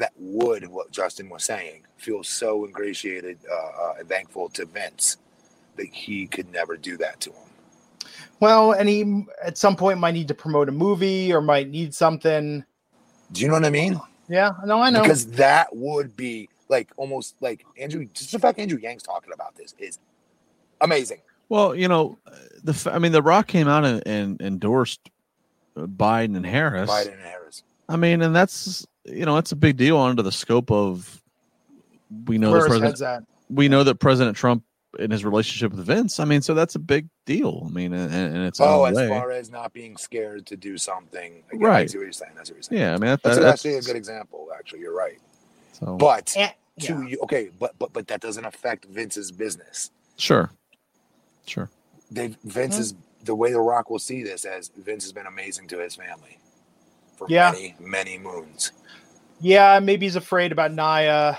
that 0.00 0.12
would 0.18 0.66
what 0.66 0.90
Justin 0.90 1.28
was 1.28 1.44
saying 1.44 1.82
feel 1.96 2.22
so 2.22 2.64
ingratiated 2.64 3.38
uh, 3.50 3.54
uh, 3.54 3.94
and 3.98 4.08
thankful 4.08 4.48
to 4.50 4.64
Vince 4.64 5.18
that 5.76 5.86
he 5.86 6.26
could 6.26 6.50
never 6.52 6.76
do 6.76 6.96
that 6.96 7.20
to 7.20 7.30
him. 7.30 7.50
Well, 8.40 8.72
and 8.72 8.88
he 8.88 9.26
at 9.44 9.58
some 9.58 9.76
point 9.76 9.98
might 9.98 10.12
need 10.12 10.28
to 10.28 10.34
promote 10.34 10.68
a 10.68 10.72
movie 10.72 11.32
or 11.32 11.40
might 11.40 11.68
need 11.68 11.94
something. 11.94 12.64
Do 13.32 13.40
you 13.40 13.48
know 13.48 13.54
what 13.54 13.64
I 13.64 13.70
mean? 13.70 14.00
Yeah, 14.28 14.52
no, 14.64 14.80
I 14.80 14.90
know. 14.90 15.02
Because 15.02 15.26
that 15.32 15.68
would 15.74 16.16
be 16.16 16.48
like 16.68 16.90
almost 16.96 17.36
like 17.40 17.64
Andrew. 17.78 18.06
Just 18.06 18.32
the 18.32 18.38
fact 18.38 18.58
Andrew 18.58 18.78
Yang's 18.78 19.02
talking 19.02 19.32
about 19.32 19.54
this 19.56 19.74
is 19.78 19.98
amazing. 20.80 21.20
Well, 21.48 21.74
you 21.74 21.88
know, 21.88 22.16
the. 22.62 22.90
I 22.92 22.98
mean, 22.98 23.12
The 23.12 23.22
Rock 23.22 23.48
came 23.48 23.68
out 23.68 23.84
and, 23.84 24.02
and 24.06 24.40
endorsed 24.40 25.10
uh, 25.76 25.82
Biden 25.82 26.36
and 26.36 26.46
Harris. 26.46 26.88
Biden 26.88 27.12
and 27.12 27.22
Harris. 27.22 27.62
I 27.88 27.96
mean, 27.96 28.22
and 28.22 28.34
that's 28.34 28.86
you 29.12 29.24
know, 29.26 29.36
it's 29.36 29.52
a 29.52 29.56
big 29.56 29.76
deal 29.76 29.96
under 29.98 30.22
the 30.22 30.32
scope 30.32 30.70
of. 30.70 31.22
We 32.26 32.38
know 32.38 32.50
where 32.50 32.62
that 32.62 32.68
President. 32.68 33.28
We 33.48 33.68
know 33.68 33.84
that 33.84 33.96
President 33.96 34.36
Trump 34.36 34.64
in 34.98 35.10
his 35.12 35.24
relationship 35.24 35.72
with 35.72 35.86
Vince. 35.86 36.18
I 36.18 36.24
mean, 36.24 36.42
so 36.42 36.54
that's 36.54 36.74
a 36.74 36.78
big 36.80 37.08
deal. 37.24 37.64
I 37.66 37.70
mean, 37.70 37.92
and, 37.92 38.12
and 38.12 38.44
it's 38.44 38.60
Oh, 38.60 38.84
as 38.84 38.96
way. 38.96 39.08
far 39.08 39.30
as 39.30 39.50
not 39.50 39.72
being 39.72 39.96
scared 39.96 40.46
to 40.46 40.56
do 40.56 40.76
something. 40.76 41.42
Again, 41.52 41.64
I 41.64 41.68
Right. 41.68 41.90
see 41.90 41.98
what 41.98 42.04
you're 42.04 42.12
saying. 42.12 42.32
That's 42.34 42.50
what 42.50 42.56
you're 42.56 42.62
saying. 42.64 42.80
Yeah, 42.80 42.88
I 42.90 42.92
mean, 42.94 43.02
that, 43.10 43.22
That's, 43.22 43.36
that- 43.38 43.46
actually 43.46 43.74
a 43.76 43.82
good 43.82 43.94
example. 43.96 44.48
Actually, 44.56 44.80
you're 44.80 44.96
right. 44.96 45.18
So, 45.72 45.96
But 45.96 46.34
Eh, 46.36 46.50
to 46.80 46.86
yeah. 46.94 47.06
you, 47.06 47.18
okay, 47.22 47.50
but 47.58 47.78
but 47.78 47.92
but 47.92 48.08
that 48.08 48.20
doesn't 48.20 48.44
affect 48.44 48.86
Vince's 48.86 49.30
business. 49.30 49.90
sure, 50.16 50.50
sure. 51.46 51.70
They 52.10 52.34
Vince 52.44 52.78
is 52.78 52.94
the 53.24 53.34
way 53.36 53.52
the 53.52 53.60
Rock 53.60 53.90
will 53.90 53.98
see 54.00 54.22
this 54.24 54.44
as 54.44 54.70
Vince 54.76 55.04
has 55.04 55.12
been 55.12 55.26
amazing 55.26 55.68
to 55.68 55.78
his 55.78 55.94
family 55.94 56.38
for 57.16 57.26
Yeah. 57.30 57.52
many 57.52 57.76
many 57.78 58.18
moons. 58.18 58.72
Yeah, 59.40 59.80
maybe 59.80 60.06
he's 60.06 60.16
afraid 60.16 60.52
about 60.52 60.72
Nia 60.72 61.38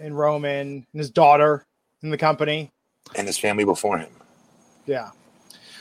and 0.00 0.16
Roman 0.16 0.86
and 0.92 0.98
his 0.98 1.10
daughter 1.10 1.66
in 2.02 2.10
the 2.10 2.18
company. 2.18 2.70
and 3.16 3.26
his 3.26 3.38
family 3.38 3.64
before 3.64 3.98
him. 3.98 4.10
Yeah. 4.86 5.10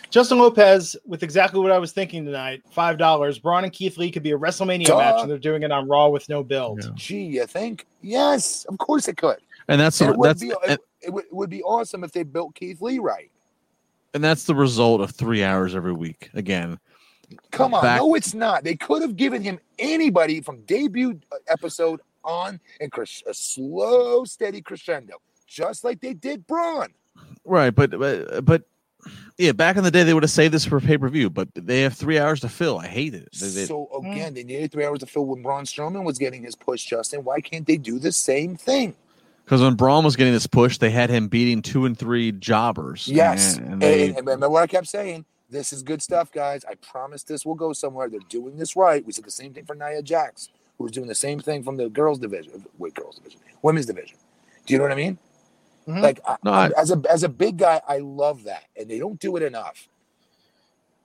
Justin 0.09 0.39
Lopez 0.39 0.95
with 1.05 1.23
exactly 1.23 1.61
what 1.61 1.71
I 1.71 1.77
was 1.77 1.93
thinking 1.93 2.25
tonight. 2.25 2.61
Five 2.71 2.97
dollars. 2.97 3.39
Braun 3.39 3.63
and 3.63 3.71
Keith 3.71 3.97
Lee 3.97 4.11
could 4.11 4.23
be 4.23 4.31
a 4.31 4.37
WrestleMania 4.37 4.85
Duh. 4.87 4.97
match, 4.97 5.21
and 5.21 5.31
they're 5.31 5.37
doing 5.37 5.63
it 5.63 5.71
on 5.71 5.87
Raw 5.87 6.09
with 6.09 6.27
no 6.27 6.43
build. 6.43 6.83
Yeah. 6.83 6.89
Gee, 6.95 7.23
you 7.23 7.45
think? 7.45 7.87
Yes, 8.01 8.65
of 8.65 8.77
course 8.77 9.07
it 9.07 9.15
could. 9.15 9.37
And 9.69 9.79
that's 9.79 10.01
And 10.01 10.09
it 10.09 10.17
would 10.17 10.29
that's 10.29 10.41
be 10.41 10.51
and, 10.63 10.73
it, 10.73 10.79
it 11.01 11.13
would, 11.13 11.25
it 11.25 11.33
would 11.33 11.49
be 11.49 11.63
awesome 11.63 12.03
if 12.03 12.11
they 12.11 12.23
built 12.23 12.55
Keith 12.55 12.81
Lee 12.81 12.99
right. 12.99 13.31
and 14.13 14.21
that's 14.23 14.43
the 14.43 14.55
result 14.55 14.99
of 14.99 15.11
three 15.11 15.43
hours 15.43 15.75
every 15.75 15.93
week. 15.93 16.29
Again, 16.33 16.77
Come 17.51 17.73
on, 17.73 17.81
Back- 17.83 17.97
no, 17.99 18.15
it's 18.15 18.33
not. 18.33 18.63
They 18.63 18.75
could 18.75 19.01
have 19.01 19.15
given 19.15 19.41
him 19.41 19.59
anybody 19.79 20.41
from 20.41 20.61
debut 20.61 21.19
uh, 21.31 21.35
episode 21.47 22.01
on 22.23 22.59
and 22.79 22.91
cres- 22.91 23.23
a 23.27 23.33
slow, 23.33 24.23
steady 24.25 24.61
crescendo, 24.61 25.15
just 25.47 25.83
like 25.83 26.01
they 26.01 26.13
did 26.13 26.45
Braun. 26.47 26.89
right? 27.45 27.73
But 27.73 27.91
but 27.99 28.45
but 28.45 28.63
yeah, 29.37 29.51
back 29.51 29.77
in 29.77 29.83
the 29.83 29.89
day 29.89 30.03
they 30.03 30.13
would 30.13 30.21
have 30.23 30.29
saved 30.29 30.53
this 30.53 30.63
for 30.65 30.79
pay 30.79 30.97
per 30.97 31.09
view, 31.09 31.29
but 31.29 31.47
they 31.55 31.81
have 31.81 31.93
three 31.95 32.19
hours 32.19 32.39
to 32.41 32.49
fill. 32.49 32.77
I 32.77 32.87
hate 32.87 33.13
it. 33.15 33.29
They- 33.33 33.47
they- 33.47 33.65
So 33.65 33.89
again, 33.97 34.33
they 34.35 34.43
needed 34.43 34.71
three 34.71 34.85
hours 34.85 34.99
to 34.99 35.05
fill 35.07 35.25
when 35.25 35.41
Braun 35.41 35.63
Strowman 35.65 36.03
was 36.03 36.17
getting 36.19 36.43
his 36.43 36.55
push. 36.55 36.85
Justin, 36.85 37.23
why 37.23 37.41
can't 37.41 37.65
they 37.65 37.77
do 37.77 37.97
the 37.97 38.11
same 38.11 38.55
thing? 38.55 38.93
Because 39.43 39.61
when 39.61 39.73
Braun 39.73 40.05
was 40.05 40.15
getting 40.15 40.31
this 40.33 40.45
push, 40.47 40.77
they 40.77 40.91
had 40.91 41.09
him 41.09 41.27
beating 41.27 41.61
two 41.63 41.85
and 41.85 41.97
three 41.97 42.31
jobbers. 42.31 43.07
Yes, 43.07 43.57
and, 43.57 43.67
and, 43.73 43.83
and 43.83 44.01
and 44.17 44.17
remember 44.27 44.49
what 44.49 44.63
I 44.63 44.67
kept 44.67 44.87
saying. 44.87 45.25
This 45.51 45.73
is 45.73 45.83
good 45.83 46.01
stuff, 46.03 46.31
guys. 46.31 46.65
I 46.69 46.75
promise 46.75 47.23
this 47.23 47.45
will 47.45 47.55
go 47.55 47.73
somewhere. 47.73 48.09
They're 48.09 48.21
doing 48.29 48.57
this 48.57 48.75
right. 48.77 49.05
We 49.05 49.13
said 49.13 49.25
the 49.25 49.31
same 49.31 49.53
thing 49.53 49.65
for 49.65 49.75
Nia 49.75 50.03
Jax, 50.03 50.49
who 50.79 50.85
was 50.85 50.93
doing 50.93 51.07
the 51.09 51.15
same 51.15 51.41
thing 51.41 51.63
from 51.63 51.77
the 51.77 51.89
girls 51.89 52.19
division. 52.19 52.65
Wait, 52.79 52.95
girls 52.95 53.17
division, 53.17 53.41
women's 53.63 53.87
division. 53.87 54.17
Do 54.67 54.73
you 54.73 54.79
know 54.79 54.85
what 54.85 54.93
I 54.93 54.97
mean? 54.97 55.19
Mhm. 55.87 56.01
Like 56.03 56.21
I, 56.27 56.37
I- 56.53 56.71
as 56.77 56.91
a 56.91 57.01
as 57.09 57.23
a 57.23 57.29
big 57.29 57.57
guy, 57.57 57.81
I 57.87 57.99
love 57.99 58.45
that, 58.45 58.65
and 58.77 58.89
they 58.89 58.99
don't 58.99 59.19
do 59.19 59.37
it 59.37 59.43
enough. 59.43 59.87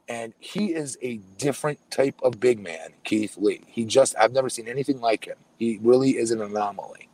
And 0.09 0.35
he 0.41 0.75
is 0.75 0.99
a 1.03 1.19
different 1.39 1.81
type 1.91 2.17
of 2.23 2.41
big 2.41 2.61
man, 2.61 2.91
Keith 3.05 3.37
Lee. 3.39 3.63
He 3.69 3.85
just 3.87 4.17
I've 4.19 4.33
never 4.33 4.51
seen 4.51 4.69
anything 4.69 5.01
like 5.01 5.27
him. 5.27 5.39
He 5.59 5.79
really 5.83 6.19
is 6.19 6.31
an 6.33 6.43
anomaly. 6.43 7.09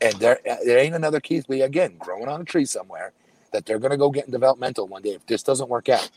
And 0.00 0.14
there, 0.16 0.40
there 0.64 0.78
ain't 0.78 0.94
another 0.96 1.20
Keith 1.20 1.48
Lee 1.50 1.62
again 1.62 1.96
growing 1.98 2.28
on 2.28 2.40
a 2.42 2.44
tree 2.44 2.66
somewhere 2.66 3.12
that 3.52 3.66
they're 3.66 3.80
going 3.80 3.92
to 3.92 3.98
go 3.98 4.10
get 4.10 4.26
in 4.26 4.32
developmental 4.32 4.88
one 4.88 5.02
day 5.02 5.10
if 5.12 5.26
this 5.26 5.42
doesn't 5.42 5.70
work 5.70 5.90
out. 5.90 6.10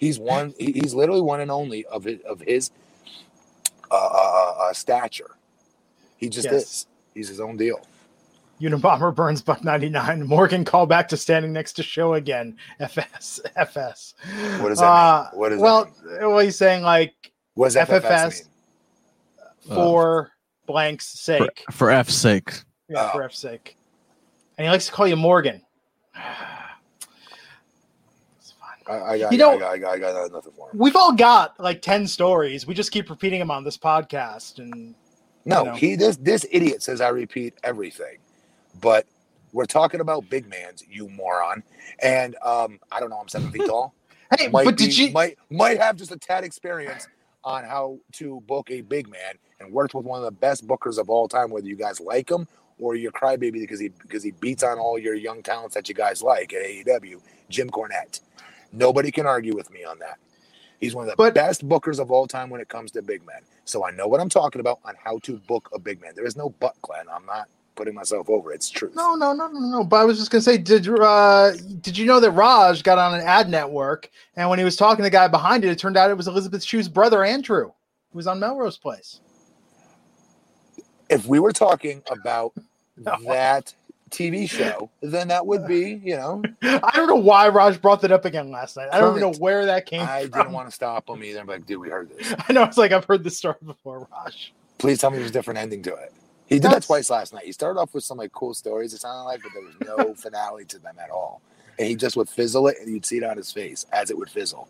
He's 0.00 0.18
one. 0.18 0.54
He's 0.58 0.94
literally 0.94 1.20
one 1.20 1.40
and 1.42 1.50
only 1.50 1.84
of 1.84 2.04
his, 2.04 2.20
of 2.22 2.40
his 2.40 2.70
uh, 3.90 3.94
uh, 3.94 4.54
uh, 4.58 4.72
stature. 4.72 5.36
He 6.16 6.28
just 6.30 6.46
Yes. 6.50 6.54
is. 6.62 6.86
He's 7.14 7.28
his 7.28 7.38
own 7.38 7.58
deal. 7.58 7.86
Unabomber 8.62 9.14
burns 9.14 9.42
buck 9.42 9.62
99. 9.62 10.26
Morgan 10.26 10.64
call 10.64 10.86
back 10.86 11.08
to 11.08 11.16
standing 11.18 11.52
next 11.52 11.74
to 11.74 11.82
show 11.82 12.14
again. 12.14 12.56
FS. 12.80 13.40
FS. 13.56 14.14
What 14.60 14.70
does 14.70 14.78
that 14.78 14.84
Uh, 14.86 15.28
mean? 15.32 15.40
What 15.40 15.48
does 15.50 15.60
well, 15.60 15.84
that 15.84 16.20
mean? 16.20 16.28
well, 16.30 16.38
he's 16.38 16.56
saying 16.56 16.82
like 16.82 17.32
was 17.54 17.74
does 17.74 17.88
FFS, 17.88 18.02
FFS. 18.02 18.44
mean? 19.66 19.74
for 19.76 20.30
blank's 20.66 21.06
sake. 21.06 21.62
For, 21.66 21.72
for 21.72 21.90
F's 21.90 22.14
sake. 22.14 22.52
Yeah, 22.88 23.06
Oh. 23.08 23.12
for 23.12 23.22
F's 23.24 23.38
sake. 23.38 23.76
And 24.56 24.64
he 24.66 24.70
likes 24.70 24.86
to 24.86 24.92
call 24.92 25.06
you 25.06 25.16
Morgan. 25.16 25.60
I, 28.90 29.12
I, 29.12 29.18
got, 29.18 29.32
You 29.32 29.38
know- 29.38 29.56
I, 29.56 29.58
got, 29.58 29.70
I, 29.72 29.78
got, 29.78 29.92
I 29.94 29.98
got 29.98 30.32
nothing 30.32 30.52
for 30.52 30.70
him. 30.70 30.78
We've 30.78 30.96
all 30.96 31.12
got 31.12 31.58
like 31.60 31.82
10 31.82 32.06
stories. 32.06 32.66
We 32.66 32.74
just 32.74 32.90
keep 32.92 33.08
repeating 33.10 33.38
them 33.38 33.50
on 33.50 33.64
this 33.64 33.76
podcast. 33.78 34.58
And 34.58 34.94
No, 35.44 35.64
know. 35.64 35.74
he 35.74 35.96
this 35.96 36.16
this 36.16 36.44
idiot 36.50 36.82
says 36.82 37.00
I 37.00 37.08
repeat 37.08 37.54
everything, 37.62 38.18
but 38.80 39.06
we're 39.52 39.66
talking 39.66 40.00
about 40.00 40.28
big 40.30 40.48
man's, 40.48 40.84
you 40.88 41.08
moron. 41.08 41.62
And 42.00 42.36
um, 42.42 42.78
I 42.92 43.00
don't 43.00 43.10
know, 43.10 43.18
I'm 43.18 43.28
seven 43.28 43.50
feet 43.50 43.66
tall. 43.66 43.94
hey, 44.38 44.48
Might 44.48 44.64
but 44.64 44.76
be- 44.76 44.84
did 44.86 44.96
you? 44.98 45.10
might 45.12 45.38
might 45.50 45.78
have 45.78 45.96
just 45.96 46.12
a 46.12 46.16
tad 46.18 46.44
experience 46.44 47.08
on 47.42 47.64
how 47.64 47.98
to 48.12 48.40
book 48.46 48.70
a 48.70 48.82
big 48.82 49.08
man 49.08 49.34
and 49.60 49.72
worked 49.72 49.94
with 49.94 50.04
one 50.04 50.18
of 50.18 50.24
the 50.24 50.30
best 50.30 50.66
bookers 50.66 50.98
of 50.98 51.08
all 51.08 51.26
time, 51.26 51.50
whether 51.50 51.66
you 51.66 51.74
guys 51.76 51.98
like 52.00 52.30
him 52.30 52.46
or 52.78 52.94
you're 52.94 53.12
crybaby 53.12 53.52
because 53.60 53.80
he 53.80 53.88
because 53.88 54.22
he 54.22 54.30
beats 54.30 54.62
on 54.62 54.78
all 54.78 54.98
your 54.98 55.14
young 55.14 55.42
talents 55.42 55.74
that 55.74 55.88
you 55.88 55.94
guys 55.94 56.22
like 56.22 56.52
at 56.52 56.62
AEW, 56.64 57.20
Jim 57.48 57.68
Cornette. 57.70 58.20
Nobody 58.72 59.10
can 59.10 59.26
argue 59.26 59.54
with 59.54 59.70
me 59.70 59.84
on 59.84 59.98
that. 60.00 60.18
He's 60.80 60.94
one 60.94 61.04
of 61.04 61.10
the 61.10 61.16
But- 61.16 61.34
best 61.34 61.68
bookers 61.68 61.98
of 61.98 62.10
all 62.10 62.26
time 62.26 62.48
when 62.50 62.60
it 62.60 62.68
comes 62.68 62.90
to 62.92 63.02
big 63.02 63.24
men. 63.26 63.42
So 63.64 63.84
I 63.84 63.90
know 63.90 64.06
what 64.08 64.20
I'm 64.20 64.28
talking 64.30 64.60
about 64.60 64.80
on 64.84 64.94
how 65.02 65.18
to 65.20 65.36
book 65.38 65.68
a 65.74 65.78
big 65.78 66.00
man. 66.00 66.12
There 66.14 66.24
is 66.24 66.36
no 66.36 66.50
but, 66.60 66.74
Glenn. 66.82 67.04
I'm 67.12 67.26
not 67.26 67.48
putting 67.76 67.94
myself 67.94 68.28
over. 68.28 68.52
It's 68.52 68.68
true. 68.68 68.90
No, 68.94 69.14
no, 69.14 69.32
no, 69.32 69.46
no, 69.48 69.60
no. 69.60 69.84
But 69.84 69.96
I 69.96 70.04
was 70.04 70.18
just 70.18 70.30
gonna 70.30 70.42
say, 70.42 70.58
did 70.58 70.88
uh, 70.88 71.52
did 71.80 71.96
you 71.96 72.06
know 72.06 72.18
that 72.20 72.30
Raj 72.32 72.82
got 72.82 72.98
on 72.98 73.14
an 73.14 73.20
ad 73.26 73.48
network, 73.48 74.10
and 74.36 74.48
when 74.50 74.58
he 74.58 74.64
was 74.64 74.76
talking 74.76 74.98
to 74.98 75.02
the 75.04 75.10
guy 75.10 75.28
behind 75.28 75.64
it, 75.64 75.70
it 75.70 75.78
turned 75.78 75.96
out 75.96 76.10
it 76.10 76.16
was 76.16 76.28
Elizabeth 76.28 76.62
Shue's 76.64 76.88
brother 76.88 77.24
Andrew, 77.24 77.72
who 78.12 78.16
was 78.16 78.26
on 78.26 78.40
Melrose 78.40 78.76
Place. 78.78 79.20
If 81.08 81.26
we 81.26 81.38
were 81.38 81.52
talking 81.52 82.02
about 82.10 82.52
No. 82.96 83.16
that 83.24 83.72
TV 84.10 84.48
show, 84.48 84.90
then 85.00 85.28
that 85.28 85.46
would 85.46 85.66
be, 85.66 86.00
you 86.04 86.16
know, 86.16 86.42
I 86.62 86.90
don't 86.94 87.08
know 87.08 87.14
why 87.16 87.48
Raj 87.48 87.80
brought 87.80 88.00
that 88.02 88.12
up 88.12 88.24
again 88.24 88.50
last 88.50 88.76
night. 88.76 88.88
I 88.92 88.98
don't 89.00 89.16
even 89.16 89.30
know 89.32 89.38
where 89.38 89.64
that 89.66 89.86
came 89.86 90.02
I 90.02 90.22
from. 90.22 90.30
didn't 90.30 90.52
want 90.52 90.68
to 90.68 90.72
stop 90.74 91.08
him 91.08 91.22
either. 91.24 91.40
I'm 91.40 91.46
like, 91.46 91.66
dude, 91.66 91.80
we 91.80 91.88
heard 91.88 92.10
this. 92.10 92.34
I 92.48 92.52
know 92.52 92.64
it's 92.64 92.76
like 92.78 92.92
I've 92.92 93.04
heard 93.04 93.24
this 93.24 93.38
story 93.38 93.56
before, 93.64 94.08
Raj. 94.10 94.52
Please 94.78 94.98
tell 95.00 95.10
me 95.10 95.18
there's 95.18 95.30
a 95.30 95.32
different 95.32 95.58
ending 95.58 95.82
to 95.84 95.94
it. 95.94 96.12
He 96.46 96.58
did 96.58 96.70
that 96.72 96.82
twice 96.82 97.10
last 97.10 97.32
night. 97.32 97.44
He 97.44 97.52
started 97.52 97.78
off 97.78 97.94
with 97.94 98.02
some 98.02 98.18
like 98.18 98.32
cool 98.32 98.54
stories, 98.54 98.92
it 98.92 99.00
sounded 99.00 99.22
like, 99.24 99.40
but 99.42 99.52
there 99.52 99.62
was 99.62 99.74
no 100.06 100.14
finale 100.16 100.64
to 100.64 100.78
them 100.80 100.96
at 101.02 101.10
all. 101.10 101.40
And 101.78 101.88
he 101.88 101.94
just 101.94 102.14
would 102.16 102.28
fizzle 102.28 102.66
it, 102.68 102.76
and 102.80 102.92
you'd 102.92 103.06
see 103.06 103.16
it 103.18 103.24
on 103.24 103.36
his 103.38 103.50
face 103.52 103.86
as 103.92 104.10
it 104.10 104.18
would 104.18 104.28
fizzle. 104.28 104.68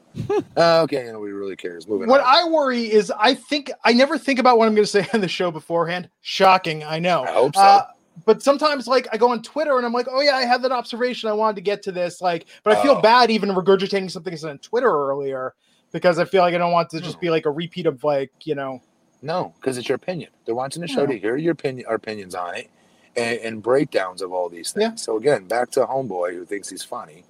Uh, 0.57 0.83
okay, 0.83 1.07
you 1.07 1.13
know, 1.13 1.19
we 1.19 1.33
really 1.33 1.57
cares. 1.57 1.89
Moving 1.89 2.09
What 2.09 2.21
on. 2.21 2.27
I 2.29 2.49
worry 2.49 2.83
is 2.83 3.11
I 3.19 3.35
think 3.35 3.73
I 3.83 3.93
never 3.95 4.17
think 4.17 4.39
about 4.39 4.59
what 4.59 4.69
I'm 4.69 4.75
going 4.77 4.85
to 4.85 4.91
say 4.91 5.09
on 5.15 5.21
the 5.21 5.27
show 5.27 5.51
beforehand. 5.51 6.09
Shocking, 6.21 6.85
I 6.85 6.99
know. 7.01 7.25
I 7.25 7.33
hope 7.33 7.57
so. 7.57 7.63
Uh, 7.63 7.87
but 8.25 8.43
sometimes, 8.43 8.87
like, 8.87 9.09
I 9.13 9.17
go 9.17 9.31
on 9.31 9.43
Twitter 9.43 9.77
and 9.77 9.87
I'm 9.87 9.93
like, 9.93 10.07
"Oh 10.11 10.21
yeah, 10.21 10.37
I 10.37 10.45
had 10.45 10.63
that 10.63 10.73
observation. 10.73 11.29
I 11.29 11.33
wanted 11.33 11.57
to 11.57 11.63
get 11.63 11.83
to 11.85 11.93
this." 11.93 12.21
Like, 12.21 12.47
but 12.65 12.77
I 12.77 12.83
feel 12.83 12.97
Oh. 12.97 13.03
bad 13.03 13.31
even 13.31 13.51
regurgitating 13.51 14.11
something 14.11 14.33
I 14.33 14.37
said 14.37 14.51
on 14.51 14.59
Twitter 14.59 14.89
earlier 14.91 15.55
because 15.93 16.19
I 16.19 16.25
feel 16.25 16.43
like 16.43 16.55
I 16.55 16.59
don't 16.59 16.73
want 16.73 16.91
to 16.91 17.01
just 17.01 17.17
Hmm. 17.17 17.21
be 17.21 17.31
like 17.31 17.47
a 17.47 17.51
repeat 17.51 17.87
of 17.87 18.03
like 18.05 18.31
you 18.45 18.55
know. 18.55 18.81
No, 19.23 19.53
because 19.61 19.77
it's 19.77 19.89
your 19.89 19.97
opinion. 19.97 20.31
They're 20.47 20.55
watching 20.55 20.81
the 20.81 20.89
show 20.89 21.05
to 21.07 21.19
hear 21.19 21.37
your 21.37 21.53
opinion, 21.53 21.87
our 21.89 21.97
opinions 21.97 22.35
on 22.35 22.55
it, 22.55 22.71
and, 23.17 23.39
and 23.41 23.63
breakdowns 23.63 24.23
of 24.23 24.33
all 24.33 24.49
these 24.49 24.73
things. 24.73 24.83
Yeah. 24.83 24.95
So 24.95 25.19
again, 25.19 25.45
back 25.45 25.71
to 25.73 25.81
homeboy 25.85 26.33
who 26.33 26.45
thinks 26.47 26.71
he's 26.71 26.83
funny. 26.85 27.25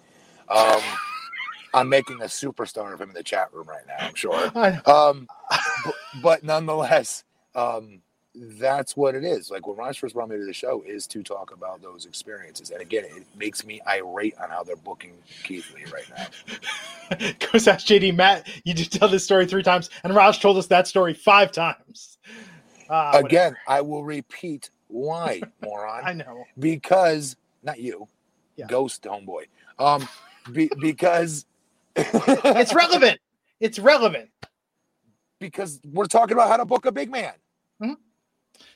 Um, 0.49 0.81
I'm 1.75 1.89
making 1.89 2.21
a 2.23 2.27
superstar 2.27 2.93
of 2.93 3.01
him 3.01 3.09
in 3.11 3.15
the 3.15 3.23
chat 3.25 3.53
room 3.53 3.69
right 3.69 3.85
now. 3.89 4.07
I'm 4.07 4.15
sure. 4.15 4.53
Um, 4.87 5.27
but, 5.85 5.95
but 6.23 6.45
nonetheless, 6.45 7.25
um, 7.55 8.03
that's 8.35 8.97
what 8.97 9.15
it 9.15 9.25
is. 9.25 9.51
Like 9.51 9.67
when 9.67 9.77
Raj 9.77 9.99
first 9.99 10.15
brought 10.15 10.29
me 10.29 10.37
to 10.37 10.45
the 10.45 10.53
show, 10.53 10.83
is 10.87 11.07
to 11.09 11.23
talk 11.23 11.53
about 11.53 11.83
those 11.83 12.07
experiences. 12.07 12.71
And 12.71 12.81
again, 12.81 13.05
it 13.05 13.25
makes 13.37 13.65
me 13.65 13.81
irate 13.89 14.35
on 14.41 14.51
how 14.51 14.63
they're 14.63 14.77
booking 14.77 15.15
Keith 15.45 15.73
Lee 15.75 15.85
right 15.93 16.09
now. 16.17 17.31
goes 17.53 17.67
ask 17.67 17.87
JD 17.87 18.15
Matt. 18.15 18.47
You 18.65 18.75
did 18.75 18.91
tell 18.93 19.09
this 19.09 19.25
story 19.25 19.47
three 19.47 19.63
times, 19.65 19.91
and 20.05 20.15
Raj 20.15 20.41
told 20.41 20.57
us 20.59 20.67
that 20.69 20.87
story 20.87 21.15
five 21.15 21.51
times. 21.53 22.19
Uh, 22.89 23.07
whatever. 23.21 23.27
Again, 23.27 23.57
I 23.69 23.81
will 23.81 24.05
repeat 24.05 24.71
why, 24.89 25.41
moron. 25.63 26.03
I 26.05 26.13
know. 26.13 26.45
because 26.59 27.37
not 27.63 27.79
you, 27.81 28.09
Yeah. 28.57 28.67
ghost 28.69 29.03
homeboy. 29.05 29.45
Um, 29.79 30.09
be, 30.53 30.71
because 30.81 31.47
It's 31.97 32.75
relevant. 32.75 33.19
It's 33.61 33.79
relevant. 33.79 34.31
because 35.41 35.81
we're 35.93 36.07
talking 36.07 36.35
about 36.35 36.49
how 36.49 36.57
to 36.57 36.65
book 36.65 36.87
a 36.87 36.93
big 36.93 37.11
man. 37.11 37.33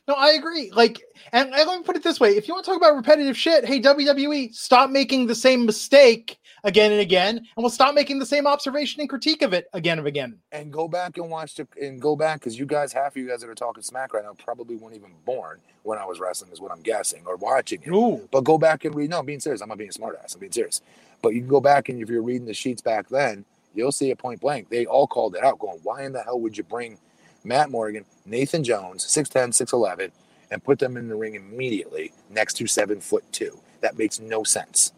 No, 0.08 0.14
I 0.14 0.30
agree. 0.32 0.70
Like, 0.72 1.00
and, 1.32 1.54
and 1.54 1.68
let 1.68 1.78
me 1.78 1.84
put 1.84 1.96
it 1.96 2.02
this 2.02 2.20
way: 2.20 2.36
if 2.36 2.48
you 2.48 2.54
want 2.54 2.64
to 2.64 2.70
talk 2.70 2.78
about 2.78 2.96
repetitive 2.96 3.36
shit, 3.36 3.64
hey 3.64 3.80
WWE, 3.80 4.54
stop 4.54 4.90
making 4.90 5.26
the 5.26 5.34
same 5.34 5.66
mistake 5.66 6.38
again 6.64 6.92
and 6.92 7.00
again, 7.00 7.38
and 7.38 7.46
we'll 7.56 7.70
stop 7.70 7.94
making 7.94 8.18
the 8.18 8.26
same 8.26 8.46
observation 8.46 9.00
and 9.00 9.08
critique 9.08 9.42
of 9.42 9.52
it 9.52 9.66
again 9.72 9.98
and 9.98 10.06
again. 10.08 10.38
And 10.52 10.72
go 10.72 10.88
back 10.88 11.16
and 11.18 11.30
watch 11.30 11.54
the 11.54 11.66
and 11.80 12.00
go 12.00 12.16
back 12.16 12.40
because 12.40 12.58
you 12.58 12.66
guys, 12.66 12.92
half 12.92 13.12
of 13.12 13.16
you 13.16 13.28
guys 13.28 13.40
that 13.40 13.50
are 13.50 13.54
talking 13.54 13.82
smack 13.82 14.14
right 14.14 14.24
now, 14.24 14.34
probably 14.34 14.76
weren't 14.76 14.96
even 14.96 15.12
born 15.24 15.60
when 15.84 15.98
I 15.98 16.04
was 16.04 16.20
wrestling, 16.20 16.52
is 16.52 16.60
what 16.60 16.72
I'm 16.72 16.82
guessing, 16.82 17.22
or 17.26 17.36
watching 17.36 17.82
it. 17.82 17.90
Ooh, 17.90 18.28
But 18.32 18.44
go 18.44 18.58
back 18.58 18.84
and 18.84 18.94
read. 18.94 19.10
No, 19.10 19.20
I'm 19.20 19.26
being 19.26 19.40
serious. 19.40 19.62
I'm 19.62 19.68
not 19.68 19.78
being 19.78 19.90
a 19.90 19.92
smartass. 19.92 20.34
I'm 20.34 20.40
being 20.40 20.52
serious. 20.52 20.82
But 21.22 21.30
you 21.34 21.40
can 21.40 21.48
go 21.48 21.60
back 21.60 21.88
and 21.88 22.00
if 22.02 22.10
you're 22.10 22.22
reading 22.22 22.46
the 22.46 22.54
sheets 22.54 22.82
back 22.82 23.08
then, 23.08 23.44
you'll 23.74 23.92
see 23.92 24.10
it 24.10 24.18
point 24.18 24.40
blank. 24.40 24.68
They 24.70 24.86
all 24.86 25.06
called 25.06 25.36
it 25.36 25.44
out, 25.44 25.58
going, 25.58 25.80
"Why 25.82 26.04
in 26.04 26.12
the 26.12 26.22
hell 26.22 26.40
would 26.40 26.58
you 26.58 26.64
bring 26.64 26.98
Matt 27.44 27.70
Morgan, 27.70 28.04
Nathan 28.26 28.64
Jones, 28.64 29.04
6'10", 29.06 29.50
6'11", 29.50 30.10
and 30.50 30.64
put 30.64 30.78
them 30.78 30.96
in 30.96 31.08
the 31.08 31.16
ring 31.16 31.34
immediately 31.36 32.12
next 32.30 32.54
to 32.54 32.66
seven 32.66 33.00
foot 33.00 33.24
two? 33.32 33.58
That 33.82 33.98
makes 33.98 34.20
no 34.20 34.44
sense 34.44 34.92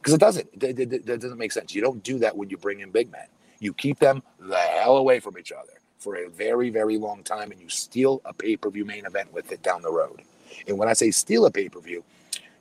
because 0.00 0.14
it 0.14 0.20
doesn't. 0.20 0.48
It, 0.62 0.80
it- 0.80 0.92
it- 0.94 1.06
that 1.06 1.20
doesn't 1.20 1.38
make 1.38 1.52
sense. 1.52 1.74
You 1.74 1.82
don't 1.82 2.02
do 2.02 2.18
that 2.20 2.36
when 2.36 2.50
you 2.50 2.56
bring 2.58 2.80
in 2.80 2.90
big 2.90 3.12
men. 3.12 3.26
You 3.60 3.74
keep 3.74 3.98
them 4.00 4.22
the 4.40 4.56
hell 4.58 4.98
away 4.98 5.20
from 5.20 5.38
each 5.38 5.52
other 5.52 5.74
for 5.98 6.16
a 6.16 6.30
very, 6.30 6.70
very 6.70 6.98
long 6.98 7.22
time, 7.24 7.52
and 7.52 7.60
you 7.60 7.68
steal 7.68 8.22
a 8.24 8.32
pay 8.34 8.56
per 8.56 8.70
view 8.70 8.84
main 8.86 9.06
event 9.06 9.32
with 9.32 9.52
it 9.52 9.62
down 9.62 9.82
the 9.82 9.92
road. 9.92 10.22
And 10.68 10.78
when 10.78 10.88
I 10.88 10.94
say 10.94 11.10
steal 11.12 11.46
a 11.46 11.50
pay 11.52 11.68
per 11.68 11.80
view, 11.80 12.04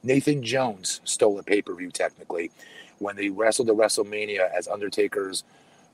Nathan 0.03 0.43
Jones 0.43 1.01
stole 1.05 1.39
a 1.39 1.43
pay 1.43 1.61
per 1.61 1.75
view 1.75 1.91
technically 1.91 2.51
when 2.99 3.15
they 3.15 3.29
wrestled 3.29 3.69
at 3.69 3.75
WrestleMania 3.75 4.49
as 4.57 4.67
Undertaker's 4.67 5.43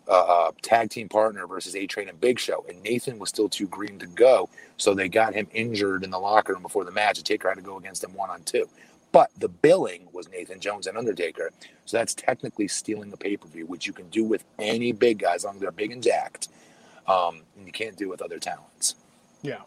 uh, 0.07 0.11
uh, 0.47 0.51
tag 0.61 0.89
team 0.89 1.09
partner 1.09 1.47
versus 1.47 1.75
A 1.75 1.87
Train 1.87 2.09
and 2.09 2.19
Big 2.19 2.39
Show. 2.39 2.65
And 2.67 2.81
Nathan 2.83 3.19
was 3.19 3.29
still 3.29 3.49
too 3.49 3.67
green 3.67 3.99
to 3.99 4.07
go. 4.07 4.49
So 4.77 4.93
they 4.93 5.09
got 5.09 5.33
him 5.33 5.47
injured 5.53 6.03
in 6.03 6.11
the 6.11 6.19
locker 6.19 6.53
room 6.53 6.61
before 6.61 6.83
the 6.83 6.91
match. 6.91 7.17
And 7.17 7.25
Taker 7.25 7.47
had 7.47 7.55
to 7.55 7.61
go 7.61 7.77
against 7.77 8.03
him 8.03 8.13
one 8.13 8.29
on 8.29 8.43
two. 8.43 8.67
But 9.11 9.29
the 9.37 9.47
billing 9.47 10.07
was 10.11 10.29
Nathan 10.29 10.59
Jones 10.59 10.87
and 10.87 10.97
Undertaker. 10.97 11.51
So 11.85 11.97
that's 11.97 12.15
technically 12.15 12.67
stealing 12.67 13.13
a 13.13 13.17
pay 13.17 13.37
per 13.37 13.47
view, 13.47 13.65
which 13.67 13.85
you 13.85 13.93
can 13.93 14.09
do 14.09 14.23
with 14.23 14.43
any 14.57 14.91
big 14.91 15.19
guys, 15.19 15.37
as 15.37 15.45
long 15.45 15.55
as 15.55 15.61
they're 15.61 15.71
big 15.71 15.91
and 15.91 16.01
jacked. 16.01 16.47
Um, 17.07 17.43
and 17.57 17.65
you 17.67 17.71
can't 17.71 17.95
do 17.95 18.09
with 18.09 18.21
other 18.21 18.39
talents. 18.39 18.95
yeah. 19.41 19.59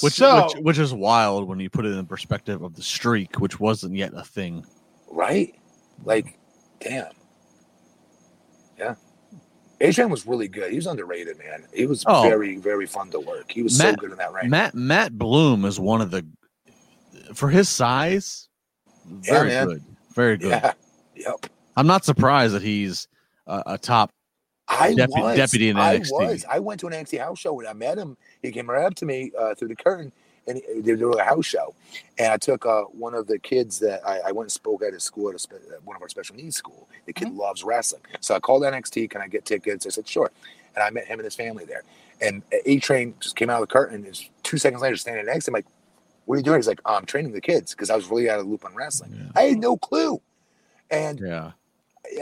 Which, 0.00 0.14
so, 0.14 0.46
which 0.46 0.54
which 0.64 0.78
is 0.78 0.92
wild 0.92 1.46
when 1.46 1.60
you 1.60 1.70
put 1.70 1.86
it 1.86 1.90
in 1.90 1.96
the 1.98 2.04
perspective 2.04 2.60
of 2.60 2.74
the 2.74 2.82
streak, 2.82 3.38
which 3.38 3.60
wasn't 3.60 3.94
yet 3.94 4.12
a 4.16 4.24
thing. 4.24 4.66
Right? 5.08 5.54
Like, 6.04 6.36
damn. 6.80 7.12
Yeah. 8.76 8.96
Adrian 9.80 10.10
was 10.10 10.26
really 10.26 10.48
good. 10.48 10.70
He 10.70 10.76
was 10.76 10.86
underrated, 10.86 11.38
man. 11.38 11.64
He 11.74 11.86
was 11.86 12.02
Oh. 12.06 12.22
very, 12.22 12.56
very 12.56 12.86
fun 12.86 13.10
to 13.10 13.20
work. 13.20 13.50
He 13.50 13.62
was 13.62 13.76
so 13.76 13.84
Matt- 13.84 13.98
good 13.98 14.10
in 14.12 14.16
that 14.18 14.32
ring. 14.32 14.48
Matt 14.50 14.74
Matt 14.74 15.16
Bloom 15.18 15.64
is 15.64 15.78
one 15.78 16.00
of 16.00 16.10
the 16.10 16.26
for 17.34 17.48
his 17.50 17.68
size, 17.68 18.48
very 19.06 19.48
man. 19.48 19.66
good, 19.66 19.84
very 20.14 20.36
good. 20.38 20.48
Yeah. 20.50 20.72
Yep. 21.16 21.46
I'm 21.76 21.86
not 21.86 22.04
surprised 22.04 22.54
that 22.54 22.62
he's 22.62 23.08
a, 23.46 23.62
a 23.66 23.78
top. 23.78 24.10
I 24.68 24.94
was. 24.94 25.36
deputy 25.36 25.68
in 25.68 25.76
I 25.76 25.98
NXT. 25.98 26.10
was. 26.12 26.44
I 26.50 26.58
went 26.58 26.80
to 26.80 26.86
an 26.88 26.92
NXT 26.92 27.18
house 27.18 27.38
show 27.38 27.58
and 27.60 27.68
I 27.68 27.72
met 27.72 27.98
him. 27.98 28.16
He 28.42 28.50
came 28.50 28.68
right 28.68 28.84
up 28.84 28.94
to 28.96 29.06
me 29.06 29.30
uh, 29.38 29.54
through 29.54 29.68
the 29.68 29.76
curtain 29.76 30.12
and 30.46 30.58
he- 30.58 30.80
they 30.80 30.92
were 30.92 30.96
doing 30.98 31.18
a 31.18 31.24
house 31.24 31.46
show. 31.46 31.74
And 32.18 32.32
I 32.32 32.36
took 32.36 32.64
uh, 32.66 32.82
one 32.84 33.14
of 33.14 33.26
the 33.26 33.38
kids 33.38 33.78
that 33.80 34.06
I, 34.06 34.20
I 34.28 34.32
went 34.32 34.46
and 34.46 34.52
spoke 34.52 34.82
at 34.82 34.92
his 34.92 35.02
school, 35.04 35.28
at, 35.28 35.34
a 35.34 35.38
spe- 35.38 35.52
at 35.72 35.84
one 35.84 35.96
of 35.96 36.02
our 36.02 36.08
special 36.08 36.36
needs 36.36 36.56
school. 36.56 36.88
The 37.06 37.12
kid 37.12 37.28
Mm-hmm. 37.28 37.38
loves 37.40 37.64
wrestling. 37.64 38.02
So 38.20 38.34
I 38.34 38.40
called 38.40 38.62
NXT, 38.62 39.10
can 39.10 39.20
I 39.20 39.28
get 39.28 39.44
tickets? 39.44 39.86
I 39.86 39.90
said, 39.90 40.06
sure. 40.08 40.30
And 40.74 40.82
I 40.82 40.90
met 40.90 41.06
him 41.06 41.18
and 41.18 41.24
his 41.24 41.34
family 41.34 41.64
there. 41.64 41.82
And 42.20 42.42
A 42.66 42.78
Train 42.78 43.14
just 43.20 43.36
came 43.36 43.50
out 43.50 43.62
of 43.62 43.68
the 43.68 43.72
curtain 43.72 44.04
and 44.04 44.20
two 44.42 44.58
seconds 44.58 44.82
later 44.82 44.96
standing 44.96 45.26
next 45.26 45.46
to 45.46 45.50
him, 45.50 45.54
like, 45.54 45.66
What 46.26 46.34
are 46.36 46.38
you 46.38 46.44
doing? 46.44 46.58
He's 46.58 46.66
like, 46.68 46.80
oh, 46.84 46.94
I'm 46.94 47.06
training 47.06 47.32
the 47.32 47.40
kids 47.40 47.72
because 47.74 47.90
I 47.90 47.96
was 47.96 48.08
really 48.10 48.28
out 48.30 48.38
of 48.38 48.46
the 48.46 48.50
loop 48.50 48.64
on 48.64 48.74
wrestling. 48.74 49.12
Yeah. 49.16 49.30
I 49.34 49.42
had 49.48 49.58
no 49.58 49.76
clue. 49.76 50.20
And 50.90 51.20
Yeah. 51.20 51.52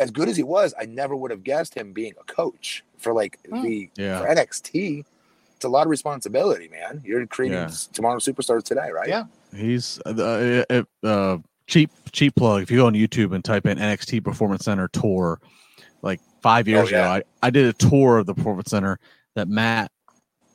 as 0.01 0.11
good 0.11 0.29
as 0.29 0.37
he 0.37 0.43
was, 0.43 0.75
I 0.81 0.85
never 0.87 1.15
would 1.15 1.31
have 1.31 1.45
guessed 1.45 1.75
him 1.75 1.93
being 1.93 2.15
a 2.21 2.25
coach 2.25 2.85
for 2.99 3.13
like 3.13 3.39
Hmm. 3.49 3.63
the 3.63 3.91
Yeah. 3.97 4.21
for 4.21 4.27
NXT. 4.29 5.05
It's 5.65 5.69
a 5.71 5.71
lot 5.71 5.87
of 5.87 5.91
responsibility, 5.91 6.69
man. 6.69 7.01
You're 7.07 7.27
creating 7.27 7.57
Yeah. 7.57 7.71
tomorrow's 7.95 8.27
superstars 8.27 8.65
today, 8.65 8.91
right? 8.93 9.09
Yeah. 9.09 9.25
He's 9.57 9.99
uh, 10.05 10.63
uh, 10.69 10.83
uh, 11.03 11.39
cheap 11.67 11.91
cheap 12.13 12.35
plug. 12.35 12.63
If 12.63 12.71
you 12.71 12.77
go 12.77 12.87
on 12.87 12.93
YouTube 12.93 13.35
and 13.35 13.43
type 13.43 13.65
in 13.65 13.79
NXT 13.79 14.23
Performance 14.23 14.67
Center 14.67 14.89
tour, 14.89 15.41
like 16.03 16.21
five 16.43 16.69
years 16.69 16.89
Oh, 16.89 16.91
yeah. 16.91 17.15
ago, 17.17 17.25
I, 17.43 17.47
I 17.47 17.49
did 17.49 17.65
a 17.65 17.73
tour 17.73 18.19
of 18.19 18.27
the 18.27 18.35
Performance 18.35 18.69
Center 18.71 18.99
that 19.37 19.49
Matt 19.49 19.91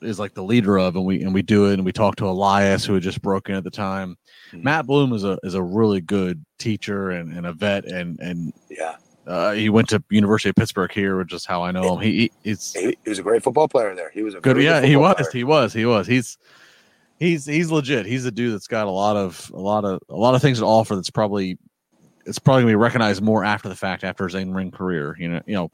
is 0.04 0.20
like 0.20 0.36
the 0.36 0.44
leader 0.44 0.78
of, 0.78 0.96
and 0.96 1.04
we 1.04 1.24
and 1.24 1.34
we 1.34 1.42
do 1.42 1.72
it, 1.72 1.74
and 1.74 1.84
we 1.86 1.92
talk 1.92 2.16
to 2.18 2.28
Elias 2.28 2.86
who 2.86 2.94
had 2.94 3.02
just 3.02 3.24
broken 3.24 3.56
at 3.56 3.64
the 3.64 3.72
time. 3.72 4.16
Mhm. 4.52 4.62
Matt 4.64 4.86
Bloom 4.86 5.12
is 5.14 5.24
a 5.24 5.40
is 5.42 5.56
a 5.56 5.64
really 5.64 6.02
good 6.02 6.46
teacher 6.60 7.10
and, 7.10 7.34
and 7.36 7.48
a 7.48 7.54
vet, 7.54 7.86
and 7.86 8.20
and 8.20 8.54
Yeah. 8.70 8.98
Uh, 9.30 9.52
he 9.52 9.70
went 9.70 9.88
to 9.90 10.04
University 10.10 10.50
of 10.50 10.56
Pittsburgh 10.56 10.92
here, 10.92 11.18
which 11.18 11.32
is 11.34 11.46
how 11.46 11.64
I 11.64 11.72
know 11.72 11.96
him. 11.98 12.02
He, 12.02 12.32
he 12.44 12.56
He, 12.74 12.98
was 13.08 13.20
a 13.20 13.24
great 13.24 13.44
football 13.44 13.68
player 13.68 13.96
there. 13.96 14.10
He 14.10 14.24
was 14.24 14.34
a 14.36 14.42
good. 14.42 14.58
Yeah, 14.58 14.82
he 14.82 14.96
was. 14.96 15.16
player. 15.16 15.30
He 15.32 15.44
was. 15.44 15.72
He 15.74 15.86
was. 15.86 16.08
He's 16.08 16.38
he's 17.20 17.46
he's 17.46 17.72
legit. 17.72 18.06
He's 18.06 18.26
a 18.26 18.32
dude 18.32 18.54
that's 18.54 18.68
got 18.68 18.88
a 18.88 18.92
lot 18.92 19.16
of 19.16 19.52
a 19.54 19.60
lot 19.60 19.86
of 19.86 20.00
a 20.10 20.16
lot 20.16 20.36
of 20.36 20.42
things 20.42 20.60
to 20.60 20.66
offer. 20.66 20.96
That's 20.96 21.10
probably 21.12 21.58
it's 22.26 22.40
probably 22.40 22.64
gonna 22.64 22.72
be 22.72 22.76
recognized 22.76 23.22
more 23.22 23.44
after 23.46 23.70
the 23.70 23.76
fact 23.76 24.04
after 24.04 24.26
his 24.26 24.36
in 24.36 24.54
ring 24.54 24.72
career. 24.72 25.16
You 25.20 25.30
know, 25.30 25.42
you 25.46 25.54
know, 25.56 25.72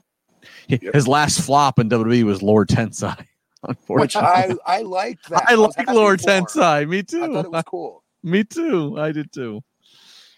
Yep. 0.68 0.94
his 0.94 1.08
last 1.08 1.42
flop 1.42 1.80
in 1.80 1.90
WWE 1.90 2.24
was 2.24 2.44
Lord 2.44 2.68
Tensai. 2.70 3.26
Which 3.88 4.16
I, 4.16 4.54
I 4.68 4.82
liked 4.84 5.30
that. 5.30 5.46
I, 5.48 5.56
was 5.56 5.76
like 5.76 5.90
Lord. 5.90 6.20
Tensai. 6.20 6.88
Me 6.88 7.00
I 7.00 7.02
too. 7.02 7.20
thought 7.34 7.46
it 7.46 7.52
was 7.52 7.64
cool. 7.66 8.04
Me 8.24 8.44
too. 8.44 8.96
I 9.00 9.12
did 9.12 9.32
too. 9.32 9.64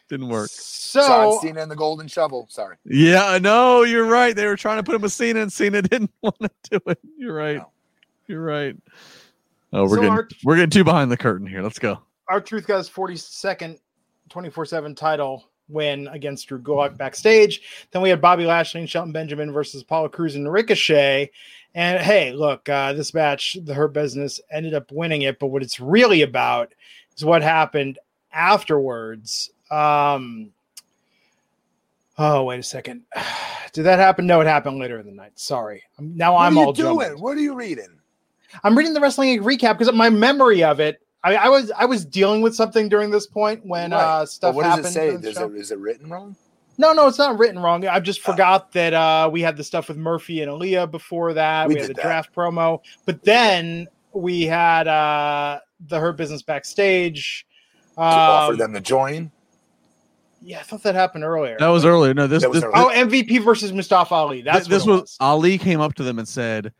Didn't 0.09 0.29
work. 0.29 0.49
So, 0.51 1.01
John 1.01 1.39
Cena 1.41 1.61
and 1.61 1.71
the 1.71 1.75
Golden 1.75 2.07
Shovel. 2.07 2.47
Sorry. 2.49 2.77
Yeah, 2.85 3.25
I 3.25 3.39
know. 3.39 3.83
You're 3.83 4.05
right. 4.05 4.35
They 4.35 4.45
were 4.45 4.55
trying 4.55 4.77
to 4.77 4.83
put 4.83 4.95
him 4.95 5.01
with 5.01 5.11
Cena, 5.11 5.41
and 5.41 5.51
Cena 5.53 5.81
didn't 5.81 6.11
want 6.21 6.37
to 6.39 6.49
do 6.71 6.79
it. 6.87 6.99
You're 7.17 7.33
right. 7.35 7.57
No. 7.57 7.71
You're 8.27 8.43
right. 8.43 8.75
Oh, 9.73 9.83
we're 9.83 9.89
So 9.89 9.95
getting 9.95 10.09
our- 10.11 10.27
we're 10.45 10.55
getting 10.55 10.69
too 10.69 10.83
behind 10.83 11.11
the 11.11 11.17
curtain 11.17 11.45
here. 11.47 11.61
Let's 11.61 11.79
go. 11.79 11.99
R-Truth 12.29 12.67
Guys 12.67 12.89
42nd 12.89 13.79
24 14.29 14.65
7 14.65 14.95
title 14.95 15.45
win 15.69 16.07
against 16.07 16.47
Drew 16.47 16.59
Gulak 16.59 16.97
backstage. 16.97 17.61
Then 17.91 18.01
we 18.01 18.09
had 18.09 18.21
Bobby 18.21 18.45
Lashley 18.45 18.79
and 18.81 18.89
Shelton 18.89 19.11
Benjamin 19.11 19.51
versus 19.51 19.81
Apollo 19.81 20.09
Crews 20.09 20.35
and 20.35 20.49
Ricochet. 20.51 21.29
And 21.75 22.01
hey, 22.01 22.31
look, 22.33 22.67
uh, 22.69 22.93
this 22.93 23.13
match, 23.13 23.57
the 23.63 23.73
Hurt 23.73 23.93
Business 23.93 24.39
ended 24.51 24.73
up 24.73 24.91
winning 24.91 25.23
it. 25.23 25.39
But 25.39 25.47
what 25.47 25.61
it's 25.63 25.79
really 25.79 26.21
about 26.21 26.73
is 27.17 27.23
what 27.25 27.41
happened 27.43 27.99
afterwards. 28.31 29.51
Um, 29.71 30.51
oh, 32.17 32.43
wait 32.43 32.59
a 32.59 32.63
second. 32.63 33.03
Did 33.73 33.83
that 33.83 33.99
happen? 33.99 34.25
No, 34.25 34.41
it 34.41 34.47
happened 34.47 34.79
later 34.79 34.99
in 34.99 35.05
the 35.05 35.11
night. 35.11 35.33
Sorry. 35.35 35.83
Now 35.99 36.33
What 36.33 36.45
I'm 36.45 36.57
are 36.57 36.61
you 36.61 36.65
all 36.67 36.73
doing? 36.73 36.99
jumbled. 36.99 37.21
What 37.21 37.37
are 37.37 37.41
you 37.41 37.53
reading? 37.53 37.99
I'm 38.63 38.77
reading 38.77 38.93
the 38.93 39.01
wrestling 39.01 39.29
League 39.29 39.41
recap 39.59 39.77
because 39.77 39.93
my 39.93 40.09
memory 40.09 40.63
of 40.63 40.79
it. 40.79 41.01
I, 41.23 41.35
I 41.35 41.49
was 41.49 41.71
I 41.71 41.85
was 41.85 42.05
dealing 42.05 42.41
with 42.41 42.55
something 42.55 42.87
during 42.89 43.09
this 43.11 43.27
point 43.27 43.65
when 43.65 43.91
Right. 43.91 43.99
uh, 44.21 44.25
stuff 44.25 44.55
what 44.55 44.63
does 44.63 44.85
it 44.85 44.91
say? 44.91 45.09
Is 45.09 45.37
it, 45.37 45.51
is 45.55 45.71
it 45.71 45.79
written 45.79 46.09
wrong? 46.09 46.35
No, 46.77 46.93
no, 46.93 47.07
it's 47.07 47.17
not 47.17 47.37
written 47.37 47.59
wrong. 47.59 47.85
I 47.87 47.99
just 47.99 48.21
Oh. 48.21 48.31
forgot 48.31 48.71
that 48.73 48.93
uh, 48.93 49.29
we 49.31 49.41
had 49.41 49.57
the 49.57 49.63
stuff 49.63 49.89
with 49.89 49.97
Murphy 49.97 50.41
and 50.41 50.51
Aalyah 50.51 50.89
before 50.89 51.33
that. 51.33 51.67
We 51.67 51.73
We, 51.73 51.81
had 51.81 51.89
the 51.89 51.95
that. 51.95 52.03
draft 52.03 52.33
promo, 52.35 52.81
but 53.05 53.23
then 53.23 53.87
we 54.13 54.43
had 54.43 54.87
uh, 54.87 55.59
the 55.87 55.99
Hurt 55.99 56.17
Business 56.17 56.41
backstage. 56.43 57.45
To 57.95 58.01
offer 58.03 58.53
Um, 58.53 58.57
them 58.59 58.73
to 58.73 58.79
join? 58.81 59.31
Yeah, 60.47 60.59
I 60.59 60.63
thought 60.63 60.81
that 60.83 60.95
happened 60.95 61.25
earlier. 61.25 61.57
That 61.59 61.67
was 61.67 61.83
earlier. 61.83 62.13
No, 62.13 62.25
this 62.25 62.41
That 62.41 62.49
was 62.49 62.61
this, 62.61 62.71
earlier. 62.73 62.89
oh, 62.89 63.05
MVP 63.05 63.43
versus 63.43 63.73
Mustafa 63.73 64.15
Ali. 64.15 64.41
That's 64.41 64.65
this 64.65 64.85
what 64.85 64.93
it 64.93 65.01
was, 65.01 65.17
Ali 65.19 65.57
came 65.57 65.81
up 65.81 65.93
to 65.95 66.03
them 66.03 66.19
and 66.19 66.27
said, 66.27 66.71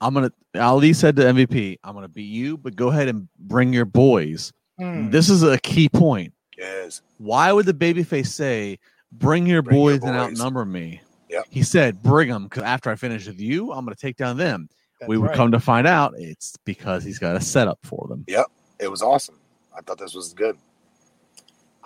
"I'm 0.00 0.14
gonna." 0.14 0.30
Ali 0.54 0.92
said 0.92 1.16
to 1.16 1.22
MVP, 1.22 1.78
"I'm 1.82 1.94
gonna 1.94 2.06
beat 2.06 2.30
you, 2.30 2.56
but 2.56 2.76
go 2.76 2.88
ahead 2.88 3.08
and 3.08 3.28
bring 3.40 3.72
your 3.72 3.86
boys." 3.86 4.52
Hmm. 4.78 5.10
This 5.10 5.28
is 5.28 5.42
a 5.42 5.58
key 5.58 5.88
point. 5.88 6.32
Yes. 6.56 7.02
Why 7.18 7.52
would 7.52 7.66
the 7.66 7.74
babyface 7.74 8.28
say, 8.28 8.78
"Bring 9.10 9.46
your 9.46 9.62
Bring 9.62 9.76
your 9.76 9.98
boys 9.98 10.04
and 10.04 10.16
outnumber 10.16 10.64
me"? 10.64 11.00
Yep. 11.28 11.46
He 11.50 11.64
said, 11.64 12.00
"Bring 12.00 12.28
them, 12.28 12.44
because 12.44 12.62
after 12.62 12.88
I 12.88 12.94
finish 12.94 13.26
with 13.26 13.40
you, 13.40 13.72
I'm 13.72 13.84
gonna 13.84 13.96
take 13.96 14.16
down 14.16 14.36
them." 14.36 14.68
That's 15.00 15.08
we 15.08 15.18
would 15.18 15.30
right. 15.30 15.36
come 15.36 15.50
to 15.50 15.60
find 15.60 15.88
out 15.88 16.14
it's 16.16 16.56
because 16.64 17.02
he's 17.02 17.18
got 17.18 17.34
a 17.34 17.40
setup 17.40 17.80
for 17.82 18.06
them. 18.08 18.24
Yep. 18.28 18.46
It 18.78 18.88
was 18.88 19.02
awesome. 19.02 19.40
I 19.76 19.80
thought 19.80 19.98
this 19.98 20.14
was 20.14 20.32
good. 20.34 20.56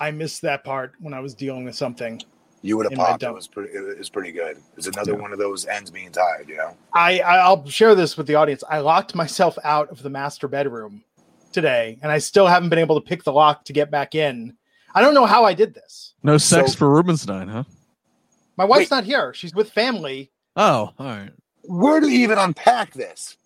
I 0.03 0.11
missed 0.11 0.43
that 0.43 0.65
part 0.65 0.95
when 0.99 1.15
I 1.15 1.21
was 1.21 1.33
dealing 1.35 1.65
with 1.65 1.77
something. 1.77 2.21
You 2.61 2.77
would 2.77 2.87
have 2.87 2.93
In 2.93 2.99
my 2.99 3.05
popped. 3.07 3.23
It 3.23 3.33
was 3.33 3.47
pretty. 3.47 3.73
It 3.73 3.99
was 3.99 4.11
pretty 4.11 4.33
good. 4.33 4.59
It's 4.77 4.87
another 4.89 5.13
Yeah. 5.13 5.19
one 5.21 5.33
of 5.33 5.39
those 5.39 5.67
ends 5.67 5.91
being 5.91 6.11
tied. 6.11 6.49
You 6.49 6.57
know. 6.57 6.77
I, 6.93 7.21
I 7.21 7.37
I'll 7.39 7.65
share 7.69 7.95
this 7.95 8.17
with 8.17 8.27
the 8.27 8.35
audience. 8.35 8.65
I 8.69 8.79
locked 8.79 9.15
myself 9.15 9.57
out 9.65 9.89
of 9.91 10.03
the 10.03 10.11
master 10.11 10.49
bedroom 10.49 11.05
today, 11.53 11.99
and 12.03 12.11
I 12.11 12.19
still 12.19 12.47
haven't 12.47 12.69
been 12.69 12.79
able 12.79 13.01
to 13.01 13.07
pick 13.07 13.23
the 13.25 13.33
lock 13.33 13.65
to 13.67 13.73
get 13.73 13.91
back 13.91 14.15
in. 14.15 14.57
I 14.95 15.03
don't 15.03 15.15
know 15.15 15.27
how 15.27 15.45
I 15.45 15.55
did 15.55 15.73
this. 15.75 16.15
No 16.23 16.37
sex 16.39 16.73
So- 16.73 16.79
for 16.79 16.91
Rubenstein, 16.91 17.49
huh? 17.49 17.65
My 18.57 18.65
wife's 18.65 18.91
Wait. 18.91 18.97
not 18.97 19.05
here; 19.05 19.33
she's 19.35 19.55
with 19.55 19.71
family. 19.71 20.31
Oh, 20.57 20.91
all 20.99 21.07
right. 21.07 21.31
Where 21.65 22.01
do 22.01 22.09
you 22.09 22.21
even 22.25 22.39
unpack 22.39 22.93
this? 22.93 23.37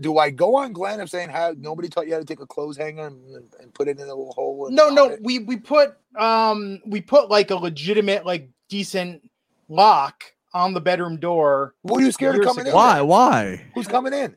Do 0.00 0.18
I 0.18 0.30
go 0.30 0.56
on 0.56 0.72
Glenn 0.72 1.00
of 1.00 1.10
saying 1.10 1.28
how 1.28 1.54
nobody 1.58 1.88
taught 1.88 2.06
you 2.06 2.14
how 2.14 2.18
to 2.18 2.24
take 2.24 2.40
a 2.40 2.46
clothes 2.46 2.76
hanger 2.76 3.06
and, 3.06 3.52
and 3.60 3.74
put 3.74 3.88
it 3.88 3.98
in 3.98 4.04
a 4.04 4.14
little 4.14 4.32
hole? 4.32 4.66
and 4.66 4.76
No, 4.76 4.88
no, 4.88 5.10
it? 5.10 5.20
we 5.22 5.40
we 5.40 5.56
put 5.56 5.96
um 6.18 6.80
we 6.86 7.00
put 7.00 7.28
like 7.28 7.50
a 7.50 7.56
legitimate, 7.56 8.24
like 8.24 8.48
decent 8.68 9.28
lock 9.68 10.24
on 10.54 10.72
the 10.72 10.80
bedroom 10.80 11.18
door. 11.18 11.74
What 11.82 12.00
are 12.00 12.06
you 12.06 12.12
scared 12.12 12.36
of 12.36 12.44
coming 12.44 12.66
in? 12.66 12.72
Why? 12.72 13.02
Why? 13.02 13.66
Who's 13.74 13.86
coming 13.86 14.14
in? 14.14 14.34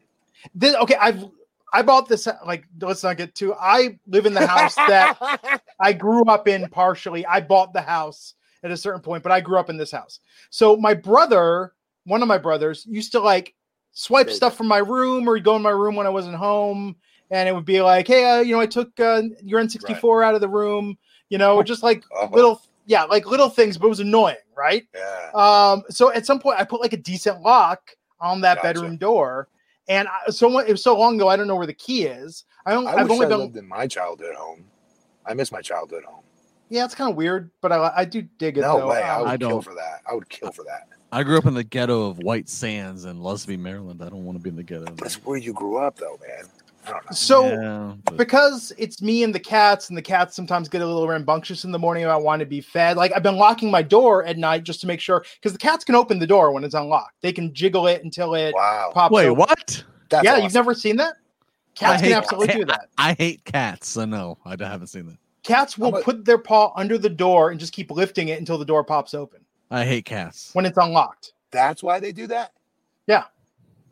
This, 0.54 0.76
okay, 0.76 0.96
I've 1.00 1.24
I 1.72 1.82
bought 1.82 2.10
this 2.10 2.28
like 2.46 2.66
let's 2.82 3.04
not 3.04 3.18
get 3.18 3.36
too. 3.36 3.54
I 3.54 4.00
live 4.08 4.26
in 4.26 4.34
the 4.34 4.46
house 4.46 4.76
that 4.76 5.62
I 5.80 5.94
grew 5.94 6.24
up 6.26 6.48
in 6.48 6.68
partially. 6.70 7.26
I 7.26 7.42
bought 7.42 7.74
the 7.74 7.82
house 7.82 8.34
at 8.64 8.72
a 8.72 8.78
certain 8.78 9.02
point, 9.02 9.24
but 9.24 9.32
I 9.32 9.40
grew 9.40 9.58
up 9.58 9.70
in 9.70 9.78
this 9.78 9.92
house. 9.92 10.20
So 10.50 10.76
my 10.76 10.94
brother, 10.94 11.74
one 12.06 12.22
of 12.22 12.28
my 12.28 12.38
brothers, 12.38 12.86
used 12.88 13.12
to 13.14 13.20
like 13.20 13.54
swipe 13.92 14.28
Big. 14.28 14.36
stuff 14.36 14.56
from 14.56 14.68
my 14.68 14.78
room 14.78 15.28
or 15.28 15.40
go 15.40 15.56
in 15.56 15.62
my 15.62 15.70
room 15.72 15.96
when 15.96 16.08
I 16.08 16.12
wasn't 16.12 16.36
home. 16.36 16.96
And 17.32 17.48
it 17.48 17.54
would 17.54 17.66
be 17.66 17.82
like, 17.82 18.08
hey, 18.08 18.26
uh, 18.26 18.42
you 18.42 18.56
know, 18.56 18.62
I 18.62 18.66
took 18.66 19.00
uh, 19.00 19.22
your 19.44 19.62
N64 19.62 20.26
out 20.26 20.36
of 20.36 20.42
the 20.42 20.50
room, 20.50 20.98
you 21.30 21.38
know, 21.38 21.62
just 21.64 21.84
like 21.84 22.04
Uh-huh. 22.12 22.36
little, 22.36 22.62
yeah, 22.86 23.04
like 23.04 23.28
little 23.28 23.50
things, 23.50 23.78
but 23.78 23.86
it 23.86 23.90
was 23.90 24.00
annoying, 24.00 24.36
right? 24.58 24.84
Yeah. 24.96 25.30
Um, 25.34 25.84
so 25.90 26.12
at 26.12 26.26
some 26.26 26.40
point, 26.40 26.60
I 26.60 26.64
put 26.64 26.82
like 26.82 26.94
a 26.94 26.98
decent 26.98 27.42
lock 27.42 27.82
on 28.20 28.42
that 28.42 28.56
Gotcha. 28.56 28.68
bedroom 28.68 28.98
door. 28.98 29.48
And 29.88 30.08
I, 30.08 30.32
so 30.32 30.58
it 30.60 30.72
was 30.72 30.84
so 30.84 30.98
long 30.98 31.16
ago, 31.16 31.28
I 31.28 31.36
don't 31.36 31.48
know 31.48 31.56
where 31.56 31.68
the 31.68 31.74
key 31.74 32.06
is. 32.06 32.46
I 32.66 32.74
don't, 32.74 32.88
I 32.88 32.96
I've 32.96 33.04
wish 33.04 33.12
only 33.12 33.26
I 33.26 33.30
been 33.30 33.40
lived 33.40 33.58
in 33.58 33.68
my 33.68 33.88
childhood 33.88 34.36
home. 34.36 34.66
I 35.26 35.34
miss 35.34 35.52
my 35.52 35.62
childhood 35.62 36.04
home. 36.04 36.24
Yeah, 36.70 36.86
it's 36.86 36.96
kind 36.96 37.10
of 37.10 37.16
weird, 37.16 37.52
but 37.62 37.72
I, 37.72 37.92
I 37.96 38.06
do 38.06 38.22
dig 38.22 38.58
it. 38.58 38.62
No 38.62 38.78
though. 38.78 38.88
way. 38.90 39.02
I 39.02 39.18
Um, 39.18 39.22
would 39.22 39.30
I 39.30 39.38
kill 39.38 39.50
don't. 39.50 39.62
for 39.64 39.74
that. 39.76 40.02
I 40.10 40.14
would 40.14 40.30
kill 40.30 40.52
for 40.52 40.64
that. 40.64 40.88
I 41.12 41.24
grew 41.24 41.38
up 41.38 41.46
in 41.46 41.54
the 41.56 41.64
ghetto 41.64 42.08
of 42.08 42.20
White 42.20 42.48
Sands 42.50 43.06
in 43.06 43.20
Lusby, 43.20 43.58
Maryland. 43.58 44.02
I 44.04 44.10
don't 44.10 44.26
want 44.26 44.38
to 44.38 44.44
be 44.44 44.50
in 44.50 44.56
the 44.56 44.64
ghetto. 44.64 44.86
That's 44.96 45.16
where 45.26 45.38
you 45.38 45.54
grew 45.54 45.78
up, 45.78 45.96
though, 45.98 46.20
man. 46.28 46.46
I 46.86 46.92
don't 46.92 47.06
know. 47.06 47.12
so 47.12 47.46
Yeah, 47.48 47.94
but- 48.06 48.18
because 48.18 48.72
it's 48.78 49.02
me 49.02 49.24
and 49.24 49.34
the 49.34 49.40
cats, 49.40 49.90
and 49.90 49.98
the 49.98 50.02
cats 50.02 50.36
sometimes 50.36 50.70
get 50.70 50.82
a 50.82 50.86
little 50.86 51.08
rambunctious 51.08 51.64
in 51.66 51.72
the 51.72 51.80
morning. 51.80 52.04
about 52.04 52.24
wanting 52.24 52.46
to 52.46 52.50
be 52.50 52.62
fed. 52.62 52.96
Like 52.96 53.12
I've 53.16 53.24
been 53.24 53.36
locking 53.38 53.70
my 53.72 53.82
door 53.82 54.24
at 54.24 54.38
night 54.38 54.64
just 54.64 54.82
to 54.82 54.88
make 54.88 55.00
sure, 55.02 55.24
because 55.36 55.52
the 55.52 55.60
cats 55.60 55.84
can 55.84 55.96
open 55.96 56.20
the 56.20 56.28
door 56.28 56.52
when 56.52 56.64
it's 56.64 56.74
unlocked. 56.76 57.16
They 57.22 57.34
can 57.34 57.54
jiggle 57.54 57.88
it 57.88 58.04
until 58.04 58.34
it 58.36 58.54
Wow. 58.56 58.92
pops. 58.94 59.12
Wait, 59.12 59.28
open. 59.28 59.40
what? 59.40 59.84
That's 60.10 60.24
yeah, 60.24 60.32
awesome. 60.34 60.44
you've 60.44 60.54
never 60.54 60.74
seen 60.74 60.96
that? 60.98 61.16
Cats 61.76 61.94
I 61.94 61.96
can 61.98 62.06
hate- 62.06 62.14
absolutely 62.14 62.56
do 62.56 62.66
that. 62.66 62.90
I 62.98 63.14
hate 63.14 63.44
cats, 63.46 63.88
so 63.90 64.06
no, 64.06 64.38
I 64.46 64.56
haven't 64.60 64.88
seen 64.88 65.08
that. 65.08 65.18
Cats 65.44 65.78
will 65.78 65.90
about- 65.90 66.04
put 66.04 66.26
their 66.26 66.38
paw 66.38 66.72
under 66.76 66.98
the 66.98 67.10
door 67.10 67.52
and 67.52 67.60
just 67.60 67.74
keep 67.74 67.92
lifting 67.92 68.30
it 68.30 68.40
until 68.40 68.58
the 68.58 68.66
door 68.66 68.84
pops 68.84 69.14
open 69.14 69.42
I 69.72 69.86
hate 69.86 70.06
cats. 70.06 70.50
when 70.54 70.66
it's 70.66 70.78
unlocked. 70.78 71.34
That's 71.52 71.82
why 71.84 72.00
they 72.00 72.12
do 72.12 72.28
that? 72.28 72.54
Yeah. 73.08 73.26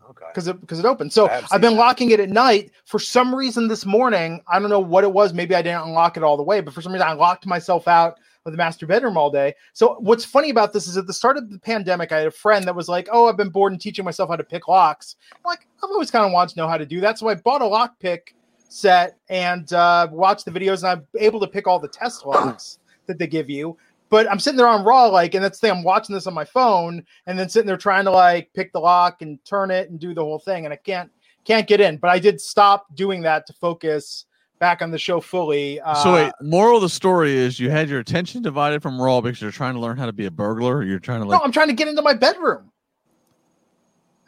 Okay. 0.09 0.25
because 0.29 0.47
it 0.47 0.59
because 0.61 0.79
it 0.79 0.85
opens. 0.85 1.13
So 1.13 1.27
I 1.27 1.33
have 1.33 1.47
I've 1.51 1.61
been 1.61 1.73
that. 1.73 1.79
locking 1.79 2.11
it 2.11 2.19
at 2.19 2.29
night. 2.29 2.71
For 2.85 2.97
some 2.97 3.35
reason 3.35 3.67
this 3.67 3.85
morning, 3.85 4.41
I 4.47 4.57
don't 4.59 4.69
know 4.69 4.79
what 4.79 5.03
it 5.03 5.11
was. 5.11 5.33
Maybe 5.33 5.53
I 5.53 5.61
didn't 5.61 5.81
unlock 5.81 6.15
it 6.15 6.23
all 6.23 6.37
the 6.37 6.43
way, 6.43 6.61
but 6.61 6.73
for 6.73 6.81
some 6.81 6.93
reason 6.93 7.05
I 7.07 7.11
locked 7.13 7.45
myself 7.45 7.87
out 7.89 8.17
of 8.45 8.53
the 8.53 8.57
master 8.57 8.87
bedroom 8.87 9.17
all 9.17 9.29
day. 9.29 9.53
So 9.73 9.97
what's 9.99 10.23
funny 10.23 10.49
about 10.49 10.71
this 10.71 10.87
is 10.87 10.95
at 10.95 11.07
the 11.07 11.13
start 11.13 11.35
of 11.35 11.51
the 11.51 11.59
pandemic, 11.59 12.13
I 12.13 12.19
had 12.19 12.27
a 12.27 12.31
friend 12.31 12.63
that 12.65 12.75
was 12.75 12.87
like, 12.87 13.09
"Oh, 13.11 13.27
I've 13.27 13.35
been 13.35 13.49
bored 13.49 13.73
and 13.73 13.81
teaching 13.81 14.05
myself 14.05 14.29
how 14.29 14.37
to 14.37 14.43
pick 14.45 14.69
locks." 14.69 15.17
I'm 15.33 15.39
like, 15.43 15.67
I've 15.83 15.89
always 15.91 16.09
kind 16.09 16.25
of 16.25 16.31
wanted 16.31 16.53
to 16.53 16.61
know 16.61 16.69
how 16.69 16.77
to 16.77 16.85
do 16.85 17.01
that, 17.01 17.19
so 17.19 17.27
I 17.27 17.35
bought 17.35 17.61
a 17.61 17.67
lock 17.67 17.99
pick 17.99 18.33
set 18.69 19.17
and 19.29 19.71
uh, 19.73 20.07
watched 20.11 20.45
the 20.45 20.51
videos, 20.51 20.83
and 20.83 20.87
I'm 20.87 21.07
able 21.19 21.41
to 21.41 21.47
pick 21.47 21.67
all 21.67 21.79
the 21.79 21.87
test 21.89 22.25
locks 22.25 22.79
that 23.07 23.17
they 23.19 23.27
give 23.27 23.49
you. 23.49 23.77
But 24.09 24.29
I'm 24.31 24.39
sitting 24.39 24.57
there 24.57 24.67
on 24.67 24.85
Raw, 24.85 25.07
like, 25.07 25.33
and 25.33 25.43
that's 25.43 25.59
the 25.59 25.67
thing. 25.67 25.77
I'm 25.77 25.83
watching 25.83 26.15
this 26.15 26.27
on 26.27 26.33
my 26.33 26.45
phone, 26.45 27.03
and 27.25 27.37
then 27.37 27.49
sitting 27.49 27.67
there 27.67 27.77
trying 27.77 28.05
to 28.05 28.11
like 28.11 28.49
pick 28.53 28.71
the 28.71 28.79
lock 28.79 29.21
and 29.21 29.43
turn 29.43 29.69
it 29.71 29.89
and 29.89 29.99
do 29.99 30.13
the 30.13 30.23
whole 30.23 30.39
thing, 30.39 30.65
and 30.65 30.73
I 30.73 30.77
can't 30.77 31.11
can't 31.45 31.67
get 31.67 31.81
in. 31.81 31.97
But 31.97 32.09
I 32.11 32.19
did 32.19 32.39
stop 32.39 32.87
doing 32.95 33.21
that 33.23 33.45
to 33.47 33.53
focus 33.53 34.25
back 34.59 34.81
on 34.81 34.91
the 34.91 34.97
show 34.97 35.19
fully. 35.19 35.79
Uh, 35.81 35.93
so 35.95 36.13
wait, 36.13 36.31
moral 36.41 36.77
of 36.77 36.81
the 36.83 36.89
story 36.89 37.35
is 37.35 37.59
you 37.59 37.69
had 37.69 37.89
your 37.89 37.99
attention 37.99 38.41
divided 38.41 38.81
from 38.81 39.01
Raw 39.01 39.21
because 39.21 39.41
you're 39.41 39.51
trying 39.51 39.73
to 39.73 39.79
learn 39.79 39.97
how 39.97 40.05
to 40.05 40.13
be 40.13 40.25
a 40.25 40.31
burglar. 40.31 40.77
Or 40.77 40.83
you're 40.83 40.99
trying 40.99 41.21
to 41.21 41.25
like 41.25 41.39
no, 41.39 41.43
I'm 41.43 41.51
trying 41.51 41.67
to 41.67 41.73
get 41.73 41.87
into 41.87 42.01
my 42.01 42.13
bedroom. 42.13 42.71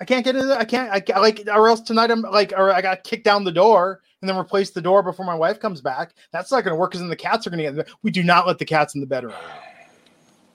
I 0.02 0.06
can't 0.06 0.24
get 0.24 0.36
into. 0.36 0.58
I 0.58 0.66
can't. 0.66 0.92
I 0.92 1.00
ca- 1.00 1.20
like, 1.20 1.44
or 1.48 1.68
else 1.70 1.82
tonight 1.82 2.12
I'm 2.12 2.22
like, 2.22 2.54
or 2.56 2.72
I 2.72 2.82
got 2.82 3.04
kicked 3.04 3.26
down 3.26 3.44
the 3.44 3.52
door 3.52 4.02
and 4.22 4.30
then 4.30 4.38
replace 4.38 4.72
the 4.72 4.82
door 4.82 5.02
before 5.04 5.26
my 5.26 5.36
wife 5.36 5.60
comes 5.60 5.82
back. 5.82 6.14
That's 6.32 6.52
not 6.52 6.64
going 6.64 6.74
to 6.74 6.80
work 6.80 6.92
because 6.92 7.02
then 7.02 7.10
the 7.10 7.16
cats 7.16 7.48
are 7.48 7.50
going 7.50 7.64
to 7.76 7.84
get. 7.84 7.90
We 8.04 8.12
do 8.12 8.24
not 8.24 8.48
let 8.48 8.58
the 8.58 8.66
cats 8.66 8.96
in 8.96 9.02
the 9.02 9.08
bedroom. 9.08 9.34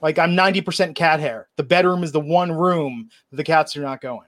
Like 0.01 0.19
I'm 0.19 0.31
90% 0.31 0.93
cat 0.95 1.19
hair. 1.19 1.47
The 1.57 1.63
bedroom 1.63 2.03
is 2.03 2.11
the 2.11 2.19
one 2.19 2.51
room 2.51 3.09
that 3.31 3.37
the 3.37 3.43
cats 3.43 3.75
are 3.75 3.81
not 3.81 4.01
going. 4.01 4.27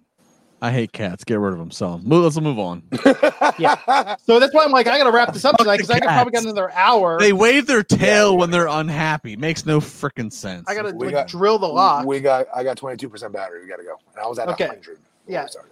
I 0.60 0.72
hate 0.72 0.92
cats. 0.92 1.24
Get 1.24 1.38
rid 1.38 1.54
of 1.54 1.60
them. 1.60 1.70
So 1.70 2.00
move, 2.00 2.24
let's 2.24 2.40
move 2.42 2.58
on. 2.58 2.84
Yeah. 3.60 4.16
So 4.24 4.40
that's 4.40 4.54
why 4.54 4.64
I'm 4.64 4.72
like, 4.72 4.88
I 4.88 4.98
got 5.00 5.06
to 5.06 5.12
wrap 5.12 5.34
this 5.34 5.46
up 5.46 5.58
tonight 5.58 5.78
because 5.78 5.90
I 5.90 6.00
could 6.00 6.10
probably 6.10 6.32
get 6.32 6.44
another 6.44 6.70
hour. 6.72 7.18
They 7.20 7.34
wave 7.34 7.66
their 7.66 7.82
tail 7.82 8.38
when 8.38 8.52
they're 8.52 8.68
unhappy. 8.68 9.36
Makes 9.36 9.66
no 9.66 9.80
freaking 9.80 10.32
sense. 10.32 10.66
I 10.68 10.76
got 10.76 10.84
to 10.84 10.90
like, 10.90 11.12
got- 11.12 11.28
drill 11.28 11.58
the 11.58 11.68
lock. 11.68 12.06
We 12.06 12.20
got. 12.20 12.46
I 12.56 12.64
got 12.64 12.78
22 12.78 13.10
percent 13.10 13.34
battery. 13.34 13.62
We 13.64 13.68
got 13.68 13.78
to 13.78 13.84
go. 13.84 13.96
And 14.16 14.24
I 14.24 14.28
was 14.28 14.38
at 14.38 14.48
Okay. 14.50 14.68
100. 14.68 15.00
Yeah. 15.28 15.44
We 15.44 15.50
started. 15.50 15.72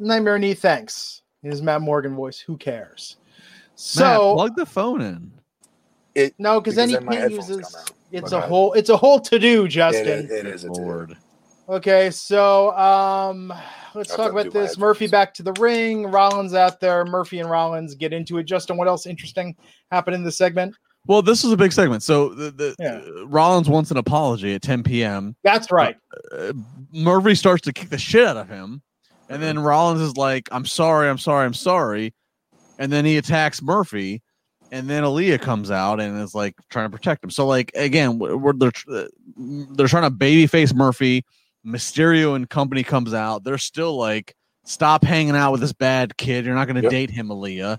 Nightmare 0.00 0.38
knee, 0.38 0.54
thanks. 0.54 1.22
In 1.42 1.50
his 1.50 1.62
Matt 1.62 1.82
Morgan 1.82 2.14
voice. 2.14 2.38
Who 2.40 2.56
cares? 2.56 3.16
Matt, 3.18 3.74
So 3.74 4.32
plug 4.34 4.56
the 4.56 4.66
phone 4.66 5.00
in. 5.00 5.32
It. 6.14 6.34
no, 6.38 6.60
because 6.60 6.74
then 6.76 6.88
because 6.88 7.02
he 7.02 7.06
then 7.08 7.18
can't 7.20 7.32
use 7.32 7.46
his. 7.48 7.76
It's 8.10 8.32
Okay. 8.32 8.44
a 8.44 8.48
whole. 8.48 8.72
It's 8.72 8.88
a 8.88 8.96
whole 8.96 9.20
to 9.20 9.38
do, 9.38 9.66
It 9.66 9.68
Justin. 9.68 10.24
is. 10.24 10.30
It 10.30 10.46
is. 10.46 10.64
It's 10.64 10.78
Lord. 10.78 11.16
Okay, 11.68 12.10
so 12.10 12.70
um 12.76 13.52
let's 13.94 14.12
I'll 14.12 14.16
talk 14.16 14.32
about 14.32 14.52
this. 14.52 14.78
Murphy 14.78 15.08
back 15.08 15.34
to 15.34 15.42
the 15.42 15.52
ring. 15.54 16.06
Rollins 16.06 16.54
out 16.54 16.78
there. 16.80 17.04
Murphy 17.04 17.40
and 17.40 17.50
Rollins 17.50 17.94
get 17.96 18.12
into 18.12 18.38
it. 18.38 18.44
Justin, 18.44 18.76
what 18.76 18.86
else 18.88 19.04
interesting 19.04 19.56
happened 19.90 20.14
in 20.14 20.22
this 20.24 20.38
segment? 20.38 20.74
Well, 21.08 21.22
this 21.22 21.42
was 21.44 21.52
a 21.52 21.56
big 21.56 21.72
segment. 21.72 22.02
So 22.02 22.30
the, 22.30 22.50
the 22.50 22.76
Yeah. 22.78 23.00
uh, 23.20 23.26
Rollins 23.26 23.68
wants 23.68 23.90
an 23.90 23.96
apology 23.96 24.54
at 24.54 24.62
10 24.62 24.82
p.m. 24.84 25.36
That's 25.44 25.70
right. 25.70 25.96
Uh, 26.32 26.52
Murphy 26.92 27.34
starts 27.34 27.62
to 27.62 27.72
kick 27.72 27.90
the 27.90 27.98
shit 27.98 28.26
out 28.26 28.36
of 28.36 28.48
him, 28.48 28.82
and 29.28 29.42
then 29.42 29.58
Rollins 29.58 30.00
is 30.00 30.16
like, 30.16 30.48
"I'm 30.52 30.64
sorry, 30.66 31.08
I'm 31.08 31.18
sorry, 31.18 31.46
I'm 31.46 31.54
sorry," 31.54 32.14
and 32.78 32.92
then 32.92 33.04
he 33.04 33.16
attacks 33.16 33.60
Murphy, 33.62 34.22
and 34.70 34.88
then 34.88 35.02
Aalyah 35.02 35.40
comes 35.40 35.70
out 35.70 36.00
and 36.00 36.20
is 36.20 36.34
like 36.34 36.54
trying 36.70 36.90
to 36.90 36.96
protect 36.96 37.24
him. 37.24 37.30
So 37.30 37.46
like 37.46 37.70
again, 37.74 38.18
we're, 38.18 38.52
they're 38.52 38.72
uh, 38.90 39.06
they're 39.36 39.88
trying 39.88 40.10
to 40.10 40.16
babyface 40.16 40.74
Murphy. 40.74 41.24
Mysterio 41.66 42.36
and 42.36 42.48
company 42.48 42.84
comes 42.84 43.12
out. 43.12 43.42
They're 43.42 43.58
still 43.58 43.96
like, 43.96 44.34
"Stop 44.64 45.02
hanging 45.04 45.34
out 45.36 45.50
with 45.52 45.60
this 45.60 45.72
bad 45.72 46.16
kid. 46.16 46.44
You're 46.44 46.54
not 46.54 46.66
going 46.66 46.76
to 46.76 46.82
Yep. 46.82 46.90
date 46.90 47.10
him, 47.10 47.28
Aalyah." 47.28 47.78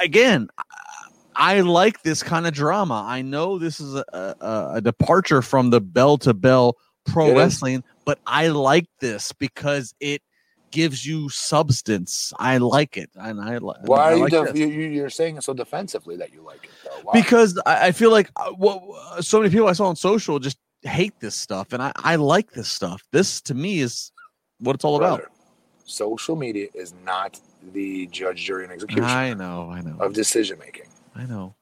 Again, 0.00 0.48
I 1.36 1.60
like 1.60 2.02
this 2.02 2.22
kind 2.22 2.46
of 2.46 2.52
drama. 2.54 3.04
I 3.06 3.22
know 3.22 3.58
this 3.58 3.78
is 3.78 3.94
a, 3.94 4.04
a, 4.40 4.70
a 4.74 4.80
departure 4.80 5.42
from 5.42 5.70
the 5.70 5.80
bell 5.80 6.18
to 6.18 6.34
bell 6.34 6.76
pro 7.06 7.28
It 7.28 7.30
is. 7.30 7.36
wrestling, 7.36 7.84
but 8.04 8.18
I 8.26 8.48
like 8.48 8.86
this 9.00 9.32
because 9.38 9.94
it 10.00 10.22
gives 10.70 11.04
you 11.06 11.28
substance. 11.28 12.32
I 12.38 12.58
like 12.58 12.96
it, 12.96 13.10
and 13.14 13.40
I, 13.40 13.58
li- 13.58 13.74
Why 13.82 13.98
I 13.98 14.12
are 14.12 14.16
you, 14.16 14.22
like 14.22 14.30
def- 14.32 14.52
this. 14.52 14.58
you? 14.58 14.66
you- 14.68 14.88
You're 14.90 15.10
saying 15.10 15.36
it 15.36 15.44
so 15.44 15.54
defensively 15.54 16.16
that 16.16 16.32
you 16.32 16.42
like 16.42 16.64
it, 16.64 16.70
though. 16.84 17.00
Why? 17.02 17.12
because 17.20 17.60
I, 17.66 17.88
I 17.88 17.92
feel 17.92 18.10
like 18.10 18.30
uh, 18.36 18.50
what 18.52 18.82
uh, 19.12 19.22
so 19.22 19.38
many 19.40 19.50
people 19.50 19.68
I 19.68 19.72
saw 19.72 19.86
on 19.86 19.96
social 19.96 20.38
just 20.38 20.58
hate 20.82 21.14
this 21.20 21.34
stuff, 21.36 21.72
and 21.72 21.82
I, 21.82 21.92
I 21.96 22.16
like 22.16 22.50
this 22.52 22.68
stuff. 22.68 23.02
This 23.12 23.40
to 23.42 23.54
me 23.54 23.80
is 23.80 24.12
what 24.60 24.74
it's 24.74 24.84
all 24.84 24.96
about. 24.96 25.22
Social 25.84 26.36
media 26.36 26.68
is 26.74 26.92
not 27.04 27.40
the 27.72 28.06
judge, 28.08 28.44
jury, 28.44 28.64
and 28.64 28.72
execution 28.72 29.04
I 29.04 29.34
know, 29.34 29.70
I 29.70 29.80
know, 29.80 29.96
of 30.00 30.12
decision 30.12 30.58
making. 30.58 30.86
I 31.14 31.24
know. 31.24 31.54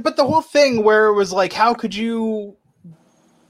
But 0.00 0.16
the 0.16 0.24
whole 0.24 0.40
thing 0.40 0.82
where 0.82 1.06
it 1.06 1.14
was 1.14 1.32
like, 1.32 1.52
how 1.52 1.74
could 1.74 1.94
you 1.94 2.56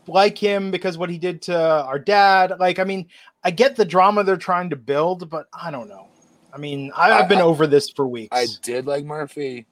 like 0.07 0.37
him 0.37 0.71
because 0.71 0.99
what 0.99 1.09
he 1.09 1.19
did 1.19 1.43
to 1.43 1.57
our 1.57 1.99
dad? 1.99 2.55
Like, 2.59 2.79
I 2.79 2.85
mean, 2.85 3.07
I 3.45 3.51
get 3.51 3.77
the 3.77 3.85
drama 3.85 4.25
they're 4.25 4.37
trying 4.37 4.71
to 4.71 4.77
build, 4.77 5.29
but 5.29 5.47
I 5.53 5.71
don't 5.71 5.89
know. 5.89 6.09
I 6.53 6.57
mean, 6.57 6.91
I, 6.97 7.13
I've 7.13 7.29
been 7.29 7.39
I- 7.39 7.43
over 7.43 7.67
this 7.67 7.91
for 7.91 8.09
weeks. 8.09 8.37
I 8.37 8.47
did 8.63 8.87
like 8.87 9.05
Murphy 9.05 9.67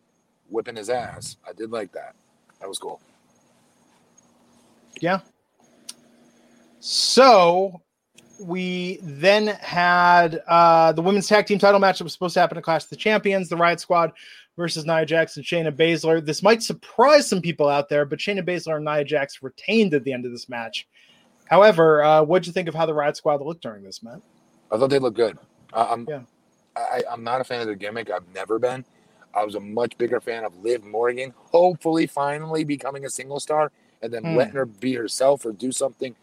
whipping 0.51 0.77
his 0.77 0.91
ass. 0.91 1.37
I 1.49 1.53
did 1.53 1.71
like 1.71 1.93
that. 1.93 2.15
That 2.61 2.69
was 2.69 2.79
cool. 2.79 3.01
Yeah. 5.01 5.21
So 6.81 7.81
we 8.41 8.99
then 9.03 9.47
had 9.47 10.43
uh, 10.49 10.93
the 10.93 11.03
women's 11.03 11.29
tag 11.29 11.47
team 11.47 11.59
title 11.59 11.81
match 11.81 11.99
that 11.99 12.05
was 12.05 12.13
supposed 12.13 12.35
to 12.35 12.41
happen 12.41 12.59
at 12.59 12.65
Clash 12.65 12.85
of 12.85 12.91
the 12.91 12.97
Champions, 12.97 13.49
the 13.49 13.57
Riot 13.57 13.81
Squad 13.81 14.13
versus 14.57 14.85
Nia 14.85 15.07
Jax 15.07 15.37
and 15.37 15.47
Shayna 15.47 15.75
Baszler. 15.75 16.25
This 16.25 16.43
might 16.43 16.63
surprise 16.63 17.29
some 17.29 17.41
people 17.41 17.69
out 17.69 17.89
there, 17.89 18.05
but 18.05 18.19
Shayna 18.19 18.45
Baszler 18.47 18.77
and 18.77 18.85
Nia 18.85 19.05
Jax 19.05 19.43
retained 19.43 19.95
at 19.95 20.05
the 20.05 20.13
end 20.13 20.27
of 20.27 20.33
this 20.33 20.49
match. 20.49 20.87
However, 21.53 22.03
uh, 22.03 22.23
what'd 22.23 22.47
you 22.47 22.53
think 22.55 22.67
of 22.67 22.75
how 22.75 22.87
the 22.87 22.95
Riot 22.95 23.15
Squad 23.19 23.43
looked 23.43 23.61
during 23.63 23.85
this, 23.85 24.03
Matt? 24.03 24.23
I 24.71 24.79
thought 24.79 24.89
they 24.89 24.99
looked 24.99 25.19
good. 25.19 25.37
I, 25.75 25.85
I'm 25.85 26.07
Yeah. 26.09 26.23
I, 26.75 27.03
I'm 27.11 27.23
not 27.23 27.43
a 27.43 27.45
fan 27.45 27.61
of 27.61 27.67
the 27.67 27.77
gimmick. 27.77 28.11
I've 28.11 28.27
never 28.35 28.59
been. 28.59 28.87
I 29.35 29.45
was 29.45 29.55
a 29.55 29.61
much 29.61 29.99
bigger 29.99 30.19
fan 30.19 30.45
of 30.45 30.57
Liv 30.65 30.83
Morgan, 30.83 31.35
hopefully 31.37 32.07
finally 32.07 32.65
becoming 32.65 33.05
a 33.05 33.11
single 33.11 33.39
star 33.39 33.71
and 34.01 34.11
then 34.11 34.23
Hmm. 34.23 34.37
letting 34.37 34.55
her 34.55 34.65
be 34.65 34.95
herself 34.95 35.45
or 35.45 35.53
do 35.53 35.73
something 35.73 36.17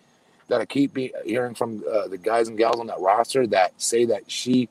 that 0.47 0.61
I 0.61 0.65
keep 0.65 0.95
be, 0.95 1.13
hearing 1.23 1.53
from 1.53 1.83
uh, 1.87 2.07
the 2.07 2.17
guys 2.17 2.47
and 2.47 2.57
gals 2.57 2.79
on 2.79 2.87
that 2.87 2.99
roster 2.99 3.45
that 3.47 3.79
say 3.79 4.05
that 4.05 4.31
she 4.31 4.67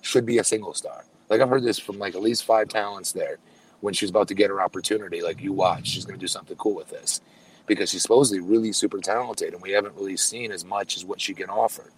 should 0.00 0.26
be 0.26 0.38
a 0.38 0.44
single 0.44 0.74
star. 0.74 1.04
Like 1.30 1.40
I've 1.40 1.48
heard 1.48 1.62
this 1.62 1.78
from 1.78 2.00
like 2.00 2.16
at 2.16 2.20
least 2.20 2.44
five 2.44 2.68
talents 2.68 3.12
there 3.12 3.38
when 3.80 3.94
she's 3.94 4.10
about 4.10 4.26
to 4.26 4.34
get 4.34 4.50
her 4.50 4.60
opportunity. 4.60 5.22
Like 5.22 5.40
you 5.40 5.52
watch, 5.52 5.86
she's 5.86 6.04
going 6.04 6.18
to 6.18 6.20
do 6.20 6.26
something 6.26 6.56
cool 6.56 6.74
with 6.74 6.90
this 6.90 7.20
because 7.66 7.90
she's 7.90 8.02
supposedly 8.02 8.40
really 8.40 8.72
super 8.72 8.98
talented 8.98 9.52
and 9.54 9.62
we 9.62 9.70
haven't 9.72 9.94
really 9.96 10.16
seen 10.16 10.52
as 10.52 10.64
much 10.64 10.96
as 10.96 11.04
what 11.04 11.20
she 11.20 11.34
can 11.34 11.48
offer. 11.50 11.90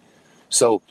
So, 0.49 0.81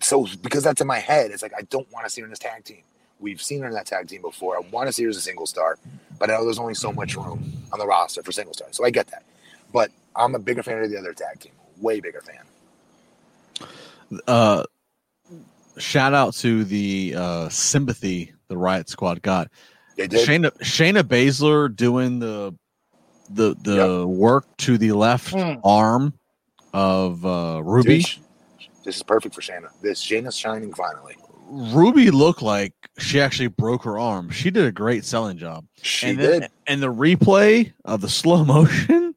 so 0.00 0.26
because 0.42 0.62
that's 0.62 0.80
in 0.80 0.86
my 0.86 0.98
head, 0.98 1.30
it's 1.30 1.42
like 1.42 1.54
I 1.56 1.62
don't 1.62 1.90
want 1.92 2.06
to 2.06 2.10
see 2.10 2.20
her 2.20 2.26
in 2.26 2.30
this 2.30 2.38
tag 2.38 2.64
team. 2.64 2.82
We've 3.18 3.42
seen 3.42 3.60
her 3.62 3.66
in 3.68 3.74
that 3.74 3.86
tag 3.86 4.08
team 4.08 4.22
before. 4.22 4.56
I 4.56 4.60
want 4.70 4.86
to 4.86 4.92
see 4.92 5.02
her 5.04 5.10
as 5.10 5.16
a 5.16 5.20
single 5.20 5.46
star, 5.46 5.78
but 6.18 6.30
I 6.30 6.34
know 6.34 6.44
there's 6.44 6.58
only 6.58 6.74
so 6.74 6.92
much 6.92 7.16
room 7.16 7.52
on 7.72 7.78
the 7.78 7.86
roster 7.86 8.22
for 8.22 8.32
single 8.32 8.54
stars. 8.54 8.76
So 8.76 8.84
I 8.84 8.90
get 8.90 9.08
that. 9.08 9.24
But 9.72 9.90
I'm 10.16 10.34
a 10.34 10.38
bigger 10.38 10.62
fan 10.62 10.82
of 10.82 10.90
the 10.90 10.98
other 10.98 11.12
tag 11.12 11.40
team. 11.40 11.52
Way 11.80 12.00
bigger 12.00 12.22
fan. 12.22 12.44
uh 14.26 14.64
shout 15.78 16.14
out 16.14 16.34
to 16.34 16.64
the 16.64 17.14
uh 17.16 17.48
sympathy 17.48 18.32
the 18.48 18.56
riot 18.56 18.88
squad 18.88 19.22
got 19.22 19.48
They 19.96 20.08
did. 20.08 20.26
shayna 20.26 20.50
shayna 20.58 21.02
baszler 21.02 21.74
doing 21.74 22.18
the 22.18 22.54
the 23.32 23.54
the 23.62 24.06
work 24.06 24.44
to 24.58 24.76
the 24.78 24.92
left 24.92 25.30
Hmm. 25.30 25.54
arm 25.64 26.14
of 26.72 27.24
uh 27.24 27.60
ruby 27.64 28.00
Dude, 28.00 28.16
this 28.84 28.96
is 28.96 29.02
perfect 29.02 29.34
for 29.34 29.40
Shayna. 29.40 29.68
This 29.82 30.02
Shayna's 30.04 30.36
shining 30.36 30.72
finally. 30.72 31.16
ruby 31.48 32.10
looked 32.10 32.42
like 32.42 32.72
she 32.98 33.20
actually 33.20 33.48
broke 33.48 33.82
her 33.84 33.98
arm 33.98 34.30
she 34.30 34.50
did 34.50 34.64
a 34.64 34.72
great 34.72 35.04
selling 35.04 35.36
job 35.38 35.64
She 35.82 36.08
and 36.10 36.18
did. 36.18 36.48
and 36.66 36.82
the 36.82 36.92
replay 36.92 37.72
of 37.84 38.00
the 38.00 38.08
slow 38.20 38.44
motion 38.44 39.14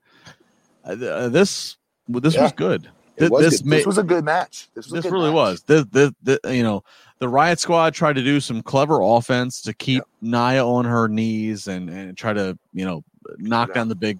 uh, 0.85 0.89
uh, 1.05 1.29
this 1.29 1.77
this 2.07 2.33
Yeah. 2.35 2.43
was 2.43 2.51
good 2.53 2.89
Th- 3.19 3.29
was 3.29 3.43
this 3.45 3.61
good. 3.61 3.69
ma- 3.69 3.75
this 3.77 3.85
was 3.85 3.97
a 3.99 4.03
good 4.03 4.23
match. 4.25 4.69
This, 4.73 4.85
was 4.87 4.93
this 4.93 5.03
good 5.03 5.13
really 5.13 5.27
match. 5.29 5.35
was. 5.35 5.61
The, 5.67 5.87
the, 6.23 6.39
the, 6.41 6.55
you 6.55 6.63
know, 6.63 6.83
the 7.19 7.29
Riot 7.29 7.59
Squad 7.59 7.93
tried 7.93 8.13
to 8.15 8.23
do 8.23 8.39
some 8.39 8.63
clever 8.63 9.01
offense 9.03 9.61
to 9.61 9.73
keep 9.75 10.01
Nia 10.21 10.65
on 10.65 10.83
her 10.85 11.07
knees 11.07 11.67
and, 11.67 11.91
and 11.91 12.17
try 12.17 12.33
to, 12.33 12.57
you 12.73 12.85
know, 12.85 13.03
knock 13.37 13.69
Yeah. 13.69 13.73
down 13.75 13.89
the 13.89 13.95
big, 13.95 14.19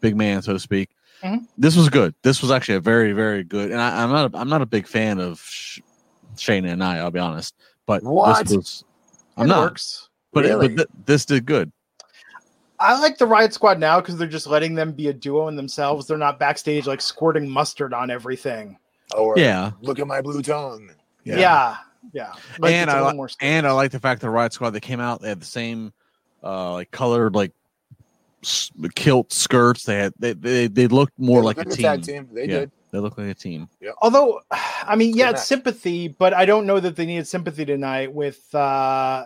big 0.00 0.16
man, 0.16 0.42
so 0.42 0.52
to 0.52 0.58
speak. 0.58 0.90
Mhm. 1.22 1.46
This 1.56 1.76
was 1.76 1.88
good. 1.88 2.14
This 2.22 2.42
was 2.42 2.50
actually 2.50 2.74
a 2.76 2.80
very, 2.80 3.12
very 3.12 3.44
good. 3.44 3.70
And 3.70 3.80
I, 3.80 4.02
I'm 4.02 4.10
not, 4.10 4.34
a, 4.34 4.38
I'm 4.38 4.48
not 4.48 4.62
a 4.62 4.66
big 4.66 4.86
fan 4.88 5.20
of 5.20 5.40
Sh- 5.40 5.80
Shayna 6.36 6.72
and 6.72 6.82
I. 6.82 6.98
I'll 6.98 7.10
be 7.12 7.20
honest, 7.20 7.54
but 7.86 8.02
What? 8.02 8.46
this 8.46 8.56
was. 8.56 8.84
I'm 9.36 9.44
It 9.46 9.48
not, 9.48 9.60
works. 9.70 10.08
but, 10.32 10.44
Really? 10.44 10.68
but 10.68 10.76
th- 10.76 10.88
this 11.06 11.24
did 11.24 11.46
good. 11.46 11.70
I 12.80 12.98
like 13.00 13.16
the 13.18 13.26
Riot 13.26 13.54
Squad 13.54 13.78
now 13.78 14.00
because 14.00 14.16
they're 14.16 14.26
just 14.26 14.48
letting 14.48 14.74
them 14.74 14.90
be 14.92 15.06
a 15.08 15.12
duo 15.12 15.46
in 15.46 15.54
themselves. 15.54 16.08
They're 16.08 16.18
not 16.18 16.40
backstage 16.40 16.86
like 16.88 17.00
squirting 17.00 17.48
mustard 17.48 17.94
on 17.94 18.10
everything. 18.10 18.76
Or 19.16 19.38
Yeah, 19.38 19.70
look 19.82 20.00
at 20.00 20.06
my 20.08 20.20
blue 20.20 20.42
tongue. 20.42 20.90
Yeah, 21.24 21.76
yeah. 22.12 22.32
Like, 22.58 22.72
and 22.72 22.90
it's 22.90 22.94
a 22.94 22.96
I 22.96 22.98
little 22.98 23.10
li- 23.12 23.16
more 23.16 23.28
and 23.40 23.66
I 23.68 23.70
like 23.72 23.92
the 23.92 24.00
fact 24.00 24.20
that 24.20 24.26
the 24.26 24.30
Riot 24.30 24.52
Squad 24.52 24.70
they 24.70 24.80
came 24.80 24.98
out 24.98 25.20
they 25.20 25.28
had 25.28 25.40
the 25.40 25.44
same 25.46 25.92
uh 26.42 26.72
like 26.72 26.90
colored 26.90 27.36
like 27.36 27.50
s- 27.50 27.61
kilt 28.94 29.32
skirts 29.32 29.84
they 29.84 29.96
had 29.96 30.12
they 30.18 30.32
they, 30.32 30.66
they 30.66 30.86
looked 30.88 31.18
more 31.18 31.40
They 31.40 31.46
like 31.46 31.58
a 31.58 31.64
team. 31.64 32.00
team. 32.02 32.28
They 32.32 32.42
Yeah. 32.46 32.60
did. 32.60 32.72
They 32.92 32.98
look 32.98 33.16
like 33.16 33.28
a 33.28 33.34
team. 33.34 33.68
Although, 34.02 34.40
I 34.50 34.96
mean, 34.96 35.16
yeah, 35.16 35.30
it's 35.30 35.46
sympathy, 35.46 36.08
but 36.08 36.34
I 36.34 36.44
don't 36.44 36.66
know 36.66 36.78
that 36.78 36.94
they 36.94 37.06
needed 37.06 37.26
sympathy 37.26 37.64
tonight 37.64 38.12
with 38.12 38.54
uh, 38.54 39.24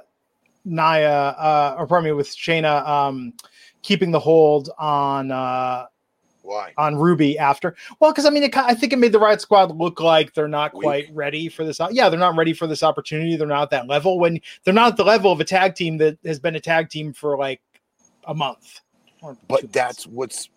Nia, 0.64 1.10
uh, 1.10 1.74
or 1.76 1.86
pardon 1.88 2.04
me, 2.04 2.12
with 2.12 2.28
Shayna 2.28 2.86
um, 2.86 3.32
keeping 3.82 4.12
the 4.12 4.20
hold 4.20 4.70
on 4.78 5.32
uh, 5.32 5.86
Why? 6.42 6.74
on 6.76 6.94
Ruby 6.94 7.38
after. 7.38 7.74
Well, 7.98 8.12
because 8.12 8.24
I 8.24 8.30
mean, 8.30 8.44
it, 8.44 8.56
I 8.56 8.74
think 8.74 8.92
it 8.92 9.00
made 9.00 9.10
the 9.10 9.18
Riot 9.18 9.40
Squad 9.40 9.76
look 9.76 9.98
like 9.98 10.32
they're 10.32 10.46
not 10.46 10.72
Weak. 10.72 10.82
quite 10.82 11.08
ready 11.12 11.48
for 11.48 11.64
this. 11.64 11.80
Yeah, 11.90 12.08
they're 12.08 12.20
not 12.20 12.36
ready 12.36 12.52
for 12.52 12.68
this 12.68 12.84
opportunity. 12.84 13.34
They're 13.34 13.48
not 13.48 13.62
at 13.62 13.70
that 13.70 13.88
level. 13.88 14.20
When 14.20 14.40
they're 14.62 14.74
not 14.74 14.92
at 14.92 14.96
the 14.96 15.04
level 15.04 15.32
of 15.32 15.40
a 15.40 15.44
tag 15.44 15.74
team 15.74 15.98
that 15.98 16.18
has 16.24 16.38
been 16.38 16.54
a 16.54 16.60
tag 16.60 16.88
team 16.88 17.12
for 17.12 17.36
like 17.36 17.60
a 18.28 18.34
month. 18.34 18.80
Or 19.22 19.32
two 19.32 19.38
But 19.48 19.62
months. 19.62 19.72
that's 19.74 20.06
what's. 20.06 20.48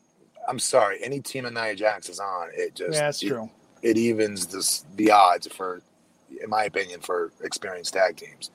I'm 0.47 0.59
sorry. 0.59 0.99
Any 1.03 1.19
team 1.19 1.43
that 1.43 1.53
Nia 1.53 1.75
Jax 1.75 2.09
is 2.09 2.19
on, 2.19 2.49
it 2.53 2.75
just 2.75 2.93
yeah, 2.93 3.01
that's 3.01 3.21
it- 3.23 3.27
true. 3.27 3.49
It, 3.81 3.97
evens 3.97 4.45
this, 4.47 4.83
the 4.97 5.09
odds 5.11 5.47
for, 5.47 5.81
in 6.43 6.49
my 6.49 6.65
opinion, 6.65 6.99
for 6.99 7.31
experienced 7.43 7.93
tag 7.93 8.17
teams. 8.17 8.51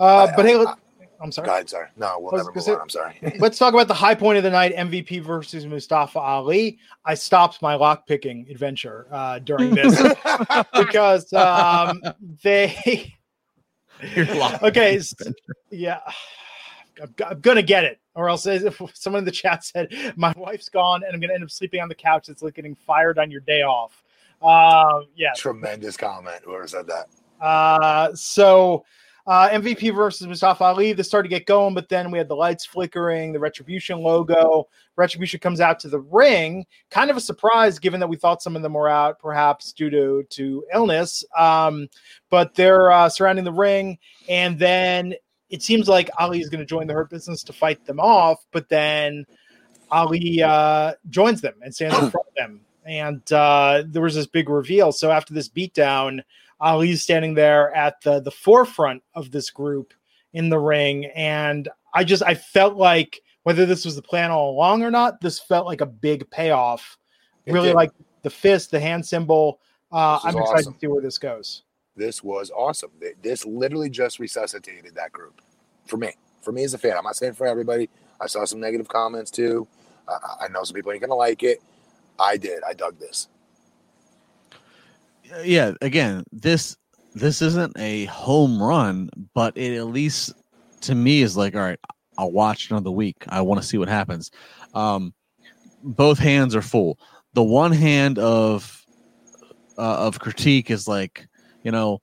Uh, 0.00 0.26
I- 0.30 0.34
but 0.36 0.44
hey, 0.46 0.56
I, 0.56 0.74
I'm 1.20 1.30
sorry. 1.30 1.46
Go 1.46 1.52
ahead, 1.54 1.68
sorry. 1.70 1.86
No, 1.96 2.18
we'll 2.18 2.30
I 2.30 2.32
was 2.34 2.46
never 2.46 2.52
gonna 2.52 2.54
move 2.56 2.64
say- 2.64 2.72
on. 2.72 2.80
I'm 2.80 2.88
sorry. 2.88 3.36
Let's 3.38 3.56
talk 3.58 3.72
about 3.72 3.88
the 3.88 3.94
high 3.94 4.14
point 4.16 4.36
of 4.38 4.42
the 4.44 4.50
night: 4.50 4.74
MVP 4.74 5.22
versus 5.22 5.64
Mustafa 5.66 6.18
Ali. 6.18 6.78
I 7.04 7.14
stopped 7.14 7.62
my 7.62 7.74
lock 7.76 8.06
picking 8.06 8.46
adventure 8.50 9.06
uh, 9.12 9.38
during 9.38 9.74
this 9.74 9.96
because 10.74 11.32
um, 11.32 12.02
they. 12.42 13.14
You're 14.14 14.26
locked 14.34 14.62
okay, 14.64 15.00
yeah, 15.70 16.00
I'm, 17.02 17.14
g- 17.16 17.24
I'm 17.24 17.40
gonna 17.40 17.62
get 17.62 17.84
it, 17.84 17.98
or 18.16 18.28
else 18.28 18.46
if 18.46 18.80
someone 18.94 19.20
in 19.20 19.24
the 19.24 19.30
chat 19.30 19.64
said 19.72 19.92
my 20.16 20.32
wife's 20.36 20.68
gone 20.68 21.02
and 21.04 21.14
I'm 21.14 21.20
gonna 21.20 21.34
end 21.34 21.44
up 21.44 21.50
sleeping 21.50 21.80
on 21.80 21.88
the 21.88 21.94
couch. 21.94 22.28
It's 22.28 22.42
like 22.42 22.54
getting 22.54 22.74
fired 22.74 23.18
on 23.18 23.30
your 23.30 23.42
day 23.42 23.62
off. 23.62 24.02
Um, 24.42 25.06
yeah, 25.14 25.30
Tremendous 25.36 25.96
comment. 25.96 26.40
Whoever 26.44 26.66
said 26.66 26.86
that. 26.88 27.06
uh, 27.40 28.14
so 28.14 28.84
uh, 29.26 29.48
MVP 29.48 29.92
versus 29.94 30.26
Mustafa 30.26 30.62
Ali. 30.62 30.92
This 30.92 31.08
started 31.08 31.28
to 31.28 31.34
get 31.34 31.46
going, 31.46 31.74
but 31.74 31.88
then 31.88 32.10
we 32.12 32.18
had 32.18 32.28
the 32.28 32.36
lights 32.36 32.64
flickering, 32.64 33.32
the 33.32 33.40
Retribution 33.40 33.98
logo. 33.98 34.68
Retribution 34.94 35.40
comes 35.40 35.60
out 35.60 35.80
to 35.80 35.88
the 35.88 35.98
ring. 35.98 36.64
Kind 36.90 37.10
of 37.10 37.16
a 37.16 37.20
surprise, 37.20 37.78
given 37.80 37.98
that 37.98 38.06
we 38.06 38.16
thought 38.16 38.40
some 38.40 38.54
of 38.54 38.62
them 38.62 38.74
were 38.74 38.88
out, 38.88 39.18
perhaps 39.18 39.72
due 39.72 39.90
to 39.90 40.22
to 40.30 40.64
illness. 40.72 41.24
Um, 41.36 41.88
but 42.30 42.54
they're 42.54 42.92
uh, 42.92 43.08
surrounding 43.08 43.44
the 43.44 43.52
ring, 43.52 43.98
and 44.28 44.58
then 44.58 45.14
it 45.50 45.62
seems 45.62 45.88
like 45.88 46.10
Ali 46.18 46.40
is 46.40 46.48
going 46.48 46.60
to 46.60 46.66
join 46.66 46.86
the 46.86 46.94
Hurt 46.94 47.10
Business 47.10 47.42
to 47.44 47.52
fight 47.52 47.84
them 47.86 48.00
off. 48.00 48.44
But 48.52 48.68
then 48.68 49.26
Ali 49.90 50.42
uh, 50.42 50.94
joins 51.10 51.40
them 51.40 51.54
and 51.62 51.74
stands 51.74 51.94
in 51.96 52.10
front 52.10 52.26
of 52.26 52.34
them, 52.36 52.60
and 52.84 53.32
uh, 53.32 53.84
there 53.86 54.02
was 54.02 54.14
this 54.14 54.26
big 54.26 54.48
reveal. 54.48 54.92
So 54.92 55.10
after 55.10 55.34
this 55.34 55.48
beatdown. 55.48 56.22
Ali's 56.60 57.02
standing 57.02 57.34
there 57.34 57.74
at 57.74 58.00
the 58.02 58.20
the 58.20 58.30
forefront 58.30 59.02
of 59.14 59.30
this 59.30 59.50
group 59.50 59.92
in 60.32 60.48
the 60.48 60.58
ring, 60.58 61.06
and 61.06 61.68
I 61.94 62.04
just 62.04 62.22
I 62.22 62.34
felt 62.34 62.76
like 62.76 63.20
whether 63.42 63.66
this 63.66 63.84
was 63.84 63.94
the 63.94 64.02
plan 64.02 64.30
all 64.30 64.50
along 64.50 64.82
or 64.82 64.90
not, 64.90 65.20
this 65.20 65.38
felt 65.38 65.66
like 65.66 65.80
a 65.80 65.86
big 65.86 66.28
payoff. 66.30 66.98
It 67.44 67.52
really 67.52 67.68
did. 67.68 67.76
like 67.76 67.92
the 68.22 68.30
fist, 68.30 68.70
the 68.70 68.80
hand 68.80 69.06
symbol. 69.06 69.60
Uh, 69.92 70.18
I'm 70.24 70.36
excited 70.36 70.60
awesome. 70.60 70.74
to 70.74 70.78
see 70.80 70.86
where 70.88 71.00
this 71.00 71.18
goes. 71.18 71.62
This 71.96 72.22
was 72.22 72.50
awesome. 72.56 72.90
This 73.22 73.46
literally 73.46 73.90
just 73.90 74.18
resuscitated 74.18 74.94
that 74.96 75.12
group 75.12 75.40
for 75.86 75.96
me. 75.96 76.12
For 76.42 76.52
me 76.52 76.64
as 76.64 76.74
a 76.74 76.78
fan, 76.78 76.96
I'm 76.96 77.04
not 77.04 77.16
saying 77.16 77.34
for 77.34 77.46
everybody. 77.46 77.88
I 78.20 78.26
saw 78.26 78.44
some 78.44 78.60
negative 78.60 78.88
comments 78.88 79.30
too. 79.30 79.66
Uh, 80.08 80.18
I 80.40 80.48
know 80.48 80.62
some 80.64 80.74
people 80.74 80.92
ain't 80.92 81.00
gonna 81.02 81.14
like 81.14 81.42
it. 81.42 81.62
I 82.18 82.36
did. 82.36 82.62
I 82.68 82.74
dug 82.74 82.98
this. 82.98 83.28
yeah 85.44 85.72
again 85.82 86.24
this 86.32 86.76
this 87.14 87.42
isn't 87.42 87.76
a 87.78 88.04
home 88.06 88.62
run 88.62 89.10
but 89.34 89.56
it 89.56 89.76
at 89.76 89.86
least 89.86 90.32
to 90.80 90.94
me 90.94 91.22
is 91.22 91.36
like 91.36 91.54
all 91.54 91.62
right 91.62 91.80
i'll 92.18 92.32
watch 92.32 92.70
another 92.70 92.90
week 92.90 93.16
i 93.28 93.40
want 93.40 93.60
to 93.60 93.66
see 93.66 93.78
what 93.78 93.88
happens 93.88 94.30
um 94.74 95.12
both 95.82 96.18
hands 96.18 96.54
are 96.54 96.62
full 96.62 96.98
the 97.34 97.42
one 97.42 97.72
hand 97.72 98.18
of 98.18 98.84
uh, 99.78 100.06
of 100.06 100.20
critique 100.20 100.70
is 100.70 100.88
like 100.88 101.26
you 101.66 101.72
know 101.72 102.00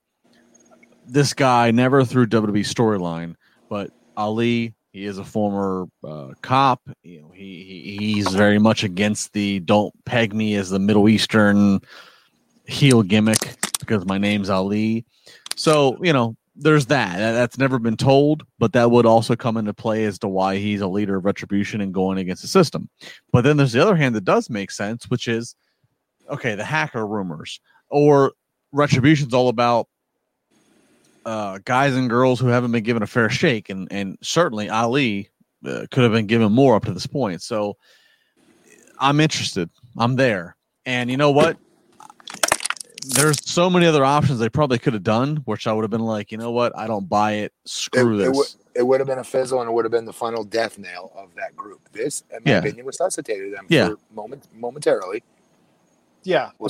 this 1.07 1.33
guy 1.33 1.71
never 1.71 2.03
through 2.03 2.27
WWE 2.27 2.65
storyline 2.65 3.35
but 3.69 3.91
Ali 4.17 4.73
he 4.91 5.05
is 5.05 5.17
a 5.17 5.23
former 5.23 5.87
uh, 6.03 6.33
cop 6.41 6.81
you 7.01 7.21
know 7.21 7.31
he, 7.33 7.63
he 7.63 7.97
he's 8.13 8.27
very 8.27 8.59
much 8.59 8.83
against 8.83 9.31
the 9.31 9.59
don't 9.61 9.93
peg 10.05 10.33
me 10.33 10.55
as 10.55 10.69
the 10.69 10.79
Middle 10.79 11.07
Eastern 11.07 11.79
heel 12.67 13.03
gimmick 13.03 13.55
because 13.79 14.05
my 14.05 14.17
name's 14.17 14.49
Ali. 14.49 15.05
So, 15.55 15.97
you 16.01 16.13
know, 16.13 16.35
there's 16.55 16.85
that. 16.87 17.17
That- 17.17 17.33
That's 17.33 17.57
never 17.57 17.79
been 17.79 17.97
told, 17.97 18.43
but 18.59 18.73
that 18.73 18.89
would 18.91 19.05
also 19.05 19.35
come 19.35 19.57
into 19.57 19.73
play 19.73 20.05
as 20.05 20.19
to 20.19 20.27
why 20.27 20.57
he's 20.57 20.81
a 20.81 20.87
leader 20.87 21.17
of 21.17 21.25
retribution 21.25 21.81
and 21.81 21.93
going 21.93 22.17
against 22.17 22.41
the 22.41 22.47
system. 22.47 22.89
But 23.31 23.43
then 23.43 23.57
there's 23.57 23.73
the 23.73 23.81
other 23.81 23.95
hand 23.95 24.15
that 24.15 24.23
does 24.25 24.49
make 24.49 24.71
sense, 24.71 25.09
which 25.09 25.27
is 25.27 25.55
okay, 26.29 26.55
the 26.55 26.63
hacker 26.65 27.05
rumors 27.05 27.59
or 27.89 28.31
retribution's 28.73 29.33
all 29.33 29.47
about 29.47 29.87
uh, 31.25 31.59
guys 31.63 31.95
and 31.95 32.09
girls 32.09 32.39
who 32.39 32.47
haven't 32.47 32.71
been 32.73 32.83
given 32.83 33.01
a 33.03 33.07
fair 33.07 33.29
shake, 33.29 33.69
and 33.69 33.87
and 33.91 34.17
certainly 34.21 34.69
Ali 34.69 35.29
uh, 35.65 35.85
could 35.91 36.03
have 36.03 36.11
been 36.11 36.27
given 36.27 36.51
more 36.51 36.75
up 36.75 36.83
to 36.85 36.91
this 36.93 37.07
point. 37.07 37.41
So 37.41 37.77
I'm 38.99 39.19
interested. 39.21 39.69
I'm 39.97 40.15
there, 40.17 40.57
and 40.85 41.09
you 41.09 41.15
know 41.17 41.31
what? 41.31 41.57
There's 43.05 43.37
so 43.49 43.69
many 43.69 43.85
other 43.85 44.05
options 44.05 44.39
they 44.39 44.47
probably 44.49 44.79
could 44.79 44.93
have 44.93 45.03
done, 45.03 45.37
which 45.45 45.67
I 45.67 45.73
would 45.73 45.81
have 45.83 45.91
been 45.91 45.99
like, 46.05 46.31
you 46.31 46.37
know 46.37 46.51
what? 46.51 46.71
I 46.77 46.87
don't 46.87 47.07
buy 47.09 47.33
it. 47.33 47.53
Screw 47.65 48.15
it, 48.15 48.17
this. 48.25 48.37
would- 48.37 48.47
it 48.75 48.81
would 48.87 48.99
have 49.01 49.07
been 49.07 49.19
a 49.19 49.23
fizzle 49.23 49.59
and 49.61 49.69
it 49.69 49.73
would 49.73 49.85
have 49.85 49.91
been 49.91 50.05
the 50.05 50.11
final 50.13 50.43
death 50.43 50.79
nail 50.79 51.11
of 51.15 51.35
that 51.35 51.55
group. 51.55 51.81
This, 51.91 52.23
in 52.31 52.39
my 52.43 52.53
Yeah. 52.53 52.57
opinion, 52.59 52.85
resuscitated 52.87 53.53
them 53.53 53.67
Yeah. 53.69 53.89
for 53.89 53.97
moment 54.15 54.47
momentarily. 54.55 55.21
Yeah, 56.23 56.51
We'll 56.59 56.69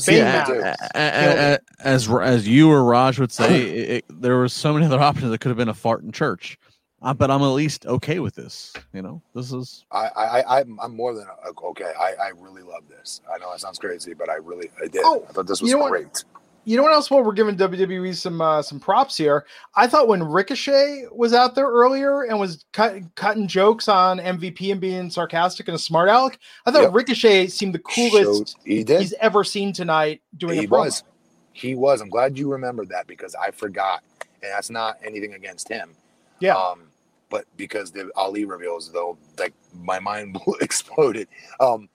as 1.80 2.10
as 2.10 2.48
you 2.48 2.72
or 2.72 2.84
Raj 2.84 3.20
would 3.20 3.32
say, 3.32 3.62
it, 3.70 3.90
it, 3.90 4.06
there 4.10 4.38
were 4.38 4.50
so 4.50 4.74
many 4.74 4.86
other 4.86 5.00
options 5.00 5.32
that 5.32 5.40
could 5.40 5.50
have 5.50 5.58
been 5.58 5.70
a 5.70 5.74
fart 5.74 6.04
in 6.04 6.12
church. 6.12 6.58
Uh, 7.04 7.14
but 7.14 7.30
I'm 7.30 7.42
at 7.42 7.48
least 7.48 7.86
okay 7.86 8.20
with 8.20 8.34
this. 8.34 8.74
You 8.94 9.02
know, 9.02 9.22
this 9.36 9.52
is 9.52 9.84
I, 9.92 10.08
I, 10.08 10.24
I 10.42 10.60
I'm, 10.62 10.80
I'm 10.80 10.96
more 10.96 11.14
than 11.14 11.28
uh, 11.28 11.68
okay. 11.70 11.92
I, 12.00 12.14
I 12.14 12.30
really 12.38 12.64
love 12.64 12.84
this. 12.88 13.20
I 13.30 13.38
know 13.40 13.52
it 13.52 13.60
sounds 13.60 13.78
crazy, 13.78 14.14
but 14.14 14.30
I 14.30 14.36
really, 14.36 14.70
I 14.82 14.88
did. 14.88 15.02
Oh, 15.04 15.26
I 15.30 15.34
thought 15.34 15.48
this 15.48 15.62
was 15.62 15.70
you 15.70 15.78
know 15.78 15.84
what? 15.84 16.24
You 16.66 16.78
know 16.78 16.84
what 16.84 16.94
else? 16.94 17.12
Well, 17.12 17.24
we're 17.24 17.34
giving 17.34 17.58
WWE 17.58 18.16
some 18.16 18.40
uh, 18.40 18.62
some 18.62 18.80
props 18.80 19.18
here. 19.18 19.46
I 19.76 19.86
thought 19.88 20.08
when 20.08 20.24
Ricochet 20.24 21.06
was 21.12 21.34
out 21.34 21.56
there 21.56 21.68
earlier 21.68 22.24
and 22.24 22.40
was 22.40 22.64
cut, 22.72 23.02
cutting 23.16 23.48
jokes 23.48 23.88
on 23.90 24.20
MVP 24.20 24.72
and 24.72 24.80
being 24.80 25.10
sarcastic 25.10 25.68
and 25.68 25.76
a 25.76 25.80
smart 25.80 26.08
aleck, 26.10 26.40
I 26.66 26.72
thought 26.72 26.84
Yep. 26.84 26.94
Ricochet 26.94 27.48
seemed 27.48 27.74
the 27.76 27.80
coolest 27.80 28.56
Showed- 28.56 28.66
he 28.66 28.84
he's 28.88 29.14
ever 29.20 29.44
seen 29.44 29.74
tonight 29.74 30.22
doing 30.38 30.58
he 30.60 30.64
a 30.66 30.68
promo. 30.68 30.86
was. 30.86 31.04
He 31.52 31.76
was. 31.76 32.00
I'm 32.02 32.10
glad 32.10 32.38
you 32.38 32.50
remembered 32.52 32.90
that 32.90 33.08
because 33.08 33.36
I 33.36 33.52
forgot, 33.52 34.02
and 34.42 34.52
that's 34.52 34.70
not 34.70 34.98
anything 35.04 35.34
against 35.34 35.68
him. 35.68 35.92
Yeah, 36.40 36.56
Um, 36.56 36.84
but 37.30 37.46
because 37.58 37.92
the 37.92 38.10
Ali 38.16 38.46
reveals, 38.46 38.92
though, 38.92 39.18
like 39.38 39.54
my 39.74 40.00
mind 40.00 40.38
exploded. 40.62 41.28
Um, 41.60 41.90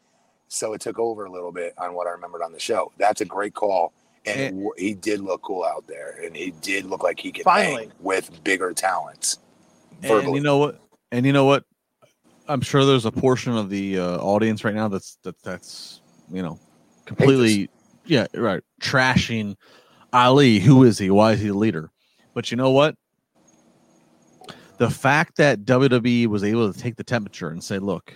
so 0.48 0.74
it 0.74 0.80
took 0.80 0.98
over 0.98 1.24
a 1.24 1.30
little 1.30 1.52
bit 1.52 1.74
on 1.78 1.94
what 1.94 2.06
I 2.06 2.10
remembered 2.10 2.42
on 2.42 2.52
the 2.52 2.60
show. 2.60 2.92
That's 2.98 3.20
a 3.20 3.24
great 3.24 3.54
call, 3.54 3.92
and 4.26 4.60
it 4.60 4.72
he 4.76 4.94
did 4.94 5.20
look 5.20 5.42
cool 5.42 5.64
out 5.64 5.86
there, 5.86 6.18
and 6.24 6.36
he 6.36 6.52
did 6.62 6.84
look 6.84 7.02
like 7.02 7.20
he 7.20 7.32
could 7.32 7.44
Finally. 7.44 7.90
with 8.00 8.42
bigger 8.44 8.72
talents. 8.72 9.38
and 10.02 10.34
you 10.34 10.40
know 10.40 10.58
what? 10.58 10.80
And 11.12 11.24
you 11.24 11.32
know 11.32 11.44
what? 11.44 11.64
I'm 12.48 12.60
sure 12.60 12.84
there's 12.84 13.04
a 13.04 13.12
portion 13.12 13.56
of 13.56 13.68
the 13.68 13.98
uh, 13.98 14.18
audience 14.18 14.64
right 14.64 14.74
now 14.74 14.88
that's 14.88 15.18
that 15.22 15.40
that's 15.42 16.00
you 16.30 16.42
know 16.42 16.58
completely 17.04 17.70
yeah 18.06 18.26
right 18.34 18.62
trashing 18.80 19.56
Ali. 20.12 20.58
Who 20.58 20.84
is 20.84 20.98
he? 20.98 21.10
Why 21.10 21.32
is 21.32 21.40
he 21.40 21.48
the 21.48 21.54
leader? 21.54 21.90
But 22.34 22.50
you 22.50 22.56
know 22.56 22.70
what? 22.70 22.94
The 24.78 24.90
fact 24.90 25.36
that 25.38 25.64
WWE 25.64 26.28
was 26.28 26.44
able 26.44 26.72
to 26.72 26.78
take 26.78 26.96
the 26.96 27.04
temperature 27.04 27.50
and 27.50 27.62
say, 27.62 27.78
"Look, 27.78 28.14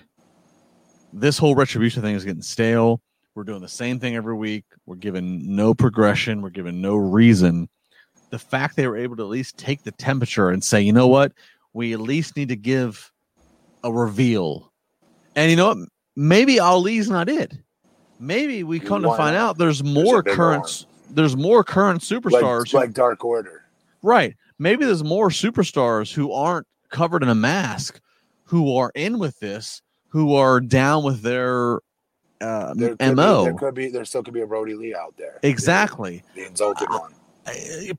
this 1.12 1.38
whole 1.38 1.54
retribution 1.54 2.02
thing 2.02 2.14
is 2.14 2.24
getting 2.24 2.42
stale. 2.42 3.00
We're 3.34 3.44
doing 3.44 3.62
the 3.62 3.68
same 3.68 3.98
thing 3.98 4.14
every 4.16 4.34
week. 4.34 4.64
We're 4.86 4.96
given 4.96 5.54
no 5.56 5.74
progression. 5.74 6.42
We're 6.42 6.50
given 6.50 6.80
no 6.80 6.96
reason." 6.96 7.68
The 8.30 8.38
fact 8.38 8.76
they 8.76 8.86
were 8.86 8.96
able 8.96 9.16
to 9.16 9.22
at 9.22 9.28
least 9.28 9.58
take 9.58 9.82
the 9.84 9.92
temperature 9.92 10.50
and 10.50 10.64
say, 10.64 10.80
"You 10.80 10.92
know 10.92 11.08
what? 11.08 11.32
we 11.72 11.92
at 11.92 12.00
least 12.00 12.36
need 12.36 12.48
to 12.48 12.56
give 12.56 13.10
a 13.84 13.92
reveal. 13.92 14.72
And 15.34 15.50
you 15.50 15.56
know 15.56 15.68
what? 15.68 15.88
Maybe 16.14 16.60
Ali's 16.60 17.08
not 17.08 17.28
it. 17.28 17.52
Maybe 18.18 18.62
we 18.62 18.78
come 18.78 19.02
to 19.02 19.16
find 19.16 19.34
out 19.34 19.58
there's 19.58 19.82
more 19.82 20.22
big 20.22 20.34
current 20.34 20.86
there's 21.10 21.36
more 21.36 21.62
current 21.62 22.00
superstars. 22.00 22.72
like, 22.72 22.86
like 22.86 22.92
Dark 22.94 23.24
Order. 23.24 23.64
right. 24.02 24.34
Maybe 24.58 24.84
there's 24.84 25.04
more 25.04 25.28
superstars 25.28 26.12
who 26.12 26.32
aren't 26.32 26.66
covered 26.88 27.22
in 27.22 27.28
a 27.28 27.34
mask 27.34 28.00
who 28.44 28.76
are 28.76 28.92
in 28.94 29.18
with 29.18 29.38
this, 29.40 29.82
who 30.08 30.34
are 30.36 30.60
down 30.60 31.02
with 31.02 31.22
their 31.22 31.80
uh, 32.42 32.74
There 32.74 32.96
MO. 33.14 33.44
Be, 33.44 33.50
there 33.50 33.58
could 33.58 33.74
be. 33.74 33.88
There 33.88 34.04
still 34.04 34.22
could 34.22 34.34
be 34.34 34.40
a 34.42 34.46
Brodie 34.46 34.74
Lee 34.74 34.94
out 34.94 35.14
there. 35.16 35.38
exactly. 35.42 36.22
The, 36.34 36.42
the 36.42 36.46
insulted 36.48 36.88
Uh, 36.90 36.98
one. 36.98 37.14
Uh, 37.46 37.52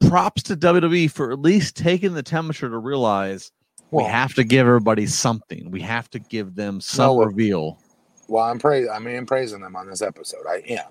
Props 0.07 0.43
to 0.43 0.55
WWE 0.55 1.09
for 1.11 1.31
at 1.31 1.39
least 1.39 1.75
taking 1.75 2.13
the 2.13 2.23
temperature 2.23 2.69
to 2.69 2.77
realize 2.77 3.51
we 3.91 4.03
have 4.03 4.33
to 4.35 4.43
give 4.43 4.65
everybody 4.65 5.05
something. 5.05 5.69
We 5.69 5.81
have 5.81 6.09
to 6.11 6.19
give 6.19 6.55
them 6.55 6.79
some 6.81 7.17
well, 7.17 7.25
reveal. 7.27 7.79
Well, 8.27 8.43
I'm 8.45 8.57
praising. 8.57 8.89
I 8.91 8.99
mean, 8.99 9.17
I'm 9.17 9.25
praising 9.25 9.61
them 9.61 9.75
on 9.75 9.87
this 9.87 10.01
episode. 10.01 10.45
I 10.49 10.63
am. 10.69 10.85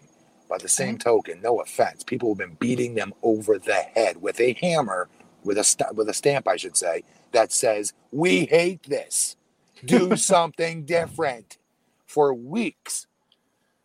By 0.48 0.58
the 0.58 0.68
same 0.68 0.98
token, 0.98 1.40
no 1.40 1.62
offense, 1.62 2.04
people 2.04 2.28
have 2.28 2.38
been 2.38 2.56
beating 2.60 2.94
them 2.94 3.14
over 3.22 3.58
the 3.58 3.74
head 3.74 4.20
with 4.20 4.38
a 4.38 4.52
hammer, 4.60 5.08
with 5.44 5.56
a 5.56 5.64
st- 5.64 5.94
with 5.94 6.10
a 6.10 6.14
stamp, 6.14 6.46
I 6.46 6.56
should 6.56 6.76
say, 6.76 7.04
that 7.32 7.52
says 7.52 7.94
"We 8.10 8.44
hate 8.44 8.82
this. 8.82 9.36
Do 9.84 10.14
something 10.16 10.84
different." 10.84 11.56
For 12.06 12.34
weeks, 12.34 13.06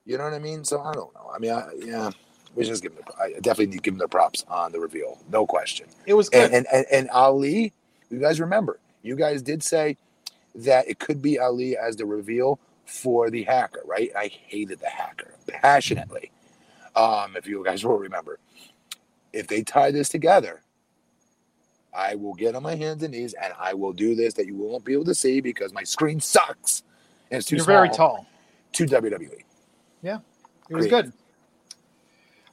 you 0.07 0.17
know 0.17 0.25
what 0.25 0.34
I 0.34 0.39
mean. 0.39 0.65
So 0.65 0.81
I 0.81 0.93
don't 0.93 1.13
know. 1.15 1.31
I 1.35 1.39
mean, 1.39 1.53
I, 1.53 1.65
yeah, 1.79 2.11
we 2.55 2.65
just 2.65 2.84
give 2.84 2.95
them. 2.95 3.05
The, 3.07 3.23
I 3.23 3.34
definitely 3.41 3.67
need 3.67 3.77
to 3.77 3.81
give 3.84 3.95
them 3.95 3.99
their 3.99 4.09
props 4.09 4.45
on 4.49 4.73
the 4.73 4.79
reveal, 4.81 5.19
no 5.31 5.47
question. 5.47 5.88
It 6.07 6.15
was 6.15 6.29
good. 6.29 6.53
And 6.53 6.55
and, 6.55 6.67
and, 6.73 6.88
and 6.91 7.09
Ali, 7.11 7.73
you 8.11 8.19
guys 8.19 8.41
remember, 8.41 8.79
you 9.03 9.15
guys 9.17 9.43
did 9.43 9.63
say 9.63 9.97
that 10.55 10.89
it 10.89 10.99
could 10.99 11.21
be 11.21 11.39
Ali 11.39 11.77
as 11.77 11.97
the 11.97 12.07
reveal 12.07 12.59
for 12.85 13.29
the 13.29 13.43
hacker, 13.43 13.81
right? 13.85 14.11
I 14.17 14.27
hated 14.27 14.79
the 14.79 14.89
hacker 14.89 15.34
passionately. 15.47 16.31
Um, 16.95 17.35
if 17.38 17.47
you 17.47 17.63
guys 17.65 17.85
will 17.85 17.99
remember, 17.99 18.39
if 19.34 19.47
they 19.47 19.63
tie 19.63 19.91
this 19.91 20.09
together, 20.09 20.61
I 21.93 22.15
will 22.15 22.35
get 22.35 22.55
on 22.55 22.63
my 22.63 22.75
hands 22.75 23.03
and 23.03 23.13
knees 23.13 23.35
and 23.41 23.53
I 23.59 23.73
will 23.75 23.93
do 23.93 24.15
this 24.15 24.35
that 24.35 24.47
you 24.47 24.55
won't 24.55 24.85
be 24.85 24.93
able 24.93 25.05
to 25.05 25.15
see 25.15 25.41
because 25.41 25.73
my 25.73 25.84
screen 25.84 26.19
sucks 26.19 26.84
and 27.31 27.39
it's 27.39 27.47
too 27.47 27.57
You're 27.57 27.65
small 27.65 27.75
very 27.77 27.89
tall. 27.89 28.27
to 28.73 28.85
E. 28.85 29.43
WWE. 30.03 30.22
It 30.69 30.76
was 30.76 30.88
Great. 30.88 31.06
good. 31.06 31.14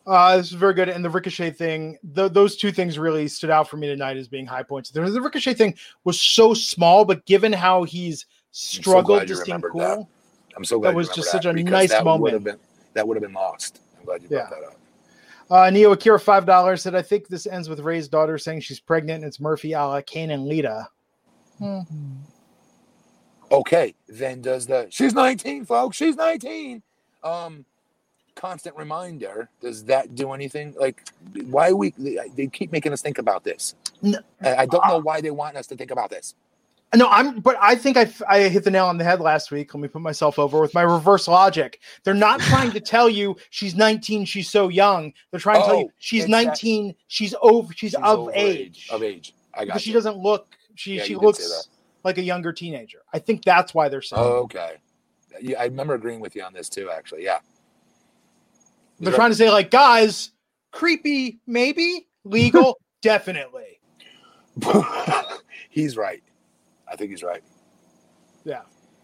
Uh, 0.07 0.37
this 0.37 0.47
is 0.47 0.53
very 0.53 0.75
good. 0.75 0.89
And 0.89 1.05
the 1.05 1.11
Ricochet 1.11 1.53
thing, 1.53 1.97
th- 2.15 2.33
those 2.33 2.57
two 2.57 2.71
things 2.71 2.99
really 2.99 3.27
stood 3.27 3.51
out 3.51 3.69
for 3.69 3.77
me 3.79 3.87
tonight 3.89 4.17
as 4.17 4.29
being 4.29 4.47
high 4.47 4.63
points. 4.63 4.91
The, 4.91 5.01
the 5.01 5.21
Ricochet 5.21 5.55
thing 5.55 5.75
was 6.05 6.21
so 6.21 6.53
small, 6.55 7.05
but 7.05 7.25
given 7.25 7.53
how 7.53 7.85
he's 7.85 8.27
struggled 8.53 9.19
glad 9.21 9.29
to 9.29 9.37
seem 9.37 9.61
cool, 9.63 9.81
that. 9.81 10.07
I'm 10.57 10.65
so 10.65 10.79
glad 10.79 10.91
That 10.91 10.93
you 10.93 10.97
was 10.99 11.09
just 11.09 11.33
that 11.33 11.43
such 11.43 11.47
a 11.47 11.53
nice 11.55 11.91
that 11.91 12.05
moment. 12.05 12.35
Would 12.35 12.45
been, 12.45 12.59
that 12.93 13.09
would 13.09 13.17
have 13.17 13.23
been 13.23 13.33
lost. 13.33 13.81
I'm 13.99 14.05
glad 14.05 14.23
you 14.23 14.29
brought 14.29 14.51
Yeah. 14.53 14.59
that 14.61 14.67
up. 14.69 14.77
Uh, 15.51 15.71
Neo 15.71 15.93
Akira 15.93 16.21
five 16.21 16.47
dollars 16.47 16.83
said, 16.83 16.95
"I 16.95 17.03
think 17.03 17.29
this 17.29 17.47
ends 17.47 17.69
with 17.69 17.81
Rey's 17.81 18.09
daughter 18.09 18.39
saying 18.39 18.61
she's 18.61 18.81
pregnant. 18.81 19.23
and 19.25 19.29
It's 19.29 19.41
Murphy, 19.41 19.73
a 19.73 20.03
Kane 20.07 20.31
and 20.31 20.47
Lita." 20.47 20.89
Hmm. 21.59 21.81
Okay, 23.53 23.95
then 24.09 24.41
does 24.41 24.67
the 24.67 24.87
she's 24.91 25.13
19, 25.15 25.65
folks? 25.67 25.97
She's 25.97 26.17
19. 26.17 26.83
Um, 27.25 27.65
constant 28.35 28.77
reminder. 28.77 29.49
Does 29.61 29.85
that 29.85 30.15
do 30.15 30.33
anything? 30.33 30.75
Like, 30.79 31.03
why 31.47 31.73
we 31.73 31.95
they 32.37 32.47
keep 32.49 32.71
making 32.73 32.93
us 32.93 33.03
think 33.03 33.19
about 33.19 33.45
this? 33.45 33.75
No. 34.03 34.19
I 34.43 34.67
don't 34.67 34.87
know 34.87 34.99
why 34.99 35.21
they 35.21 35.31
want 35.31 35.57
us 35.57 35.67
to 35.69 35.77
think 35.77 35.91
about 35.91 36.11
this. 36.11 36.35
No, 36.95 37.09
I'm, 37.09 37.41
but 37.41 37.57
I 37.61 37.75
think 37.75 37.97
I, 37.97 38.09
I 38.29 38.43
hit 38.49 38.63
the 38.63 38.71
nail 38.71 38.87
on 38.87 38.99
the 38.99 39.05
head 39.05 39.21
last 39.21 39.51
week. 39.51 39.75
Let 39.75 39.81
me 39.81 39.89
put 39.89 40.01
myself 40.01 40.39
over 40.39 40.61
with 40.61 40.75
my 40.75 40.83
reverse 40.83 41.27
logic. 41.27 41.81
They're 42.05 42.15
not 42.15 42.39
trying 42.53 42.71
to 42.71 42.79
tell 42.79 43.09
you 43.09 43.37
she's 43.51 43.75
19, 43.75 44.25
she's 44.27 44.49
so 44.49 44.69
young. 44.69 45.13
They're 45.31 45.41
trying 45.41 45.61
to 45.63 45.67
tell 45.67 45.79
you 45.81 45.87
Oh, 45.87 45.93
she's 45.99 46.25
it's 46.25 46.31
that- 46.31 46.47
19, 46.47 46.95
she's 47.09 47.35
over, 47.43 47.73
she's, 47.73 47.91
She's 47.91 47.95
of 47.97 48.05
over 48.05 48.33
age. 48.35 48.89
Of 48.93 49.03
age. 49.03 49.35
I 49.55 49.65
got 49.65 49.81
she 49.81 49.93
doesn't 49.93 50.19
look, 50.19 50.57
she 50.77 50.97
Yeah, 50.99 51.03
she 51.05 51.13
you 51.15 51.21
did 51.21 51.35
say 51.37 51.43
looks 51.45 51.69
like 52.05 52.19
a 52.19 52.23
younger 52.23 52.53
teenager. 52.53 52.99
I 53.13 53.19
think 53.19 53.45
that's 53.45 53.75
why 53.75 53.89
they're 53.89 54.03
saying. 54.03 54.23
Oh, 54.23 54.43
okay. 54.45 54.75
I 55.59 55.65
remember 55.65 55.95
agreeing 55.95 56.21
with 56.21 56.35
you 56.37 56.43
on 56.43 56.53
this 56.53 56.69
too. 56.69 56.91
Actually, 56.91 57.25
yeah. 57.25 57.39
They're 59.01 59.13
trying 59.13 59.31
to 59.31 59.37
say 59.37 59.51
like, 59.51 59.71
guys, 59.71 60.31
creepy, 60.71 61.41
maybe 61.47 62.07
legal, 62.25 62.79
definitely. 63.03 63.81
he's 65.71 65.97
right. 65.97 66.23
I 66.91 66.97
think 66.97 67.11
he's 67.11 67.23
right. 67.23 67.43
Yeah. 68.45 68.63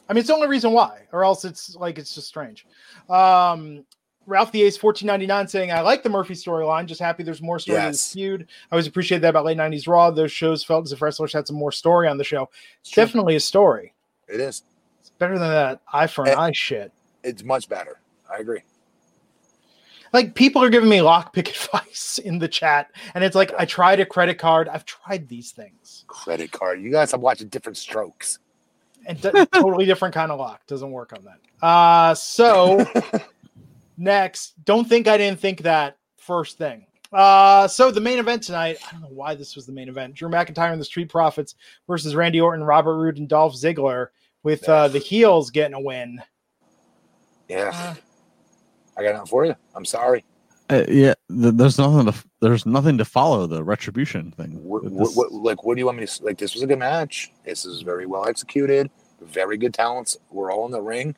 I 0.09 0.13
mean, 0.13 0.19
it's 0.19 0.29
the 0.29 0.35
only 0.35 0.49
reason 0.49 0.73
why, 0.73 1.03
or 1.13 1.25
else 1.25 1.45
it's 1.45 1.75
like 1.77 1.99
it's 1.99 2.15
just 2.15 2.29
strange. 2.29 2.67
Um, 3.09 3.85
Ralph 4.27 4.53
the 4.53 4.63
Ace, 4.63 4.77
fourteen 4.77 5.07
ninety 5.07 5.27
nine, 5.27 5.49
saying, 5.49 5.73
"I 5.73 5.81
like 5.81 6.03
the 6.03 6.09
Murphy 6.09 6.35
storyline. 6.35 6.87
Just 6.87 7.01
happy 7.01 7.23
there's 7.23 7.43
more 7.43 7.59
story 7.59 7.79
to 7.79 7.85
Yes. 7.87 8.13
feud. 8.13 8.43
I 8.71 8.75
always 8.75 8.87
appreciate 8.87 9.21
that 9.23 9.31
about 9.31 9.45
late 9.45 9.57
nineties 9.57 9.87
Raw. 9.89 10.11
Those 10.11 10.31
shows 10.33 10.63
felt 10.63 10.85
as 10.85 10.93
if 10.93 11.01
wrestlers 11.03 11.33
had 11.33 11.47
some 11.47 11.57
more 11.57 11.73
story 11.73 12.07
on 12.09 12.17
the 12.19 12.25
show. 12.25 12.49
It's 12.81 12.91
true. 12.91 13.05
definitely 13.05 13.37
a 13.37 13.41
story. 13.41 13.95
It 14.29 14.41
is. 14.41 14.63
Better 15.21 15.39
than 15.39 15.49
that 15.51 15.81
eye 15.93 16.09
for 16.09 16.25
an 16.25 16.31
Eh. 16.31 16.37
eye 16.37 16.53
shit. 16.53 16.93
It's 17.23 17.45
much 17.45 17.69
better. 17.69 18.01
I 18.29 18.39
agree. 18.39 18.63
Like 20.13 20.35
people 20.35 20.63
are 20.65 20.71
giving 20.71 20.89
me 20.89 20.99
lockpick 20.99 21.49
advice 21.75 22.19
in 22.19 22.39
the 22.39 22.49
chat, 22.49 22.91
and 23.15 23.23
it's 23.23 23.37
like 23.37 23.53
I 23.57 23.65
tried 23.65 24.01
a 24.01 24.07
credit 24.07 24.39
card. 24.39 24.69
I've 24.69 24.85
tried 24.85 25.29
these 25.29 25.53
things, 25.53 26.05
Credit 26.09 26.51
card. 26.51 26.81
You 26.83 26.91
guys 26.91 27.13
have 27.13 27.21
watching 27.21 27.47
different 27.49 27.77
strokes. 27.77 28.39
and 29.07 29.23
t- 29.23 29.31
totally 29.53 29.85
different 29.87 30.13
kind 30.15 30.33
of 30.33 30.41
lock 30.41 30.67
doesn't 30.67 30.91
work 30.91 31.13
on 31.13 31.25
that. 31.25 31.65
Uh, 31.65 32.15
so 32.15 32.85
next, 33.99 34.55
don't 34.65 34.89
think 34.89 35.07
I 35.07 35.17
didn't 35.17 35.39
think 35.39 35.63
that 35.63 35.97
first 36.17 36.59
thing. 36.59 36.87
Uh, 37.13 37.67
so 37.69 37.91
the 37.91 38.01
main 38.01 38.19
event 38.19 38.43
tonight, 38.43 38.79
I 38.89 38.93
don't 38.93 39.03
know 39.03 39.09
why 39.11 39.35
this 39.35 39.55
was 39.57 39.67
the 39.67 39.73
main 39.73 39.89
event. 39.89 40.15
Drew 40.15 40.29
McIntyre 40.29 40.73
and 40.73 40.81
the 40.81 40.85
Street 40.85 41.09
Profits 41.09 41.57
versus 41.87 42.15
Randy 42.15 42.41
Orton, 42.41 42.65
Robert 42.65 42.97
Roode, 42.97 43.19
and 43.19 43.29
Dolph 43.29 43.55
Ziggler, 43.55 44.09
with 44.43 44.69
uh, 44.69 44.89
the 44.89 44.99
heels 44.99 45.51
getting 45.51 45.75
a 45.75 45.81
win. 45.81 46.23
Yeah. 47.49 47.71
Uh, 47.75 47.95
I 48.97 49.03
got 49.03 49.13
nothing 49.13 49.27
for 49.27 49.45
you. 49.45 49.55
I'm 49.75 49.85
sorry. 49.85 50.25
Uh, 50.69 50.85
yeah, 50.89 51.15
th- 51.29 51.55
there's 51.55 51.79
nothing 51.79 52.13
to 52.13 52.25
there's 52.41 52.65
nothing 52.65 52.97
to 52.99 53.05
follow 53.05 53.47
the 53.47 53.63
retribution 53.65 54.31
thing. 54.31 54.53
What, 54.63 54.85
what, 54.85 55.11
what, 55.15 55.33
like, 55.33 55.65
what 55.65 55.75
do 55.75 55.81
you 55.81 55.87
want 55.87 55.99
me 55.99 56.07
to 56.07 56.11
s- 56.11 56.21
like? 56.21 56.39
This 56.39 56.55
was 56.55 56.63
a 56.63 56.67
good 56.67 56.79
match. 56.79 57.33
This 57.45 57.65
is 57.65 57.83
very 57.83 58.07
well 58.07 58.29
executed. 58.29 58.89
Very 59.21 59.57
good 59.57 59.75
talents. 59.75 60.17
We're 60.31 60.53
all 60.53 60.67
in 60.67 60.73
the 60.73 60.81
ring. 60.81 61.17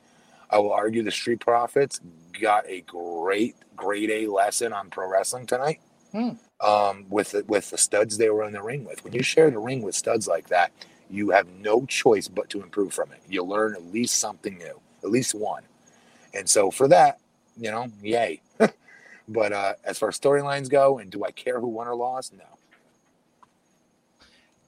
I 0.49 0.57
will 0.57 0.73
argue 0.73 1.03
the 1.03 1.11
Street 1.11 1.39
Profits 1.39 2.01
got 2.41 2.67
a 2.67 2.81
great, 2.81 3.55
grade 3.75 4.09
A 4.09 4.27
lesson 4.27 4.73
on 4.73 4.89
pro 4.89 5.07
wrestling 5.09 5.45
tonight. 5.45 5.79
Hmm. 6.11 6.29
Um, 6.59 7.05
with 7.09 7.31
the, 7.31 7.43
with 7.47 7.69
the 7.69 7.77
studs 7.77 8.17
they 8.17 8.29
were 8.29 8.43
in 8.45 8.53
the 8.53 8.61
ring 8.61 8.85
with. 8.85 9.03
When 9.03 9.13
you 9.13 9.23
share 9.23 9.49
the 9.51 9.59
ring 9.59 9.81
with 9.81 9.95
studs 9.95 10.27
like 10.27 10.47
that, 10.49 10.71
you 11.13 11.29
have 11.29 11.47
no 11.59 11.85
choice 11.85 12.27
but 12.27 12.49
to 12.49 12.63
improve 12.63 12.91
from 12.91 13.11
it. 13.11 13.21
You'll 13.29 13.47
learn 13.47 13.75
at 13.75 13.85
least 13.85 14.17
something 14.17 14.57
new, 14.57 14.79
at 15.03 15.11
least 15.11 15.35
one. 15.35 15.61
And 16.33 16.49
so 16.49 16.71
for 16.71 16.87
that, 16.87 17.19
you 17.55 17.69
know, 17.69 17.87
yay. 18.01 18.41
but 19.27 19.53
uh, 19.53 19.73
as 19.83 19.99
far 19.99 20.09
as 20.09 20.19
storylines 20.19 20.69
go, 20.69 20.97
and 20.97 21.11
do 21.11 21.23
I 21.23 21.29
care 21.29 21.59
who 21.59 21.67
won 21.67 21.87
or 21.87 21.93
lost? 21.93 22.33
No. 22.33 22.43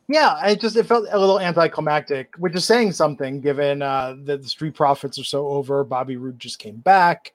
yeah, 0.07 0.45
it 0.45 0.61
just 0.61 0.75
it 0.75 0.85
felt 0.85 1.07
a 1.09 1.17
little 1.17 1.39
anticlimactic, 1.39 2.35
which 2.37 2.53
is 2.55 2.63
saying 2.63 2.91
something 2.91 3.41
given 3.41 3.81
uh, 3.81 4.15
that 4.25 4.43
the 4.43 4.47
Street 4.47 4.75
Profits 4.75 5.17
are 5.17 5.23
so 5.23 5.47
over. 5.47 5.83
Bobby 5.83 6.15
Roode 6.15 6.39
just 6.39 6.59
came 6.59 6.77
back. 6.77 7.33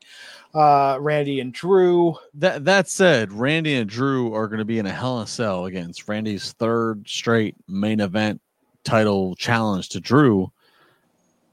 Uh, 0.55 0.99
Randy 1.01 1.41
and 1.41 1.53
Drew. 1.53 2.15
That 2.35 2.65
that 2.65 2.89
said, 2.89 3.33
Randy 3.33 3.75
and 3.75 3.91
Drew 3.91 4.33
are 4.35 4.47
going 4.47 4.59
to 4.61 4.65
be 4.65 4.79
in 4.79 4.87
a 4.87 4.93
hell 4.93 5.19
in 5.19 5.25
a 5.25 5.27
cell 5.27 5.67
against 5.67 6.07
Randy's 6.07 6.53
third 6.53 7.09
straight 7.09 7.57
main 7.67 7.99
event 7.99 8.41
title 8.85 9.35
challenge 9.37 9.91
to 9.91 10.01
Drew. 10.01 10.51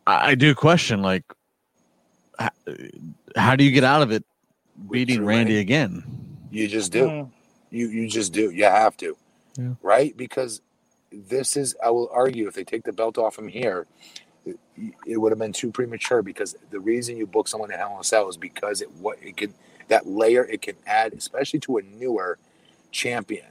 I, 0.06 0.32
I 0.32 0.36
do 0.36 0.56
question 0.56 1.02
like, 1.02 1.24
how, 2.40 2.50
how 3.36 3.56
do 3.56 3.64
you 3.64 3.72
get 3.72 3.84
out 3.84 4.02
of 4.02 4.12
it 4.12 4.24
beating 4.90 5.18
Drew 5.18 5.26
Randy 5.26 5.56
Randy? 5.56 5.60
again? 5.60 6.04
You 6.52 6.68
just 6.68 6.92
do. 6.92 7.06
Mm. 7.06 7.30
You 7.70 7.90
you 7.90 8.08
just 8.08 8.34
do. 8.34 8.52
You 8.52 8.64
have 8.66 8.96
to. 8.98 9.18
Yeah. 9.58 9.74
Right? 9.82 10.16
Because 10.16 10.62
this 11.12 11.58
is 11.58 11.76
I 11.84 11.90
will 11.90 12.10
argue 12.14 12.48
if 12.48 12.54
they 12.54 12.64
take 12.64 12.84
the 12.84 12.94
belt 12.94 13.18
off 13.18 13.38
him 13.38 13.48
here, 13.48 13.88
it, 14.46 14.58
it 15.06 15.18
would 15.18 15.32
have 15.32 15.40
been 15.40 15.54
too 15.54 15.72
premature 15.72 16.22
because 16.22 16.56
the 16.70 16.80
reason 16.80 17.18
you 17.18 17.28
book 17.28 17.48
someone 17.48 17.72
in 17.72 17.78
Hell 17.78 17.94
in 17.94 18.00
a 18.00 18.04
Cell 18.04 18.30
is 18.30 18.38
because 18.38 18.82
it 18.82 18.92
what 18.92 19.18
it 19.22 19.38
can 19.38 19.54
that 19.88 20.08
layer 20.08 20.46
it 20.46 20.62
can 20.62 20.76
add, 20.86 21.14
especially 21.14 21.60
to 21.62 21.78
a 21.78 21.82
newer 21.82 22.38
champion 22.92 23.46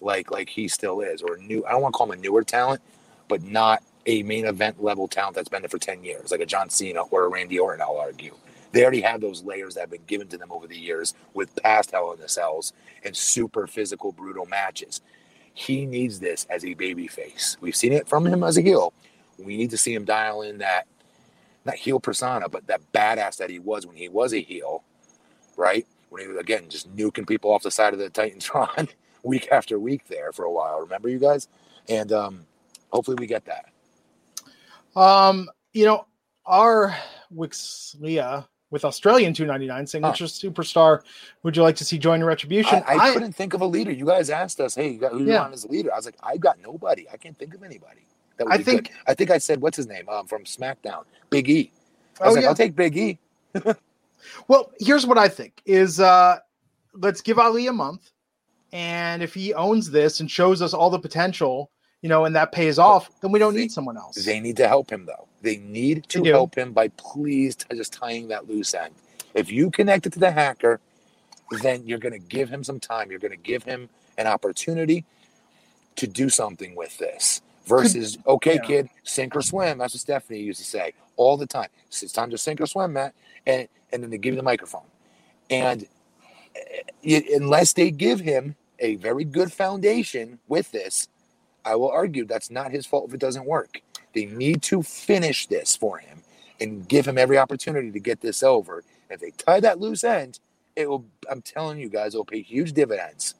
like 0.00 0.30
like 0.30 0.48
he 0.48 0.68
still 0.68 1.00
is, 1.00 1.22
or 1.22 1.38
new 1.38 1.64
I 1.64 1.70
don't 1.70 1.82
want 1.82 1.94
to 1.94 1.98
call 1.98 2.12
him 2.12 2.18
a 2.18 2.22
newer 2.22 2.42
talent, 2.42 2.82
but 3.32 3.42
not 3.44 3.82
a 4.04 4.22
main 4.24 4.44
event 4.44 4.84
level 4.84 5.08
talent 5.08 5.34
that's 5.34 5.48
been 5.48 5.62
there 5.62 5.68
for 5.70 5.78
10 5.78 6.04
years, 6.04 6.30
like 6.30 6.40
a 6.40 6.44
John 6.44 6.68
Cena 6.68 7.00
or 7.04 7.24
a 7.24 7.28
Randy 7.28 7.58
Orton, 7.58 7.80
I'll 7.80 7.96
argue. 7.96 8.34
They 8.72 8.82
already 8.82 9.00
have 9.00 9.22
those 9.22 9.42
layers 9.42 9.72
that 9.72 9.80
have 9.80 9.90
been 9.90 10.04
given 10.06 10.28
to 10.28 10.36
them 10.36 10.52
over 10.52 10.66
the 10.66 10.76
years 10.76 11.14
with 11.32 11.56
past 11.62 11.92
Hell 11.92 12.12
in 12.12 12.20
the 12.20 12.28
Cells 12.28 12.74
and 13.02 13.16
super 13.16 13.66
physical, 13.66 14.12
brutal 14.12 14.44
matches. 14.44 15.00
He 15.54 15.86
needs 15.86 16.20
this 16.20 16.46
as 16.50 16.62
a 16.62 16.74
baby 16.74 17.06
face. 17.06 17.56
We've 17.62 17.74
seen 17.74 17.94
it 17.94 18.06
from 18.06 18.26
him 18.26 18.42
as 18.42 18.58
a 18.58 18.60
heel. 18.60 18.92
We 19.38 19.56
need 19.56 19.70
to 19.70 19.78
see 19.78 19.94
him 19.94 20.04
dial 20.04 20.42
in 20.42 20.58
that, 20.58 20.86
not 21.64 21.76
heel 21.76 22.00
persona, 22.00 22.50
but 22.50 22.66
that 22.66 22.82
badass 22.92 23.38
that 23.38 23.48
he 23.48 23.60
was 23.60 23.86
when 23.86 23.96
he 23.96 24.10
was 24.10 24.34
a 24.34 24.42
heel, 24.42 24.84
right? 25.56 25.86
When 26.10 26.20
he 26.20 26.28
was, 26.28 26.36
again, 26.36 26.64
just 26.68 26.94
nuking 26.94 27.26
people 27.26 27.50
off 27.50 27.62
the 27.62 27.70
side 27.70 27.94
of 27.94 27.98
the 27.98 28.10
Titantron 28.10 28.90
week 29.22 29.48
after 29.50 29.78
week 29.78 30.06
there 30.08 30.32
for 30.32 30.44
a 30.44 30.52
while. 30.52 30.80
Remember, 30.80 31.08
you 31.08 31.18
guys? 31.18 31.48
And 31.88 32.12
um, 32.12 32.46
hopefully 32.92 33.16
we 33.18 33.26
get 33.26 33.44
that. 33.46 33.66
Um, 34.94 35.48
you 35.72 35.84
know, 35.86 36.06
our 36.46 36.96
Wixlia 37.34 38.46
with 38.70 38.84
Australian 38.84 39.32
299 39.34 39.86
saying, 39.86 40.04
Huh. 40.04 40.12
superstar 40.12 41.00
would 41.42 41.56
you 41.56 41.62
like 41.62 41.76
to 41.76 41.84
see 41.84 41.98
join 41.98 42.22
Retribution? 42.24 42.82
I, 42.86 42.96
I, 42.96 43.12
couldn't 43.12 43.32
think 43.34 43.54
of 43.54 43.60
a 43.60 43.66
leader. 43.66 43.90
You 43.92 44.06
guys 44.06 44.30
asked 44.30 44.60
us, 44.60 44.74
hey, 44.74 44.90
you 44.90 44.98
got, 44.98 45.12
who 45.12 45.20
do 45.20 45.24
you 45.26 45.32
want 45.32 45.52
as 45.52 45.64
a 45.64 45.68
leader? 45.68 45.92
I 45.92 45.96
was 45.96 46.06
like, 46.06 46.16
I've 46.22 46.40
got 46.40 46.58
nobody. 46.60 47.06
I 47.12 47.16
can't 47.16 47.36
think 47.38 47.54
of 47.54 47.62
anybody. 47.62 48.06
That 48.38 48.44
would 48.46 48.54
I 48.54 48.56
be 48.58 48.64
think- 48.64 48.88
good. 48.88 48.96
I 49.06 49.14
think 49.14 49.30
I 49.30 49.38
said, 49.38 49.60
what's 49.60 49.76
his 49.76 49.86
name 49.86 50.08
um, 50.08 50.26
from 50.26 50.44
SmackDown? 50.44 51.04
Big 51.30 51.48
E. 51.50 51.70
I 52.20 52.24
Oh, 52.24 52.26
was 52.28 52.36
like, 52.36 52.42
yeah. 52.42 52.48
I'll 52.48 52.54
take 52.54 52.74
Big 52.76 52.96
E. 52.96 53.18
Well, 54.46 54.70
here's 54.78 55.04
what 55.04 55.18
I 55.18 55.28
think 55.28 55.60
is 55.66 55.98
uh 55.98 56.38
let's 56.94 57.20
give 57.20 57.40
Ali 57.40 57.66
a 57.66 57.72
month. 57.72 58.12
And 58.72 59.20
if 59.20 59.34
he 59.34 59.52
owns 59.52 59.90
this 59.90 60.20
and 60.20 60.30
shows 60.30 60.62
us 60.62 60.72
all 60.72 60.90
the 60.90 60.98
potential, 60.98 61.70
you 62.02 62.08
know, 62.08 62.24
and 62.24 62.36
that 62.36 62.52
pays 62.52 62.78
off, 62.78 63.10
then 63.20 63.32
we 63.32 63.38
don't 63.38 63.54
They- 63.54 63.62
need 63.62 63.72
someone 63.72 63.96
else. 63.96 64.16
They 64.16 64.40
need 64.40 64.56
to 64.58 64.68
help 64.68 64.90
him 64.90 65.06
though. 65.06 65.28
They 65.40 65.56
need 65.56 66.08
to 66.10 66.20
They 66.20 66.30
help 66.30 66.56
him 66.56 66.72
by 66.72 66.88
please 66.88 67.56
just 67.72 67.92
tying 67.92 68.28
that 68.28 68.48
loose 68.48 68.74
end. 68.74 68.94
If 69.34 69.50
you 69.50 69.70
connect 69.70 70.06
it 70.06 70.12
to 70.12 70.18
the 70.18 70.30
hacker, 70.30 70.80
then 71.62 71.86
you're 71.86 71.98
going 71.98 72.12
to 72.12 72.18
give 72.18 72.48
him 72.48 72.62
some 72.62 72.78
time. 72.78 73.10
You're 73.10 73.18
going 73.18 73.32
to 73.32 73.36
give 73.36 73.62
him 73.62 73.88
an 74.18 74.26
opportunity 74.26 75.04
to 75.96 76.06
do 76.06 76.28
something 76.28 76.74
with 76.74 76.96
this. 76.98 77.40
Versus, 77.66 78.18
okay, 78.26 78.54
yeah. 78.56 78.62
kid, 78.62 78.88
sink 79.04 79.36
or 79.36 79.42
swim. 79.42 79.78
That's 79.78 79.94
what 79.94 80.00
Stephanie 80.00 80.40
used 80.40 80.58
to 80.58 80.64
say 80.64 80.94
all 81.16 81.36
the 81.36 81.46
time. 81.46 81.68
It's 81.88 82.12
time 82.12 82.30
to 82.30 82.38
sink 82.38 82.60
or 82.60 82.66
swim, 82.66 82.94
Matt. 82.94 83.14
And 83.46 83.68
and 83.92 84.02
then 84.02 84.10
they 84.10 84.18
give 84.18 84.32
you 84.32 84.38
the 84.38 84.42
microphone. 84.42 84.86
And 85.50 85.86
uh, 86.56 87.20
unless 87.34 87.74
they 87.74 87.90
give 87.90 88.20
him 88.20 88.56
a 88.80 88.96
very 88.96 89.24
good 89.24 89.52
foundation 89.52 90.40
with 90.48 90.72
this, 90.72 91.08
I 91.64 91.76
will 91.76 91.90
argue 91.90 92.24
that's 92.24 92.50
not 92.50 92.70
his 92.70 92.86
fault 92.86 93.08
if 93.08 93.14
it 93.14 93.20
doesn't 93.20 93.46
work. 93.46 93.80
They 94.14 94.26
need 94.26 94.62
to 94.62 94.82
finish 94.82 95.46
this 95.46 95.76
for 95.76 95.98
him 95.98 96.22
and 96.60 96.86
give 96.88 97.06
him 97.06 97.18
every 97.18 97.38
opportunity 97.38 97.90
to 97.90 98.00
get 98.00 98.20
this 98.20 98.42
over. 98.42 98.84
If 99.10 99.20
they 99.20 99.30
tie 99.30 99.60
that 99.60 99.80
loose 99.80 100.04
end, 100.04 100.38
it 100.76 100.88
will. 100.88 101.04
I'm 101.30 101.42
telling 101.42 101.78
you 101.78 101.88
guys, 101.88 102.14
it 102.14 102.18
will 102.18 102.24
pay 102.24 102.42
huge 102.42 102.72
dividends. 102.72 103.34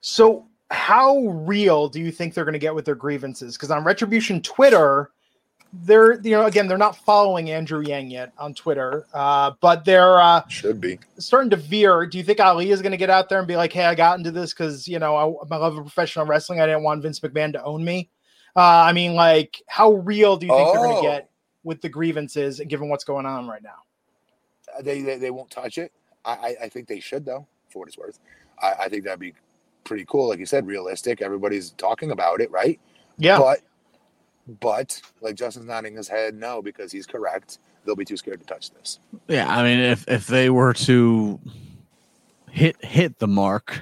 So, 0.00 0.46
how 0.70 1.18
real 1.18 1.88
do 1.88 2.00
you 2.00 2.10
think 2.10 2.34
they're 2.34 2.44
going 2.44 2.52
to 2.52 2.58
get 2.58 2.74
with 2.74 2.84
their 2.84 2.94
grievances? 2.94 3.56
Because 3.56 3.70
on 3.70 3.84
Retribution 3.84 4.40
Twitter, 4.42 5.10
they're 5.84 6.20
you 6.20 6.30
know 6.32 6.46
again 6.46 6.68
they're 6.68 6.78
not 6.78 6.96
following 6.96 7.50
Andrew 7.50 7.80
Yang 7.80 8.10
yet 8.10 8.32
on 8.38 8.54
Twitter, 8.54 9.06
uh, 9.14 9.52
but 9.60 9.84
they're 9.84 10.20
uh, 10.20 10.46
Should 10.48 10.80
be. 10.80 10.98
starting 11.18 11.50
to 11.50 11.56
veer. 11.56 12.06
Do 12.06 12.18
you 12.18 12.24
think 12.24 12.40
Ali 12.40 12.70
is 12.70 12.82
going 12.82 12.92
to 12.92 12.96
get 12.98 13.10
out 13.10 13.28
there 13.28 13.38
and 13.38 13.46
be 13.48 13.56
like, 13.56 13.72
"Hey, 13.72 13.84
I 13.84 13.94
got 13.94 14.18
into 14.18 14.30
this 14.30 14.52
because 14.52 14.86
you 14.88 14.98
know 14.98 15.14
I, 15.16 15.54
I 15.54 15.58
love 15.58 15.74
professional 15.76 16.26
wrestling. 16.26 16.60
I 16.60 16.66
didn't 16.66 16.82
want 16.82 17.02
Vince 17.02 17.20
McMahon 17.20 17.52
to 17.52 17.62
own 17.64 17.84
me." 17.84 18.10
Uh, 18.54 18.60
I 18.60 18.92
mean, 18.92 19.14
like, 19.14 19.62
how 19.68 19.92
real 19.94 20.36
do 20.36 20.46
you 20.46 20.52
think 20.52 20.72
they're 20.72 20.82
going 20.82 20.96
Oh. 20.96 21.02
to 21.02 21.08
get 21.08 21.30
with 21.62 21.82
the 21.82 21.88
grievances, 21.88 22.60
given 22.68 22.88
what's 22.88 23.04
going 23.04 23.26
on 23.26 23.46
right 23.46 23.62
now? 23.62 23.82
Uh, 24.78 24.82
They 24.82 25.02
they, 25.02 25.18
they 25.18 25.30
won't 25.30 25.50
touch 25.50 25.78
it. 25.78 25.92
I, 26.24 26.32
I 26.32 26.56
I 26.64 26.68
think 26.68 26.88
they 26.88 27.00
should 27.00 27.24
though, 27.24 27.46
for 27.70 27.80
what 27.80 27.88
it's 27.88 27.98
worth. 27.98 28.18
I, 28.62 28.72
I 28.84 28.88
think 28.88 29.04
that'd 29.04 29.20
be 29.20 29.34
pretty 29.84 30.04
cool. 30.08 30.28
Like 30.28 30.38
you 30.38 30.46
said, 30.46 30.66
realistic. 30.66 31.20
Everybody's 31.22 31.70
talking 31.72 32.10
about 32.10 32.40
it, 32.40 32.50
right? 32.50 32.80
Yeah, 33.18 33.38
But 33.38 33.60
but 34.60 35.00
like 35.20 35.34
Justin's 35.36 35.66
nodding 35.66 35.96
his 35.96 36.08
head, 36.08 36.34
no, 36.34 36.62
because 36.62 36.92
he's 36.92 37.06
correct. 37.06 37.58
They'll 37.84 37.96
be 37.96 38.04
too 38.04 38.16
scared 38.16 38.40
to 38.40 38.46
touch 38.46 38.70
this. 38.70 38.98
Yeah, 39.28 39.48
I 39.48 39.62
mean, 39.62 39.78
if 39.78 40.06
if 40.08 40.26
they 40.26 40.50
were 40.50 40.72
to 40.74 41.38
hit 42.50 42.82
hit 42.84 43.18
the 43.18 43.28
mark, 43.28 43.80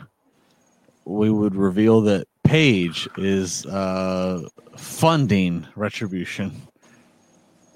we 1.04 1.30
would 1.30 1.54
reveal 1.54 2.00
that 2.02 2.26
Page 2.44 3.08
is 3.16 3.64
uh, 3.66 4.46
funding 4.76 5.66
retribution, 5.76 6.60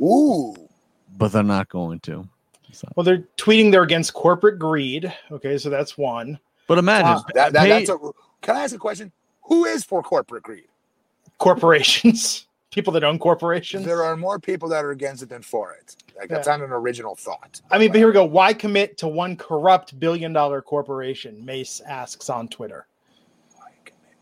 Ooh. 0.00 0.54
but 1.16 1.32
they're 1.32 1.42
not 1.42 1.68
going 1.70 2.00
to. 2.00 2.28
So, 2.72 2.86
well, 2.94 3.04
they're 3.04 3.24
tweeting 3.38 3.70
they're 3.70 3.82
against 3.82 4.12
corporate 4.12 4.58
greed. 4.58 5.10
Okay, 5.30 5.56
so 5.56 5.70
that's 5.70 5.96
one. 5.96 6.38
but 6.66 6.76
imagine 6.76 7.06
Uh, 7.12 7.20
That, 7.34 7.52
that, 7.54 7.62
Paige- 7.66 7.86
that's 7.86 7.90
a, 8.04 8.10
can 8.42 8.56
I 8.56 8.64
ask 8.64 8.74
a 8.74 8.78
question? 8.78 9.10
Who 9.44 9.64
is 9.64 9.84
for 9.84 10.02
corporate 10.02 10.42
greed? 10.42 10.66
Corporations, 11.38 12.46
people 12.70 12.92
that 12.92 13.04
own 13.04 13.18
corporations. 13.18 13.84
There 13.86 14.02
are 14.02 14.16
more 14.16 14.38
people 14.38 14.68
that 14.70 14.84
are 14.84 14.90
against 14.90 15.22
it 15.22 15.28
than 15.28 15.42
for 15.42 15.72
it. 15.72 15.96
Like 16.18 16.28
that's 16.28 16.46
Yeah. 16.46 16.56
not 16.56 16.64
an 16.66 16.72
original 16.72 17.14
thought. 17.14 17.60
I 17.70 17.78
mean, 17.78 17.88
but 17.90 17.98
here 17.98 18.06
we 18.06 18.12
go. 18.12 18.24
Why 18.24 18.52
commit 18.52 18.98
to 18.98 19.08
one 19.08 19.36
corrupt 19.36 19.98
billion 19.98 20.32
dollar 20.32 20.60
corporation? 20.60 21.44
Mace 21.44 21.80
asks 21.80 22.28
on 22.28 22.48
Twitter. 22.48 22.86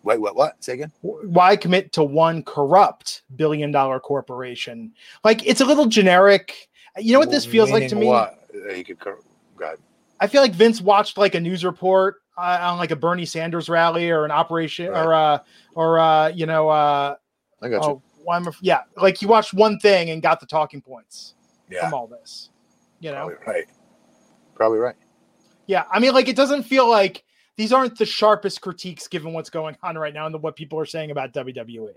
Wait, 0.02 0.20
what? 0.20 0.36
What? 0.36 0.62
Say 0.62 0.74
again. 0.74 0.92
Why 1.02 1.56
commit 1.56 1.92
to 1.94 2.04
one 2.04 2.44
corrupt 2.44 3.22
billion 3.34 3.72
dollar 3.72 3.98
corporation? 3.98 4.92
Like, 5.24 5.44
it's 5.44 5.60
a 5.60 5.64
little 5.64 5.86
generic. 5.86 6.68
You 6.96 7.12
know 7.14 7.18
what 7.18 7.32
this 7.32 7.44
feels 7.44 7.72
like 7.72 7.88
to 7.88 7.96
Meaning 7.96 8.10
me? 8.10 8.14
What? 8.14 8.38
You 8.76 8.84
could. 8.84 9.00
cor- 9.00 9.18
Go 9.56 9.64
ahead. 9.64 9.78
I 10.20 10.28
feel 10.28 10.42
like 10.42 10.52
Vince 10.52 10.80
watched 10.80 11.18
like 11.18 11.34
a 11.34 11.40
news 11.40 11.64
report 11.64 12.22
uh, 12.38 12.58
on 12.62 12.78
like 12.78 12.92
a 12.92 12.96
Bernie 12.96 13.24
Sanders 13.24 13.68
rally 13.68 14.08
or 14.10 14.24
an 14.24 14.30
operation 14.30 14.88
or 14.88 15.12
uh 15.12 15.38
or 15.74 15.98
uh 15.98 16.28
you 16.28 16.46
know 16.46 16.68
uh 16.68 17.16
I 17.60 17.68
got 17.68 17.82
you. 17.82 17.88
oh, 17.90 18.02
why 18.26 18.36
am 18.36 18.48
I- 18.48 18.52
yeah 18.60 18.82
like 18.96 19.16
he 19.18 19.24
watched 19.26 19.54
one 19.54 19.78
thing 19.78 20.10
and 20.10 20.20
got 20.20 20.40
the 20.40 20.46
talking 20.46 20.80
points 20.82 21.34
Yeah. 21.70 21.82
from 21.84 21.94
all 21.94 22.06
this. 22.06 22.50
You 23.00 23.10
know, 23.12 23.28
Probably 23.28 23.46
right. 23.46 23.64
Probably 24.54 24.78
right. 24.78 24.96
Yeah, 25.66 25.84
I 25.92 25.98
mean, 26.00 26.12
like 26.14 26.28
it 26.28 26.36
doesn't 26.36 26.62
feel 26.64 26.88
like 26.88 27.24
these 27.56 27.72
aren't 27.72 27.96
the 27.98 28.06
sharpest 28.06 28.60
critiques 28.60 29.06
given 29.08 29.32
what's 29.32 29.50
going 29.50 29.76
on 29.82 29.96
right 29.98 30.12
now 30.14 30.26
and 30.26 30.34
the, 30.34 30.38
what 30.38 30.56
people 30.56 30.78
are 30.78 30.86
saying 30.86 31.10
about 31.10 31.32
WWE. 31.32 31.92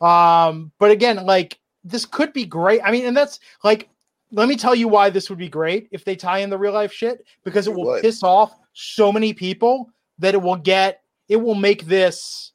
Um, 0.00 0.72
but 0.78 0.90
again, 0.90 1.24
like 1.24 1.58
this 1.84 2.04
could 2.04 2.32
be 2.32 2.44
great. 2.44 2.80
I 2.84 2.90
mean, 2.90 3.06
and 3.06 3.16
that's 3.16 3.38
like, 3.64 3.88
let 4.32 4.48
me 4.48 4.56
tell 4.56 4.74
you 4.74 4.88
why 4.88 5.10
this 5.10 5.30
would 5.30 5.38
be 5.38 5.48
great 5.48 5.88
if 5.92 6.04
they 6.04 6.16
tie 6.16 6.38
in 6.38 6.50
the 6.50 6.58
real 6.58 6.72
life 6.72 6.92
shit 6.92 7.24
because 7.44 7.66
it, 7.66 7.70
It 7.70 7.76
will 7.76 7.84
would. 7.86 8.02
piss 8.02 8.22
off 8.22 8.54
so 8.72 9.12
many 9.12 9.32
people 9.32 9.88
that 10.18 10.34
it 10.34 10.42
will 10.42 10.56
get 10.56 11.02
it 11.28 11.36
will 11.36 11.54
make 11.54 11.84
this 11.86 12.52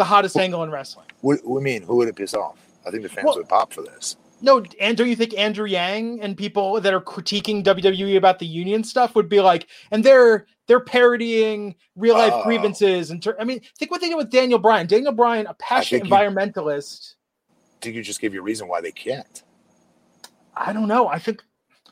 the 0.00 0.04
hottest 0.04 0.36
angle 0.36 0.62
in 0.64 0.70
wrestling. 0.70 1.06
What, 1.20 1.40
what 1.44 1.60
do 1.60 1.68
you 1.68 1.74
mean? 1.74 1.82
Who 1.86 1.96
would 1.96 2.08
it 2.08 2.16
piss 2.16 2.32
off? 2.34 2.56
I 2.86 2.90
think 2.90 3.02
the 3.02 3.08
fans 3.10 3.26
Well- 3.26 3.36
would 3.36 3.48
pop 3.48 3.72
for 3.72 3.82
this. 3.82 4.16
No, 4.42 4.64
and 4.80 4.96
don't 4.96 5.06
you 5.06 5.16
think 5.16 5.36
Andrew 5.36 5.66
Yang 5.66 6.22
and 6.22 6.34
people 6.34 6.80
that 6.80 6.94
are 6.94 7.00
critiquing 7.02 7.62
WWE 7.62 8.16
about 8.16 8.38
the 8.38 8.46
union 8.46 8.82
stuff 8.82 9.14
would 9.14 9.28
be 9.28 9.38
like, 9.42 9.66
and 9.90 10.02
they're 10.02 10.46
they're 10.66 10.80
parodying 10.80 11.74
real 11.94 12.14
life 12.14 12.32
Oh. 12.34 12.42
grievances 12.44 13.10
and 13.10 13.22
ter- 13.22 13.36
I 13.38 13.44
mean, 13.44 13.60
think 13.78 13.90
what 13.90 14.00
they 14.00 14.08
did 14.08 14.14
with 14.16 14.30
Daniel 14.30 14.58
Bryan. 14.58 14.86
Daniel 14.86 15.12
Bryan, 15.12 15.46
a 15.46 15.52
passionate 15.54 16.04
think 16.04 16.14
environmentalist. 16.14 17.16
Did 17.82 17.94
you 17.94 18.02
just 18.02 18.18
give 18.22 18.32
you 18.32 18.40
a 18.40 18.42
reason 18.42 18.66
why 18.66 18.80
they 18.80 18.92
can't 18.92 19.42
I 20.56 20.72
don't 20.72 20.88
know. 20.88 21.06
I 21.08 21.18
think 21.18 21.42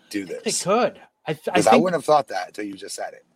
do 0.09 0.25
this. 0.25 0.43
they 0.43 0.53
could. 0.65 0.99
I, 1.27 1.35
th- 1.35 1.49
I 1.49 1.53
Because 1.53 1.67
I, 1.67 1.77
wouldn't 1.77 2.01
have 2.01 2.05
thought 2.07 2.29
that 2.29 2.47
until 2.49 2.65
you 2.65 2.75
just 2.75 2.95
said 2.95 3.13
it. 3.13 3.27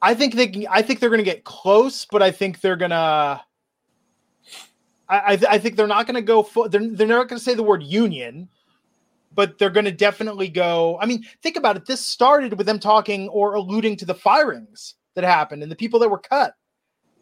I 0.00 0.14
think 0.14 0.34
they 0.34 0.46
can- 0.48 0.66
I 0.70 0.80
think 0.80 1.00
they're 1.00 1.10
going 1.10 1.18
to 1.18 1.24
get 1.30 1.44
close, 1.44 2.06
but 2.10 2.22
I 2.22 2.30
think 2.30 2.62
they're 2.62 2.76
gonna. 2.76 2.94
I 2.96 3.40
I, 5.08 5.36
th- 5.36 5.50
I 5.50 5.58
think 5.58 5.76
they're 5.76 5.86
not 5.86 6.06
going 6.06 6.16
to 6.16 6.22
go. 6.22 6.42
Full, 6.42 6.68
they're 6.68 6.86
they're 6.86 7.06
not 7.06 7.28
going 7.28 7.38
to 7.38 7.44
say 7.44 7.54
the 7.54 7.62
word 7.62 7.82
union, 7.82 8.48
but 9.34 9.58
they're 9.58 9.70
going 9.70 9.86
to 9.86 9.92
definitely 9.92 10.48
go. 10.48 10.98
I 11.00 11.06
mean, 11.06 11.24
think 11.42 11.56
about 11.56 11.76
it. 11.76 11.86
This 11.86 12.04
started 12.04 12.56
with 12.58 12.66
them 12.66 12.78
talking 12.78 13.28
or 13.28 13.54
alluding 13.54 13.96
to 13.96 14.04
the 14.04 14.14
firings 14.14 14.94
that 15.14 15.24
happened 15.24 15.62
and 15.62 15.72
the 15.72 15.76
people 15.76 15.98
that 16.00 16.10
were 16.10 16.18
cut. 16.18 16.54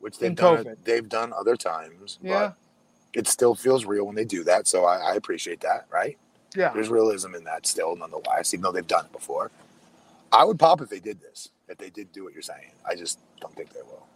Which 0.01 0.19
they've 0.19 0.35
done. 0.35 0.65
COVID. 0.65 0.85
They've 0.85 1.09
done 1.09 1.33
other 1.33 1.57
times. 1.57 2.19
Yeah. 2.23 2.53
But 3.13 3.19
it 3.21 3.29
still 3.29 3.55
feels 3.55 3.85
real 3.85 4.05
when 4.05 4.15
they 4.15 4.25
do 4.25 4.45
that. 4.45 4.67
So 4.67 4.85
I, 4.85 5.13
I 5.13 5.15
appreciate 5.15 5.61
that. 5.61 5.87
Right. 5.91 6.19
Yeah, 6.55 6.73
There's 6.73 6.89
realism 6.89 7.35
in 7.35 7.45
that 7.45 7.67
still, 7.67 7.95
nonetheless, 7.97 8.55
even 8.55 8.63
though 8.63 8.73
they've 8.73 8.87
done 8.87 9.05
it 9.05 9.13
before. 9.13 9.51
I 10.33 10.43
would 10.45 10.59
pop 10.59 10.81
if 10.81 10.89
they 10.89 11.01
did 11.01 11.21
this. 11.21 11.51
If 11.69 11.77
they 11.77 11.91
did 11.91 12.13
do 12.13 12.25
what 12.25 12.33
you're 12.33 12.41
saying, 12.43 12.71
I 12.89 12.95
just 12.95 13.19
don't 13.41 13.55
think 13.55 13.73
they 13.75 13.83
will. 13.83 14.07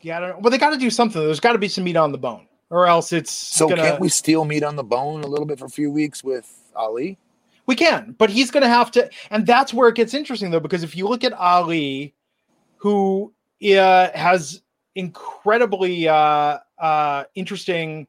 yeah. 0.00 0.16
I 0.16 0.20
don't 0.20 0.28
know. 0.30 0.38
Well, 0.40 0.50
they 0.50 0.58
got 0.58 0.70
to 0.70 0.76
do 0.78 0.90
something. 0.90 1.22
There's 1.22 1.38
got 1.40 1.52
to 1.52 1.58
be 1.58 1.68
some 1.68 1.84
meat 1.84 1.96
on 1.96 2.10
the 2.10 2.18
bone, 2.18 2.46
or 2.70 2.86
else 2.86 3.12
it's 3.12 3.30
So 3.30 3.68
gonna. 3.68 3.82
can't 3.82 4.00
we 4.00 4.08
steal 4.08 4.44
meat 4.44 4.62
on 4.62 4.76
the 4.76 4.84
bone 4.84 5.22
a 5.22 5.26
little 5.26 5.46
bit 5.46 5.58
for 5.58 5.66
a 5.66 5.70
few 5.70 5.90
weeks 5.90 6.24
with 6.24 6.48
Ali? 6.74 7.18
We 7.66 7.76
can, 7.76 8.16
but 8.18 8.30
he's 8.30 8.50
going 8.50 8.62
to 8.62 8.68
have 8.68 8.90
to, 8.92 9.08
and 9.30 9.46
that's 9.46 9.72
where 9.72 9.88
it 9.88 9.94
gets 9.94 10.14
interesting 10.14 10.50
though, 10.50 10.58
because 10.58 10.82
if 10.82 10.96
you 10.96 11.06
look 11.06 11.22
at 11.22 11.32
Ali, 11.34 12.14
who 12.78 13.32
uh, 13.62 14.08
has 14.12 14.62
incredibly 14.96 16.08
uh, 16.08 16.58
uh, 16.78 17.24
interesting 17.34 18.08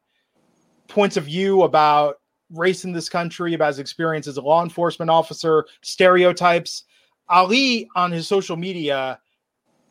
points 0.88 1.18
of 1.18 1.26
view 1.26 1.64
about 1.64 2.22
race 2.50 2.86
in 2.86 2.92
this 2.92 3.08
country, 3.08 3.54
about 3.54 3.68
his 3.68 3.80
experience 3.80 4.28
as 4.28 4.38
a 4.38 4.42
law 4.42 4.64
enforcement 4.64 5.12
officer, 5.12 5.66
stereotypes. 5.82 6.86
Ali 7.30 7.88
on 7.96 8.12
his 8.12 8.28
social 8.28 8.58
media, 8.58 9.20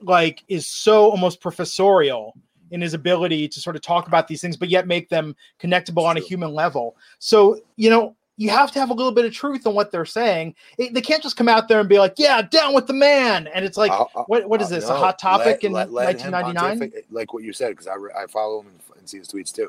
like, 0.02 0.44
is 0.48 0.66
so 0.66 1.10
almost 1.10 1.40
professorial 1.40 2.36
in 2.70 2.80
his 2.80 2.94
ability 2.94 3.48
to 3.48 3.60
sort 3.60 3.76
of 3.76 3.82
talk 3.82 4.06
about 4.09 4.28
these 4.28 4.40
things, 4.40 4.56
but 4.56 4.68
yet 4.68 4.86
make 4.86 5.09
them 5.09 5.34
connectable 5.60 6.05
on 6.05 6.16
a 6.16 6.20
human 6.20 6.52
level. 6.52 6.97
So, 7.18 7.60
you 7.76 7.90
know, 7.90 8.14
you 8.36 8.48
have 8.48 8.70
to 8.72 8.78
have 8.80 8.88
a 8.88 8.94
little 8.94 9.12
bit 9.12 9.26
of 9.26 9.32
truth 9.34 9.66
in 9.66 9.74
what 9.74 9.90
they're 9.92 10.06
saying. 10.06 10.55
It- 10.78 10.94
they 10.94 11.02
can't 11.02 11.22
just 11.22 11.36
come 11.36 11.48
out 11.48 11.68
there 11.68 11.78
and 11.80 11.88
be 11.88 11.98
like, 11.98 12.14
"Yeah, 12.16 12.40
down 12.40 12.72
with 12.74 12.86
the 12.86 12.94
man," 12.94 13.48
and 13.48 13.64
it's 13.66 13.76
like, 13.76 13.90
I'll- 13.92 14.10
I'll- 14.16 14.24
what 14.24 14.48
what 14.48 14.62
is 14.62 14.68
Uh, 14.68 14.76
this? 14.76 14.88
no, 14.88 14.94
a 14.94 14.98
hot 14.98 15.18
topic 15.18 15.47
let- 15.47 15.64
in 15.64 15.72
let- 15.72 15.92
let 15.92 16.05
1999? 16.16 17.02
Like 17.10 17.34
what 17.34 17.42
you 17.42 17.52
said, 17.52 17.70
because 17.70 17.86
I, 17.86 17.97
re- 17.97 18.12
I 18.16 18.26
follow 18.26 18.60
him 18.60 18.68
and, 18.68 18.80
and 18.98 19.09
see 19.10 19.18
his 19.18 19.28
tweets 19.28 19.52
too. 19.52 19.68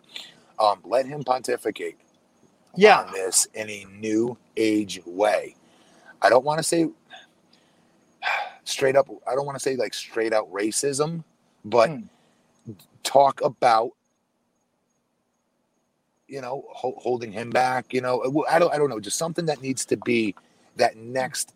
Um, 0.58 0.80
let 0.86 1.06
him 1.06 1.24
pontificate 1.24 1.98
Yeah, 2.76 3.02
on 3.02 3.12
this 3.12 3.46
in 3.54 3.70
a 3.70 3.86
new 4.00 4.38
age 4.56 5.02
way. 5.06 5.56
I 6.22 6.30
don't 6.30 6.46
want 6.46 6.60
to 6.60 6.64
say 6.64 6.88
straight 8.64 8.96
up. 8.96 9.10
I 9.28 9.36
don't 9.36 9.46
want 9.46 9.58
to 9.58 9.62
say 9.62 9.76
like 9.76 9.94
straight 9.94 10.32
out 10.34 10.50
racism, 10.52 11.24
but 11.66 11.90
Hmm. 11.90 12.00
Talk 13.04 13.42
about 13.42 13.92
you 16.28 16.42
know 16.42 16.66
ho- 16.70 16.96
holding 16.98 17.32
him 17.32 17.50
back. 17.50 17.94
You 17.94 18.02
know, 18.02 18.46
I 18.50 18.60
don't. 18.60 18.74
I 18.74 18.78
don't 18.78 18.90
know. 18.90 19.00
Just 19.00 19.18
something 19.18 19.46
that 19.48 19.62
needs 19.62 19.86
to 19.86 19.98
be 19.98 20.36
that 20.78 20.98
next 20.98 21.54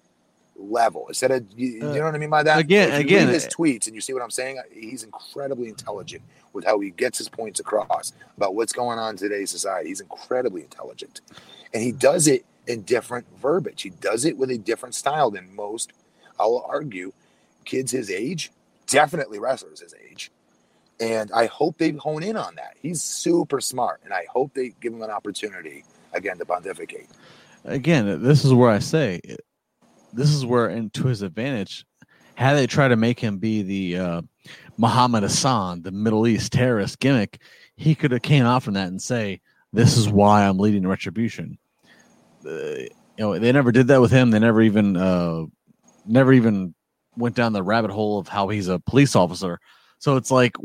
level 0.57 1.05
instead 1.09 1.31
of 1.31 1.45
you, 1.57 1.67
you 1.67 1.83
Uh, 1.89 1.93
know 1.95 2.05
what 2.05 2.15
I 2.15 2.17
mean 2.17 2.29
by 2.29 2.43
that. 2.43 2.59
again- 2.59 2.89
again, 3.01 3.27
his 3.29 3.45
uh, 3.45 3.49
tweets 3.49 3.87
and 3.87 3.95
you 3.95 4.01
see 4.01 4.13
what 4.13 4.21
I'm 4.23 4.31
saying. 4.31 4.59
He's 4.71 5.03
incredibly 5.03 5.67
intelligent 5.69 6.23
with 6.53 6.65
how 6.65 6.79
he 6.79 6.91
gets 6.91 7.17
his 7.17 7.27
points 7.29 7.59
across 7.59 8.13
about 8.37 8.55
what's 8.55 8.73
going 8.73 8.97
on 8.99 9.11
in 9.11 9.17
today's 9.17 9.51
society. 9.51 9.89
He's 9.89 10.01
incredibly 10.01 10.61
intelligent, 10.63 11.21
and 11.73 11.83
he 11.83 11.91
does 11.91 12.27
it 12.27 12.45
in 12.67 12.81
different 12.83 13.25
verbiage. 13.37 13.81
He 13.81 13.89
does 13.91 14.25
it 14.25 14.37
with 14.37 14.49
a 14.49 14.57
different 14.57 14.95
style 14.95 15.31
than 15.31 15.55
most. 15.55 15.91
I'll 16.39 16.65
argue, 16.69 17.13
kids 17.65 17.91
his 17.91 18.09
age, 18.09 18.51
definitely 18.87 19.39
wrestlers 19.39 19.81
his 19.81 19.93
age. 19.93 20.04
And 20.99 21.31
I 21.33 21.47
hope 21.47 21.77
they 21.77 21.91
hone 21.91 22.23
in 22.23 22.37
on 22.37 22.55
that. 22.55 22.77
He's 22.81 23.01
super 23.01 23.59
smart, 23.59 24.01
and 24.05 24.13
I 24.13 24.25
hope 24.31 24.53
they 24.53 24.69
give 24.79 24.93
him 24.93 25.01
an 25.01 25.09
opportunity 25.09 25.83
again 26.13 26.37
to 26.37 26.45
pontificate. 26.45 27.09
again, 27.65 28.23
this 28.23 28.45
is 28.45 28.53
where 28.53 28.69
I 28.69 28.79
say 28.79 29.19
this 30.15 30.33
is 30.33 30.45
where, 30.45 30.67
and 30.67 30.93
to 30.93 31.07
his 31.07 31.21
advantage, 31.21 31.85
had 32.35 32.55
they 32.55 32.67
tried 32.67 32.89
to 32.89 32.95
make 32.95 33.19
him 33.19 33.37
be 33.37 33.61
the 33.61 33.97
uh, 33.97 34.21
Muhammad 34.77 35.23
Hassan, 35.23 35.81
the 35.81 35.91
Middle 35.91 36.27
East 36.27 36.53
terrorist 36.53 36.99
gimmick, 36.99 37.39
he 37.75 37.95
could 37.95 38.11
have 38.11 38.21
came 38.21 38.45
off 38.45 38.63
from 38.63 38.73
that 38.75 38.87
and 38.87 39.01
say, 39.01 39.41
"This 39.73 39.97
is 39.97 40.09
why 40.09 40.45
I'm 40.45 40.57
leading 40.57 40.87
retribution." 40.87 41.57
Uh, 42.45 42.49
you 42.49 42.89
know, 43.19 43.37
they 43.37 43.51
never 43.51 43.71
did 43.71 43.87
that 43.87 44.01
with 44.01 44.11
him. 44.11 44.31
They 44.31 44.39
never 44.39 44.61
even, 44.61 44.97
uh, 44.97 45.45
never 46.05 46.33
even 46.33 46.73
went 47.17 47.35
down 47.35 47.53
the 47.53 47.63
rabbit 47.63 47.91
hole 47.91 48.19
of 48.19 48.27
how 48.27 48.49
he's 48.49 48.67
a 48.67 48.79
police 48.79 49.15
officer. 49.15 49.59
So 50.05 50.17
it's 50.17 50.29
like 50.29 50.55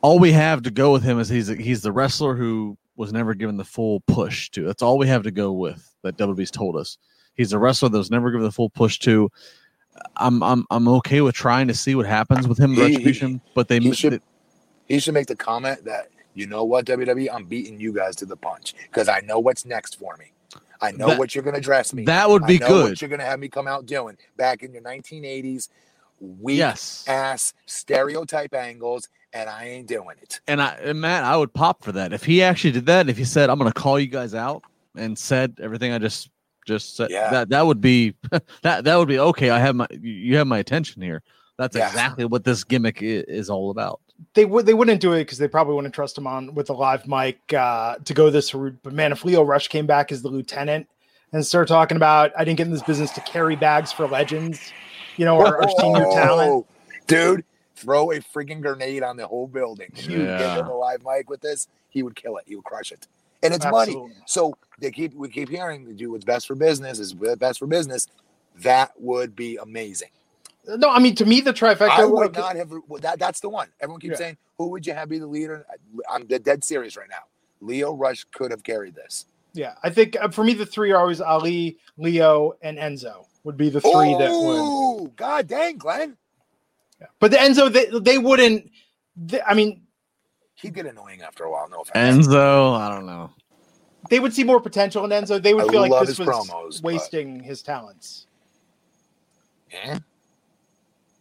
all 0.00 0.18
we 0.18 0.32
have 0.32 0.62
to 0.62 0.70
go 0.72 0.90
with 0.90 1.04
him 1.04 1.20
is 1.20 1.28
he's 1.28 1.46
he's 1.46 1.80
the 1.82 1.92
wrestler 1.92 2.34
who 2.34 2.76
was 2.96 3.12
never 3.12 3.34
given 3.34 3.56
the 3.56 3.64
full 3.64 4.00
push 4.00 4.50
to. 4.50 4.64
That's 4.66 4.82
all 4.82 4.98
we 4.98 5.06
have 5.06 5.22
to 5.22 5.30
go 5.30 5.52
with 5.52 5.94
that 6.02 6.16
WWE's 6.16 6.50
told 6.50 6.74
us. 6.74 6.98
He's 7.36 7.52
a 7.52 7.58
wrestler 7.60 7.88
that 7.88 7.96
was 7.96 8.10
never 8.10 8.32
given 8.32 8.42
the 8.44 8.50
full 8.50 8.68
push 8.68 8.98
to. 9.00 9.30
I'm 10.16 10.42
I'm 10.42 10.64
I'm 10.72 10.88
okay 10.88 11.20
with 11.20 11.36
trying 11.36 11.68
to 11.68 11.74
see 11.74 11.94
what 11.94 12.04
happens 12.04 12.48
with 12.48 12.58
him 12.58 12.70
He- 12.74 12.80
he- 12.80 12.86
retribution, 12.88 13.40
but 13.54 13.68
they 13.68 13.78
he 13.78 13.92
should- 13.94 14.14
they- 14.14 14.94
He 14.94 14.98
should 14.98 15.14
make 15.14 15.28
the 15.28 15.36
comment 15.36 15.84
that 15.84 16.08
you 16.34 16.48
know 16.48 16.64
what 16.64 16.86
WWE, 16.86 17.28
I'm 17.32 17.44
beating 17.44 17.78
you 17.78 17.92
guys 17.92 18.16
to 18.16 18.26
the 18.26 18.36
punch 18.36 18.74
because 18.90 19.08
I 19.08 19.20
know 19.20 19.38
what's 19.38 19.64
next 19.64 20.00
for 20.00 20.16
me. 20.16 20.32
I 20.80 20.90
know 20.90 21.10
That- 21.10 21.18
what 21.20 21.32
you're 21.36 21.44
going 21.44 21.54
to 21.54 21.60
dress 21.60 21.94
me. 21.94 22.06
that 22.06 22.28
would 22.28 22.42
I 22.42 22.46
be 22.48 22.58
know 22.58 22.66
good. 22.66 22.88
What 22.90 23.00
you're 23.02 23.08
going 23.08 23.20
to 23.20 23.26
have 23.26 23.38
me 23.38 23.48
come 23.48 23.68
out 23.68 23.86
doing 23.86 24.16
back 24.36 24.64
in 24.64 24.72
your 24.72 24.82
1980s 24.82 25.68
weak 26.20 26.58
Yes. 26.58 27.04
ass 27.08 27.52
stereotype 27.66 28.54
angles, 28.54 29.08
and 29.32 29.48
I 29.50 29.64
ain't 29.66 29.86
doing 29.88 30.16
it. 30.22 30.40
And 30.46 30.60
I 30.62 30.74
and 30.82 31.00
Matt, 31.00 31.24
I 31.24 31.36
would 31.36 31.52
pop 31.52 31.82
for 31.84 31.92
that 31.92 32.12
if 32.12 32.24
he 32.24 32.42
actually 32.42 32.72
did 32.72 32.86
that. 32.86 33.08
If 33.08 33.16
he 33.16 33.24
said, 33.24 33.50
"I'm 33.50 33.58
going 33.58 33.70
to 33.72 33.78
call 33.80 33.98
you 33.98 34.06
guys 34.06 34.34
out," 34.34 34.62
and 34.96 35.18
said 35.18 35.56
everything 35.62 35.92
I 35.92 35.98
just 35.98 36.30
just 36.66 36.96
said, 36.96 37.10
Yeah. 37.10 37.30
that 37.30 37.48
that 37.48 37.66
would 37.66 37.80
be 37.80 38.14
that 38.62 38.84
that 38.84 38.96
would 38.96 39.08
be 39.08 39.18
okay. 39.18 39.50
I 39.50 39.58
have 39.58 39.74
my 39.76 39.86
you- 39.90 40.12
you 40.12 40.36
have 40.36 40.46
my 40.46 40.58
attention 40.58 41.02
here. 41.02 41.22
That's 41.58 41.76
Yeah. 41.76 41.88
exactly 41.88 42.24
what 42.24 42.44
this 42.44 42.64
gimmick 42.64 43.02
is, 43.02 43.24
is 43.24 43.50
all 43.50 43.70
about. 43.70 44.00
they 44.34 44.44
would 44.44 44.66
they 44.66 44.74
wouldn't 44.74 45.00
do 45.00 45.12
it 45.14 45.20
because 45.24 45.38
they 45.38 45.48
probably 45.48 45.74
wouldn't 45.74 45.94
trust 45.94 46.16
him 46.18 46.26
on 46.26 46.54
with 46.54 46.68
a 46.70 46.74
live 46.74 47.06
mic 47.08 47.38
uh, 47.54 47.96
to 48.04 48.12
go 48.14 48.28
this 48.30 48.52
route. 48.54 48.76
But 48.82 48.92
man, 48.92 49.12
if 49.12 49.24
Lio 49.24 49.42
Rush 49.42 49.68
came 49.68 49.86
back 49.86 50.12
as 50.12 50.20
the 50.22 50.28
lieutenant 50.28 50.86
and 51.32 51.44
started 51.46 51.68
talking 51.72 51.96
about 51.96 52.30
I 52.36 52.44
didn't 52.44 52.58
get 52.58 52.66
in 52.66 52.72
this 52.72 52.82
business 52.82 53.10
to 53.12 53.20
carry 53.22 53.56
bags 53.56 53.90
for 53.92 54.06
legends, 54.06 54.72
you 55.16 55.24
know, 55.24 55.38
our, 55.38 55.62
our 55.62 55.68
senior 55.78 56.04
talent. 56.04 56.66
Dude. 57.06 57.44
Throw 57.76 58.12
a 58.12 58.16
freaking 58.16 58.60
grenade 58.60 59.02
on 59.02 59.16
the 59.16 59.26
whole 59.26 59.46
building. 59.46 59.88
If 59.96 60.06
you 60.06 60.24
Yeah. 60.24 60.38
give 60.38 60.50
him 60.52 60.66
a 60.66 60.76
live 60.76 61.02
mic 61.02 61.30
with 61.30 61.40
this, 61.40 61.66
he 61.88 62.02
would 62.02 62.14
kill 62.14 62.36
it. 62.36 62.44
He 62.46 62.54
would 62.54 62.64
crush 62.64 62.92
it. 62.92 63.06
And 63.42 63.54
it's 63.54 63.64
money. 63.64 63.96
So 64.26 64.54
they 64.80 64.90
keep 64.90 65.14
we 65.14 65.30
keep 65.30 65.48
hearing 65.48 65.86
to 65.86 65.94
do 65.94 66.12
what's 66.12 66.24
best 66.24 66.46
for 66.46 66.54
business 66.54 66.98
is 66.98 67.14
best 67.14 67.58
for 67.58 67.66
business. 67.66 68.06
That 68.56 68.92
would 68.98 69.34
be 69.34 69.56
amazing. 69.56 70.10
No, 70.66 70.90
I 70.90 70.98
mean 70.98 71.14
to 71.14 71.24
me 71.24 71.40
the 71.40 71.54
trifecta. 71.54 71.88
I 71.88 72.04
would 72.04 72.36
like, 72.36 72.36
not 72.36 72.56
have 72.56 72.70
that. 73.00 73.18
That's 73.18 73.40
the 73.40 73.48
one. 73.48 73.68
Everyone 73.80 74.00
keeps 74.00 74.12
Yeah. 74.12 74.26
saying, 74.26 74.36
"Who 74.58 74.68
would 74.68 74.86
you 74.86 74.92
have 74.92 75.08
be 75.08 75.18
the 75.18 75.26
leader?" 75.26 75.64
I'm 76.10 76.26
dead, 76.26 76.44
dead 76.44 76.62
serious 76.62 76.98
right 76.98 77.08
now. 77.08 77.24
Lio 77.62 77.94
Rush 77.94 78.24
could 78.24 78.50
have 78.50 78.62
carried 78.62 78.94
this. 78.94 79.24
Yeah, 79.54 79.74
I 79.82 79.88
think 79.88 80.16
uh, 80.20 80.28
for 80.28 80.44
me 80.44 80.52
the 80.52 80.66
three 80.66 80.92
are 80.92 81.00
always 81.00 81.22
Ali, 81.22 81.78
Lio, 81.96 82.52
and 82.60 82.76
Enzo 82.76 83.24
would 83.44 83.56
be 83.56 83.70
the 83.70 83.80
three 83.80 84.14
that 84.18 84.30
would. 84.30 84.58
Oh, 84.60 85.12
god 85.16 85.46
dang, 85.48 85.78
Glenn, 85.78 86.16
But 87.18 87.30
the 87.30 87.38
Enzo, 87.38 87.72
they, 87.72 87.86
they 88.00 88.18
wouldn't. 88.18 88.70
They, 89.16 89.40
I 89.42 89.54
mean, 89.54 89.82
he'd 90.54 90.74
get 90.74 90.86
annoying 90.86 91.22
after 91.22 91.44
a 91.44 91.50
while. 91.50 91.68
No 91.68 91.80
offense. 91.80 92.26
Enzo, 92.26 92.78
I 92.78 92.94
don't 92.94 93.06
know. 93.06 93.30
they 94.08 94.20
would 94.20 94.32
see 94.34 94.44
more 94.44 94.60
potential 94.60 95.04
in 95.04 95.10
Enzo. 95.10 95.42
They 95.42 95.54
would 95.54 95.68
I 95.68 95.72
feel 95.72 95.88
like 95.88 96.06
this 96.06 96.18
was 96.18 96.28
promos, 96.28 96.82
but- 96.82 96.92
wasting 96.92 97.40
his 97.40 97.62
talents. 97.62 98.26
Yeah. 99.72 99.98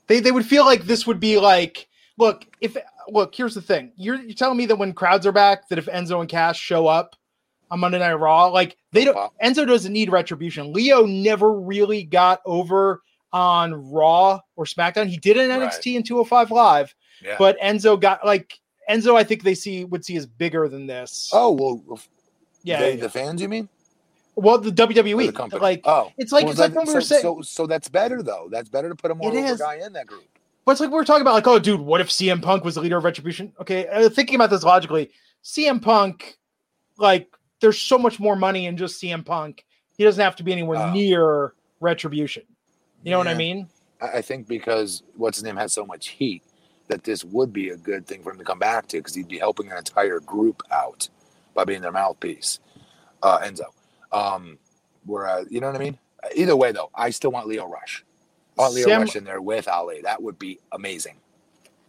They 0.07 0.19
they 0.19 0.31
would 0.31 0.45
feel 0.45 0.65
like 0.65 0.83
this 0.85 1.05
would 1.05 1.19
be 1.19 1.37
like, 1.37 1.87
look, 2.17 2.45
if 2.61 2.75
look, 3.09 3.35
here's 3.35 3.53
the 3.53 3.61
thing. 3.61 3.91
You're 3.95 4.15
you're 4.15 4.33
telling 4.33 4.57
me 4.57 4.65
that 4.65 4.75
when 4.75 4.91
crowds 4.93 5.27
are 5.27 5.31
back, 5.31 5.69
that 5.69 5.77
if 5.77 5.85
Enzo 5.85 6.19
and 6.19 6.27
Cass 6.27 6.57
show 6.57 6.87
up 6.87 7.15
on 7.71 7.79
Monday 7.79 7.99
Night 7.99 8.13
Raw, 8.13 8.47
like 8.47 8.77
they 8.91 9.05
don't 9.05 9.13
Pop. 9.15 9.33
Enzo 9.43 9.65
doesn't 9.67 9.93
need 9.93 10.11
retribution. 10.11 10.73
Lio 10.73 11.05
never 11.05 11.51
really 11.53 12.03
got 12.03 12.41
over 12.45 13.01
on 13.31 13.91
Raw 13.91 14.39
or 14.55 14.65
SmackDown. 14.65 15.07
He 15.07 15.17
did 15.17 15.37
in 15.37 15.49
Right. 15.49 15.61
NXT 15.71 15.95
and 15.95 16.05
205 16.05 16.51
Live, 16.51 16.95
Yeah. 17.23 17.35
but 17.37 17.59
Enzo 17.59 17.99
got 17.99 18.25
like 18.25 18.59
Enzo, 18.89 19.15
I 19.15 19.23
think 19.23 19.43
they 19.43 19.53
see 19.53 19.85
would 19.85 20.03
see 20.03 20.15
as 20.15 20.25
bigger 20.25 20.67
than 20.67 20.87
this. 20.87 21.29
oh 21.33 21.51
well, 21.51 21.99
yeah. 22.63 22.79
they, 22.79 22.95
yeah. 22.95 23.01
the 23.01 23.09
fans, 23.09 23.41
you 23.41 23.47
mean? 23.49 23.69
well, 24.35 24.57
the 24.57 24.71
WWE, 24.71 25.27
the 25.27 25.31
company? 25.33 25.61
like 25.61 25.81
oh, 25.83 26.11
it's 26.17 26.31
like 26.31 26.43
Well, 26.45 26.51
it's 26.51 26.59
like 26.59 26.73
when 26.73 26.87
we 26.87 26.93
were 26.93 27.01
so, 27.01 27.07
saying, 27.07 27.21
so 27.21 27.41
so 27.41 27.67
that's 27.67 27.87
better 27.89 28.23
though. 28.23 28.47
That's 28.49 28.69
better 28.69 28.89
to 28.89 28.95
put 28.95 29.11
a 29.11 29.15
more 29.15 29.31
It 29.31 29.37
over 29.37 29.45
is. 29.53 29.59
guy 29.59 29.75
in 29.85 29.93
that 29.93 30.07
group. 30.07 30.23
But 30.65 30.73
it's 30.73 30.81
like 30.81 30.91
we're 30.91 31.03
talking 31.05 31.21
about, 31.21 31.33
like, 31.33 31.47
oh, 31.47 31.57
dude, 31.57 31.79
what 31.79 31.99
if 31.99 32.09
CM 32.09 32.41
Punk 32.43 32.63
was 32.63 32.75
the 32.75 32.81
leader 32.81 32.97
of 32.97 33.03
Retribution? 33.03 33.53
Okay, 33.59 33.87
uh, 33.87 34.07
thinking 34.09 34.35
about 34.35 34.49
this 34.51 34.61
logically, 34.63 35.09
CM 35.43 35.81
Punk, 35.81 36.37
like, 36.97 37.27
there's 37.61 37.80
so 37.80 37.98
much 37.98 38.19
more 38.19 38.36
money 38.36 38.65
in 38.65 38.77
just 38.77 39.02
CM 39.02 39.26
Punk. 39.26 39.65
He 39.98 40.03
doesn't 40.03 40.23
have 40.23 40.36
to 40.38 40.44
be 40.44 40.52
anywhere 40.52 40.80
Oh. 40.80 40.91
near 40.94 41.53
Retribution. 41.80 42.44
You 43.03 43.11
know 43.11 43.18
what 43.18 43.27
I 43.27 43.34
mean? 43.34 43.68
I 44.02 44.22
think 44.22 44.48
because 44.48 45.03
what's 45.15 45.38
his 45.38 45.44
name 45.44 45.56
has 45.57 45.72
so 45.73 45.86
much 45.86 46.10
heat 46.10 46.44
that 46.88 47.03
this 47.03 47.23
would 47.23 47.53
be 47.53 47.69
a 47.69 47.77
good 47.77 48.07
thing 48.07 48.23
for 48.23 48.31
him 48.31 48.38
to 48.40 48.44
come 48.45 48.60
back 48.60 48.88
to 48.88 48.98
because 48.98 49.14
he'd 49.14 49.27
be 49.27 49.38
helping 49.38 49.72
an 49.72 49.77
entire 49.77 50.19
group 50.19 50.64
out 50.72 51.07
by 51.53 51.64
being 51.65 51.81
their 51.81 51.91
mouthpiece. 51.91 52.60
Uh, 53.22 53.40
Enzo. 53.40 53.65
Um, 54.11 54.57
whereas, 55.06 55.48
you 55.52 55.60
know 55.61 55.68
what 55.68 55.76
I 55.76 55.80
mean? 55.84 55.98
Either 56.36 56.56
way, 56.56 56.72
though, 56.72 56.90
I 56.95 57.10
still 57.11 57.31
want 57.31 57.48
Lio 57.48 57.68
Rush. 57.68 58.03
I 58.57 58.61
want 58.64 58.73
Lio 58.73 58.86
Sam- 58.86 59.02
Rush 59.02 59.15
in 59.15 59.23
there 59.23 59.41
with 59.41 59.68
Ali. 59.68 60.02
That 60.02 60.22
would 60.22 60.40
be 60.40 60.60
amazing. 60.72 61.18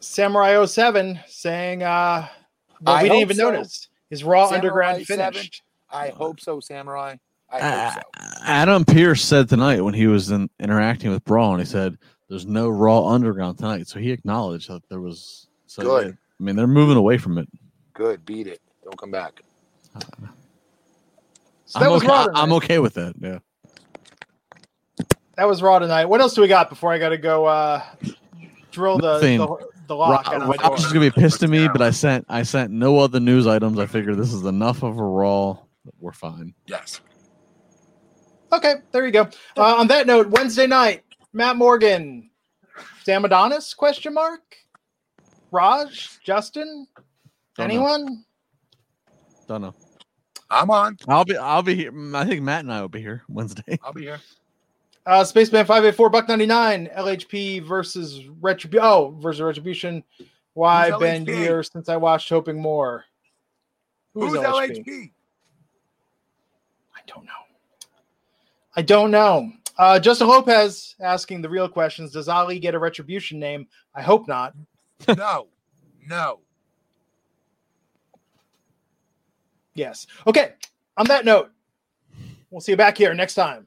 Samurai 0.01 0.65
07 0.67 1.21
saying, 1.29 1.83
uh, 1.83 2.29
well, 2.83 2.97
I 2.97 3.03
we 3.03 3.09
didn't 3.09 3.21
even 3.23 3.37
so. 3.37 3.51
notice. 3.51 3.89
Is 4.11 4.25
Raw 4.25 4.47
Samurai 4.47 4.57
Underground 4.59 5.07
7? 5.07 5.33
finished? 5.33 5.63
I 5.91 6.09
hope 6.09 6.41
so, 6.41 6.61
Samurai. 6.61 7.17
I 7.51 7.59
Uh, 7.61 7.91
hope 7.91 8.03
so. 8.17 8.23
Adam 8.45 8.85
Pearce 8.85 9.23
said 9.25 9.49
tonight 9.49 9.81
when 9.81 9.95
he 9.95 10.07
was 10.07 10.31
in, 10.31 10.49
interacting 10.61 11.11
with 11.11 11.25
Braun, 11.25 11.59
he 11.59 11.65
said, 11.65 11.97
"There's 12.29 12.47
no 12.47 12.69
Raw 12.69 13.07
Underground 13.09 13.59
tonight," 13.59 13.89
so 13.89 13.99
he 13.99 14.11
acknowledged 14.13 14.69
that 14.69 14.83
there 14.89 15.01
was. 15.01 15.49
So 15.67 15.83
Good. 15.83 16.07
yeah, 16.07 16.13
I 16.13 16.43
mean, 16.43 16.55
they're 16.57 16.67
moving 16.69 16.97
away 16.97 17.19
from 17.19 17.39
it. 17.39 17.49
Good. 17.95 18.25
Beat 18.25 18.47
it. 18.47 18.61
Don't 18.85 18.97
come 18.99 19.11
back. 19.11 19.43
So 21.67 21.79
that 21.79 21.87
I'm, 21.87 21.93
was 21.93 22.03
okay, 22.03 22.09
Raw 22.13 22.27
I- 22.35 22.43
I'm 22.43 22.53
okay 22.55 22.79
with 22.79 22.95
that. 22.95 23.15
Yeah. 23.21 23.39
That 25.37 25.49
was 25.49 25.63
Raw 25.63 25.79
tonight. 25.79 26.05
What 26.07 26.21
else 26.21 26.35
do 26.35 26.41
we 26.43 26.49
got 26.49 26.69
before 26.69 26.93
I 26.93 26.99
got 26.99 27.11
to 27.11 27.19
go 27.19 27.47
uh, 27.47 27.83
drill 28.71 28.99
the, 28.99 29.15
Nothing. 29.15 29.39
the, 29.39 29.57
the 29.91 29.97
lock? 29.97 30.27
Rob, 30.27 30.43
on 30.43 30.49
my 30.49 30.57
Rob's 30.63 30.87
gonna 30.87 31.01
be 31.01 31.11
pissed 31.11 31.43
at 31.43 31.51
me, 31.51 31.69
but 31.69 31.83
I 31.83 31.91
sent 31.91 32.25
I 32.29 32.45
sent 32.45 32.71
no 32.71 32.99
other 32.99 33.21
news 33.21 33.47
items. 33.47 33.79
I 33.79 33.87
figured 33.87 34.17
this 34.17 34.33
is 34.33 34.45
enough 34.45 34.83
of 34.83 34.97
a 34.99 35.03
Raw. 35.03 35.59
We're 35.99 36.13
fine. 36.13 36.55
Yes. 36.67 37.01
Okay, 38.53 38.75
there 38.93 39.05
you 39.05 39.13
go. 39.13 39.29
Uh, 39.57 39.77
on 39.77 39.89
that 39.89 40.07
note, 40.07 40.29
Wednesday 40.29 40.67
night, 40.67 41.05
Matt 41.33 41.57
Morgan, 41.57 42.31
Sam 43.05 43.25
Adonis? 43.25 43.75
Question 43.75 44.15
mark. 44.15 44.41
Raj, 45.53 46.19
Justin, 46.25 46.87
Don't 47.57 47.69
know. 47.69 47.75
anyone? 47.75 48.25
Don't 49.49 49.63
know. 49.63 49.75
I'm 50.49 50.71
on. 50.71 50.97
I'll 51.09 51.25
be 51.25 51.37
I'll 51.37 51.63
be 51.63 51.75
here. 51.75 51.93
I 52.15 52.25
think 52.25 52.43
Matt 52.43 52.61
and 52.61 52.73
I 52.73 52.81
will 52.81 52.89
be 52.89 53.01
here 53.01 53.23
Wednesday. 53.29 53.79
I'll 53.85 53.93
be 53.93 54.03
here. 54.03 54.21
Uh, 55.07 55.25
Spaceman 55.25 55.65
five 55.65 55.85
eight 55.85 55.95
four 55.95 56.11
buck 56.11 56.29
ninety 56.29 56.47
nine 56.47 56.89
LHP 56.97 57.67
versus 57.67 58.27
Retribution. 58.41 58.85
Oh, 58.87 59.17
versus 59.19 59.41
Retribution. 59.41 60.05
Why 60.55 60.91
Who's 60.91 61.01
been 61.01 61.25
LHP? 61.25 61.39
years 61.39 61.71
since 61.73 61.89
I 61.89 61.97
watched 61.97 62.29
Hoping 62.29 62.61
More? 62.61 63.05
Who's, 64.15 64.33
LHP? 64.33 65.11
I 66.95 67.01
don't 67.07 67.25
know. 67.25 67.31
I 68.77 68.83
don't 68.83 69.11
know. 69.11 69.53
Uh, 69.79 69.99
Justin 69.99 70.29
Lopez 70.29 70.97
asking 71.01 71.41
the 71.41 71.49
real 71.49 71.69
questions. 71.69 72.13
Does 72.13 72.29
Ali 72.29 72.59
get 72.59 72.75
a 72.75 72.79
Retribution 72.79 73.39
name? 73.39 73.67
I 73.95 74.03
hope 74.03 74.29
not. 74.29 74.55
no. 75.17 75.47
No. 76.07 76.41
Yes. 79.75 80.07
Okay. 80.27 80.53
On 80.99 81.07
that 81.07 81.25
note, 81.25 81.51
we'll 82.51 82.61
see 82.61 82.73
you 82.73 82.77
back 82.77 82.99
here 82.99 83.15
next 83.15 83.35
time 83.35 83.67